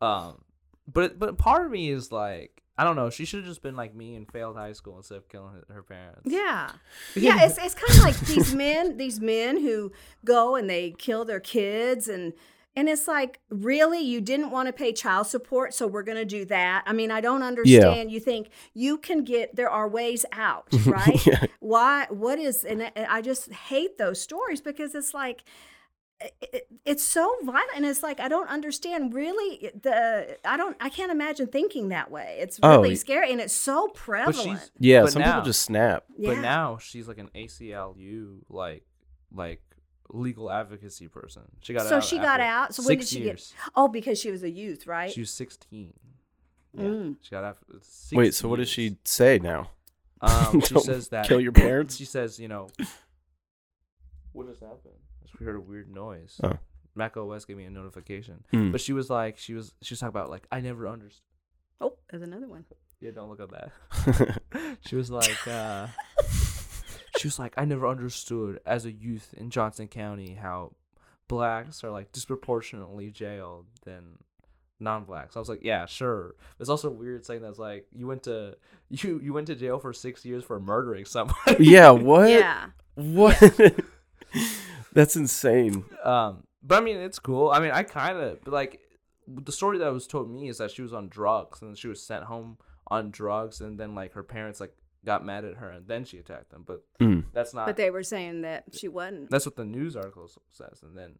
Um, 0.00 0.42
but 0.86 1.18
but 1.18 1.38
part 1.38 1.64
of 1.66 1.72
me 1.72 1.90
is 1.90 2.12
like 2.12 2.62
I 2.76 2.84
don't 2.84 2.96
know. 2.96 3.10
She 3.10 3.24
should 3.24 3.40
have 3.40 3.48
just 3.48 3.62
been 3.62 3.76
like 3.76 3.94
me 3.94 4.16
and 4.16 4.30
failed 4.30 4.56
high 4.56 4.72
school 4.72 4.96
instead 4.96 5.18
of 5.18 5.28
killing 5.28 5.54
her, 5.54 5.74
her 5.74 5.82
parents. 5.82 6.22
Yeah. 6.24 6.70
Yeah, 7.16 7.44
it's 7.44 7.58
it's 7.58 7.74
kind 7.74 7.98
of 7.98 8.04
like 8.04 8.18
these 8.20 8.54
men, 8.54 8.96
these 8.96 9.20
men 9.20 9.60
who 9.60 9.92
go 10.24 10.56
and 10.56 10.68
they 10.68 10.90
kill 10.98 11.24
their 11.24 11.40
kids 11.40 12.08
and 12.08 12.32
and 12.76 12.88
it's 12.88 13.06
like, 13.06 13.40
really 13.50 14.00
you 14.00 14.20
didn't 14.20 14.50
want 14.50 14.66
to 14.66 14.72
pay 14.72 14.92
child 14.92 15.26
support, 15.28 15.72
so 15.74 15.86
we're 15.86 16.02
going 16.02 16.18
to 16.18 16.24
do 16.24 16.44
that. 16.46 16.82
I 16.86 16.92
mean, 16.92 17.10
I 17.10 17.20
don't 17.20 17.42
understand. 17.42 18.10
You 18.10 18.20
think 18.20 18.48
you 18.72 18.98
can 18.98 19.22
get 19.24 19.54
there 19.56 19.70
are 19.70 19.88
ways 19.88 20.26
out, 20.32 20.66
right? 20.86 21.24
Yeah. 21.26 21.44
Why 21.60 22.06
what 22.10 22.38
is 22.38 22.64
and 22.64 22.82
I- 22.82 22.92
I 23.08 23.22
just 23.22 23.52
hate 23.52 23.98
those 23.98 24.20
stories 24.20 24.60
because 24.60 24.94
it's 24.94 25.14
like 25.14 25.44
it- 26.20 26.34
it, 26.52 26.68
it's 26.84 27.02
so 27.04 27.34
violent 27.42 27.70
and 27.74 27.84
it's 27.84 28.02
like 28.02 28.20
i 28.20 28.28
don't 28.28 28.48
understand 28.48 29.12
really 29.14 29.70
the 29.82 30.38
i 30.44 30.56
don't 30.56 30.76
i 30.80 30.88
can't 30.88 31.10
imagine 31.10 31.48
thinking 31.48 31.88
that 31.88 32.08
way 32.10 32.36
it's 32.40 32.60
Oh, 32.62 32.76
really 32.76 32.90
y- 32.90 32.94
scary 32.94 33.32
and 33.32 33.40
it's 33.40 33.52
so 33.52 33.88
prevalent 33.88 34.70
Yeah, 34.78 35.02
But 35.02 35.12
some 35.12 35.22
now- 35.22 35.32
people 35.32 35.46
just 35.46 35.62
snap. 35.62 36.04
yeah. 36.16 36.34
But 36.34 36.40
now 36.40 36.78
she's 36.78 37.08
like 37.08 37.18
an 37.18 37.30
ACLU 37.34 38.42
like 38.48 38.84
like 39.32 39.60
legal 40.14 40.50
advocacy 40.50 41.08
person. 41.08 41.42
She 41.60 41.72
got 41.74 41.86
So 41.88 41.96
out. 41.96 42.04
she 42.04 42.16
got 42.18 42.40
out. 42.40 42.74
So 42.74 42.82
when 42.84 42.98
did 42.98 43.06
six 43.08 43.10
she 43.10 43.24
get- 43.24 43.52
Oh, 43.74 43.88
because 43.88 44.18
she 44.20 44.30
was 44.30 44.42
a 44.42 44.50
youth, 44.50 44.86
right? 44.86 45.10
She 45.10 45.20
was 45.20 45.30
sixteen. 45.30 45.92
Yeah, 46.72 46.84
Mm. 46.84 47.16
she 47.20 47.30
got 47.30 47.44
out. 47.44 47.58
for 47.58 47.78
Six 47.82 48.16
Wait, 48.16 48.34
so 48.34 48.48
what 48.48 48.56
does 48.56 48.68
she 48.68 48.96
say 49.04 49.38
now? 49.38 49.70
Um, 50.20 50.60
she 50.66 50.74
Don't 50.74 50.82
says 50.84 51.08
that 51.08 51.26
kill 51.26 51.40
your 51.40 51.52
parents? 51.52 51.96
She 52.00 52.04
says, 52.04 52.38
you 52.40 52.48
know, 52.48 52.68
what 54.32 54.48
just 54.48 54.60
happened? 54.60 54.94
I 55.22 55.26
just 55.26 55.38
heard 55.42 55.56
a 55.56 55.60
weird 55.60 55.92
noise. 55.92 56.40
Oh. 56.42 56.58
Mac 56.96 57.16
OS 57.16 57.44
gave 57.44 57.56
me 57.56 57.64
a 57.64 57.70
notification, 57.70 58.44
Hmm. 58.52 58.70
but 58.70 58.80
she 58.80 58.92
was 58.92 59.10
like, 59.10 59.36
she 59.38 59.52
was 59.54 59.74
she 59.82 59.92
was 59.94 60.00
talking 60.00 60.10
about 60.10 60.30
like 60.30 60.46
I 60.52 60.60
never 60.60 60.88
understood. 60.88 61.22
oh, 61.80 61.94
there's 62.10 62.22
another 62.22 62.46
one. 62.48 62.64
Yeah, 63.00 63.10
don't 63.10 63.28
look 63.28 63.40
at 63.40 63.50
that. 63.50 64.40
she 64.86 64.96
was 64.96 65.10
like, 65.10 65.46
uh, 65.48 65.88
she 67.18 67.26
was 67.26 67.38
like, 67.38 67.54
I 67.56 67.64
never 67.64 67.86
understood 67.86 68.60
as 68.66 68.84
a 68.84 68.92
youth 68.92 69.34
in 69.36 69.50
Johnson 69.50 69.88
County 69.88 70.34
how 70.34 70.72
blacks 71.28 71.82
are 71.84 71.90
like 71.90 72.12
disproportionately 72.12 73.10
jailed 73.10 73.66
than 73.84 74.18
non-blacks. 74.80 75.36
I 75.36 75.38
was 75.38 75.48
like, 75.48 75.62
yeah, 75.62 75.86
sure. 75.86 76.34
It's 76.58 76.68
also 76.68 76.90
weird 76.90 77.24
saying 77.24 77.42
that's 77.42 77.58
like 77.58 77.86
you 77.92 78.06
went 78.06 78.24
to 78.24 78.56
you 78.90 79.20
you 79.22 79.32
went 79.32 79.46
to 79.48 79.54
jail 79.54 79.78
for 79.78 79.92
six 79.92 80.24
years 80.24 80.44
for 80.44 80.60
murdering 80.60 81.04
someone. 81.04 81.36
yeah, 81.58 81.90
what? 81.90 82.30
Yeah. 82.30 82.66
What? 82.94 83.38
That's 84.92 85.16
insane. 85.16 85.84
Um, 86.04 86.44
but 86.62 86.80
I 86.80 86.84
mean, 86.84 86.96
it's 86.96 87.18
cool. 87.18 87.50
I 87.50 87.58
mean, 87.60 87.72
I 87.72 87.82
kind 87.82 88.18
of 88.18 88.46
like 88.46 88.80
the 89.26 89.52
story 89.52 89.78
that 89.78 89.92
was 89.92 90.06
told 90.06 90.30
me 90.30 90.48
is 90.48 90.58
that 90.58 90.70
she 90.70 90.82
was 90.82 90.92
on 90.92 91.08
drugs 91.08 91.62
and 91.62 91.76
she 91.76 91.88
was 91.88 92.02
sent 92.02 92.24
home 92.24 92.58
on 92.88 93.10
drugs, 93.10 93.60
and 93.60 93.78
then 93.78 93.94
like 93.94 94.12
her 94.12 94.22
parents 94.22 94.60
like 94.60 94.74
got 95.04 95.24
mad 95.24 95.44
at 95.44 95.56
her, 95.56 95.70
and 95.70 95.86
then 95.86 96.04
she 96.04 96.18
attacked 96.18 96.50
them. 96.50 96.64
But 96.66 96.82
Mm. 97.00 97.24
that's 97.32 97.54
not. 97.54 97.66
But 97.66 97.76
they 97.76 97.90
were 97.90 98.02
saying 98.02 98.42
that 98.42 98.64
she 98.72 98.88
wasn't. 98.88 99.30
that's 99.30 99.46
what 99.46 99.56
the 99.56 99.64
news 99.64 99.96
article 99.96 100.28
says, 100.50 100.82
and 100.82 100.96
then 100.96 101.18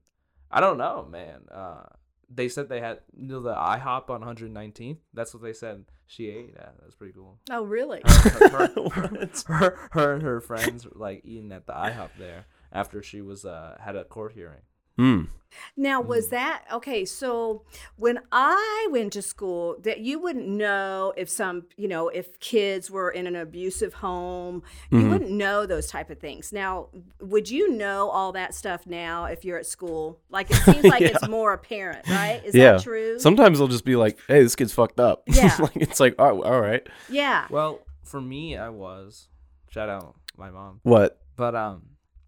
I 0.50 0.60
don't 0.60 0.78
know, 0.78 1.06
man. 1.10 1.46
Uh, 1.50 1.84
they 2.30 2.48
said 2.48 2.68
they 2.68 2.80
had 2.80 3.00
you 3.16 3.28
know 3.28 3.40
the 3.40 3.54
IHOP 3.54 4.08
on 4.10 4.22
119th. 4.22 4.98
That's 5.12 5.34
what 5.34 5.42
they 5.42 5.52
said 5.52 5.84
she 6.06 6.28
ate 6.28 6.56
at. 6.56 6.74
That's 6.80 6.94
pretty 6.94 7.12
cool. 7.12 7.38
Oh, 7.50 7.64
really? 7.64 8.00
Her, 8.04 8.48
her, 8.48 8.68
her, 8.90 9.28
her, 9.46 9.88
her 9.92 10.12
and 10.14 10.22
her 10.22 10.40
friends 10.40 10.84
were 10.86 10.92
like 10.96 11.22
eating 11.24 11.52
at 11.52 11.66
the 11.66 11.72
IHOP 11.74 12.10
there 12.18 12.46
after 12.72 13.02
she 13.02 13.20
was 13.20 13.44
uh 13.44 13.76
had 13.80 13.94
a 13.96 14.04
court 14.04 14.32
hearing. 14.32 14.62
Mm. 14.98 15.28
Now, 15.76 16.00
was 16.00 16.30
that 16.30 16.64
okay? 16.72 17.04
So, 17.04 17.62
when 17.96 18.18
I 18.32 18.88
went 18.90 19.12
to 19.12 19.22
school, 19.22 19.76
that 19.82 20.00
you 20.00 20.18
wouldn't 20.18 20.48
know 20.48 21.12
if 21.16 21.28
some, 21.28 21.66
you 21.76 21.86
know, 21.86 22.08
if 22.08 22.40
kids 22.40 22.90
were 22.90 23.08
in 23.08 23.28
an 23.28 23.36
abusive 23.36 23.94
home, 23.94 24.64
you 24.90 24.98
Mhm. 24.98 25.10
wouldn't 25.10 25.30
know 25.30 25.64
those 25.64 25.86
type 25.86 26.10
of 26.10 26.18
things. 26.18 26.52
Now, 26.52 26.88
would 27.20 27.48
you 27.50 27.70
know 27.70 28.08
all 28.10 28.32
that 28.32 28.52
stuff 28.52 28.84
now 28.84 29.26
if 29.26 29.44
you're 29.44 29.56
at 29.56 29.64
school? 29.66 30.18
Like 30.28 30.50
it 30.50 30.56
seems 30.56 30.84
like 30.84 31.02
it's 31.02 31.28
more 31.28 31.52
apparent, 31.52 32.08
right? 32.08 32.42
Is 32.44 32.52
yeah. 32.56 32.72
that 32.72 32.82
true? 32.82 33.20
Sometimes 33.20 33.58
they'll 33.58 33.68
just 33.68 33.84
be 33.84 33.94
like, 33.94 34.18
"Hey, 34.26 34.42
this 34.42 34.56
kid's 34.56 34.72
fucked 34.72 34.98
up." 34.98 35.22
Yeah. 35.28 35.54
like 35.60 35.76
it's 35.76 36.00
like, 36.00 36.16
"Oh, 36.18 36.42
all 36.42 36.60
right." 36.60 36.84
yeah. 37.08 37.46
Well, 37.48 37.78
for 38.02 38.20
me, 38.20 38.56
I 38.56 38.70
was 38.70 39.28
shout 39.70 39.88
out 39.88 40.16
my 40.36 40.50
mom, 40.50 40.80
What? 40.82 41.20
but 41.36 41.54
um, 41.54 41.82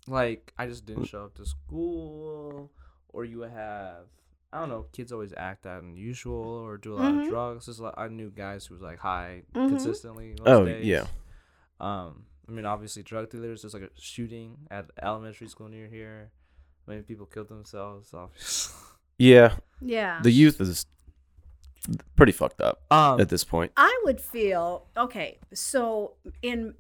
like 0.09 0.53
I 0.59 0.67
just 0.67 0.87
didn't 0.87 1.05
show 1.07 1.25
up 1.25 1.35
to 1.37 1.47
school, 1.47 2.71
or 3.09 3.25
you 3.25 3.41
have 3.43 4.07
I 4.53 4.61
don't 4.61 4.69
know, 4.71 4.87
kids 4.93 5.13
always 5.13 5.35
act 5.37 5.67
out 5.67 5.83
unusual 5.83 6.41
or 6.65 6.79
do 6.79 6.95
a 6.95 6.97
lot 6.97 7.13
Mhm. 7.13 7.23
of 7.25 7.29
drugs. 7.29 7.67
There's 7.67 7.79
a 7.81 7.83
lot, 7.83 7.95
I 7.99 8.09
knew 8.09 8.31
guys 8.31 8.65
who 8.65 8.75
was 8.75 8.83
like 8.83 8.99
high 9.01 9.43
Mhm. 9.53 9.69
consistently. 9.71 10.29
Most 10.39 10.49
Oh, 10.49 10.65
days. 10.65 10.87
yeah. 10.87 11.07
Um, 11.81 12.25
I 12.49 12.53
mean, 12.53 12.65
obviously 12.65 13.03
drug 13.03 13.29
dealers. 13.29 13.63
There's 13.63 13.75
like 13.75 13.83
a 13.83 13.91
shooting 14.01 14.57
at 14.71 14.89
elementary 15.03 15.49
school 15.49 15.69
near 15.69 15.89
here. 15.89 16.31
Many 16.87 17.03
people 17.03 17.27
killed 17.27 17.49
themselves. 17.49 18.15
Obviously. 18.15 18.75
Yeah, 19.19 19.59
Yeah. 19.81 20.21
the 20.23 20.31
youth 20.31 20.61
is 20.61 20.87
pretty 22.15 22.33
fucked 22.33 22.61
up 22.61 22.81
Um, 22.91 23.21
at 23.21 23.29
this 23.29 23.45
point. 23.45 23.73
I 23.77 24.01
would 24.05 24.21
feel 24.21 24.87
okay. 24.97 25.39
So 25.53 26.15
in 26.41 26.77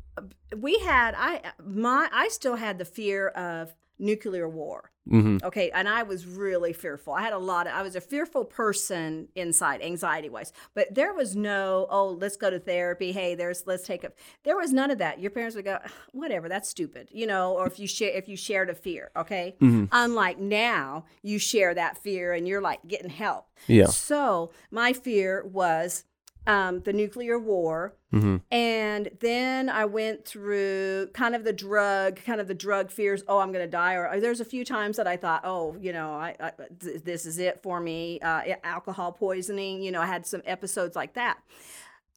we 0.56 0.78
had 0.78 1.14
I 1.16 1.40
my 1.64 2.08
I 2.12 2.28
still 2.28 2.56
had 2.56 2.78
the 2.78 2.84
fear 2.84 3.28
of 3.28 3.74
nuclear 3.98 4.46
war. 4.46 4.90
hmm 5.08 5.38
Okay, 5.42 5.70
and 5.70 5.88
I 5.88 6.02
was 6.02 6.26
really 6.26 6.74
fearful. 6.74 7.14
I 7.14 7.22
had 7.22 7.32
a 7.32 7.38
lot 7.38 7.66
of 7.66 7.72
I 7.72 7.80
was 7.82 7.96
a 7.96 8.00
fearful 8.00 8.44
person 8.44 9.28
inside, 9.34 9.80
anxiety 9.80 10.28
wise. 10.28 10.52
But 10.74 10.94
there 10.94 11.14
was 11.14 11.34
no, 11.34 11.86
oh, 11.88 12.10
let's 12.10 12.36
go 12.36 12.50
to 12.50 12.58
therapy. 12.58 13.12
Hey, 13.12 13.34
there's 13.34 13.66
let's 13.66 13.86
take 13.86 14.04
a 14.04 14.12
there 14.44 14.56
was 14.56 14.72
none 14.72 14.90
of 14.90 14.98
that. 14.98 15.18
Your 15.20 15.30
parents 15.30 15.56
would 15.56 15.64
go, 15.64 15.78
whatever, 16.12 16.48
that's 16.48 16.68
stupid, 16.68 17.08
you 17.10 17.26
know, 17.26 17.54
or 17.54 17.66
if 17.66 17.78
you 17.78 17.86
share 17.86 18.10
if 18.10 18.28
you 18.28 18.36
shared 18.36 18.68
a 18.68 18.74
fear, 18.74 19.10
okay? 19.16 19.56
Mhm. 19.60 19.88
Unlike 19.92 20.38
now, 20.40 21.06
you 21.22 21.38
share 21.38 21.72
that 21.74 21.96
fear 21.98 22.32
and 22.34 22.46
you're 22.46 22.60
like 22.60 22.80
getting 22.86 23.10
help. 23.10 23.46
Yeah. 23.68 23.86
So 23.86 24.50
my 24.70 24.92
fear 24.92 25.42
was 25.46 26.04
um, 26.46 26.80
the 26.80 26.92
nuclear 26.92 27.38
war. 27.38 27.94
hmm 28.10 28.36
And 28.50 29.10
then 29.20 29.68
I 29.68 29.84
went 29.84 30.24
through 30.24 31.08
kind 31.12 31.34
of 31.34 31.44
the 31.44 31.52
drug, 31.52 32.16
kind 32.24 32.40
of 32.40 32.48
the 32.48 32.54
drug 32.54 32.90
fears. 32.90 33.22
Oh, 33.28 33.38
I'm 33.38 33.52
going 33.52 33.64
to 33.64 33.70
die. 33.70 33.94
Or 33.94 34.20
there's 34.20 34.40
a 34.40 34.44
few 34.44 34.64
times 34.64 34.96
that 34.96 35.06
I 35.06 35.16
thought, 35.16 35.42
oh, 35.44 35.76
you 35.80 35.92
know, 35.92 36.10
I, 36.12 36.36
I 36.40 36.52
th- 36.80 37.02
this 37.02 37.26
is 37.26 37.38
it 37.38 37.62
for 37.62 37.80
me. 37.80 38.20
Uh, 38.20 38.42
alcohol 38.64 39.12
poisoning. 39.12 39.82
You 39.82 39.92
know, 39.92 40.00
I 40.00 40.06
had 40.06 40.26
some 40.26 40.42
episodes 40.44 40.94
like 40.96 41.14
that. 41.14 41.38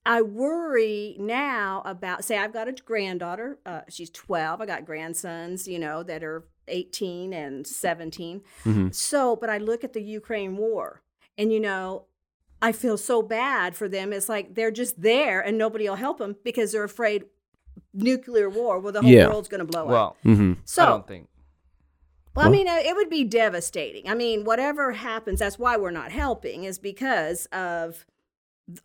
I 0.06 0.22
worry 0.22 1.16
now 1.20 1.82
about, 1.86 2.24
say, 2.24 2.38
I've 2.38 2.54
got 2.54 2.68
a 2.68 2.72
granddaughter. 2.72 3.60
Uh, 3.66 3.82
she's 3.90 4.10
12. 4.10 4.62
I 4.62 4.66
got 4.66 4.86
grandsons, 4.86 5.68
you 5.68 5.78
know, 5.78 6.04
that 6.04 6.24
are 6.24 6.46
18 6.68 7.34
and 7.34 7.68
17. 7.68 8.42
hmm 8.64 8.88
So, 8.92 9.36
but 9.36 9.50
I 9.50 9.58
look 9.58 9.84
at 9.84 9.94
the 9.94 10.02
Ukraine 10.02 10.56
war 10.56 11.02
and, 11.38 11.52
you 11.52 11.60
know, 11.60 12.06
I 12.62 12.72
feel 12.72 12.98
so 12.98 13.22
bad 13.22 13.76
for 13.76 13.88
them. 13.88 14.12
It's 14.12 14.28
like 14.30 14.56
they're 14.56 14.72
just 14.72 15.02
there 15.02 15.40
and 15.40 15.58
nobody 15.58 15.88
will 15.88 15.96
help 15.96 16.18
them 16.18 16.36
because 16.44 16.72
they're 16.72 16.84
afraid 16.84 17.24
nuclear 17.94 18.50
war, 18.50 18.80
well, 18.80 18.92
the 18.92 19.02
whole 19.02 19.10
Yeah. 19.10 19.28
world's 19.28 19.48
going 19.48 19.60
to 19.60 19.66
blow 19.66 19.84
up. 19.84 19.88
Well, 19.90 20.18
hmm 20.24 20.54
So, 20.66 20.84
I 20.84 20.86
don't 20.88 21.08
think. 21.08 21.28
well, 22.36 22.46
I 22.48 22.50
mean, 22.50 22.68
uh, 22.68 22.80
it 22.84 22.96
would 22.96 23.10
be 23.10 23.24
devastating. 23.24 24.10
I 24.10 24.14
mean, 24.16 24.44
whatever 24.44 24.92
happens, 24.92 25.40
that's 25.40 25.58
why 25.58 25.78
we're 25.78 25.92
not 25.92 26.12
helping, 26.12 26.66
is 26.66 26.78
because 26.78 27.46
of 27.48 28.06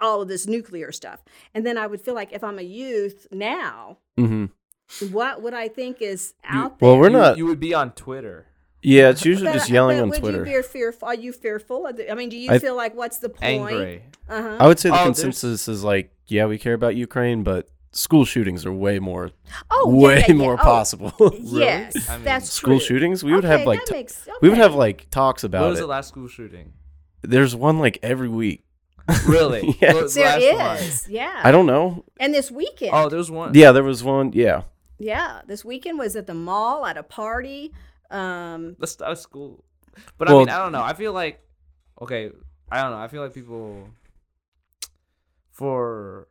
all 0.00 0.22
of 0.22 0.28
this 0.28 0.46
nuclear 0.46 0.90
stuff. 0.92 1.22
And 1.52 1.66
then 1.66 1.76
I 1.76 1.86
would 1.86 2.00
feel 2.00 2.14
like 2.14 2.32
if 2.32 2.42
I'm 2.42 2.58
a 2.58 2.62
youth 2.62 3.26
now, 3.30 3.98
mm-hmm. 4.16 4.46
what 5.12 5.42
would 5.42 5.52
I 5.54 5.68
think 5.68 6.00
is 6.00 6.34
You- 6.44 6.60
out 6.60 6.78
there? 6.78 6.88
Well, 6.88 6.98
we're 6.98 7.08
you, 7.10 7.16
not. 7.16 7.36
You 7.36 7.46
would 7.46 7.60
be 7.60 7.74
on 7.74 7.90
Twitter, 7.92 8.46
Yeah, 8.84 9.08
it's 9.10 9.24
usually 9.24 9.48
But- 9.48 9.54
just 9.54 9.70
yelling 9.70 9.96
but 9.98 10.02
on 10.04 10.08
would 10.10 10.20
Twitter. 10.20 10.46
You 10.46 10.56
be 10.58 10.62
fearful? 10.62 11.08
Are 11.08 11.14
you 11.14 11.32
fearful? 11.32 11.90
The, 11.92 12.10
I 12.10 12.14
mean, 12.14 12.28
do 12.28 12.36
you 12.36 12.50
I- 12.52 12.58
feel 12.58 12.76
like 12.76 12.94
what's 12.94 13.18
the 13.18 13.28
point? 13.30 13.42
angry. 13.70 14.02
Uh 14.28 14.42
huh. 14.42 14.56
I 14.60 14.66
would 14.66 14.78
say 14.78 14.90
the 14.90 14.94
Oh, 14.94 14.98
there's- 14.98 15.16
consensus 15.20 15.68
is 15.68 15.82
like, 15.82 16.10
yeah, 16.26 16.46
we 16.46 16.58
care 16.58 16.74
about 16.74 16.94
Ukraine, 16.94 17.42
but 17.42 17.68
school 17.92 18.24
shootings 18.24 18.66
are 18.66 18.72
way 18.72 18.98
more, 18.98 19.30
Oh, 19.70 19.88
way 19.88 20.18
yeah, 20.20 20.24
yeah. 20.28 20.34
more 20.34 20.54
Oh, 20.54 20.56
possible. 20.56 21.12
Yes, 21.42 22.08
I 22.10 22.16
mean, 22.16 22.24
that's 22.24 22.50
school 22.50 22.78
true. 22.78 22.86
shootings, 22.86 23.24
we 23.24 23.32
would 23.32 23.44
Okay, 23.44 23.56
have 23.58 23.66
like 23.66 23.80
that 23.80 23.86
t- 23.86 23.94
makes- 23.94 24.28
we 24.42 24.48
would 24.50 24.58
have 24.58 24.74
like 24.74 25.08
talks 25.10 25.44
about. 25.44 25.62
What 25.62 25.70
was 25.70 25.78
it. 25.78 25.82
the 25.82 25.86
last 25.88 26.08
school 26.08 26.28
shooting? 26.28 26.72
There's 27.22 27.54
one 27.56 27.78
like 27.78 27.98
every 28.02 28.28
week. 28.28 28.64
Really? 29.26 29.76
Yes. 29.80 29.94
What 29.94 30.02
was 30.04 30.14
the 30.14 30.20
There 30.22 30.54
last 30.56 31.06
one? 31.06 31.14
yeah. 31.14 31.40
I 31.44 31.50
don't 31.52 31.66
know. 31.66 32.04
And 32.18 32.32
this 32.34 32.50
weekend, 32.50 32.92
Oh, 32.94 33.08
there 33.08 33.18
was 33.18 33.30
one. 33.30 33.52
Yeah, 33.54 33.72
there 33.72 33.82
was 33.84 34.02
one. 34.02 34.32
Yeah, 34.34 34.62
yeah, 34.98 35.42
this 35.46 35.64
weekend 35.64 35.98
was 35.98 36.16
at 36.16 36.26
the 36.26 36.34
mall 36.34 36.86
at 36.86 36.96
a 36.96 37.02
party. 37.02 37.72
Um, 38.14 38.76
That's 38.78 38.98
not 39.00 39.12
a 39.12 39.16
school. 39.16 39.64
But 40.18 40.30
I 40.30 40.34
mean, 40.34 40.48
I 40.48 40.58
don't 40.58 40.72
know. 40.72 40.82
I 40.82 40.94
feel 40.94 41.12
like, 41.12 41.40
okay, 42.00 42.30
I 42.70 42.82
don't 42.82 42.92
know. 42.92 42.98
I 42.98 43.08
feel 43.08 43.22
like 43.22 43.34
people, 43.34 43.88
for, 45.50 46.28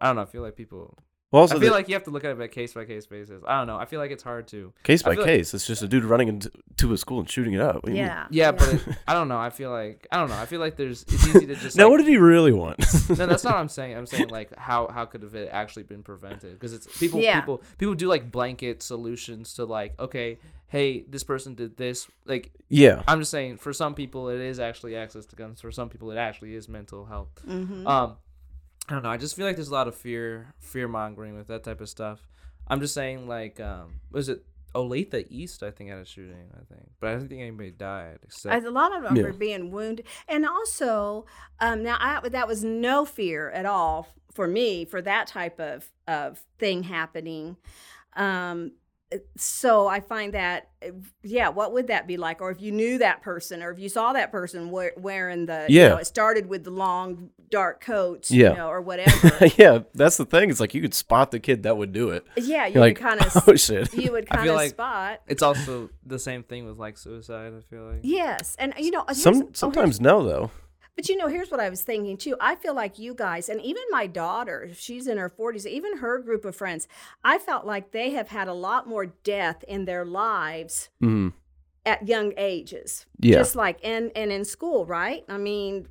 I 0.00 0.06
don't 0.06 0.16
know. 0.16 0.22
I 0.22 0.26
feel 0.26 0.42
like 0.42 0.56
people. 0.56 0.96
Well, 1.32 1.42
also 1.42 1.56
I 1.56 1.60
feel 1.60 1.68
the- 1.70 1.74
like 1.74 1.88
you 1.88 1.94
have 1.94 2.04
to 2.04 2.10
look 2.10 2.24
at 2.24 2.30
it 2.30 2.38
by 2.38 2.46
case 2.48 2.72
by 2.74 2.84
case 2.84 3.06
basis. 3.06 3.42
I 3.46 3.58
don't 3.58 3.66
know. 3.66 3.76
I 3.76 3.84
feel 3.84 3.98
like 4.00 4.10
it's 4.10 4.22
hard 4.22 4.46
to. 4.48 4.72
case 4.84 5.02
by 5.02 5.10
feel 5.12 5.22
like- 5.22 5.26
case. 5.28 5.52
It's 5.54 5.66
just 5.66 5.82
a 5.82 5.88
dude 5.88 6.04
running 6.04 6.28
into 6.28 6.50
to 6.76 6.92
a 6.92 6.96
school 6.96 7.18
and 7.20 7.28
shooting 7.28 7.52
it 7.54 7.60
up. 7.60 7.76
What 7.76 7.86
do 7.86 7.90
you 7.92 7.96
mean? 7.98 8.04
yeah, 8.06 8.26
Yeah, 8.30 8.52
but 8.52 8.74
it, 8.74 8.80
I 9.08 9.12
don't 9.14 9.28
know. 9.28 9.38
I 9.38 9.50
feel 9.50 9.70
like 9.70 10.06
I 10.12 10.18
don't 10.18 10.28
know. 10.30 10.36
I 10.38 10.46
feel 10.46 10.60
like 10.60 10.76
there's 10.76 11.02
it's 11.02 11.26
easy 11.28 11.46
to 11.46 11.54
just. 11.56 11.76
now, 11.78 11.84
like, 11.84 11.90
what 11.90 11.96
did 11.98 12.06
he 12.08 12.16
really 12.16 12.52
want? 12.52 12.78
no, 13.10 13.26
that's 13.26 13.44
not 13.44 13.54
what 13.54 13.60
I'm 13.60 13.68
saying. 13.68 13.96
I'm 13.96 14.06
saying 14.06 14.28
like 14.30 14.56
how 14.56 14.88
how 14.88 15.04
could 15.04 15.22
have 15.22 15.34
it 15.34 15.48
actually 15.52 15.82
been 15.84 16.02
prevented? 16.02 16.52
Because 16.52 16.72
it's 16.72 16.86
people 16.98 17.20
Yeah. 17.20 17.40
people 17.40 17.62
people 17.78 17.94
do 17.94 18.08
like 18.08 18.30
blanket 18.30 18.82
solutions 18.82 19.54
to 19.54 19.64
like 19.64 19.98
okay, 19.98 20.38
hey, 20.68 21.02
this 21.08 21.24
person 21.24 21.54
did 21.54 21.76
this. 21.76 22.06
Like 22.24 22.52
yeah, 22.68 23.02
I'm 23.08 23.18
just 23.20 23.30
saying 23.30 23.56
for 23.58 23.72
some 23.72 23.94
people 23.94 24.28
it 24.28 24.40
is 24.40 24.58
actually 24.60 24.96
access 24.96 25.26
to 25.26 25.36
guns. 25.36 25.60
For 25.60 25.70
some 25.72 25.88
people 25.88 26.10
it 26.12 26.16
actually 26.16 26.54
is 26.54 26.68
mental 26.68 27.04
health. 27.06 27.28
Mhm. 27.46 27.86
Um, 27.86 28.16
I 28.88 28.92
don't 28.94 29.02
know. 29.02 29.10
I 29.10 29.16
just 29.16 29.34
feel 29.36 29.46
like 29.46 29.56
there's 29.56 29.68
a 29.68 29.74
lot 29.74 29.88
of 29.88 29.94
fear 29.94 30.54
fear 30.60 30.86
mongering 30.88 31.36
with 31.36 31.48
that 31.48 31.64
type 31.64 31.80
of 31.80 31.88
stuff. 31.88 32.28
I'm 32.68 32.80
just 32.80 32.94
saying 32.94 33.26
like 33.28 33.60
um 33.60 34.00
was 34.10 34.28
it 34.28 34.44
Olathe 34.74 35.26
East 35.30 35.62
I 35.62 35.70
think 35.70 35.90
had 35.90 35.98
a 35.98 36.04
shooting 36.04 36.50
I 36.54 36.62
think, 36.72 36.90
but 37.00 37.08
I 37.10 37.12
don't 37.14 37.28
think 37.28 37.40
anybody 37.40 37.70
died 37.70 38.18
except 38.22 38.54
As 38.54 38.64
a 38.64 38.70
lot 38.70 38.94
of 38.96 39.02
them 39.02 39.16
Yeah. 39.16 39.24
are 39.24 39.32
being 39.32 39.70
wounded, 39.70 40.06
and 40.28 40.46
also 40.46 41.26
um, 41.60 41.82
now 41.82 41.96
I, 41.98 42.28
that 42.28 42.46
was 42.46 42.62
no 42.62 43.04
fear 43.04 43.50
at 43.50 43.66
all 43.66 44.08
for 44.32 44.46
me 44.46 44.84
for 44.84 45.00
that 45.02 45.26
type 45.26 45.58
of 45.58 45.90
of 46.06 46.44
thing 46.58 46.84
happening. 46.84 47.56
Um, 48.14 48.72
so 49.36 49.86
I 49.86 50.00
find 50.00 50.34
that, 50.34 50.68
uh, 50.84 50.90
yeah, 51.22 51.48
what 51.48 51.72
would 51.72 51.86
that 51.88 52.06
be 52.08 52.16
like? 52.16 52.40
Or 52.40 52.50
if 52.50 52.60
you 52.60 52.72
knew 52.72 52.98
that 52.98 53.22
person, 53.22 53.62
or 53.62 53.70
if 53.70 53.78
you 53.78 53.88
saw 53.88 54.12
that 54.12 54.32
person 54.32 54.70
we- 54.70 54.90
wearing 54.96 55.46
the, 55.46 55.66
you 55.68 55.80
Yeah. 55.80 55.88
know, 55.90 55.96
it 55.98 56.06
started 56.06 56.48
with 56.48 56.64
the 56.64 56.70
long 56.70 57.30
dark 57.48 57.80
coats, 57.80 58.30
Yeah. 58.30 58.50
you 58.50 58.56
know, 58.56 58.68
or 58.68 58.80
whatever. 58.90 59.46
yeah. 59.56 59.80
That's 59.94 60.16
the 60.16 60.24
thing. 60.24 60.50
It's 60.50 60.58
like 60.60 60.74
you 60.74 60.82
could 60.82 60.94
spot 60.94 61.30
the 61.30 61.38
kid 61.38 61.62
that 61.62 61.76
would 61.76 61.92
do 61.92 62.10
it. 62.10 62.26
yeah, 62.36 62.66
you 62.66 62.74
You're 62.74 62.80
like, 62.82 62.98
would 62.98 63.02
kind 63.08 63.20
of, 63.20 63.48
oh 63.48 63.54
shit. 63.54 63.94
you 63.94 64.10
would 64.12 64.28
kind 64.28 64.48
of 64.48 64.56
like- 64.56 64.70
spot. 64.70 65.20
it's 65.28 65.42
also 65.42 65.90
the 66.04 66.18
same 66.18 66.42
thing 66.42 66.66
with 66.66 66.76
like 66.78 66.98
suicide. 66.98 67.52
I 67.56 67.60
feel 67.70 67.84
like 67.84 68.00
Yes, 68.02 68.56
and 68.58 68.74
you 68.78 68.90
know, 68.90 69.04
oh, 69.08 69.12
Some 69.12 69.34
here's- 69.34 69.50
sometimes 69.58 70.00
no 70.00 70.24
though. 70.24 70.50
But 70.96 71.08
you 71.10 71.16
know, 71.16 71.28
here's 71.28 71.50
what 71.50 71.60
I 71.60 71.68
was 71.68 71.82
thinking 71.82 72.16
too. 72.16 72.36
I 72.40 72.54
feel 72.54 72.74
like 72.74 72.98
you 72.98 73.14
guys, 73.14 73.48
and 73.50 73.60
even 73.60 73.82
my 73.90 74.06
daughter, 74.06 74.70
she's 74.74 75.06
in 75.06 75.18
her 75.18 75.28
40s, 75.28 75.66
even 75.66 75.98
her 75.98 76.18
group 76.18 76.44
of 76.46 76.56
friends, 76.56 76.88
I 77.22 77.38
felt 77.38 77.66
like 77.66 77.92
they 77.92 78.10
have 78.10 78.28
had 78.28 78.48
a 78.48 78.54
lot 78.54 78.88
more 78.88 79.06
death 79.06 79.62
in 79.68 79.84
their 79.84 80.04
lives 80.04 80.88
hmm 81.00 81.28
at 81.84 82.08
young 82.08 82.32
ages. 82.36 83.06
Yeah. 83.20 83.38
Just 83.38 83.54
like 83.54 83.78
and 83.84 84.10
and 84.16 84.32
in 84.32 84.44
school, 84.44 84.86
right? 84.86 85.22
I 85.28 85.36
mean, 85.38 85.86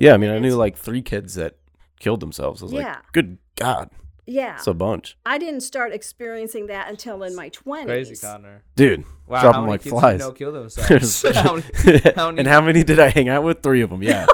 Yeah, 0.00 0.14
I 0.14 0.16
mean, 0.16 0.30
I 0.30 0.38
knew 0.38 0.54
like 0.56 0.76
three 0.76 1.02
kids 1.02 1.34
that 1.34 1.56
killed 2.00 2.20
themselves. 2.20 2.62
I 2.62 2.64
was 2.64 2.72
Yeah. 2.72 2.94
like, 2.94 3.12
good 3.12 3.38
God, 3.56 3.90
yeah. 4.26 4.56
it's 4.56 4.66
a 4.66 4.74
bunch, 4.74 5.16
I 5.26 5.38
didn't 5.38 5.60
start 5.62 5.92
experiencing 5.92 6.66
that 6.68 6.88
until 6.88 7.22
in 7.22 7.34
my 7.34 7.50
20s. 7.50 7.84
crazy 7.86 8.16
Connor. 8.16 8.62
dude. 8.76 9.04
Wow, 9.26 9.40
Drop 9.42 9.54
how 9.54 9.60
'em 9.60 9.64
many 9.66 9.72
like 9.72 9.82
kids 9.82 9.90
flies. 9.98 10.12
you 10.20 10.26
know 10.26 10.32
kill 10.32 10.52
themselves? 10.60 11.22
How 11.34 11.54
many, 11.54 11.64
how 12.16 12.26
many- 12.30 12.38
and 12.40 12.48
how 12.48 12.60
many 12.60 12.84
did 12.84 12.98
I 13.00 13.08
hang 13.08 13.28
out 13.28 13.42
with? 13.44 13.62
Three 13.62 13.80
of 13.82 13.90
them. 13.90 14.02
Yeah. 14.02 14.26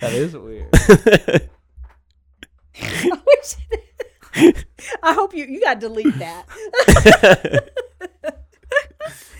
that 0.00 0.12
is 0.12 0.34
weird. 0.36 0.68
I 5.02 5.12
hope 5.12 5.34
you 5.34 5.44
you 5.44 5.60
got 5.60 5.74
to 5.74 5.80
delete 5.88 6.18
that. 6.18 6.46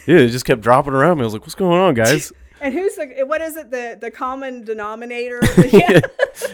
yeah, 0.07 0.17
it 0.19 0.29
just 0.29 0.45
kept 0.45 0.61
dropping 0.61 0.93
around 0.93 1.17
me. 1.19 1.23
I 1.23 1.25
was 1.25 1.33
like, 1.33 1.43
what's 1.43 1.55
going 1.55 1.81
on, 1.81 1.95
guys? 1.95 2.33
and 2.61 2.75
who's 2.75 2.95
the 2.97 3.25
what 3.27 3.41
is 3.41 3.57
it 3.57 3.71
the 3.71 3.97
the 4.01 4.11
common 4.11 4.65
denominator? 4.65 5.41
yeah. 5.73 6.01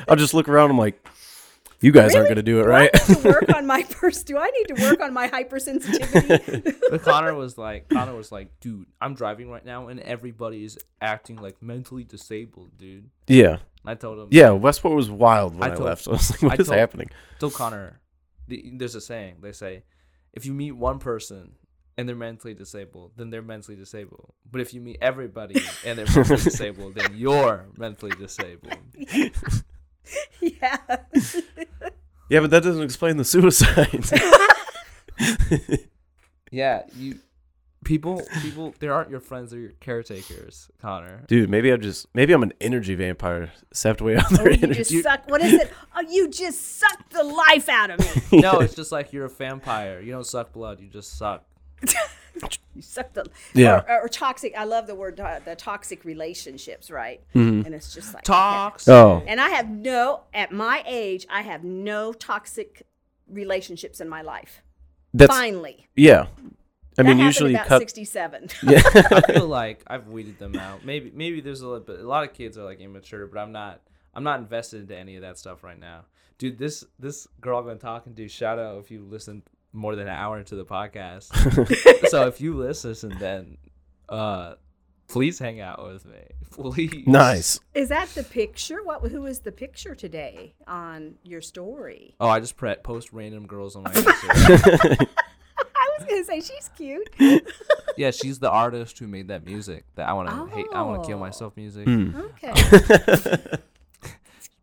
I'll 0.08 0.16
just 0.16 0.34
look 0.34 0.48
around. 0.48 0.70
I'm 0.70 0.78
like, 0.78 1.04
you 1.80 1.92
guys 1.92 2.14
aren't 2.14 2.28
gonna 2.28 2.42
do 2.42 2.60
it, 2.60 2.64
Do 2.64 2.68
right? 2.68 2.90
I 2.92 3.08
need 3.08 3.18
to 3.22 3.28
work 3.28 3.54
on 3.54 3.66
my 3.66 3.82
purse. 3.84 4.22
Do 4.22 4.36
I 4.38 4.50
need 4.50 4.74
to 4.76 4.82
work 4.88 5.00
on 5.00 5.12
my 5.14 5.28
hypersensitivity? 5.28 6.74
But 6.90 7.02
Connor 7.02 7.34
was 7.34 7.58
like, 7.58 7.88
Connor 7.90 8.14
was 8.14 8.32
like, 8.32 8.58
dude, 8.60 8.86
I'm 9.00 9.14
driving 9.14 9.50
right 9.50 9.64
now, 9.64 9.88
and 9.88 10.00
everybody 10.00 10.64
is 10.64 10.78
acting 11.02 11.36
like 11.36 11.62
mentally 11.62 12.02
disabled, 12.04 12.78
dude. 12.78 13.10
yeah, 13.26 13.58
I 13.84 13.94
told 13.94 14.18
him, 14.18 14.28
yeah. 14.30 14.50
Westport 14.50 14.96
was 14.96 15.10
wild 15.10 15.54
when 15.54 15.62
I 15.70 15.72
I, 15.72 15.76
told- 15.76 15.86
left. 15.88 16.08
I 16.08 16.12
was 16.12 16.30
like, 16.30 16.42
what 16.42 16.52
I 16.58 16.62
is 16.62 16.68
told- 16.68 16.78
happening? 16.78 17.10
told 17.38 17.54
Connor, 17.54 18.00
the, 18.48 18.72
there's 18.76 18.94
a 18.94 19.00
saying. 19.02 19.36
They 19.42 19.52
say, 19.52 19.82
if 20.32 20.46
you 20.46 20.54
meet 20.54 20.72
one 20.72 20.98
person 20.98 21.52
and 21.98 22.08
they're 22.08 22.16
mentally 22.16 22.54
disabled, 22.54 23.12
then 23.16 23.28
they're 23.30 23.42
mentally 23.42 23.76
disabled. 23.76 24.32
But 24.50 24.62
if 24.62 24.72
you 24.72 24.80
meet 24.80 24.98
everybody 25.02 25.60
and 25.84 25.98
they're 25.98 26.06
mentally 26.06 26.36
disabled, 26.42 26.94
then 26.94 27.12
you're 27.16 27.66
mentally 27.76 28.12
disabled. 28.12 28.78
yeah. 30.40 30.78
Yeah, 32.28 32.40
but 32.40 32.50
that 32.50 32.62
doesn't 32.62 32.82
explain 32.82 33.16
the 33.16 33.24
suicide. 33.24 34.04
Yeah, 36.50 36.84
you 36.96 37.18
people 37.84 38.22
people 38.42 38.74
they 38.78 38.88
aren't 38.88 39.10
your 39.10 39.20
friends, 39.20 39.50
they're 39.50 39.60
your 39.60 39.72
caretakers, 39.80 40.70
Connor. 40.80 41.24
Dude, 41.26 41.50
maybe 41.50 41.70
I'm 41.70 41.82
just 41.82 42.06
maybe 42.14 42.32
I'm 42.32 42.42
an 42.42 42.54
energy 42.58 42.94
vampire 42.94 43.52
sapped 43.74 44.00
away 44.00 44.16
on 44.30 44.32
their 44.34 44.46
Oh, 44.46 44.50
you 44.52 44.58
energy. 44.62 44.78
just 44.84 45.02
suck. 45.02 45.28
What 45.30 45.42
is 45.42 45.52
it? 45.52 45.70
Oh, 45.94 46.00
you 46.00 46.28
just 46.30 46.78
suck 46.78 47.10
the 47.10 47.22
life 47.22 47.68
out 47.68 47.90
of 47.90 48.00
me. 48.32 48.40
No, 48.40 48.60
it's 48.60 48.74
just 48.74 48.92
like 48.92 49.12
you're 49.12 49.26
a 49.26 49.28
vampire. 49.28 50.00
You 50.00 50.12
don't 50.12 50.26
suck 50.26 50.52
blood, 50.54 50.80
you 50.80 50.88
just 50.88 51.18
suck. 51.18 51.44
You 52.74 52.82
suck 52.82 53.12
the 53.12 53.26
Yeah. 53.54 53.82
or, 53.88 54.02
or 54.02 54.08
toxic. 54.08 54.54
I 54.56 54.64
love 54.64 54.86
the 54.86 54.94
word 54.94 55.18
uh, 55.20 55.40
the 55.44 55.56
toxic 55.56 56.04
relationships, 56.04 56.90
right? 56.90 57.20
Mm-hmm. 57.34 57.66
And 57.66 57.74
it's 57.74 57.92
just 57.94 58.14
like 58.14 58.24
Talks. 58.24 58.86
Oh. 58.88 59.22
And 59.26 59.40
I 59.40 59.48
have 59.50 59.68
no 59.68 60.22
at 60.32 60.52
my 60.52 60.82
age. 60.86 61.26
I 61.30 61.42
have 61.42 61.64
no 61.64 62.12
toxic 62.12 62.86
relationships 63.28 64.00
in 64.00 64.08
my 64.08 64.22
life. 64.22 64.62
That's 65.14 65.34
Finally, 65.34 65.88
yeah. 65.96 66.26
I 66.98 67.02
That 67.02 67.06
mean, 67.06 67.18
usually 67.18 67.54
about 67.54 67.66
cut. 67.66 67.78
sixty-seven. 67.80 68.48
Yeah. 68.62 68.82
I 68.84 69.20
feel 69.32 69.46
like 69.46 69.82
I've 69.86 70.08
weeded 70.08 70.38
them 70.38 70.56
out. 70.56 70.84
Maybe 70.84 71.12
maybe 71.14 71.40
there's 71.40 71.60
a 71.60 71.66
little 71.66 71.84
bit. 71.84 72.00
A 72.00 72.06
lot 72.08 72.24
of 72.24 72.34
kids 72.34 72.58
are 72.58 72.64
like 72.64 72.80
immature, 72.80 73.26
but 73.26 73.38
I'm 73.38 73.52
not. 73.52 73.80
I'm 74.14 74.24
not 74.24 74.40
invested 74.40 74.80
into 74.82 74.96
any 74.96 75.14
of 75.16 75.22
that 75.22 75.38
stuff 75.38 75.62
right 75.62 75.78
now, 75.78 76.04
dude. 76.38 76.58
This 76.58 76.84
this 76.98 77.26
girl 77.40 77.58
I've 77.58 77.66
been 77.66 77.78
talking 77.78 78.14
to. 78.14 78.28
Shout 78.28 78.58
out 78.58 78.78
if 78.78 78.90
you 78.90 79.00
listened 79.02 79.42
more 79.72 79.94
than 79.96 80.06
an 80.08 80.14
hour 80.14 80.38
into 80.38 80.54
the 80.56 80.64
podcast. 80.64 81.28
so 82.08 82.26
if 82.26 82.40
you 82.40 82.54
listen, 82.54 83.16
then 83.18 83.58
uh, 84.08 84.54
Please 85.08 85.38
hang 85.38 85.58
out 85.58 85.82
with 85.82 86.04
me. 86.04 86.18
Please. 86.50 87.06
Nice. 87.06 87.58
Is 87.74 87.88
that 87.88 88.08
the 88.10 88.22
picture? 88.22 88.82
What? 88.84 89.10
Who 89.10 89.24
is 89.24 89.40
the 89.40 89.52
picture 89.52 89.94
today 89.94 90.52
on 90.66 91.14
your 91.22 91.40
story? 91.40 92.14
Oh, 92.20 92.28
I 92.28 92.40
just 92.40 92.58
pre- 92.58 92.74
post 92.76 93.10
random 93.12 93.46
girls 93.46 93.74
on 93.74 93.84
my 93.84 93.90
Instagram. 93.94 95.08
I 95.56 95.88
was 95.98 96.06
gonna 96.06 96.24
say 96.24 96.40
she's 96.42 96.70
cute. 96.76 97.08
yeah, 97.96 98.10
she's 98.10 98.38
the 98.38 98.50
artist 98.50 98.98
who 98.98 99.06
made 99.06 99.28
that 99.28 99.46
music. 99.46 99.84
That 99.94 100.08
I 100.08 100.12
want 100.12 100.28
to 100.28 100.54
hate. 100.54 100.66
I 100.74 100.82
want 100.82 101.02
to 101.04 101.06
kill 101.08 101.16
Oh. 101.16 101.20
myself. 101.20 101.56
Music. 101.56 101.84
Hmm. 101.86 102.14
Okay. 102.44 102.52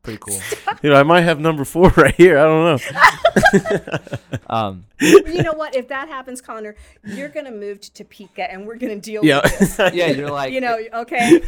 Pretty 0.05 0.19
cool. 0.19 0.39
You 0.83 0.89
know, 0.91 0.97
I 0.99 1.03
might 1.03 1.21
have 1.21 1.39
number 1.39 1.63
four 1.65 1.89
right 1.97 2.13
here. 2.15 2.37
I 2.37 2.43
don't 2.43 2.81
know. 2.81 3.99
Um, 4.47 4.85
you 5.01 5.41
know 5.41 5.53
what? 5.53 5.75
If 5.75 5.87
that 5.87 6.07
happens, 6.07 6.39
Connor, 6.41 6.75
you're 7.03 7.29
gonna 7.29 7.51
move 7.51 7.81
to 7.81 7.91
Topeka, 7.93 8.49
and 8.51 8.67
we're 8.67 8.75
gonna 8.77 8.97
deal 8.99 9.25
Yeah. 9.25 9.41
with 9.43 9.77
this. 9.77 9.93
yeah, 9.93 10.07
you're 10.07 10.29
like, 10.29 10.53
You 10.53 10.61
know, 10.61 10.77
okay? 10.93 11.41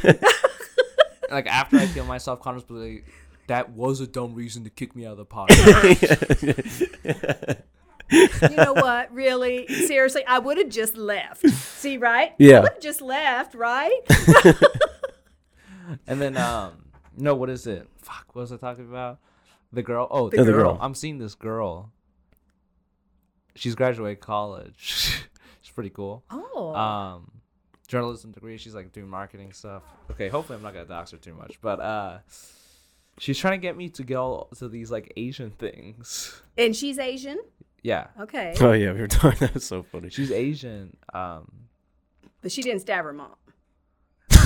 like 1.29 1.45
after 1.47 1.77
I 1.77 1.85
kill 1.87 2.05
myself, 2.05 2.41
Connor's 2.41 2.63
like, 2.69 3.05
that 3.47 3.69
was 3.71 4.01
a 4.01 4.07
dumb 4.07 4.33
reason 4.33 4.63
to 4.63 4.69
kick 4.71 4.95
me 4.95 5.05
out 5.05 5.11
of 5.11 5.17
the 5.17 5.25
podcast. 5.25 5.97
you 8.49 8.55
know 8.57 8.73
what? 8.73 9.13
Really, 9.13 9.67
seriously, 9.67 10.25
I 10.25 10.39
would 10.39 10.57
have 10.57 10.69
just 10.69 10.97
left. 10.97 11.47
See, 11.49 11.97
right? 11.97 12.33
Yeah. 12.39 12.57
I 12.57 12.61
would 12.61 12.73
have 12.73 12.81
just 12.81 13.01
left, 13.01 13.53
right? 13.53 13.99
and 16.07 16.19
then, 16.21 16.35
um, 16.37 16.71
no, 17.17 17.35
what 17.35 17.49
is 17.49 17.67
it? 17.67 17.87
Fuck, 17.97 18.27
what 18.33 18.41
was 18.43 18.51
I 18.51 18.57
talking 18.57 18.87
about? 18.87 19.19
The 19.73 19.83
girl. 19.83 20.07
Oh, 20.09 20.29
The 20.29 20.37
the, 20.37 20.51
girl. 20.51 20.73
girl. 20.73 20.77
I'm 20.81 20.93
seeing 20.95 21.17
this 21.17 21.35
girl. 21.35 21.91
She's 23.55 23.75
graduated 23.75 24.21
college. 24.21 24.75
She's 25.61 25.73
pretty 25.73 25.89
cool. 25.89 26.23
Oh. 26.31 26.73
um 26.75 27.31
journalism 27.87 28.31
degree 28.31 28.57
she's 28.57 28.75
like 28.75 28.91
doing 28.91 29.07
marketing 29.07 29.53
stuff 29.53 29.81
okay 30.11 30.27
hopefully 30.27 30.57
i'm 30.57 30.61
not 30.61 30.73
gonna 30.73 30.83
dox 30.85 31.11
her 31.11 31.17
too 31.17 31.33
much 31.33 31.57
but 31.61 31.79
uh 31.79 32.17
she's 33.17 33.37
trying 33.37 33.53
to 33.57 33.61
get 33.65 33.77
me 33.77 33.87
to 33.87 34.03
go 34.03 34.49
to 34.57 34.67
these 34.67 34.91
like 34.91 35.13
asian 35.15 35.51
things 35.51 36.41
and 36.57 36.75
she's 36.75 36.99
Asian. 36.99 37.39
yeah 37.83 38.07
Okay. 38.19 38.53
Oh 38.59 38.73
yeah, 38.73 38.91
we 38.91 38.99
were 38.99 39.07
talking. 39.07 39.39
That 39.39 39.53
was 39.53 39.63
so 39.65 39.83
funny. 39.83 40.09
she's 40.09 40.31
asian 40.33 40.97
um 41.13 41.49
But 42.41 42.51
she 42.51 42.61
didn't 42.61 42.81
stab 42.81 43.05
her 43.05 43.13
mom. 43.13 43.35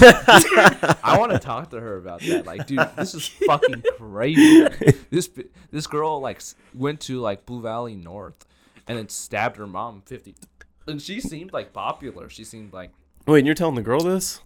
i 1.04 1.16
want 1.20 1.32
to 1.32 1.40
talk 1.40 1.70
to 1.70 1.80
her 1.80 1.98
about 1.98 2.22
that. 2.22 2.46
Like 2.46 2.68
dude 2.68 2.80
this 2.98 3.14
is 3.14 3.28
fucking 3.28 3.84
crazy. 3.98 4.68
This 5.10 5.30
this 5.72 5.88
girl 5.88 6.20
like 6.20 6.42
went 6.74 7.00
to 7.02 7.20
like 7.20 7.46
blue 7.46 7.62
valley 7.62 7.96
north 7.96 8.46
and 8.88 8.98
then 8.98 9.10
stabbed 9.10 9.58
her 9.58 9.68
mom 9.68 10.02
50 10.06 10.36
and 10.88 11.02
she 11.02 11.20
seemed 11.22 11.54
like 11.54 11.74
popular. 11.74 12.30
She 12.30 12.44
seemed 12.44 12.74
like 12.74 12.92
Wait, 13.28 13.40
and 13.40 13.48
you're 13.48 13.56
telling 13.56 13.76
the 13.76 13.82
girl 13.82 14.02
this? 14.02 14.42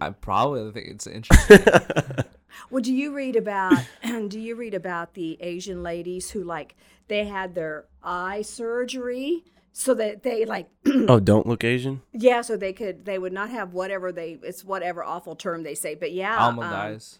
i 0.00 0.08
probably 0.08 0.70
think 0.72 0.88
it's 0.88 1.06
interesting. 1.06 1.58
Well, 2.68 2.82
do 2.82 2.92
you 2.92 3.14
read 3.14 3.36
about 3.36 3.78
do 4.28 4.38
you 4.38 4.56
read 4.56 4.74
about 4.74 5.14
the 5.14 5.38
Asian 5.40 5.82
ladies 5.82 6.30
who 6.30 6.42
like 6.42 6.76
they 7.08 7.24
had 7.24 7.54
their 7.54 7.86
eye 8.02 8.42
surgery 8.42 9.44
so 9.72 9.94
that 9.94 10.22
they 10.22 10.44
like 10.44 10.68
oh, 11.08 11.20
don't 11.20 11.46
look 11.46 11.64
Asian. 11.64 12.02
yeah, 12.12 12.40
so 12.40 12.56
they 12.56 12.72
could 12.72 13.04
they 13.04 13.18
would 13.18 13.32
not 13.32 13.50
have 13.50 13.72
whatever 13.72 14.12
they 14.12 14.38
it's 14.42 14.64
whatever 14.64 15.02
awful 15.04 15.36
term 15.36 15.62
they 15.62 15.74
say, 15.74 15.94
but 15.94 16.12
yeah, 16.12 16.36
almond 16.36 16.68
um, 16.68 16.74
eyes 16.74 17.18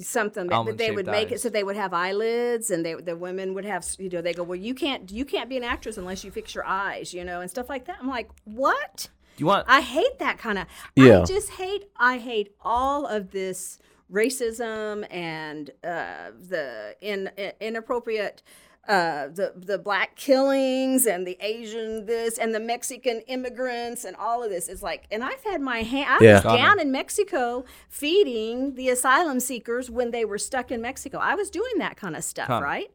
something 0.00 0.46
that 0.46 0.64
but 0.64 0.78
they 0.78 0.90
would 0.90 1.06
make 1.06 1.30
it 1.30 1.40
so 1.40 1.48
they 1.50 1.62
would 1.62 1.76
have 1.76 1.92
eyelids 1.92 2.70
and 2.70 2.84
they 2.84 2.94
the 2.94 3.14
women 3.14 3.52
would 3.52 3.64
have 3.64 3.84
you 3.98 4.08
know 4.08 4.22
they 4.22 4.32
go 4.32 4.42
well 4.42 4.58
you 4.58 4.74
can't 4.74 5.10
you 5.12 5.24
can't 5.24 5.50
be 5.50 5.56
an 5.58 5.64
actress 5.64 5.98
unless 5.98 6.24
you 6.24 6.30
fix 6.30 6.54
your 6.54 6.64
eyes 6.64 7.12
you 7.12 7.22
know 7.24 7.40
and 7.42 7.50
stuff 7.50 7.68
like 7.68 7.84
that. 7.84 7.98
I'm 8.00 8.08
like 8.08 8.30
what? 8.44 9.08
You 9.36 9.46
want 9.46 9.66
i 9.68 9.80
hate 9.80 10.18
that 10.18 10.38
kind 10.38 10.58
of 10.58 10.66
Yeah. 10.94 11.20
i 11.20 11.24
just 11.24 11.50
hate 11.50 11.84
i 11.96 12.18
hate 12.18 12.54
all 12.60 13.06
of 13.06 13.32
this 13.32 13.78
racism 14.12 15.06
and 15.10 15.70
uh, 15.82 16.30
the 16.48 16.94
in, 17.00 17.30
inappropriate 17.60 18.42
uh, 18.88 19.28
the 19.28 19.52
the 19.56 19.78
black 19.78 20.16
killings 20.16 21.06
and 21.06 21.24
the 21.26 21.36
Asian 21.40 22.04
this 22.06 22.36
and 22.38 22.52
the 22.54 22.58
Mexican 22.60 23.20
immigrants 23.28 24.04
and 24.04 24.16
all 24.16 24.42
of 24.42 24.50
this 24.50 24.68
is 24.68 24.82
like 24.82 25.04
and 25.12 25.22
I've 25.22 25.42
had 25.44 25.60
my 25.60 25.82
hand 25.82 26.08
I 26.20 26.24
Yeah. 26.24 26.34
was 26.34 26.42
down 26.42 26.80
in 26.80 26.90
Mexico 26.90 27.64
feeding 27.88 28.74
the 28.74 28.88
asylum 28.88 29.38
seekers 29.38 29.88
when 29.88 30.10
they 30.10 30.24
were 30.24 30.38
stuck 30.38 30.72
in 30.72 30.82
Mexico. 30.82 31.18
I 31.18 31.36
was 31.36 31.48
doing 31.50 31.78
that 31.78 31.96
kind 31.96 32.16
of 32.16 32.24
stuff, 32.24 32.48
Huh. 32.48 32.60
right? 32.62 32.90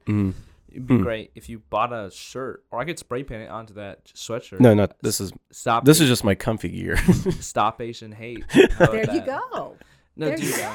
It'd 0.69 0.85
be 0.85 0.97
great 0.97 1.31
if 1.33 1.47
you 1.47 1.59
bought 1.69 1.93
a 1.93 2.11
shirt, 2.11 2.63
or 2.69 2.79
I 2.81 2.85
could 2.85 2.99
spray 2.99 3.23
paint 3.23 3.43
it 3.43 3.49
onto 3.49 3.73
that 3.75 4.05
sweatshirt. 4.13 4.59
No, 4.59 4.73
not 4.73 4.99
this 5.01 5.21
is 5.21 5.31
Stop. 5.51 5.85
this 5.85 6.01
is 6.01 6.09
just 6.09 6.25
my 6.25 6.35
comfy 6.35 6.67
gear. 6.69 6.97
stop 7.39 7.79
Asian 7.81 8.11
hate. 8.11 8.43
How 8.49 8.61
about 8.75 8.91
There 8.91 9.15
you 9.15 9.21
go. 9.21 9.77
No, 10.17 10.27
there 10.27 10.35
dude, 10.35 10.47
you 10.47 10.57
go. 10.57 10.73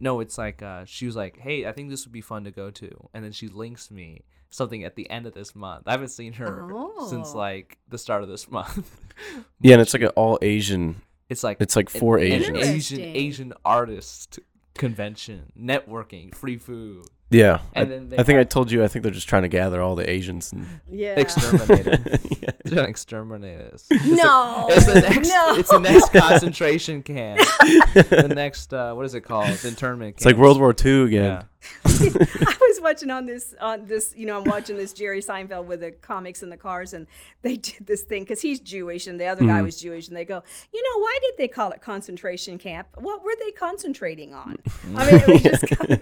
No, 0.00 0.20
it's 0.20 0.38
like 0.38 0.62
uh, 0.62 0.84
she 0.86 1.06
was 1.06 1.14
like, 1.14 1.38
"Hey, 1.38 1.66
I 1.66 1.72
think 1.72 1.90
this 1.90 2.06
would 2.06 2.12
be 2.12 2.20
fun 2.22 2.44
to 2.44 2.50
go 2.50 2.70
to," 2.70 3.08
and 3.14 3.22
then 3.24 3.32
she 3.32 3.48
links 3.48 3.90
me 3.90 4.24
something 4.48 4.82
at 4.84 4.96
the 4.96 5.08
end 5.10 5.26
of 5.26 5.34
this 5.34 5.54
month. 5.54 5.84
I 5.86 5.92
haven't 5.92 6.08
seen 6.08 6.32
her 6.34 6.66
since 7.08 7.32
Oh. 7.34 7.38
like 7.38 7.78
the 7.88 7.98
start 7.98 8.22
of 8.22 8.28
this 8.28 8.50
month. 8.50 8.90
yeah, 9.60 9.74
and 9.74 9.82
it's 9.82 9.92
like 9.92 10.02
an 10.02 10.08
all 10.16 10.38
Asian. 10.42 11.02
It's 11.28 11.44
like 11.44 11.58
It's 11.60 11.76
like 11.76 11.92
an- 11.94 12.00
for 12.00 12.16
an 12.18 12.24
Asians. 12.24 12.58
Asian 12.58 13.00
Asian 13.00 13.52
artist 13.64 14.38
convention, 14.74 15.52
networking, 15.58 16.34
free 16.34 16.56
food, 16.56 17.06
Yeah, 17.32 17.60
I, 17.76 17.84
then 17.84 18.08
they 18.08 18.18
I 18.18 18.22
think 18.24 18.38
I 18.40 18.44
told 18.44 18.72
you. 18.72 18.82
I 18.82 18.88
think 18.88 19.04
they're 19.04 19.12
just 19.12 19.28
trying 19.28 19.42
to 19.42 19.48
gather 19.48 19.80
all 19.80 19.94
the 19.94 20.08
Asians. 20.10 20.52
And 20.52 20.66
Yeah. 20.90 21.14
exterminate 21.16 21.84
them. 21.84 22.18
yeah. 22.42 22.50
They're 22.64 22.74
gonna 22.76 22.88
exterminate 22.88 23.60
us. 23.60 23.86
It's 23.90 24.04
the- 24.04 24.16
No. 24.16 24.66
It's 24.70 24.86
the 24.86 25.00
next. 25.00 25.28
no. 25.28 25.54
It's 25.56 25.70
the 25.70 25.78
next 25.78 26.12
concentration 26.12 27.02
camp. 27.04 27.40
the 27.64 28.32
next. 28.34 28.74
Uh, 28.74 28.94
what 28.94 29.06
is 29.06 29.14
it 29.14 29.20
called? 29.20 29.48
Internment. 29.64 30.16
Camp. 30.16 30.18
It's 30.18 30.24
like 30.26 30.36
World 30.36 30.58
War 30.58 30.74
II 30.84 31.02
again. 31.04 31.24
Yeah. 31.24 31.42
I 31.84 32.56
was 32.60 32.80
watching 32.80 33.10
on 33.10 33.26
this 33.26 33.54
on 33.60 33.84
this, 33.86 34.14
you 34.16 34.24
know, 34.26 34.38
I'm 34.38 34.44
watching 34.44 34.76
this 34.76 34.92
Jerry 34.94 35.20
Seinfeld 35.20 35.66
with 35.66 35.80
the 35.80 35.90
comics 35.92 36.42
in 36.42 36.48
the 36.48 36.56
cars, 36.56 36.94
and 36.94 37.06
they 37.42 37.56
did 37.56 37.86
this 37.86 38.02
thing 38.02 38.22
because 38.22 38.40
he's 38.40 38.60
Jewish 38.60 39.06
and 39.06 39.20
the 39.20 39.26
other 39.26 39.42
Mm-hmm. 39.42 39.50
guy 39.50 39.62
was 39.62 39.80
Jewish, 39.80 40.08
and 40.08 40.16
they 40.16 40.24
go, 40.24 40.42
you 40.72 40.82
know, 40.82 41.00
why 41.02 41.18
did 41.22 41.34
they 41.38 41.48
call 41.48 41.70
it 41.72 41.80
concentration 41.82 42.56
camp? 42.58 42.88
What 42.94 43.22
were 43.22 43.34
they 43.44 43.50
concentrating 43.52 44.34
on? 44.34 44.56
I 44.96 45.10
mean, 45.12 45.20
it 45.20 45.26
was 45.28 45.42
just 45.42 45.66
kind 45.78 45.92
of, 45.92 46.00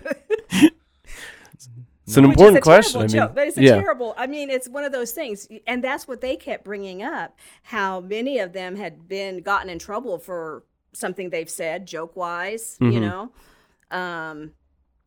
It's 2.09 2.17
an 2.17 2.25
which 2.25 2.33
important 2.39 2.63
question. 2.65 2.99
I 3.01 3.03
mean, 3.05 3.09
joke, 3.11 3.35
but 3.35 3.47
it's 3.49 3.57
a 3.59 3.63
yeah, 3.63 3.75
terrible. 3.81 4.15
I 4.17 4.27
mean, 4.27 4.51
it's 4.51 4.69
one 4.69 4.85
of 4.85 4.93
those 4.93 5.13
things, 5.13 5.47
and 5.67 5.85
that's 5.85 6.09
what 6.09 6.21
they 6.21 6.37
kept 6.37 6.65
bringing 6.65 7.03
up. 7.03 7.39
How 7.65 8.01
many 8.01 8.39
of 8.39 8.53
them 8.53 8.77
had 8.77 9.07
been 9.09 9.43
gotten 9.43 9.69
in 9.69 9.79
trouble 9.79 10.19
for 10.19 10.65
something 10.93 11.31
they've 11.31 11.51
said, 11.51 11.87
joke 11.87 12.17
wise, 12.17 12.77
you 12.81 12.93
Mhm. 12.93 13.01
know, 13.03 13.33
um, 13.97 14.53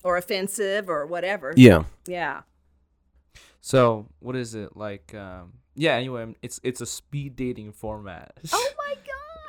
or 0.04 0.18
offensive 0.18 0.90
or 0.90 1.06
whatever. 1.06 1.54
yeah. 1.58 1.84
Yeah. 2.06 2.42
So 3.62 4.08
what 4.20 4.36
is 4.36 4.56
it 4.56 4.76
like? 4.76 5.14
Um, 5.14 5.54
yeah. 5.76 5.94
Anyway, 5.96 6.36
it's 6.42 6.60
it's 6.64 6.82
a 6.82 6.86
speed 6.86 7.36
dating 7.36 7.74
format. 7.74 8.34
Oh 8.54 8.70
my 8.88 8.94
god. 8.96 9.06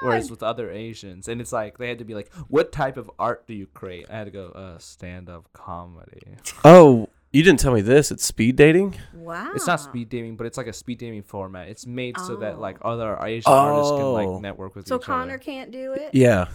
Whereas 0.08 0.30
with 0.30 0.42
other 0.42 0.70
Asians, 0.70 1.28
and 1.28 1.40
it's 1.40 1.52
like 1.52 1.78
they 1.78 1.88
had 1.88 1.98
to 1.98 2.04
be 2.04 2.14
like, 2.14 2.32
"What 2.48 2.72
type 2.72 2.96
of 2.96 3.10
art 3.18 3.46
do 3.46 3.54
you 3.54 3.66
create?" 3.66 4.06
I 4.10 4.16
had 4.16 4.24
to 4.24 4.30
go, 4.32 4.46
"Uh, 4.48 4.78
stand-up 4.78 5.52
comedy." 5.52 6.36
Oh, 6.64 7.08
you 7.32 7.42
didn't 7.42 7.60
tell 7.60 7.72
me 7.72 7.80
this. 7.80 8.10
It's 8.10 8.24
speed 8.24 8.56
dating. 8.56 8.96
Wow. 9.14 9.52
It's 9.54 9.66
not 9.66 9.80
speed 9.80 10.08
dating, 10.10 10.36
but 10.36 10.46
it's 10.46 10.56
like 10.58 10.66
a 10.66 10.72
speed 10.72 10.98
dating 10.98 11.22
format. 11.22 11.68
It's 11.68 11.86
made 11.86 12.18
so 12.18 12.36
that 12.36 12.58
like 12.60 12.78
Oh. 12.82 12.90
other 12.92 13.18
Asian 13.22 13.50
artists 13.52 13.90
can 13.92 14.00
Oh. 14.02 14.12
like 14.12 14.42
network 14.42 14.74
with 14.76 14.86
the 14.86 14.94
other. 14.94 15.02
So 15.02 15.04
each 15.04 15.06
Connor 15.06 15.34
other. 15.34 15.38
can't 15.38 15.70
do 15.70 15.92
it. 15.94 16.10
Yeah. 16.12 16.48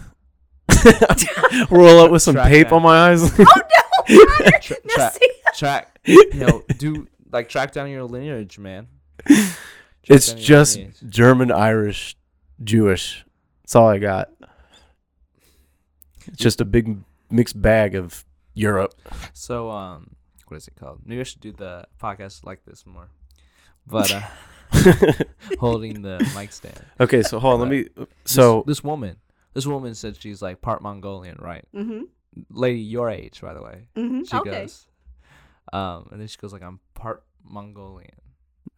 Roll 1.70 1.98
up 2.00 2.10
with 2.10 2.22
some 2.22 2.34
Track 2.34 2.48
tape 2.50 2.68
that. 2.68 2.74
on 2.74 2.82
my 2.82 3.10
eyes. 3.10 3.22
Oh 3.22 3.34
no, 3.38 3.44
Connor! 4.26 4.58
Tra- 4.60 4.76
no, 4.84 4.94
tra- 4.94 5.10
see, 5.12 5.30
track, 5.56 5.98
you 6.04 6.34
know, 6.34 6.62
do 6.78 7.08
like 7.32 7.48
track 7.48 7.72
down 7.72 7.90
your 7.90 8.04
lineage, 8.04 8.58
man. 8.58 8.86
Track 9.26 9.56
it's 10.04 10.28
down 10.28 10.36
your 10.38 10.44
just 10.46 10.76
lineage. 10.76 10.96
German, 11.08 11.50
Irish, 11.52 12.16
Jewish. 12.62 13.24
That's 13.62 13.74
all 13.76 13.88
I 13.88 13.98
got. 13.98 14.30
It's 16.26 16.36
just 16.36 16.60
a 16.60 16.64
big 16.64 16.98
mixed 17.30 17.60
bag 17.60 17.94
of 17.94 18.24
Europe. 18.54 18.94
So, 19.32 19.70
um, 19.70 20.10
what 20.50 20.56
is 20.58 20.68
it 20.68 20.76
called? 20.76 21.00
Maybe 21.04 21.20
I 21.20 21.24
should 21.24 21.40
do 21.40 21.52
the 21.52 21.86
podcast 22.00 22.44
like 22.44 22.64
this 22.64 22.84
more. 22.86 23.08
But 23.86 24.12
uh, 24.12 25.12
holding 25.58 26.02
the 26.02 26.18
mic 26.36 26.52
stand. 26.52 26.78
okay, 27.00 27.22
so 27.22 27.38
hold 27.38 27.54
on. 27.54 27.60
Let 27.60 27.70
me. 27.70 28.06
So 28.26 28.64
this, 28.66 28.78
this 28.78 28.84
woman, 28.84 29.16
this 29.54 29.66
woman 29.66 29.94
said 29.94 30.16
she's 30.20 30.42
like 30.42 30.60
part 30.60 30.82
Mongolian, 30.82 31.38
right? 31.40 31.64
Mm-hmm. 31.74 32.02
Lady 32.50 32.80
your 32.80 33.08
age, 33.08 33.40
by 33.40 33.54
the 33.54 33.62
way. 33.62 33.88
Mm-hmm. 33.96 34.24
She 34.24 34.36
Okay. 34.36 34.50
goes, 34.50 34.86
um, 35.72 36.08
and 36.12 36.20
then 36.20 36.28
she 36.28 36.36
goes 36.36 36.52
like, 36.52 36.62
I'm 36.62 36.80
part 36.94 37.24
Mongolian. 37.42 38.10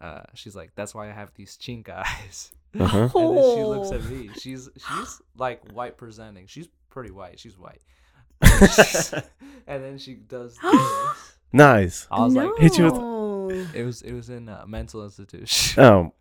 Uh, 0.01 0.23
she's 0.35 0.55
like, 0.55 0.71
that's 0.77 0.95
why 0.95 1.09
I 1.09 1.13
have 1.13 1.33
these 1.35 1.59
chink 1.61 1.89
eyes. 1.89 2.53
uh-huh. 2.79 3.09
And 3.15 3.37
then 3.37 3.57
she 3.57 3.65
looks 3.65 3.89
Oh. 3.91 3.95
at 3.97 4.05
me. 4.05 4.31
She's 4.41 4.69
she's 4.77 5.21
like 5.37 5.73
white 5.73 5.97
presenting. 5.99 6.47
She's 6.47 6.69
pretty 6.89 7.11
white. 7.11 7.41
She's 7.41 7.59
white. 7.59 7.83
and 8.41 8.71
she's- 8.71 9.13
and 9.67 9.83
then 9.85 9.99
she 9.99 10.15
does 10.15 10.57
this. 10.57 11.37
nice. 11.53 12.07
I 12.11 12.21
was 12.25 12.35
no. 12.35 12.47
like, 12.49 12.59
Hit 12.59 12.79
you 12.79 12.85
with- 12.91 13.75
it 13.75 13.85
was 13.85 14.03
it 14.03 14.13
was 14.13 14.31
in 14.31 14.49
a 14.49 14.65
mental 14.67 15.03
institution. 15.05 15.83
Oh, 15.83 16.13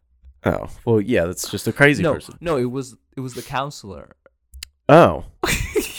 oh. 0.46 0.68
Well, 0.86 1.00
yeah. 1.02 1.26
That's 1.26 1.50
just 1.50 1.68
a 1.68 1.74
crazy 1.74 2.02
no, 2.02 2.16
person. 2.16 2.38
no, 2.42 2.58
it 2.58 2.72
was 2.72 2.96
it 3.16 3.20
was 3.22 3.36
the 3.36 3.42
counselor. 3.44 4.16
Oh, 4.88 5.26
well, 5.44 5.52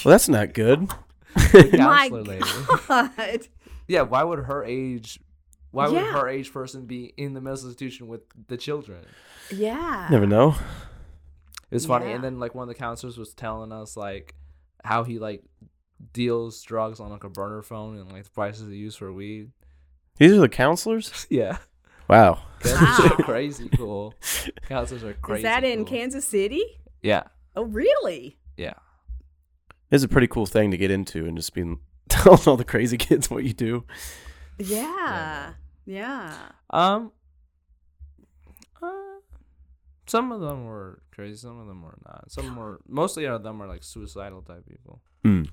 that's 0.04 0.28
not 0.28 0.52
good. 0.54 0.88
The 1.52 1.70
My 1.78 2.08
counselor 2.08 2.22
lady. 2.22 2.44
God. 2.88 3.48
Yeah, 3.86 4.02
why 4.02 4.24
would 4.24 4.40
her 4.40 4.64
age? 4.64 5.20
Why 5.70 5.86
would 5.88 5.94
Yeah. 5.94 6.12
her 6.12 6.28
age 6.28 6.52
person 6.52 6.86
be 6.86 7.14
in 7.16 7.34
the 7.34 7.40
mental 7.40 7.66
institution 7.68 8.08
with 8.08 8.22
the 8.48 8.56
children? 8.56 9.04
Yeah. 9.52 10.08
Never 10.10 10.26
know. 10.26 10.56
It 11.70 11.74
was 11.76 11.86
funny, 11.86 12.06
Yeah. 12.08 12.16
and 12.16 12.24
then 12.24 12.40
like 12.40 12.52
one 12.56 12.62
of 12.64 12.68
the 12.68 12.74
counselors 12.78 13.16
was 13.16 13.32
telling 13.34 13.70
us 13.70 13.96
like 13.96 14.34
how 14.82 15.04
he 15.04 15.20
like 15.20 15.44
deals 16.12 16.62
drugs 16.62 17.00
on 17.00 17.10
like 17.10 17.24
a 17.24 17.28
burner 17.28 17.62
phone 17.62 17.96
and 17.98 18.10
like 18.12 18.24
the 18.24 18.30
prices 18.30 18.68
they 18.68 18.74
use 18.74 18.96
for 18.96 19.12
weed. 19.12 19.50
These 20.18 20.32
are 20.32 20.38
the 20.40 20.48
counselors. 20.48 21.26
Yeah, 21.30 21.58
Wow. 22.08 22.40
counselors 22.62 23.10
Wow. 23.10 23.16
are 23.18 23.22
crazy 23.24 23.68
cool. 23.76 24.14
Counselors 24.68 25.04
are 25.04 25.14
crazy. 25.14 25.40
Is 25.40 25.42
that 25.44 25.64
in 25.64 25.78
cool. 25.84 25.96
Kansas 25.96 26.26
City? 26.26 26.62
Yeah, 27.02 27.24
Oh, 27.56 27.64
really? 27.64 28.38
yeah. 28.56 28.74
It's 29.90 30.04
a 30.04 30.08
pretty 30.08 30.26
cool 30.28 30.46
thing 30.46 30.70
to 30.70 30.76
get 30.76 30.90
into 30.90 31.26
and 31.26 31.36
just 31.36 31.52
being 31.54 31.80
telling 32.08 32.40
all 32.46 32.56
the 32.56 32.64
crazy 32.64 32.96
kids 32.96 33.28
what 33.30 33.44
you 33.44 33.52
do. 33.52 33.84
Yeah. 34.58 35.54
Yeah. 35.86 36.34
Um, 36.70 37.10
uh, 38.82 38.86
some 40.06 40.32
of 40.32 40.40
them 40.40 40.64
were 40.66 41.02
crazy. 41.14 41.36
Some 41.38 41.58
of 41.58 41.66
them 41.66 41.82
were 41.82 41.98
not. 42.06 42.30
Some 42.30 42.56
were 42.56 42.80
mostly 42.88 43.24
of 43.26 43.42
them 43.42 43.60
are 43.62 43.66
like 43.68 43.82
suicidal 43.82 44.42
type 44.42 44.64
people. 44.68 45.00
Mm. 45.24 45.48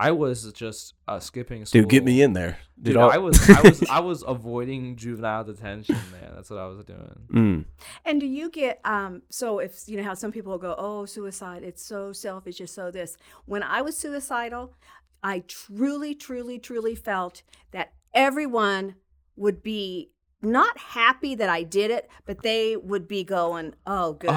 I 0.00 0.12
was 0.12 0.50
just 0.52 0.94
uh, 1.06 1.20
skipping 1.20 1.66
school. 1.66 1.82
Dude, 1.82 1.90
get 1.90 2.04
me 2.04 2.22
in 2.22 2.32
there. 2.32 2.58
Dude, 2.80 2.96
all- 2.96 3.10
I 3.10 3.18
was 3.18 3.36
I 3.50 3.60
was 3.60 3.82
I 3.90 4.00
was 4.00 4.24
avoiding 4.26 4.96
juvenile 4.96 5.44
detention, 5.44 5.96
man. 6.12 6.32
That's 6.34 6.48
what 6.48 6.58
I 6.58 6.66
was 6.66 6.84
doing. 6.84 7.16
Mm. 7.30 7.64
And 8.04 8.20
do 8.20 8.26
you 8.26 8.50
get 8.50 8.80
um 8.84 9.22
so 9.30 9.58
if 9.58 9.72
you 9.86 9.96
know 9.98 10.02
how 10.02 10.14
some 10.14 10.32
people 10.32 10.56
go, 10.58 10.74
"Oh, 10.78 11.04
suicide, 11.04 11.62
it's 11.62 11.84
so 11.84 12.12
selfish, 12.12 12.60
it's 12.60 12.72
so 12.72 12.90
this." 12.90 13.16
When 13.44 13.62
I 13.62 13.82
was 13.82 13.96
suicidal, 13.96 14.74
I 15.22 15.40
truly 15.46 16.14
truly 16.14 16.58
truly 16.58 16.94
felt 16.94 17.42
that 17.72 17.92
everyone 18.14 18.94
would 19.36 19.62
be 19.62 20.10
not 20.42 20.78
happy 20.78 21.34
that 21.34 21.50
I 21.50 21.62
did 21.62 21.90
it, 21.90 22.08
but 22.24 22.42
they 22.42 22.76
would 22.76 23.06
be 23.06 23.22
going, 23.24 23.74
"Oh, 23.86 24.14
good." 24.14 24.30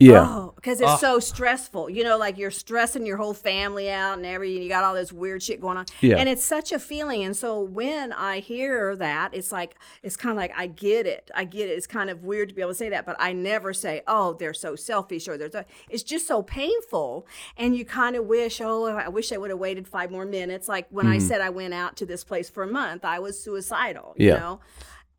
Yeah. 0.00 0.24
Oh, 0.28 0.52
because 0.54 0.80
it's 0.80 0.92
Oh. 0.92 0.96
so 0.96 1.18
stressful. 1.18 1.90
You 1.90 2.04
know, 2.04 2.16
like 2.18 2.38
you're 2.38 2.52
stressing 2.52 3.04
your 3.04 3.16
whole 3.16 3.34
family 3.34 3.90
out 3.90 4.16
and 4.16 4.24
everything. 4.24 4.62
You 4.62 4.68
got 4.68 4.84
all 4.84 4.94
this 4.94 5.12
weird 5.12 5.42
shit 5.42 5.60
going 5.60 5.76
on. 5.76 5.86
Yeah. 6.00 6.18
And 6.18 6.28
it's 6.28 6.44
such 6.44 6.70
a 6.70 6.78
feeling. 6.78 7.24
And 7.24 7.36
so 7.36 7.60
when 7.60 8.12
I 8.12 8.38
hear 8.38 8.94
that, 8.94 9.34
it's 9.34 9.50
like, 9.50 9.74
it's 10.04 10.16
kind 10.16 10.30
of 10.30 10.36
like, 10.36 10.52
I 10.56 10.68
get 10.68 11.06
it. 11.06 11.32
I 11.34 11.42
get 11.42 11.68
it. 11.68 11.72
It's 11.72 11.88
kind 11.88 12.10
of 12.10 12.22
weird 12.22 12.48
to 12.50 12.54
be 12.54 12.60
able 12.62 12.70
to 12.70 12.76
say 12.76 12.90
that, 12.90 13.06
but 13.06 13.16
I 13.18 13.32
never 13.32 13.74
say, 13.74 14.02
oh, 14.06 14.34
they're 14.34 14.54
so 14.54 14.76
selfish 14.76 15.26
or 15.26 15.36
they're, 15.36 15.50
so, 15.50 15.64
it's 15.88 16.04
just 16.04 16.28
so 16.28 16.42
painful. 16.42 17.26
And 17.56 17.76
you 17.76 17.84
kind 17.84 18.14
of 18.14 18.26
wish, 18.26 18.60
oh, 18.60 18.86
I 18.86 19.08
wish 19.08 19.32
I 19.32 19.36
would 19.36 19.50
have 19.50 19.58
waited 19.58 19.88
five 19.88 20.12
more 20.12 20.24
minutes. 20.26 20.68
Like 20.68 20.86
when 20.90 21.08
I 21.08 21.18
said 21.18 21.40
I 21.40 21.50
went 21.50 21.74
out 21.74 21.96
to 21.96 22.06
this 22.06 22.22
place 22.22 22.48
for 22.48 22.62
a 22.62 22.68
month, 22.68 23.04
I 23.04 23.18
was 23.18 23.42
suicidal, 23.42 24.14
you 24.16 24.28
Yeah. 24.28 24.38
know? 24.38 24.60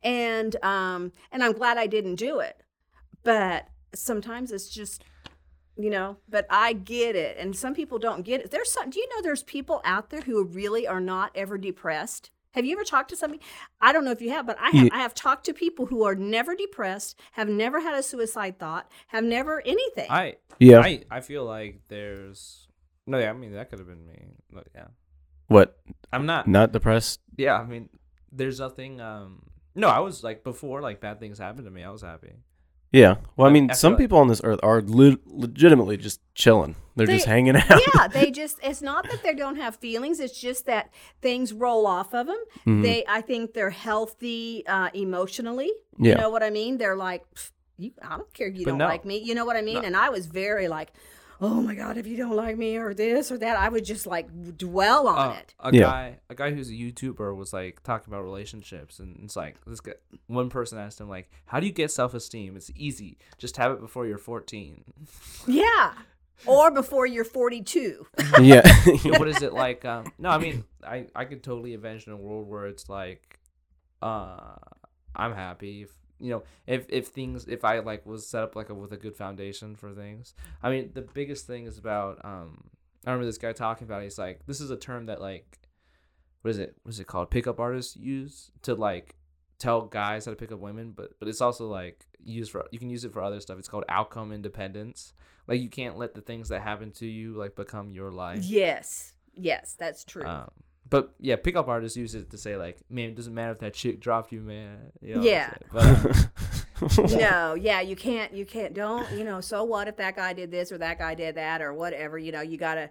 And, 0.04 0.56
um, 0.64 1.12
and 1.34 1.44
I'm 1.44 1.52
glad 1.52 1.78
I 1.78 1.88
didn't 1.88 2.16
do 2.16 2.40
it. 2.40 2.56
But 3.24 3.68
sometimes 3.94 4.52
it's 4.52 4.70
just 4.70 5.04
you 5.78 5.90
know 5.90 6.18
but 6.28 6.46
i 6.50 6.74
get 6.74 7.16
it 7.16 7.38
and 7.38 7.56
some 7.56 7.74
people 7.74 7.98
don't 8.00 8.24
get 8.24 8.42
it 8.42 8.52
there's 8.52 8.72
some 8.72 8.90
do 8.90 9.00
you 9.00 9.08
know 9.10 9.22
there's 9.22 9.44
people 9.44 9.82
out 9.86 10.10
there 10.10 10.22
who 10.22 10.44
really 10.44 10.88
are 10.88 11.00
not 11.02 11.32
ever 11.36 11.58
depressed 11.58 12.32
have 12.54 12.66
you 12.66 12.74
ever 12.74 12.84
talked 12.84 13.10
to 13.10 13.16
somebody 13.16 13.42
i 13.80 13.92
don't 13.94 14.04
know 14.04 14.12
if 14.12 14.22
you 14.22 14.30
have 14.30 14.46
but 14.46 14.58
i 14.60 14.70
have 14.72 14.84
Ye- 14.86 14.92
i 14.92 14.98
have 15.00 15.14
talked 15.14 15.46
to 15.46 15.54
people 15.54 15.86
who 15.86 16.04
are 16.04 16.16
never 16.16 16.56
depressed 16.56 17.18
have 17.34 17.48
never 17.48 17.80
had 17.80 17.94
a 17.94 18.04
suicide 18.04 18.60
thought 18.60 18.92
have 19.08 19.24
never 19.24 19.62
anything 19.66 20.08
I 20.10 20.36
Yeah. 20.60 20.82
I 20.82 21.04
I 21.10 21.22
feel 21.22 21.46
like 21.46 21.82
there's 21.88 22.68
no. 23.08 23.18
Yeah, 23.18 23.32
I 23.32 23.34
mean 23.34 23.54
that 23.54 23.70
could 23.70 23.80
have 23.80 23.88
been 23.88 24.06
me. 24.06 24.28
But 24.52 24.68
yeah, 24.76 24.88
what? 25.48 25.80
I'm 26.14 26.26
not. 26.26 26.48
Not 26.48 26.72
depressed? 26.72 27.22
Yeah, 27.38 27.56
I 27.58 27.66
mean, 27.66 27.90
there's 28.32 28.60
nothing. 28.60 29.02
Um, 29.02 29.50
no, 29.74 29.88
I 29.90 30.00
was 30.00 30.24
like 30.24 30.44
before, 30.44 30.82
like 30.82 31.02
bad 31.02 31.20
things 31.20 31.40
happened 31.40 31.66
to 31.66 31.72
me. 31.72 31.84
I 31.84 31.90
was 31.90 32.04
happy. 32.04 32.34
Yeah. 32.92 33.16
Well, 33.36 33.46
I 33.48 33.50
I- 33.50 33.54
mean, 33.54 33.72
I 33.72 33.74
some 33.74 33.94
like- 33.94 34.00
people 34.00 34.18
on 34.18 34.28
this 34.28 34.42
earth 34.44 34.60
are 34.64 34.82
le- 34.86 35.18
legitimately 35.28 35.98
just 35.98 36.22
chilling. 36.34 36.76
They're 36.96 37.08
just 37.08 37.28
hanging 37.28 37.56
out. 37.70 37.82
yeah 37.96 38.08
they 38.10 38.30
just 38.30 38.58
it's 38.62 38.82
not 38.82 39.10
that 39.10 39.24
they 39.24 39.34
don't 39.34 39.56
have 39.56 39.78
feelings 39.78 40.20
it's 40.20 40.38
just 40.38 40.66
that 40.66 40.90
things 41.22 41.54
roll 41.54 41.88
off 41.88 42.14
of 42.14 42.28
them 42.28 42.44
Mhm. 42.68 42.82
they 42.84 43.06
i 43.08 43.22
think 43.22 43.54
they're 43.54 43.70
healthy 43.70 44.68
uh 44.68 44.90
emotionally 44.94 45.72
Yeah. 45.98 46.10
you 46.10 46.18
know 46.18 46.30
what 46.30 46.44
i 46.44 46.50
mean 46.50 46.78
they're 46.78 46.98
like 46.98 47.24
"Pfft, 47.34 47.52
you, 47.78 47.92
i 48.04 48.18
don't 48.18 48.34
care 48.34 48.48
if 48.50 48.58
you 48.58 48.66
But 48.66 48.72
don't 48.72 48.80
no. 48.80 48.88
like 48.88 49.06
me 49.06 49.18
you 49.18 49.34
know 49.34 49.46
what 49.46 49.56
i 49.56 49.62
mean 49.62 49.76
No. 49.76 49.82
and 49.84 49.96
i 49.96 50.10
was 50.10 50.26
very 50.26 50.68
like 50.68 50.92
oh 51.42 51.62
my 51.62 51.74
god 51.74 51.98
if 51.98 52.06
you 52.06 52.18
don't 52.18 52.36
like 52.36 52.58
me 52.58 52.76
or 52.78 52.94
this 52.94 53.32
or 53.32 53.38
that 53.38 53.58
i 53.58 53.70
would 53.70 53.86
just 53.86 54.06
like 54.06 54.28
dwell 54.58 55.08
on 55.08 55.30
Uh, 55.30 55.34
it 55.40 55.54
a 55.60 55.74
Yeah. 55.74 55.82
guy, 55.84 56.20
a 56.30 56.36
guy 56.36 56.52
who's 56.52 56.70
a 56.70 56.74
YouTuber 56.74 57.36
was 57.36 57.54
like 57.54 57.82
talking 57.84 58.14
about 58.14 58.24
relationships, 58.24 59.00
and 59.00 59.20
it's 59.24 59.36
like 59.36 59.56
this 59.66 59.80
guy. 59.82 59.94
One 60.28 60.50
person 60.50 60.78
asked 60.78 61.00
him 61.02 61.10
like, 61.10 61.30
"How 61.46 61.60
do 61.60 61.66
you 61.66 61.72
get 61.74 61.92
self 61.92 62.14
esteem? 62.14 62.56
It's 62.58 62.72
easy. 62.76 63.18
Just 63.38 63.58
have 63.58 63.72
it 63.72 63.80
before 63.82 64.06
you're 64.08 64.18
14." 64.18 64.84
yeah 65.48 65.94
or 66.46 66.72
before 66.72 67.06
you're 67.06 67.26
42 67.26 68.06
yeah. 68.42 68.62
What 69.20 69.28
is 69.28 69.42
it 69.42 69.52
like? 69.54 69.84
Um, 69.86 70.12
no, 70.18 70.30
I 70.30 70.38
mean, 70.38 70.64
I 70.86 71.08
I 71.16 71.26
could 71.26 71.44
totally 71.44 71.74
envision 71.74 72.14
a 72.14 72.18
world 72.18 72.48
where 72.48 72.66
it's 72.68 72.88
like, 72.90 73.40
uh, 74.02 74.56
I'm 75.16 75.34
happy 75.34 75.84
if 75.84 75.92
you 76.20 76.30
know 76.32 76.44
if 76.68 76.86
if 76.90 77.08
things 77.08 77.48
if 77.48 77.64
I 77.64 77.80
like 77.80 78.06
was 78.06 78.28
set 78.28 78.44
up 78.44 78.56
like 78.56 78.70
a, 78.70 78.74
with 78.74 78.92
a 78.92 78.98
good 78.98 79.16
foundation 79.16 79.76
for 79.76 79.92
things. 79.94 80.34
I 80.62 80.70
mean, 80.70 80.92
the 80.94 81.02
biggest 81.02 81.48
thing 81.48 81.66
is 81.66 81.78
about 81.78 82.24
um. 82.24 82.66
I 83.06 83.12
remember 83.12 83.26
this 83.28 83.38
guy 83.38 83.54
talking 83.54 83.86
about. 83.88 84.02
It. 84.02 84.06
He's 84.06 84.18
like, 84.20 84.46
this 84.46 84.60
is 84.60 84.72
a 84.72 84.76
term 84.76 85.06
that 85.06 85.22
like, 85.22 85.58
what 86.42 86.52
is 86.52 86.60
it? 86.60 86.76
What 86.84 86.94
is 86.94 87.00
it 87.00 87.08
called? 87.08 87.32
Pickup 87.32 87.60
artists 87.60 87.96
use 87.96 88.52
to 88.64 88.76
like 88.76 89.16
tell 89.58 89.84
guys 89.84 90.26
how 90.26 90.32
to 90.32 90.38
pick 90.38 90.52
up 90.52 90.60
women, 90.60 90.92
but 90.96 91.18
but 91.20 91.30
it's 91.30 91.42
also 91.42 91.68
like 91.68 92.06
used 92.24 92.52
for 92.52 92.66
you 92.72 92.80
can 92.80 92.90
use 92.90 93.06
it 93.06 93.14
for 93.14 93.22
other 93.22 93.40
stuff. 93.40 93.58
It's 93.58 93.70
called 93.70 93.86
outcome 93.88 94.32
independence. 94.34 95.14
Like 95.48 95.62
you 95.62 95.70
can't 95.70 95.98
let 95.98 96.14
the 96.14 96.22
things 96.22 96.50
that 96.50 96.62
happen 96.62 96.92
to 96.94 97.08
you 97.08 97.34
like 97.34 97.56
become 97.56 97.92
your 97.92 98.12
life. 98.12 98.44
yes 98.44 99.14
yes 99.34 99.76
that's 99.80 100.04
true 100.04 100.26
Um, 100.26 100.50
but 100.90 101.14
yeah, 101.20 101.36
pickup 101.36 101.68
artists 101.68 101.98
use 101.98 102.16
it 102.16 102.32
to 102.32 102.38
say 102.38 102.56
like, 102.58 102.80
man, 102.90 103.10
it 103.10 103.16
doesn't 103.16 103.34
matter 103.34 103.52
if 103.52 103.60
that 103.60 103.74
chick 103.74 104.00
dropped 104.00 104.32
you, 104.32 104.42
man. 104.42 104.92
You 105.02 105.16
know 105.16 105.22
Yeah. 105.24 105.54
saying? 105.74 106.30
But, 106.82 107.10
no, 107.12 107.54
yeah, 107.56 107.82
you 107.82 107.96
can't, 107.96 108.34
you 108.34 108.46
can't, 108.46 108.74
don't, 108.74 109.10
you 109.12 109.24
know, 109.24 109.42
so 109.42 109.64
what 109.64 109.88
if 109.88 109.98
that 109.98 110.16
guy 110.16 110.34
did 110.34 110.52
this 110.52 110.72
or 110.72 110.78
that 110.80 110.98
guy 111.00 111.14
did 111.16 111.36
that 111.36 111.62
or 111.62 111.74
whatever, 111.74 112.18
you 112.18 112.32
know, 112.32 112.42
you 112.42 112.58
gotta, 112.58 112.90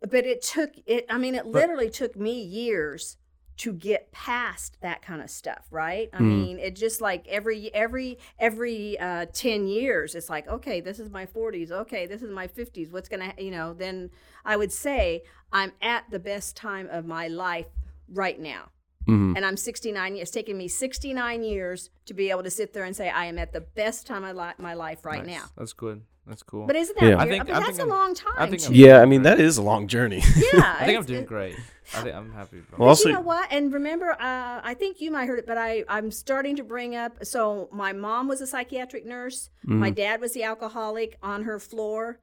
but 0.00 0.26
it 0.26 0.42
took, 0.42 0.70
it, 0.86 1.06
I 1.08 1.18
mean, 1.18 1.34
it 1.34 1.46
literally 1.46 1.90
took 1.90 2.16
me 2.16 2.42
years 2.42 3.16
to 3.58 3.72
get 3.72 4.12
past 4.12 4.76
that 4.82 5.00
kind 5.02 5.22
of 5.22 5.30
stuff, 5.30 5.66
right? 5.70 6.10
I 6.12 6.18
Mm. 6.20 6.28
mean, 6.28 6.58
it 6.58 6.76
just 6.76 7.00
like 7.00 7.26
every, 7.28 7.72
every, 7.74 8.18
every 8.38 8.98
uh, 8.98 9.26
10 9.32 9.66
years, 9.66 10.14
it's 10.14 10.28
like, 10.28 10.46
okay, 10.46 10.80
this 10.80 10.98
is 11.00 11.08
my 11.10 11.24
40s. 11.26 11.70
Okay, 11.70 12.06
this 12.06 12.22
is 12.22 12.30
my 12.30 12.46
50s. 12.48 12.92
What's 12.92 13.08
gonna, 13.08 13.32
you 13.38 13.50
know, 13.50 13.72
then 13.72 14.10
I 14.44 14.56
would 14.56 14.72
say 14.72 15.22
I'm 15.52 15.72
at 15.80 16.10
the 16.10 16.18
best 16.18 16.56
time 16.56 16.88
of 16.90 17.06
my 17.06 17.28
life 17.28 17.66
right 18.08 18.38
now 18.38 18.70
Mhm. 19.08 19.36
and 19.36 19.44
I'm 19.46 19.56
69. 19.56 20.16
It's 20.16 20.30
taken 20.30 20.58
me 20.58 20.68
69 20.68 21.42
years 21.42 21.90
to 22.04 22.14
be 22.14 22.30
able 22.30 22.42
to 22.42 22.50
sit 22.50 22.72
there 22.74 22.84
and 22.84 22.94
say 22.94 23.08
I 23.08 23.24
am 23.26 23.38
at 23.38 23.52
the 23.52 23.60
best 23.62 24.06
time 24.06 24.24
of 24.24 24.36
li- 24.36 24.52
my 24.58 24.74
life 24.74 25.04
right 25.04 25.24
nice. 25.24 25.36
now. 25.38 25.44
That's 25.56 25.72
good. 25.72 26.02
That's 26.26 26.42
cool. 26.42 26.66
But 26.66 26.74
isn't 26.76 26.98
that 26.98 27.06
Yeah. 27.08 27.18
I 27.18 27.28
think- 27.28 27.42
I 27.42 27.44
mean, 27.46 27.54
I 27.54 27.58
that's 27.60 27.66
think 27.76 27.78
a 27.78 27.82
I'm- 27.82 27.88
long 27.88 28.14
time. 28.14 28.34
I 28.36 28.46
think 28.48 28.62
too. 28.62 28.74
yeah. 28.74 29.00
I 29.00 29.04
mean, 29.04 29.22
that 29.22 29.38
is 29.40 29.58
a 29.58 29.62
long 29.62 29.86
journey. 29.86 30.22
yeah. 30.52 30.76
I 30.80 30.84
think 30.86 30.98
I'm 30.98 31.04
doing 31.04 31.24
great. 31.24 31.56
I 31.94 32.00
think 32.02 32.16
I'm 32.16 32.32
happy. 32.32 32.58
About 32.58 32.78
Well, 32.80 32.88
it. 32.88 32.90
also- 32.90 33.08
you 33.10 33.14
know 33.14 33.20
what? 33.20 33.46
And 33.52 33.72
remember, 33.72 34.10
uh, 34.10 34.60
I 34.62 34.74
think 34.76 35.00
you 35.00 35.12
might 35.12 35.26
heard 35.26 35.38
it, 35.38 35.46
but 35.46 35.56
I, 35.56 35.84
I'm 35.88 36.10
starting 36.10 36.56
to 36.56 36.64
bring 36.64 36.96
up. 36.96 37.24
So 37.24 37.68
my 37.72 37.92
mom 37.92 38.26
was 38.26 38.40
a 38.40 38.46
psychiatric 38.46 39.06
nurse. 39.06 39.50
My 39.64 39.90
Mhm. 39.92 39.94
dad 39.94 40.20
was 40.20 40.32
the 40.32 40.42
alcoholic 40.42 41.16
on 41.22 41.44
her 41.44 41.58
floor. 41.60 42.18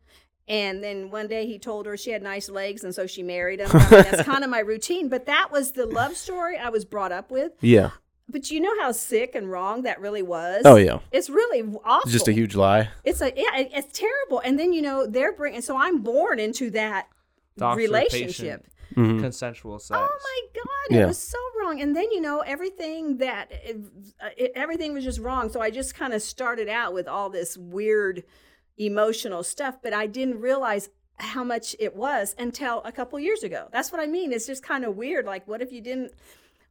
And 0.49 0.83
then 0.83 1.09
one 1.09 1.27
day 1.29 1.45
he 1.45 1.57
told 1.57 1.85
her 1.85 1.95
she 1.95 2.11
had 2.11 2.21
nice 2.21 2.49
legs, 2.49 2.83
and 2.83 2.93
so 2.93 3.07
she 3.07 3.23
married 3.23 3.61
him. 3.61 3.69
I 3.71 3.77
mean, 3.77 3.89
that's 3.89 4.23
kind 4.27 4.43
of 4.43 4.49
my 4.49 4.59
routine. 4.59 5.07
But 5.07 5.25
that 5.27 5.49
was 5.53 5.71
the 5.71 5.85
love 5.85 6.17
story 6.17 6.57
I 6.57 6.67
was 6.67 6.83
brought 6.83 7.13
up 7.13 7.31
with. 7.31 7.53
Yeah. 7.61 7.91
But 8.33 8.51
you 8.51 8.59
know 8.59 8.73
how 8.81 8.91
sick 8.91 9.35
and 9.35 9.49
wrong 9.49 9.83
that 9.83 10.01
really 10.01 10.23
was. 10.23 10.63
Oh 10.65 10.75
yeah. 10.75 10.99
It's 11.13 11.29
really 11.29 11.61
awful. 11.85 12.01
It's 12.03 12.11
just 12.11 12.27
a 12.27 12.33
huge 12.33 12.55
lie. 12.55 12.89
It's 13.05 13.21
a 13.21 13.27
yeah, 13.35 13.55
it- 13.59 13.71
it's 13.73 13.97
terrible. 13.97 14.39
And 14.43 14.59
then 14.59 14.73
you 14.73 14.81
know 14.81 15.07
they're 15.07 15.31
bringing. 15.33 15.61
So 15.61 15.77
I'm 15.77 16.01
born 16.01 16.39
into 16.39 16.69
that 16.71 17.07
Doctor, 17.57 17.77
relationship. 17.77 18.65
patient, 18.65 18.65
Mhm. 18.97 19.21
consensual 19.21 19.79
sex. 19.79 19.97
Oh 20.01 20.17
my 20.23 20.41
god, 20.55 20.95
Yeah. 20.97 21.03
it 21.03 21.07
was 21.07 21.19
so 21.19 21.37
wrong. 21.59 21.79
And 21.81 21.95
then 21.95 22.11
you 22.11 22.19
know 22.19 22.39
everything 22.41 23.17
that 23.17 23.51
it, 23.51 23.77
it, 24.35 24.51
everything 24.55 24.93
was 24.93 25.03
just 25.03 25.19
wrong. 25.19 25.49
So 25.51 25.61
I 25.61 25.69
just 25.69 25.93
kind 25.95 26.11
of 26.13 26.21
started 26.21 26.67
out 26.67 26.93
with 26.93 27.07
all 27.07 27.29
this 27.29 27.55
weird 27.57 28.23
emotional 28.77 29.43
stuff, 29.43 29.75
but 29.83 29.93
I 29.93 30.07
didn't 30.07 30.39
realize 30.39 30.89
how 31.17 31.43
much 31.43 31.75
it 31.79 31.95
was 31.95 32.35
until 32.39 32.81
a 32.83 32.91
couple 32.91 33.19
years 33.19 33.43
ago. 33.43 33.67
That's 33.71 33.91
what 33.91 34.01
I 34.01 34.07
mean. 34.07 34.33
It's 34.33 34.47
just 34.47 34.63
kind 34.63 34.83
of 34.83 34.95
weird. 34.97 35.25
Like, 35.25 35.47
what 35.47 35.61
if 35.61 35.71
you 35.71 35.79
didn't? 35.81 36.11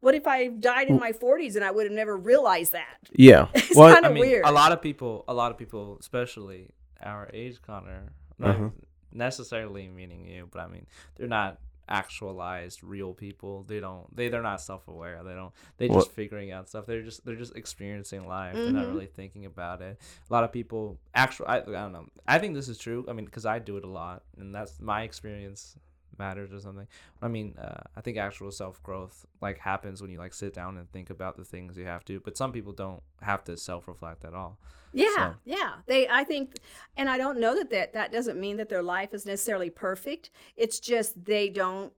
What 0.02 0.16
if 0.16 0.26
I 0.26 0.48
died 0.48 0.88
in 0.88 0.98
my 0.98 1.12
40s 1.12 1.54
and 1.54 1.64
I 1.64 1.70
would 1.70 1.86
have 1.86 1.92
never 1.92 2.16
realized 2.16 2.72
that? 2.72 2.98
Yeah. 3.14 3.46
It's 3.54 3.76
Well, 3.76 3.94
kind 3.94 4.04
I 4.04 4.08
of 4.08 4.14
mean, 4.14 4.22
weird. 4.26 4.44
a 4.44 4.50
lot 4.50 4.72
of 4.72 4.82
people, 4.82 5.24
a 5.28 5.32
lot 5.34 5.52
of 5.52 5.56
people, 5.58 5.96
especially 6.00 6.70
our 7.00 7.30
age, 7.32 7.62
Connor, 7.62 8.12
not 8.38 8.56
Uh-huh. 8.56 8.70
necessarily 9.12 9.86
meaning 9.88 10.26
you, 10.26 10.48
but 10.52 10.60
I 10.60 10.66
mean 10.66 10.86
they're 11.14 11.28
not 11.28 11.58
actualized 11.88 12.82
real 12.82 13.12
people. 13.14 13.62
They 13.64 13.78
don't 13.78 14.04
they 14.16 14.28
they're 14.28 14.42
not 14.52 14.60
self 14.60 14.88
aware. 14.88 15.22
They 15.22 15.34
don't 15.34 15.52
they 15.78 15.86
Well- 15.88 16.00
just 16.00 16.10
figuring 16.12 16.50
out 16.50 16.68
stuff. 16.68 16.84
They're 16.86 17.02
just 17.02 17.24
they're 17.24 17.36
just 17.44 17.54
experiencing 17.54 18.26
life. 18.26 18.54
They're 18.54 18.72
not 18.72 18.86
Mhm. 18.86 18.94
really 18.94 19.06
thinking 19.20 19.44
about 19.46 19.82
it. 19.82 20.00
A 20.28 20.32
lot 20.32 20.42
of 20.42 20.50
people 20.52 20.98
actual 21.14 21.46
I, 21.48 21.58
I 21.58 21.60
don't 21.84 21.92
know. 21.92 22.06
I 22.26 22.38
think 22.40 22.54
this 22.54 22.68
is 22.68 22.78
true. 22.78 23.04
I 23.08 23.12
mean 23.12 23.28
cuz 23.28 23.44
I 23.46 23.58
do 23.60 23.76
it 23.76 23.84
a 23.84 23.92
lot 24.02 24.24
and 24.36 24.52
that's 24.54 24.80
my 24.80 25.02
experience 25.02 25.76
matters 26.18 26.52
or 26.52 26.60
something. 26.60 26.86
I 27.20 27.28
mean, 27.28 27.54
uh, 27.58 27.82
I 27.96 28.00
think 28.00 28.16
actual 28.18 28.50
self 28.52 28.82
growth 28.82 29.26
like 29.40 29.58
happens 29.58 30.00
when 30.02 30.10
you 30.10 30.18
like 30.18 30.34
sit 30.34 30.54
down 30.54 30.76
and 30.78 30.90
think 30.92 31.10
about 31.10 31.36
the 31.36 31.44
things 31.44 31.76
you 31.76 31.84
have 31.86 32.04
to. 32.06 32.20
But 32.20 32.36
some 32.36 32.52
people 32.52 32.72
don't 32.72 33.02
have 33.20 33.44
to 33.44 33.56
self 33.56 33.88
reflect 33.88 34.24
at 34.24 34.34
all. 34.34 34.58
Yeah, 34.92 35.06
So- 35.16 35.34
yeah. 35.44 35.72
They, 35.86 36.06
I 36.08 36.22
think, 36.24 36.56
and 36.96 37.08
I 37.08 37.16
don't 37.16 37.40
know 37.40 37.54
that, 37.56 37.70
that 37.70 37.92
that 37.94 38.12
doesn't 38.12 38.38
mean 38.38 38.58
that 38.58 38.68
their 38.68 38.82
life 38.82 39.14
is 39.14 39.24
necessarily 39.24 39.70
perfect. 39.70 40.30
It's 40.56 40.78
just 40.80 41.24
they 41.24 41.48
don't, 41.48 41.92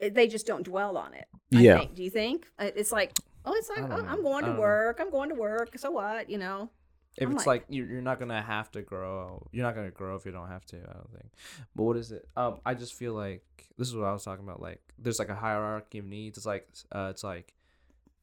they 0.00 0.26
just 0.28 0.46
don't 0.46 0.62
dwell 0.64 0.98
on 0.98 1.14
it. 1.14 1.26
I 1.54 1.60
Yeah. 1.60 1.78
think. 1.78 1.94
Do 1.94 2.02
you 2.04 2.10
think 2.10 2.46
Uh, 2.58 2.70
it's 2.76 2.92
like, 2.92 3.12
oh, 3.46 3.54
it's 3.54 3.70
like 3.70 3.84
oh, 3.90 4.04
I'm 4.06 4.22
going 4.22 4.42
to 4.44 4.48
don't 4.48 4.56
know. 4.56 4.60
work. 4.60 4.98
I'm 5.00 5.10
going 5.10 5.30
to 5.30 5.34
work. 5.34 5.78
So 5.78 5.90
what? 5.90 6.28
You 6.28 6.36
know. 6.38 6.70
If 7.18 7.26
I'm 7.28 7.32
it's 7.36 7.46
like- 7.46 7.62
like, 7.62 7.66
you're, 7.70 7.86
you're 7.86 8.02
not 8.02 8.18
gonna 8.18 8.42
have 8.42 8.70
to 8.72 8.82
grow, 8.82 9.46
you're 9.52 9.64
not 9.64 9.74
gonna 9.74 9.90
grow 9.90 10.16
if 10.16 10.26
you 10.26 10.32
don't 10.32 10.48
have 10.48 10.64
to. 10.66 10.76
I 10.76 10.92
don't 10.92 11.10
think. 11.12 11.30
But 11.74 11.82
what 11.84 11.96
is 11.96 12.12
it? 12.12 12.28
Um, 12.36 12.60
I 12.66 12.74
just 12.74 12.94
feel 12.94 13.14
like 13.14 13.42
this 13.78 13.88
is 13.88 13.96
what 13.96 14.04
I 14.06 14.12
was 14.12 14.24
talking 14.24 14.44
about. 14.44 14.60
Like, 14.60 14.80
there's 14.98 15.18
like 15.18 15.28
a 15.30 15.34
hierarchy 15.34 15.98
of 15.98 16.04
needs. 16.04 16.36
It's 16.38 16.46
like, 16.46 16.68
uh, 16.92 17.08
it's 17.10 17.24
like 17.24 17.54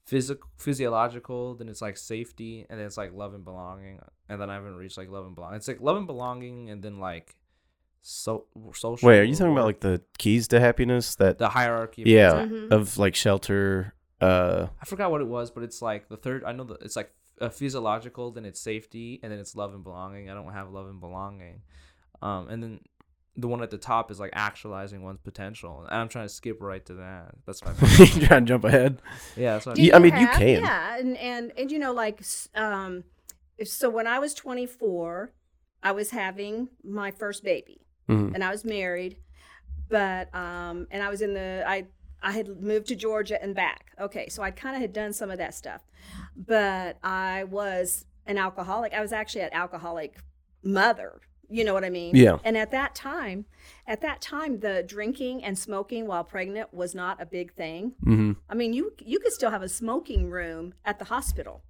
physical, 0.05 0.47
physiological. 0.57 1.55
Then 1.55 1.69
it's 1.69 1.81
like 1.81 1.97
safety, 1.97 2.65
and 2.69 2.79
then 2.79 2.85
it's 2.85 2.97
like 2.97 3.13
love 3.13 3.33
and 3.33 3.43
belonging. 3.43 3.99
And 4.29 4.39
then 4.41 4.49
I 4.49 4.55
haven't 4.55 4.75
reached 4.75 4.97
like 4.97 5.09
love 5.09 5.25
and 5.25 5.35
belonging. 5.35 5.57
It's 5.57 5.67
like 5.67 5.81
love 5.81 5.97
and 5.97 6.07
belonging, 6.07 6.69
and 6.69 6.81
then 6.83 6.99
like 6.99 7.35
so 8.01 8.45
social. 8.73 9.07
Wait, 9.07 9.19
are 9.19 9.23
you 9.23 9.35
talking 9.35 9.53
about 9.53 9.65
like 9.65 9.79
the 9.79 10.01
keys 10.17 10.47
to 10.49 10.59
happiness? 10.59 11.15
That 11.15 11.37
the 11.37 11.49
hierarchy? 11.49 12.03
Of 12.03 12.07
yeah, 12.07 12.45
Mhm. 12.45 12.71
of 12.71 12.97
like 12.97 13.15
shelter. 13.15 13.93
Uh, 14.21 14.67
I 14.81 14.85
forgot 14.85 15.11
what 15.11 15.21
it 15.21 15.27
was, 15.27 15.51
but 15.51 15.63
it's 15.63 15.81
like 15.81 16.09
the 16.09 16.17
third. 16.17 16.43
I 16.43 16.51
know 16.53 16.63
that 16.65 16.81
it's 16.81 16.95
like 16.95 17.11
uh, 17.41 17.49
physiological, 17.49 18.31
then 18.31 18.45
it's 18.45 18.59
safety, 18.59 19.19
and 19.23 19.31
then 19.31 19.39
it's 19.39 19.55
love 19.55 19.73
and 19.73 19.83
belonging. 19.83 20.29
I 20.29 20.33
don't 20.33 20.51
have 20.53 20.71
love 20.71 20.87
and 20.87 20.99
belonging, 20.99 21.61
um, 22.21 22.47
and 22.49 22.61
then 22.61 22.79
the 23.35 23.47
one 23.47 23.63
at 23.63 23.71
the 23.71 23.77
top 23.77 24.11
is 24.11 24.19
like 24.19 24.29
actualizing 24.33 25.03
one's 25.03 25.19
potential, 25.19 25.85
and 25.89 25.99
I'm 25.99 26.07
trying 26.09 26.25
to 26.25 26.33
skip 26.33 26.61
right 26.61 26.85
to 26.85 26.95
that. 26.95 27.35
That's 27.45 27.63
my 27.63 27.71
you 27.99 28.27
trying 28.27 28.45
to 28.45 28.49
jump 28.49 28.63
ahead? 28.63 29.01
yeah. 29.35 29.53
That's 29.53 29.65
what 29.65 29.75
Do 29.75 29.81
Yeah, 29.81 29.95
I 29.95 29.99
mean, 29.99 30.15
you 30.17 30.27
can. 30.27 30.61
Yeah, 30.61 30.97
and 30.97 31.17
and 31.17 31.51
and 31.57 31.71
you 31.71 31.79
know, 31.79 31.93
like, 31.93 32.21
um, 32.55 33.03
so 33.63 33.89
when 33.89 34.07
I 34.07 34.19
was 34.19 34.33
24, 34.33 35.33
I 35.81 35.91
was 35.91 36.11
having 36.11 36.69
my 36.83 37.11
first 37.11 37.43
baby. 37.43 37.79
Mhm. 38.09 38.33
and 38.33 38.43
I 38.43 38.51
was 38.51 38.65
married, 38.65 39.17
but 39.89 40.33
um, 40.35 40.87
and 40.91 41.01
I 41.01 41.09
was 41.09 41.21
in 41.21 41.33
the 41.33 41.63
I 41.65 41.87
I 42.23 42.31
had 42.31 42.61
moved 42.61 42.87
to 42.87 42.95
Georgia 42.95 43.41
and 43.41 43.53
back. 43.53 43.91
Okay, 43.99 44.29
so 44.29 44.41
I 44.41 44.51
kind 44.51 44.75
of 44.75 44.81
had 44.81 44.93
done 44.93 45.13
some 45.13 45.29
of 45.29 45.37
that 45.37 45.53
stuff, 45.53 45.81
but 46.35 46.97
I 47.03 47.43
was 47.43 48.05
an 48.25 48.37
alcoholic. 48.37 48.93
I 48.93 49.01
was 49.01 49.11
actually 49.11 49.41
an 49.41 49.53
alcoholic 49.53 50.17
mother. 50.63 51.21
You 51.49 51.63
know 51.63 51.73
what 51.73 51.83
I 51.83 51.89
mean? 51.89 52.15
Yeah. 52.15 52.37
And 52.43 52.57
at 52.57 52.71
that 52.71 52.95
time, 52.95 53.45
at 53.85 54.01
that 54.01 54.21
time, 54.21 54.61
the 54.61 54.81
drinking 54.81 55.43
and 55.43 55.59
smoking 55.59 56.07
while 56.07 56.23
pregnant 56.23 56.73
was 56.73 56.95
not 56.95 57.21
a 57.21 57.25
big 57.25 57.53
thing. 57.53 57.93
Mm-hmm. 58.03 58.31
I 58.49 58.55
mean, 58.55 58.73
you 58.73 58.93
you 58.99 59.19
could 59.19 59.33
still 59.33 59.51
have 59.51 59.61
a 59.61 59.69
smoking 59.69 60.29
room 60.29 60.73
at 60.85 60.99
the 60.99 61.05
hospital. 61.05 61.61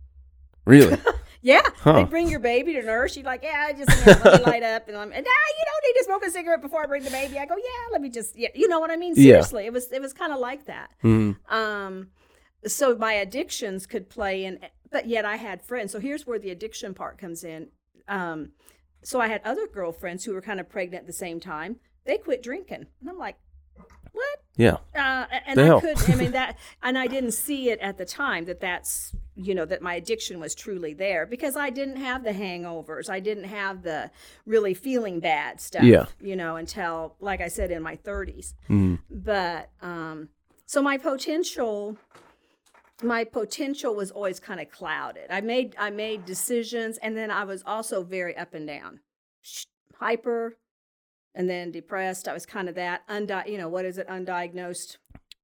Really? 0.66 0.98
Yeah, 1.44 1.62
Huh. 1.82 1.94
they 1.94 2.04
bring 2.06 2.30
your 2.30 2.40
baby 2.40 2.74
to 2.74 2.82
nurse. 2.82 3.16
You're 3.18 3.26
like, 3.26 3.44
yeah, 3.44 3.66
I 3.68 3.74
just 3.74 3.90
you 4.08 4.14
know, 4.14 4.22
let 4.24 4.40
me 4.40 4.46
light 4.52 4.64
up, 4.64 4.88
and 4.88 4.96
I'm, 4.98 5.10
nah, 5.10 5.16
you 5.18 5.24
don't 5.24 5.84
need 5.88 6.00
to 6.00 6.04
smoke 6.06 6.26
a 6.26 6.32
cigarette 6.32 6.62
before 6.62 6.82
I 6.84 6.86
bring 6.88 7.04
the 7.04 7.10
baby. 7.12 7.38
I 7.38 7.46
go, 7.46 7.56
yeah, 7.58 7.92
let 7.92 8.02
me 8.02 8.10
just, 8.10 8.36
yeah, 8.38 8.48
you 8.56 8.68
know 8.70 8.80
what 8.80 8.90
I 8.92 8.96
mean? 8.96 9.14
Yeah. 9.18 9.24
Seriously, 9.42 9.66
it 9.66 9.74
was 9.74 9.92
it 9.92 10.02
was 10.02 10.14
kind 10.14 10.32
of 10.34 10.40
like 10.40 10.66
that. 10.66 10.90
mm-hmm. 11.04 11.54
Um, 11.54 12.08
so 12.66 12.96
my 12.96 13.12
addictions 13.14 13.86
could 13.86 14.10
play 14.10 14.46
in, 14.46 14.60
but 14.90 15.06
yet 15.06 15.26
I 15.26 15.36
had 15.36 15.62
friends. 15.62 15.92
So 15.92 16.00
here's 16.00 16.26
where 16.26 16.40
the 16.40 16.50
addiction 16.50 16.94
part 16.94 17.18
comes 17.18 17.44
in. 17.44 17.68
Um, 18.08 18.52
so 19.04 19.20
I 19.20 19.28
had 19.28 19.42
other 19.44 19.68
girlfriends 19.68 20.24
who 20.24 20.34
were 20.34 20.42
kind 20.42 20.62
of 20.62 20.70
pregnant 20.70 21.02
at 21.02 21.08
the 21.08 21.12
same 21.14 21.42
time. 21.42 21.76
They 22.06 22.18
quit 22.18 22.42
drinking, 22.42 22.86
and 23.02 23.10
I'm 23.10 23.18
like, 23.18 23.36
what? 24.14 24.40
Yeah. 24.56 24.78
Uh, 24.96 25.26
and 25.46 25.58
The 25.58 25.64
I 25.64 25.66
hell? 25.66 25.82
could, 25.82 25.98
I 26.10 26.16
mean 26.16 26.32
that, 26.40 26.58
and 26.82 26.98
I 26.98 27.08
didn't 27.08 27.32
see 27.34 27.70
it 27.70 27.80
at 27.80 27.98
the 27.98 28.06
time 28.06 28.46
that 28.46 28.62
that's, 28.62 29.14
you 29.36 29.56
know, 29.56 29.66
that 29.66 29.82
my 29.82 29.96
addiction 29.96 30.40
was 30.40 30.54
truly 30.54 30.94
there 30.94 31.26
because 31.26 31.56
I 31.56 31.70
didn't 31.72 31.96
have 31.98 32.24
the 32.24 32.32
hangovers. 32.32 33.10
I 33.10 33.20
didn't 33.20 33.46
have 33.46 33.82
the 33.82 34.12
really 34.46 34.74
feeling 34.74 35.20
bad 35.20 35.60
stuff, 35.60 35.84
Yeah. 35.84 36.06
you 36.22 36.36
know, 36.36 36.56
until, 36.56 37.16
like 37.20 37.42
I 37.42 37.48
said, 37.48 37.72
in 37.72 37.82
my 37.82 37.96
30s. 37.96 38.54
Mm-hmm. 38.70 38.96
But, 39.10 39.70
um, 39.82 40.30
so 40.68 40.82
my 40.82 40.98
potential, 40.98 41.98
my 43.02 43.24
potential 43.24 43.96
was 43.96 44.12
always 44.12 44.40
kind 44.40 44.60
of 44.60 44.70
clouded. 44.70 45.26
I 45.30 45.42
made, 45.42 45.76
I 45.80 45.90
made 45.90 46.26
decisions 46.26 46.98
and 47.00 47.18
then 47.18 47.32
I 47.32 47.44
was 47.44 47.64
also 47.66 48.04
very 48.04 48.38
up 48.38 48.54
and 48.54 48.68
down, 48.68 49.00
hyper, 49.96 50.58
and 51.36 51.50
then 51.50 51.72
depressed. 51.72 52.28
I 52.28 52.34
was 52.34 52.46
kind 52.46 52.70
of 52.70 52.76
that 52.76 53.02
undi- 53.10 53.52
you 53.52 53.58
know, 53.58 53.68
what 53.70 53.86
is 53.86 53.98
it? 53.98 54.08
Undiagnosed 54.08 54.98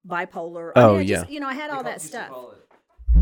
bipolar. 0.07 0.71
I 0.75 0.81
Oh, 0.83 0.95
I 0.97 1.05
just- 1.05 1.25
yeah. 1.27 1.33
you 1.33 1.39
know, 1.39 1.47
I 1.47 1.53
had 1.53 1.71
all 1.71 1.83
that 1.83 2.01
stuff. 2.01 2.31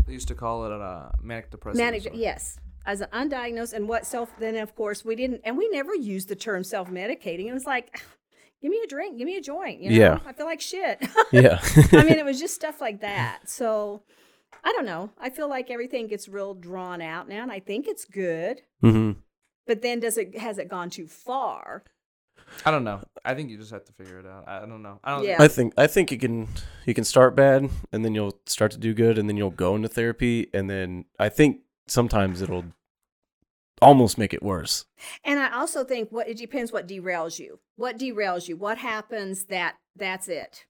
They 0.08 0.14
used 0.14 0.28
to 0.28 0.34
call 0.34 0.64
it 0.64 0.72
a 0.72 1.12
manic 1.22 1.50
depressive. 1.50 1.78
Manic, 1.78 2.02
disorder. 2.02 2.18
yes. 2.18 2.58
As 2.86 3.02
an 3.02 3.08
undiagnosed, 3.12 3.74
and 3.74 3.86
what 3.86 4.06
self, 4.06 4.32
then 4.38 4.56
of 4.56 4.74
course 4.74 5.04
we 5.04 5.14
didn't, 5.14 5.42
and 5.44 5.58
we 5.58 5.68
never 5.68 5.94
used 5.94 6.28
the 6.28 6.34
term 6.34 6.64
self 6.64 6.90
medicating. 6.90 7.46
It 7.46 7.52
was 7.52 7.66
like, 7.66 8.02
give 8.62 8.70
me 8.70 8.80
a 8.82 8.86
drink, 8.86 9.18
give 9.18 9.26
me 9.26 9.36
a 9.36 9.42
joint. 9.42 9.80
You 9.82 9.90
know? 9.90 9.96
Yeah. 9.96 10.18
I 10.24 10.32
feel 10.32 10.46
like 10.46 10.62
shit. 10.62 11.06
Yeah. 11.30 11.58
I 11.92 12.04
mean, 12.04 12.18
it 12.18 12.24
was 12.30 12.40
just 12.40 12.54
stuff 12.54 12.80
like 12.80 13.02
that. 13.02 13.40
So 13.44 14.02
I 14.64 14.72
don't 14.72 14.86
know. 14.86 15.10
I 15.18 15.28
feel 15.28 15.48
like 15.48 15.70
everything 15.70 16.06
gets 16.06 16.26
real 16.26 16.54
drawn 16.54 17.02
out 17.02 17.28
now, 17.28 17.42
and 17.42 17.52
I 17.52 17.60
think 17.60 17.86
it's 17.86 18.06
good. 18.06 18.62
mm-hmm. 18.82 19.20
But 19.66 19.82
then 19.82 20.00
does 20.00 20.16
it, 20.16 20.38
has 20.38 20.56
it 20.56 20.70
gone 20.70 20.88
too 20.88 21.06
far? 21.06 21.84
I 22.64 22.70
don't 22.70 22.84
know. 22.84 23.00
I 23.24 23.34
think 23.34 23.50
you 23.50 23.56
just 23.58 23.70
have 23.70 23.84
to 23.84 23.92
figure 23.92 24.18
it 24.18 24.26
out. 24.26 24.44
I 24.48 24.60
don't 24.60 24.82
know. 24.82 24.98
I 25.04 25.16
don't. 25.16 25.24
Yeah. 25.24 25.36
I 25.40 25.48
think 25.48 25.74
I 25.76 25.86
think 25.86 26.10
you 26.10 26.18
can 26.18 26.48
you 26.86 26.94
can 26.94 27.04
start 27.04 27.34
bad 27.36 27.68
and 27.92 28.04
then 28.04 28.14
you'll 28.14 28.38
start 28.46 28.70
to 28.72 28.78
do 28.78 28.94
good 28.94 29.18
and 29.18 29.28
then 29.28 29.36
you'll 29.36 29.50
go 29.50 29.76
into 29.76 29.88
therapy 29.88 30.48
and 30.52 30.68
then 30.68 31.04
I 31.18 31.28
think 31.28 31.60
sometimes 31.86 32.42
it'll 32.42 32.64
almost 33.80 34.18
make 34.18 34.34
it 34.34 34.42
worse. 34.42 34.86
And 35.24 35.38
I 35.38 35.52
also 35.56 35.84
think 35.84 36.10
what 36.10 36.28
it 36.28 36.36
depends 36.36 36.72
what 36.72 36.88
derails 36.88 37.38
you. 37.38 37.60
What 37.76 37.98
derails 37.98 38.48
you? 38.48 38.56
What 38.56 38.78
happens 38.78 39.44
that 39.46 39.76
that's 39.96 40.28
it? 40.28 40.64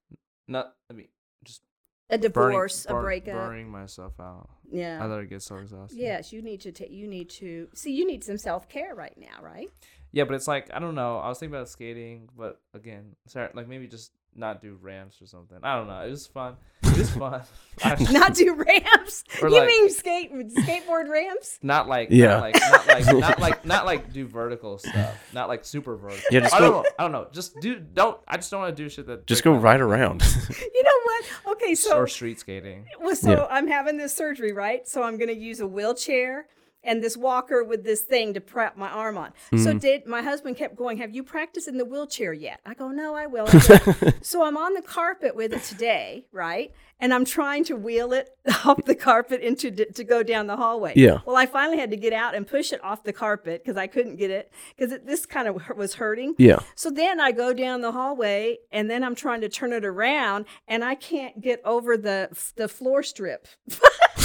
Not. 0.46 0.74
I 0.90 0.94
mean, 0.94 1.08
just 1.44 1.62
A 2.10 2.18
burning, 2.18 2.30
divorce, 2.30 2.84
a 2.86 2.88
burn- 2.92 3.02
breakup. 3.02 3.34
burning 3.34 3.70
myself 3.70 4.14
out. 4.20 4.50
Yeah, 4.70 4.98
I 5.00 5.06
Yeah. 5.06 5.06
let 5.06 5.20
it 5.20 5.30
get 5.30 5.42
so 5.42 5.56
exhausted. 5.56 5.98
Yes, 5.98 6.32
you 6.32 6.42
need 6.42 6.60
to 6.62 6.72
take. 6.72 6.90
You 6.90 7.06
need 7.06 7.30
to 7.30 7.68
see. 7.74 7.92
You 7.92 8.06
need 8.06 8.24
some 8.24 8.36
self 8.38 8.68
care 8.68 8.94
right 8.94 9.16
now, 9.16 9.42
right? 9.42 9.68
Yeah, 10.12 10.24
but 10.24 10.34
it's 10.34 10.48
like 10.48 10.70
I 10.72 10.78
don't 10.78 10.94
know. 10.94 11.18
I 11.18 11.28
was 11.28 11.38
thinking 11.38 11.54
about 11.54 11.68
skating, 11.68 12.28
but 12.36 12.60
again, 12.74 13.14
sorry, 13.26 13.48
like 13.54 13.68
maybe 13.68 13.86
just 13.86 14.12
not 14.34 14.62
do 14.62 14.78
ramps 14.80 15.20
or 15.20 15.26
something. 15.26 15.58
I 15.62 15.76
don't 15.76 15.88
know. 15.88 16.00
It 16.00 16.10
was 16.10 16.26
fun. 16.26 16.54
It 16.84 16.96
was 16.96 17.10
fun. 17.10 17.42
Not 18.12 18.34
do 18.34 18.54
ramps. 18.54 19.24
Or 19.42 19.48
you 19.48 19.56
like- 19.58 19.66
mean 19.66 19.90
skate 19.90 20.32
skateboard 20.32 21.08
ramps? 21.08 21.58
not 21.62 21.88
like 21.88 22.08
Yeah. 22.10 22.26
not 22.28 22.40
like 22.42 22.54
not 22.60 22.86
like 22.86 23.06
not 23.16 23.38
like 23.40 23.64
not 23.66 23.86
like 23.86 24.12
do 24.12 24.26
vertical 24.26 24.78
stuff. 24.78 25.16
Not 25.32 25.48
like 25.48 25.64
super 25.64 25.96
vertical. 25.96 26.22
Yeah, 26.30 26.40
just 26.40 26.54
I 26.54 26.60
don't 26.60 26.70
know. 26.72 26.84
I 26.98 27.02
don't 27.02 27.12
know. 27.12 27.26
Just 27.32 27.58
do 27.60 27.78
don't. 27.80 28.18
I 28.28 28.36
just 28.36 28.50
don't 28.50 28.60
want 28.60 28.76
to 28.76 28.82
do 28.82 28.88
shit 28.88 29.06
that 29.06 29.26
Just 29.26 29.42
go 29.42 29.52
my- 29.54 29.58
right 29.58 29.80
around. 29.80 30.22
You 30.48 30.82
know 30.82 30.90
what? 31.04 31.56
Okay, 31.56 31.74
so 31.74 31.96
or 31.96 32.06
street 32.06 32.38
skating. 32.38 32.86
well, 33.00 33.16
so 33.16 33.30
Yeah. 33.32 33.46
I'm 33.50 33.66
having 33.66 33.96
this 33.96 34.14
surgery, 34.14 34.52
right? 34.52 34.86
So 34.86 35.02
I'm 35.02 35.16
going 35.18 35.28
to 35.28 35.36
use 35.38 35.58
a 35.60 35.66
wheelchair 35.66 36.46
and 36.88 37.04
this 37.04 37.16
walker 37.16 37.62
with 37.62 37.84
this 37.84 38.00
thing 38.00 38.34
to 38.34 38.40
prep 38.40 38.76
my 38.76 38.88
arm 38.88 39.16
on. 39.18 39.32
So 39.52 39.56
Mm-hmm. 39.56 39.78
did 39.78 40.06
my 40.06 40.22
husband 40.22 40.56
kept 40.56 40.74
going, 40.74 40.96
"Have 40.98 41.14
you 41.14 41.22
practiced 41.22 41.68
in 41.68 41.76
the 41.78 41.84
wheelchair 41.84 42.32
yet?" 42.32 42.58
I 42.66 42.74
go, 42.74 42.88
"No, 42.88 43.14
I 43.14 43.26
will." 43.26 43.46
So 44.22 44.42
I'm 44.44 44.56
on 44.56 44.74
the 44.74 44.82
carpet 44.82 45.36
with 45.36 45.52
it 45.52 45.62
today, 45.62 46.26
right? 46.32 46.72
And 47.00 47.14
I'm 47.14 47.24
trying 47.24 47.62
to 47.64 47.76
wheel 47.76 48.12
it 48.12 48.28
off 48.64 48.84
the 48.84 48.94
carpet 48.96 49.40
into 49.40 49.70
to 49.70 50.02
go 50.04 50.22
down 50.24 50.48
the 50.48 50.56
hallway. 50.56 50.94
Yeah. 50.96 51.18
Well, 51.26 51.36
I 51.36 51.46
finally 51.46 51.78
had 51.78 51.90
to 51.92 51.96
get 51.96 52.12
out 52.12 52.34
and 52.34 52.44
push 52.46 52.72
it 52.72 52.82
off 52.82 53.04
the 53.04 53.12
carpet 53.12 53.62
because 53.62 53.76
I 53.76 53.86
couldn't 53.86 54.16
get 54.16 54.30
it 54.30 54.50
because 54.76 54.98
this 55.04 55.24
kind 55.26 55.46
of 55.46 55.54
was 55.76 55.94
hurting. 55.94 56.34
yeah. 56.38 56.58
So 56.74 56.90
then 56.90 57.20
I 57.20 57.30
go 57.32 57.52
down 57.52 57.82
the 57.82 57.92
hallway 57.92 58.58
and 58.72 58.90
then 58.90 59.04
I'm 59.04 59.14
trying 59.14 59.40
to 59.42 59.48
turn 59.48 59.72
it 59.72 59.84
around 59.84 60.46
and 60.66 60.82
I 60.84 60.94
can't 60.96 61.40
get 61.40 61.60
over 61.64 61.96
the 61.96 62.30
the 62.56 62.68
floor 62.68 63.02
strip. 63.02 63.46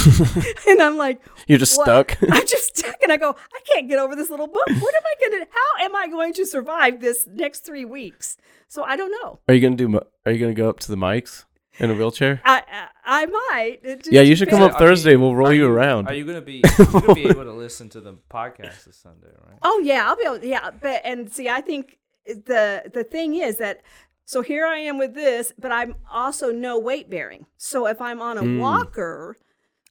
and 0.68 0.82
I'm 0.82 0.96
like, 0.96 1.20
You're 1.46 1.58
just 1.58 1.76
"What?" 1.76 1.84
stuck. 1.86 2.16
I'm 2.30 2.46
just 2.46 2.76
stuck 2.76 2.94
and 3.02 3.12
I 3.12 3.16
go, 3.16 3.30
I 3.30 3.60
can't 3.72 3.88
get 3.88 3.98
over 3.98 4.14
this 4.16 4.30
little 4.30 4.46
bump. 4.46 4.68
What 4.80 4.94
am 4.94 5.02
I 5.04 5.14
going 5.30 5.44
to 5.44 5.50
how 5.50 5.84
am 5.84 5.96
I 5.96 6.08
going 6.08 6.32
to 6.34 6.46
survive 6.46 7.00
this 7.00 7.26
next 7.30 7.60
3 7.66 7.84
weeks? 7.84 8.36
So 8.68 8.82
I 8.82 8.96
don't 8.96 9.10
know. 9.22 9.40
Are 9.48 9.54
you 9.54 9.60
gonna 9.60 9.76
do? 9.76 9.88
mi- 9.88 10.00
Are 10.26 10.32
you 10.32 10.38
gonna 10.38 10.54
go 10.54 10.68
up 10.68 10.80
to 10.80 10.88
the 10.88 10.96
mics 10.96 11.44
in 11.78 11.90
a 11.90 11.94
wheelchair? 11.94 12.40
I 12.44 12.62
I, 13.04 13.22
I 13.22 13.26
might. 13.26 14.06
Yeah, 14.10 14.22
you 14.22 14.34
should 14.34 14.48
come 14.48 14.62
up 14.62 14.72
Are 14.72 14.82
you- 14.82 14.88
Thursday. 14.88 15.16
We'll 15.16 15.34
roll 15.36 15.48
are 15.48 15.54
you 15.54 15.66
around. 15.70 16.08
Are 16.08 16.14
you 16.14 16.24
gonna 16.24 16.40
be? 16.40 16.62
You're 16.78 16.86
gonna 17.00 17.14
be 17.14 17.26
able 17.26 17.44
to 17.44 17.52
listen 17.66 17.88
to 17.90 18.00
the 18.00 18.14
podcast 18.30 18.84
this 18.84 18.96
Sunday, 18.96 19.28
right? 19.46 19.58
Oh 19.62 19.80
yeah, 19.84 20.08
I'll 20.08 20.16
be 20.16 20.24
able. 20.24 20.44
Yeah, 20.44 20.70
but 20.72 21.02
and 21.04 21.30
see, 21.32 21.48
I 21.48 21.60
think 21.60 21.98
the 22.26 22.90
the 22.92 23.04
thing 23.04 23.36
is 23.36 23.58
that 23.58 23.82
so 24.24 24.40
here 24.42 24.66
I 24.66 24.78
am 24.78 24.98
with 24.98 25.14
this, 25.14 25.52
but 25.58 25.70
I'm 25.70 25.94
also 26.10 26.50
no 26.50 26.78
weight 26.78 27.08
bearing. 27.10 27.46
So 27.58 27.86
if 27.86 28.00
I'm 28.00 28.20
on 28.20 28.38
a 28.38 28.42
Mm. 28.42 28.58
walker, 28.58 29.36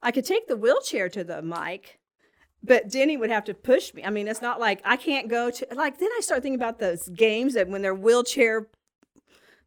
I 0.04 0.12
could 0.12 0.26
take 0.26 0.48
the 0.48 0.58
wheelchair 0.58 1.10
to 1.10 1.24
the 1.24 1.42
mic, 1.42 2.00
but 2.62 2.90
Denny 2.90 3.18
would 3.18 3.30
have 3.30 3.46
to 3.46 3.54
push 3.54 3.94
me. 3.94 4.04
I 4.04 4.10
mean, 4.10 4.28
it's 4.28 4.42
not 4.42 4.60
like 4.60 4.82
I 4.86 4.98
can't 4.98 5.30
go 5.30 5.50
to 5.50 5.68
like. 5.74 5.98
Then 6.00 6.10
I 6.18 6.22
start 6.22 6.44
thinking 6.44 6.60
about 6.60 6.80
those 6.80 7.08
games 7.10 7.54
that 7.56 7.68
when 7.70 7.82
they're 7.82 7.96
wheelchair 7.96 8.68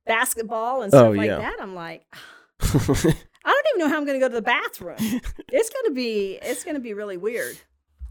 basketball 0.07 0.83
and 0.83 0.93
oh, 0.95 0.99
stuff 0.99 1.07
Oh, 1.09 1.11
like 1.13 1.31
that. 1.31 1.57
I'm 1.61 1.75
like, 1.75 2.05
ah, 2.15 2.19
I 2.63 3.53
don't 3.53 3.67
even 3.75 3.79
know 3.79 3.89
how 3.89 3.97
I'm 3.97 4.05
going 4.07 4.19
to 4.19 4.25
go 4.25 4.29
to 4.29 4.35
the 4.35 4.43
bathroom. 4.43 4.97
it's 4.99 5.71
going 5.71 5.85
to 5.87 5.93
be 5.95 6.39
it's 6.43 6.65
going 6.65 6.75
to 6.77 6.81
be 6.81 6.95
really 6.95 7.17
weird. 7.17 7.57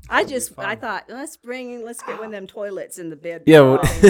I 0.10 0.22
It'll 0.22 0.28
be 0.30 0.34
just 0.36 0.54
I 0.60 0.76
thought 0.76 1.06
let's 1.10 1.38
bring 1.38 1.84
let's 1.84 2.02
get 2.04 2.18
one 2.18 2.28
of 2.28 2.32
them 2.32 2.48
toilets 2.48 3.00
in 3.00 3.10
the 3.10 3.16
bed. 3.16 3.44
yeah, 3.46 3.62
well, 3.62 3.80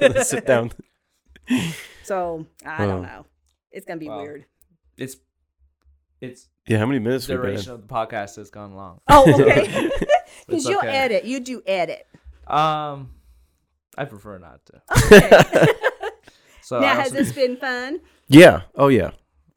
let's 0.00 0.28
sit 0.30 0.46
down. 0.46 0.72
So 2.04 2.46
I 2.64 2.86
don't 2.86 3.00
Oh. 3.00 3.02
know. 3.02 3.26
It's 3.70 3.84
gonna 3.86 4.00
be 4.00 4.08
Wow. 4.08 4.22
weird. 4.22 4.44
It's 4.96 5.16
it's 6.20 6.48
Yeah, 6.66 6.78
how 6.78 6.86
many 6.86 6.98
minutes 6.98 7.28
we 7.28 7.34
been? 7.36 7.42
duration 7.46 7.72
of 7.72 7.82
the 7.86 7.92
podcast 7.92 8.36
has 8.36 8.50
gone 8.50 8.74
long. 8.74 9.00
Oh, 9.08 9.24
okay. 9.42 9.90
Because 10.46 10.64
you'll 10.68 10.78
okay. 10.78 10.88
edit. 10.88 11.24
You 11.24 11.40
do 11.40 11.62
edit. 11.66 12.06
Um, 12.46 13.10
I 13.96 14.04
prefer 14.04 14.38
not 14.38 14.60
to. 14.66 14.82
Okay. 15.06 15.72
So 16.62 16.80
now 16.80 16.92
I 16.92 16.94
has 16.96 17.12
this 17.12 17.32
been 17.32 17.56
fun? 17.56 18.00
Yeah. 18.26 18.62
Oh 18.74 18.88
yeah. 18.88 19.12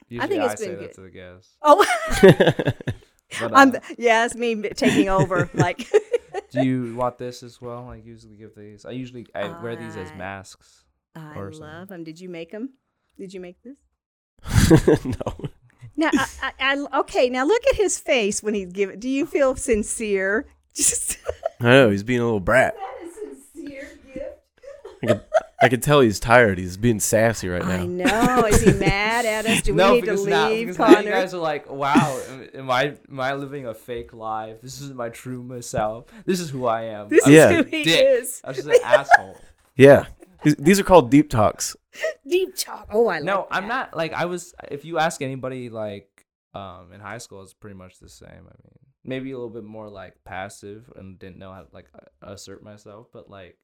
usually 0.08 0.30
think 0.30 0.44
it's 0.50 0.62
say 0.62 0.68
been 0.70 0.78
that 0.78 0.86
good. 0.88 0.96
to 0.96 1.02
the 1.02 1.10
guests. 1.10 1.58
Oh, 1.62 1.86
But, 3.40 3.52
I'm 3.54 3.76
uh, 3.76 3.80
yeah, 3.98 4.24
it's 4.26 4.36
me 4.36 4.56
taking 4.70 5.10
over. 5.10 5.50
Like 5.54 5.90
do 6.52 6.64
you 6.66 6.96
want 6.96 7.18
this 7.18 7.44
as 7.44 7.60
well? 7.62 7.90
I 7.90 7.96
usually 7.98 8.38
give 8.38 8.56
these. 8.56 8.86
I 8.86 8.92
usually 8.92 9.28
I 9.36 9.48
wear 9.62 9.76
these 9.76 9.98
as 9.98 10.14
masks. 10.14 10.86
I 11.16 11.36
Or 11.36 11.52
something. 11.52 11.62
love 11.70 11.88
them. 11.90 12.04
Did 12.06 12.20
you 12.20 12.30
make 12.30 12.52
them? 12.52 12.70
Did 13.18 13.34
you 13.34 13.42
make 13.42 13.58
this? 13.62 13.78
no. 15.06 15.36
Now, 16.02 16.10
I, 16.14 16.28
I, 16.41 16.52
I, 16.60 16.99
okay. 17.02 17.30
Now 17.30 17.45
look 17.45 17.61
at 17.72 17.76
his 17.76 17.98
face 17.99 18.41
when 18.44 18.53
he's 18.53 18.72
giving. 18.72 18.99
Do 18.99 19.07
you 19.10 19.26
feel 19.26 19.56
sincere? 19.56 20.45
Just 20.73 21.18
I 21.60 21.65
know 21.65 21.90
he's 21.90 22.03
being 22.03 22.19
a 22.19 22.23
little 22.26 22.40
brat. 22.40 22.76
that 22.76 23.06
is 23.07 23.14
sincere 23.53 23.88
gift. 24.14 24.26
I 25.03 25.07
could, 25.07 25.22
I 25.64 25.69
could 25.69 25.84
tell 25.84 25.99
he's 26.02 26.19
tired. 26.19 26.57
He's 26.57 26.78
being 26.78 26.99
sassy 26.99 27.49
right 27.49 27.61
now. 27.64 27.72
I 27.72 27.86
know. 27.86 28.45
Is 28.48 28.61
he 28.61 28.72
mad 28.80 29.26
at 29.26 29.45
us? 29.45 29.61
Do 29.61 29.73
we 29.73 29.78
no, 29.78 29.94
need 29.95 30.02
to 30.02 30.06
because 30.07 30.26
now, 30.26 30.49
leave, 30.49 30.68
because 30.68 30.80
now 30.80 30.90
you 30.90 30.95
Connor? 30.95 31.11
guys 31.11 31.34
are 31.34 31.38
like, 31.40 31.69
wow, 31.69 32.19
am, 32.30 32.49
am 32.56 32.72
I 32.72 32.95
am 33.10 33.19
I 33.19 33.34
living 33.36 33.65
a 33.68 33.73
fake 33.73 34.14
life? 34.14 34.61
This 34.61 34.82
isn't 34.82 34.95
my 34.95 35.10
true 35.10 35.44
myself. 35.44 36.06
This 36.26 36.40
is 36.40 36.49
who 36.49 36.65
I 36.65 36.84
am. 36.84 37.10
this 37.10 37.26
I'm 37.28 37.32
Yeah. 37.34 37.49
is 37.49 37.57
just 37.57 37.69
who 37.69 37.78
he 37.78 37.84
dick. 37.84 38.06
is. 38.22 38.41
I'm 38.44 38.53
just 38.53 38.68
an 38.68 38.76
asshole. 38.84 39.38
Yeah. 39.76 40.06
These- 40.44 40.56
These 40.58 40.80
are 40.80 40.84
called 40.84 41.10
deep 41.12 41.30
talks. 41.30 41.76
Deep 42.28 42.56
talk. 42.56 42.88
Oh, 42.92 43.08
I 43.08 43.16
like 43.16 43.22
it. 43.22 43.26
No, 43.26 43.40
like 43.42 43.48
I'm 43.52 43.64
that. 43.64 43.68
not 43.68 43.98
like 43.98 44.14
I 44.14 44.26
was. 44.26 44.54
If 44.70 44.86
you 44.86 44.98
ask 44.98 45.22
anybody 45.22 45.70
like 45.70 46.26
um 46.54 46.92
in 46.94 47.00
high 47.02 47.18
school, 47.20 47.42
it's 47.44 47.54
pretty 47.54 47.76
much 47.76 48.00
the 48.00 48.10
same. 48.10 48.30
I 48.30 48.56
mean, 48.64 48.80
maybe 49.04 49.32
a 49.32 49.36
little 49.38 49.50
bit 49.50 49.64
more 49.64 49.90
like 49.90 50.16
passive 50.24 50.92
and 50.96 51.18
didn't 51.20 51.38
know 51.38 51.52
how 51.54 51.62
to 51.62 51.68
like 51.74 51.88
assert 52.22 52.64
myself, 52.64 53.08
but 53.14 53.30
like 53.30 53.58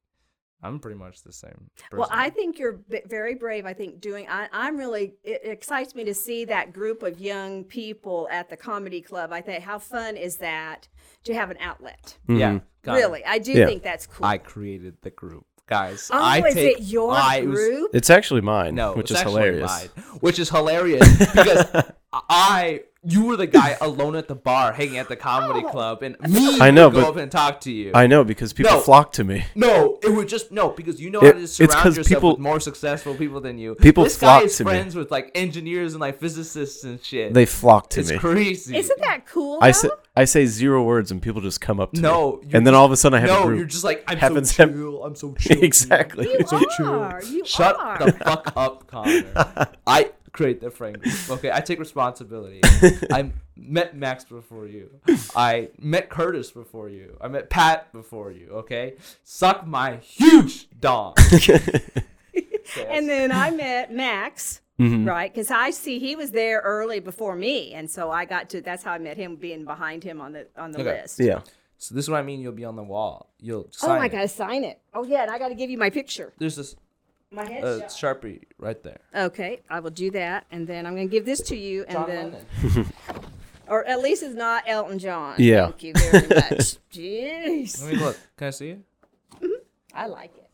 I'm 0.63 0.79
pretty 0.79 0.97
much 0.97 1.21
the 1.21 1.31
same. 1.31 1.69
Person. 1.89 1.99
Well, 1.99 2.09
I 2.11 2.29
think 2.31 2.57
you're 2.57 2.73
b- 2.89 3.01
very 3.05 3.35
brave. 3.35 3.65
I 3.65 3.73
think 3.73 4.01
doing. 4.01 4.27
I, 4.27 4.49
I'm 4.51 4.75
really. 4.75 5.13
It 5.23 5.41
excites 5.43 5.93
me 5.95 6.03
to 6.05 6.13
see 6.15 6.45
that 6.45 6.73
group 6.73 7.03
of 7.03 7.19
young 7.21 7.63
people 7.63 8.27
at 8.31 8.49
the 8.49 8.57
comedy 8.57 9.01
club. 9.01 9.31
I 9.31 9.41
think 9.41 9.63
how 9.63 9.77
fun 9.79 10.17
is 10.17 10.37
that 10.37 10.87
to 11.25 11.33
have 11.35 11.51
an 11.51 11.57
outlet. 11.59 12.17
yeah, 12.27 12.53
Mhm. 12.53 12.61
Connor, 12.83 12.97
Really, 12.97 13.25
I 13.25 13.37
do 13.39 13.51
Yeah. 13.53 13.65
think 13.67 13.83
that's 13.83 14.07
cool. 14.07 14.25
I 14.25 14.37
created 14.39 14.97
the 15.01 15.09
group, 15.11 15.45
guys. 15.67 16.09
oh, 16.11 16.17
I 16.21 16.39
is 16.47 16.53
take, 16.53 16.77
it 16.79 16.83
your 16.83 17.11
I 17.13 17.41
was- 17.41 17.55
group? 17.59 17.91
It's 17.93 18.09
actually 18.09 18.41
mine, 18.41 18.75
No, 18.75 18.93
which 18.93 19.11
it's 19.11 19.19
is 19.19 19.21
hilarious. 19.21 19.69
mine, 19.97 20.03
which 20.21 20.39
is 20.39 20.49
hilarious 20.49 21.07
because 21.17 21.65
I, 22.13 22.81
you 23.03 23.25
were 23.25 23.35
the 23.37 23.47
guy 23.47 23.77
alone 23.79 24.15
at 24.15 24.27
the 24.27 24.35
bar, 24.35 24.73
hanging 24.73 24.97
at 24.97 25.07
the 25.07 25.15
comedy 25.15 25.63
Oh. 25.65 25.69
club, 25.69 26.03
and 26.03 26.19
me 26.21 26.59
I 26.59 26.71
know, 26.71 26.87
would 26.87 26.95
go 26.95 27.01
but 27.03 27.09
up 27.09 27.15
and 27.17 27.31
talk 27.31 27.61
to 27.61 27.71
you. 27.71 27.91
I 27.93 28.07
know 28.07 28.23
because 28.23 28.53
people 28.53 28.73
No. 28.73 28.79
flock 28.79 29.11
to 29.13 29.23
me. 29.23 29.45
no, 29.55 29.99
it 30.01 30.09
would 30.09 30.27
just 30.27 30.51
no 30.51 30.69
because 30.69 30.99
you 30.99 31.09
know 31.09 31.19
It- 31.21 31.25
how 31.25 31.31
to 31.33 31.39
it's 31.43 31.53
surround 31.53 31.71
'cause 31.73 31.97
yourself 31.97 32.07
people- 32.21 32.29
with 32.31 32.39
more 32.39 32.59
successful 32.59 33.13
people 33.15 33.39
than 33.41 33.57
you. 33.57 33.75
People 33.75 34.05
this 34.05 34.17
flock 34.17 34.41
guy 34.41 34.45
is 34.45 34.57
to 34.57 34.65
me. 34.65 34.71
friends 34.71 34.95
with 34.95 35.11
like 35.11 35.31
engineers 35.35 35.93
and 35.93 36.01
like 36.01 36.19
physicists 36.19 36.83
and 36.83 37.03
shit. 37.03 37.33
They 37.33 37.45
flock 37.45 37.89
to 37.91 37.99
it's 37.99 38.11
me. 38.11 38.17
crazy. 38.17 38.75
Isn't 38.77 38.99
that 39.01 39.25
cool? 39.27 39.59
I 39.61 39.71
though? 39.71 39.91
Say 40.25 40.41
I 40.41 40.43
say 40.43 40.45
zero 40.47 40.83
words 40.83 41.11
and 41.11 41.21
people 41.21 41.41
just 41.41 41.61
come 41.61 41.79
up 41.79 41.91
to 41.93 41.97
me. 42.01 42.07
no, 42.07 42.41
And 42.51 42.65
then 42.65 42.73
all 42.73 42.85
of 42.85 42.91
a 42.91 42.97
sudden 42.97 43.17
I 43.17 43.21
have 43.21 43.29
no, 43.29 43.43
a 43.43 43.45
group. 43.45 43.57
you're 43.59 43.67
just 43.67 43.83
like 43.83 44.03
I'm 44.07 44.17
Happens 44.17 44.55
so 44.55 44.63
ev- 44.63 44.73
chill. 44.73 45.03
I'm 45.03 45.15
so 45.15 45.33
chill. 45.39 45.63
Exactly. 45.63 46.27
You 46.27 46.37
I'm 46.39 46.47
so 46.47 46.59
chill. 46.77 46.87
are. 46.87 47.21
You 47.23 47.45
Shut 47.45 47.77
are. 47.79 47.97
the 48.05 48.11
fuck 48.13 48.53
up, 48.55 48.87
Connor. 48.91 49.69
I 49.85 50.11
create 50.33 50.61
the 50.61 50.69
friend 50.69 50.99
group. 51.01 51.15
Okay, 51.31 51.51
I 51.51 51.61
take 51.61 51.79
responsibility. 51.79 52.61
I 53.11 53.31
met 53.55 53.95
Max 53.97 54.23
before 54.23 54.67
you. 54.67 54.89
I 55.35 55.69
met 55.79 56.09
Curtis 56.09 56.51
before 56.51 56.89
you. 56.89 57.17
I 57.19 57.27
met 57.27 57.49
Pat 57.49 57.91
before 57.91 58.31
you. 58.31 58.49
Okay, 58.51 58.95
suck 59.23 59.65
my 59.65 59.95
huge 59.97 60.67
dong. 60.79 61.15
And 62.89 63.09
then 63.09 63.31
I 63.31 63.49
met 63.49 63.91
Max, 63.93 64.61
Mhm. 64.79 65.07
right? 65.07 65.33
Because 65.33 65.49
I 65.49 65.71
see 65.71 65.97
he 65.99 66.15
was 66.15 66.31
there 66.31 66.61
early 66.63 66.99
before 66.99 67.35
me, 67.35 67.73
and 67.73 67.89
so 67.89 68.11
I 68.11 68.25
got 68.25 68.49
to. 68.51 68.61
That's 68.61 68.83
how 68.83 68.91
I 68.91 68.99
met 68.99 69.17
him, 69.17 69.35
being 69.35 69.65
behind 69.65 70.03
him 70.03 70.21
on 70.21 70.33
the 70.33 70.47
on 70.55 70.71
the 70.71 70.81
Okay. 70.81 71.01
list. 71.01 71.19
Yeah. 71.19 71.41
So 71.79 71.95
this 71.95 72.05
is 72.05 72.09
what 72.09 72.17
I 72.17 72.21
mean. 72.23 72.39
You'll 72.41 72.51
be 72.53 72.65
on 72.65 72.75
the 72.75 72.83
wall. 72.83 73.29
You'll 73.39 73.65
Oh, 73.67 73.87
sign 73.87 74.01
I 74.01 74.05
it. 74.05 74.09
gotta 74.09 74.27
sign 74.27 74.63
it. 74.63 74.79
Oh 74.93 75.03
yeah, 75.03 75.23
and 75.23 75.31
I 75.31 75.39
gotta 75.39 75.55
give 75.55 75.69
you 75.69 75.77
my 75.77 75.89
picture, 75.89 76.33
There's 76.37 76.55
this 76.55 76.75
my 77.31 77.43
uh, 77.43 77.47
headshot. 77.47 77.85
sharpie 77.87 78.43
right 78.59 78.81
there. 78.83 78.99
Okay, 79.15 79.61
I 79.69 79.79
will 79.79 79.89
do 79.91 80.11
that, 80.11 80.45
and 80.51 80.67
then 80.67 80.85
I'm 80.85 80.93
gonna 80.93 81.07
give 81.07 81.25
this 81.25 81.41
to 81.41 81.55
you, 81.57 81.83
and 81.87 81.91
John 81.97 82.07
then, 82.07 82.85
or 83.67 83.83
at 83.85 83.99
least 84.01 84.23
it's 84.23 84.35
not 84.35 84.63
Elton 84.67 84.97
John. 84.99 85.35
Yeah. 85.39 85.65
Thank 85.65 85.83
you 85.83 85.93
very 85.95 86.27
much. 86.35 86.77
Jeez, 86.91 87.83
Let 87.83 87.93
me 87.93 87.99
look. 87.99 88.17
Can 88.37 88.47
I 88.47 88.51
see 88.51 88.69
it? 88.69 88.79
I 89.93 90.05
like 90.05 90.35
it. 90.37 90.49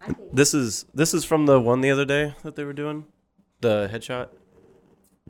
I 0.00 0.06
think. 0.12 0.32
This 0.34 0.54
is 0.54 0.86
this 0.94 1.12
is 1.14 1.24
from 1.24 1.44
the 1.46 1.60
one 1.60 1.80
the 1.82 1.90
other 1.90 2.04
day 2.06 2.34
that 2.42 2.56
they 2.56 2.64
were 2.64 2.72
doing, 2.72 3.04
the 3.62 3.88
headshot. 3.92 4.28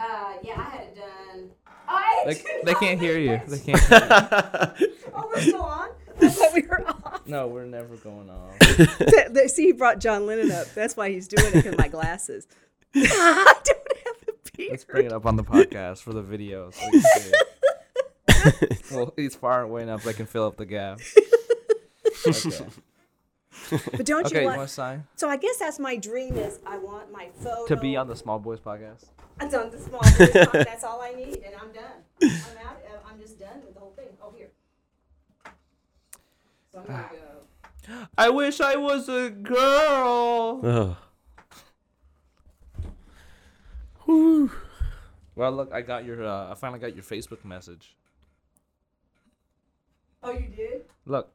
Uh, 0.00 0.32
yeah, 0.42 0.54
I 0.58 0.62
had 0.64 0.80
it 0.82 0.96
done. 0.96 1.50
I 1.86 2.22
They, 2.26 2.34
did 2.34 2.44
they 2.64 2.72
not 2.72 2.80
can't 2.80 3.00
hear 3.00 3.18
you. 3.18 3.40
They 3.46 3.58
can't. 3.58 3.78
Hear 3.80 4.76
you. 4.80 4.88
Oh, 5.14 5.30
we're 5.34 5.42
still 5.42 5.60
on. 5.60 5.90
I 6.22 6.28
thought 6.28 6.54
we 6.54 6.62
were 6.62 6.88
off. 6.88 7.26
No, 7.26 7.46
we're 7.46 7.66
never 7.66 7.96
going 7.96 8.30
off. 8.30 8.58
Th- 8.60 9.28
th- 9.34 9.50
See, 9.50 9.66
he 9.66 9.72
brought 9.72 9.98
John 10.00 10.24
Lennon 10.24 10.50
up. 10.50 10.68
That's 10.74 10.96
why 10.96 11.10
he's 11.10 11.28
doing 11.28 11.48
it 11.48 11.52
because 11.52 11.76
my 11.76 11.88
glasses. 11.88 12.46
I 12.94 13.54
don't 13.62 13.78
have 14.06 14.16
a 14.28 14.56
beard. 14.56 14.70
Let's 14.70 14.84
bring 14.86 15.04
it 15.04 15.12
up 15.12 15.26
on 15.26 15.36
the 15.36 15.44
podcast 15.44 15.98
for 15.98 16.14
the 16.14 16.22
video. 16.22 16.70
So 16.70 16.80
we 16.90 17.00
can 17.02 17.02
see 17.02 17.32
it. 18.28 18.82
well, 18.90 19.12
he's 19.16 19.34
far 19.34 19.60
away 19.60 19.82
enough 19.82 20.02
they 20.02 20.14
can 20.14 20.24
fill 20.24 20.46
up 20.46 20.56
the 20.56 20.64
gap. 20.66 21.00
Okay. 22.26 22.66
But 23.70 24.06
don't 24.06 24.26
Okay, 24.26 24.36
you 24.36 24.40
you 24.42 24.46
want? 24.46 24.58
want 24.58 24.70
sign 24.70 25.04
So 25.16 25.28
I 25.28 25.36
guess 25.36 25.58
that's 25.58 25.78
my 25.78 25.96
dream 25.96 26.36
is 26.36 26.58
I 26.66 26.78
want 26.78 27.12
my 27.12 27.28
photo 27.40 27.66
to 27.66 27.76
be 27.76 27.96
on 27.96 28.06
the 28.08 28.16
Small 28.16 28.38
Boys 28.38 28.60
podcast? 28.60 29.04
I'm 29.40 29.48
done 29.50 29.70
the 29.70 29.78
small. 29.78 30.00
Boys 30.00 30.30
Talk. 30.32 30.52
that's 30.52 30.84
all 30.84 31.00
I 31.02 31.12
need, 31.12 31.36
and 31.44 31.54
I'm 31.60 31.72
done. 31.72 31.98
I'm 32.22 32.30
out. 32.66 32.76
uh, 32.86 33.08
I'm 33.10 33.18
just 33.20 33.38
done 33.38 33.60
with 33.64 33.74
the 33.74 33.80
whole 33.80 33.92
thing. 33.96 34.06
Oh 34.22 34.32
here. 34.36 34.50
So 36.70 36.78
I'm 36.80 36.86
gonna 36.86 37.08
go. 37.12 38.06
I 38.16 38.28
wish 38.30 38.60
I 38.60 38.76
was 38.76 39.08
a 39.08 39.30
girl. 39.30 40.60
Ugh. 40.62 40.96
Whew. 44.04 44.50
Well, 45.34 45.52
look, 45.52 45.72
I 45.72 45.80
got 45.82 46.04
your. 46.04 46.24
Uh, 46.24 46.50
I 46.52 46.54
finally 46.54 46.78
got 46.78 46.94
your 46.94 47.04
Facebook 47.04 47.44
message. 47.44 47.96
Oh, 50.22 50.32
you 50.32 50.48
did? 50.54 50.82
Look. 51.06 51.32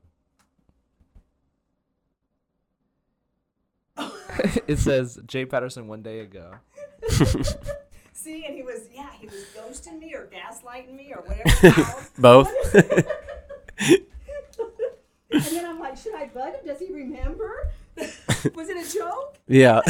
it 4.68 4.80
says 4.80 5.20
Jay 5.26 5.46
Patterson 5.46 5.88
one 5.88 6.02
day 6.02 6.20
ago. 6.20 6.56
See, 8.14 8.46
and 8.46 8.56
he 8.56 8.64
was 8.64 8.90
yeah, 8.94 9.10
he 9.20 9.28
was 9.28 9.46
ghosting 9.56 10.00
me 10.00 10.14
or 10.14 10.28
gaslighting 10.28 10.96
me 10.96 11.14
or 11.14 11.22
whatever. 11.22 12.08
Both. 12.18 12.50
and 15.32 15.42
then 15.42 15.66
I'm 15.66 15.80
like, 15.80 15.98
should 15.98 16.16
I 16.16 16.28
bug 16.28 16.54
him? 16.54 16.66
Does 16.66 16.80
he 16.80 16.92
remember? 16.92 17.72
was 18.54 18.70
it 18.70 18.78
a 18.78 18.94
joke? 18.94 19.38
yeah. 19.48 19.82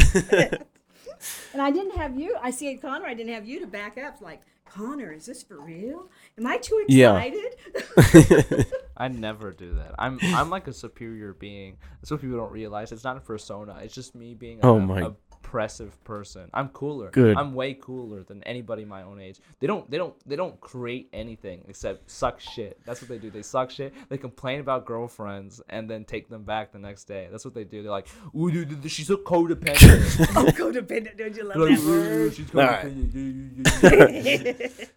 And 1.52 1.62
I 1.62 1.70
didn't 1.70 1.96
have 1.96 2.18
you. 2.18 2.36
I 2.40 2.50
see 2.50 2.76
Connor. 2.76 3.06
I 3.06 3.14
didn't 3.14 3.34
have 3.34 3.46
you 3.46 3.60
to 3.60 3.66
back 3.66 3.98
up. 3.98 4.20
Like 4.20 4.42
Connor, 4.64 5.12
is 5.12 5.26
this 5.26 5.42
for 5.42 5.60
real? 5.60 6.08
Am 6.36 6.46
I 6.46 6.58
too 6.58 6.84
excited? 6.86 7.56
Yeah. 7.76 8.64
Excited? 8.98 9.16
I 9.16 9.20
never 9.20 9.52
do 9.52 9.74
that. 9.74 9.94
I'm 9.98 10.18
I'm 10.22 10.50
like 10.50 10.68
a 10.68 10.72
superior 10.72 11.34
being. 11.34 11.76
That's 12.00 12.10
what 12.10 12.20
people 12.20 12.36
don't 12.36 12.52
realize. 12.52 12.92
It's 12.92 13.04
not 13.04 13.16
a 13.16 13.20
persona. 13.20 13.78
It's 13.82 13.94
just 13.94 14.14
me 14.14 14.34
being 14.34 14.60
a, 14.62 14.66
Oh 14.66 14.80
my 14.80 15.00
a 15.00 15.10
impressive 15.48 16.02
person. 16.04 16.50
I'm 16.52 16.68
cooler. 16.68 17.10
Good. 17.10 17.36
I'm 17.36 17.54
way 17.54 17.74
cooler 17.74 18.22
than 18.22 18.42
anybody 18.44 18.84
my 18.84 19.02
own 19.02 19.18
age. 19.20 19.40
They 19.60 19.66
don't 19.66 19.90
they 19.90 19.96
don't 19.96 20.14
they 20.28 20.36
don't 20.36 20.60
create 20.60 21.08
anything 21.12 21.64
except 21.68 22.10
suck 22.10 22.38
shit. 22.38 22.78
That's 22.84 23.00
what 23.00 23.08
they 23.08 23.16
do. 23.18 23.30
They 23.30 23.40
suck 23.42 23.70
shit. 23.70 23.94
They 24.10 24.18
complain 24.18 24.60
about 24.60 24.84
girlfriends 24.84 25.62
and 25.70 25.88
then 25.88 26.04
take 26.04 26.28
them 26.28 26.44
back 26.44 26.72
the 26.72 26.78
next 26.78 27.04
day. 27.04 27.28
That's 27.30 27.46
what 27.46 27.54
they 27.54 27.64
do. 27.64 27.82
They're 27.82 27.90
like, 27.90 28.08
"Ooh, 28.36 28.50
dude, 28.50 28.68
dude, 28.82 28.90
she's 28.90 29.06
so 29.06 29.16
codependent." 29.16 30.26
oh, 30.36 30.46
codependent. 30.46 31.16
Don't 31.16 31.34
you 31.34 31.44
love 31.44 31.56
like, 31.56 31.78
that 31.78 31.86
word? 31.86 32.34
she's 32.34 32.54
All 32.54 32.60
right. 32.62 32.84
codependent." 32.84 33.66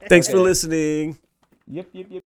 Thanks 0.09 0.27
for 0.27 0.39
listening. 0.39 1.17
Yep, 1.67 1.87
yep, 1.93 2.07
yep. 2.09 2.23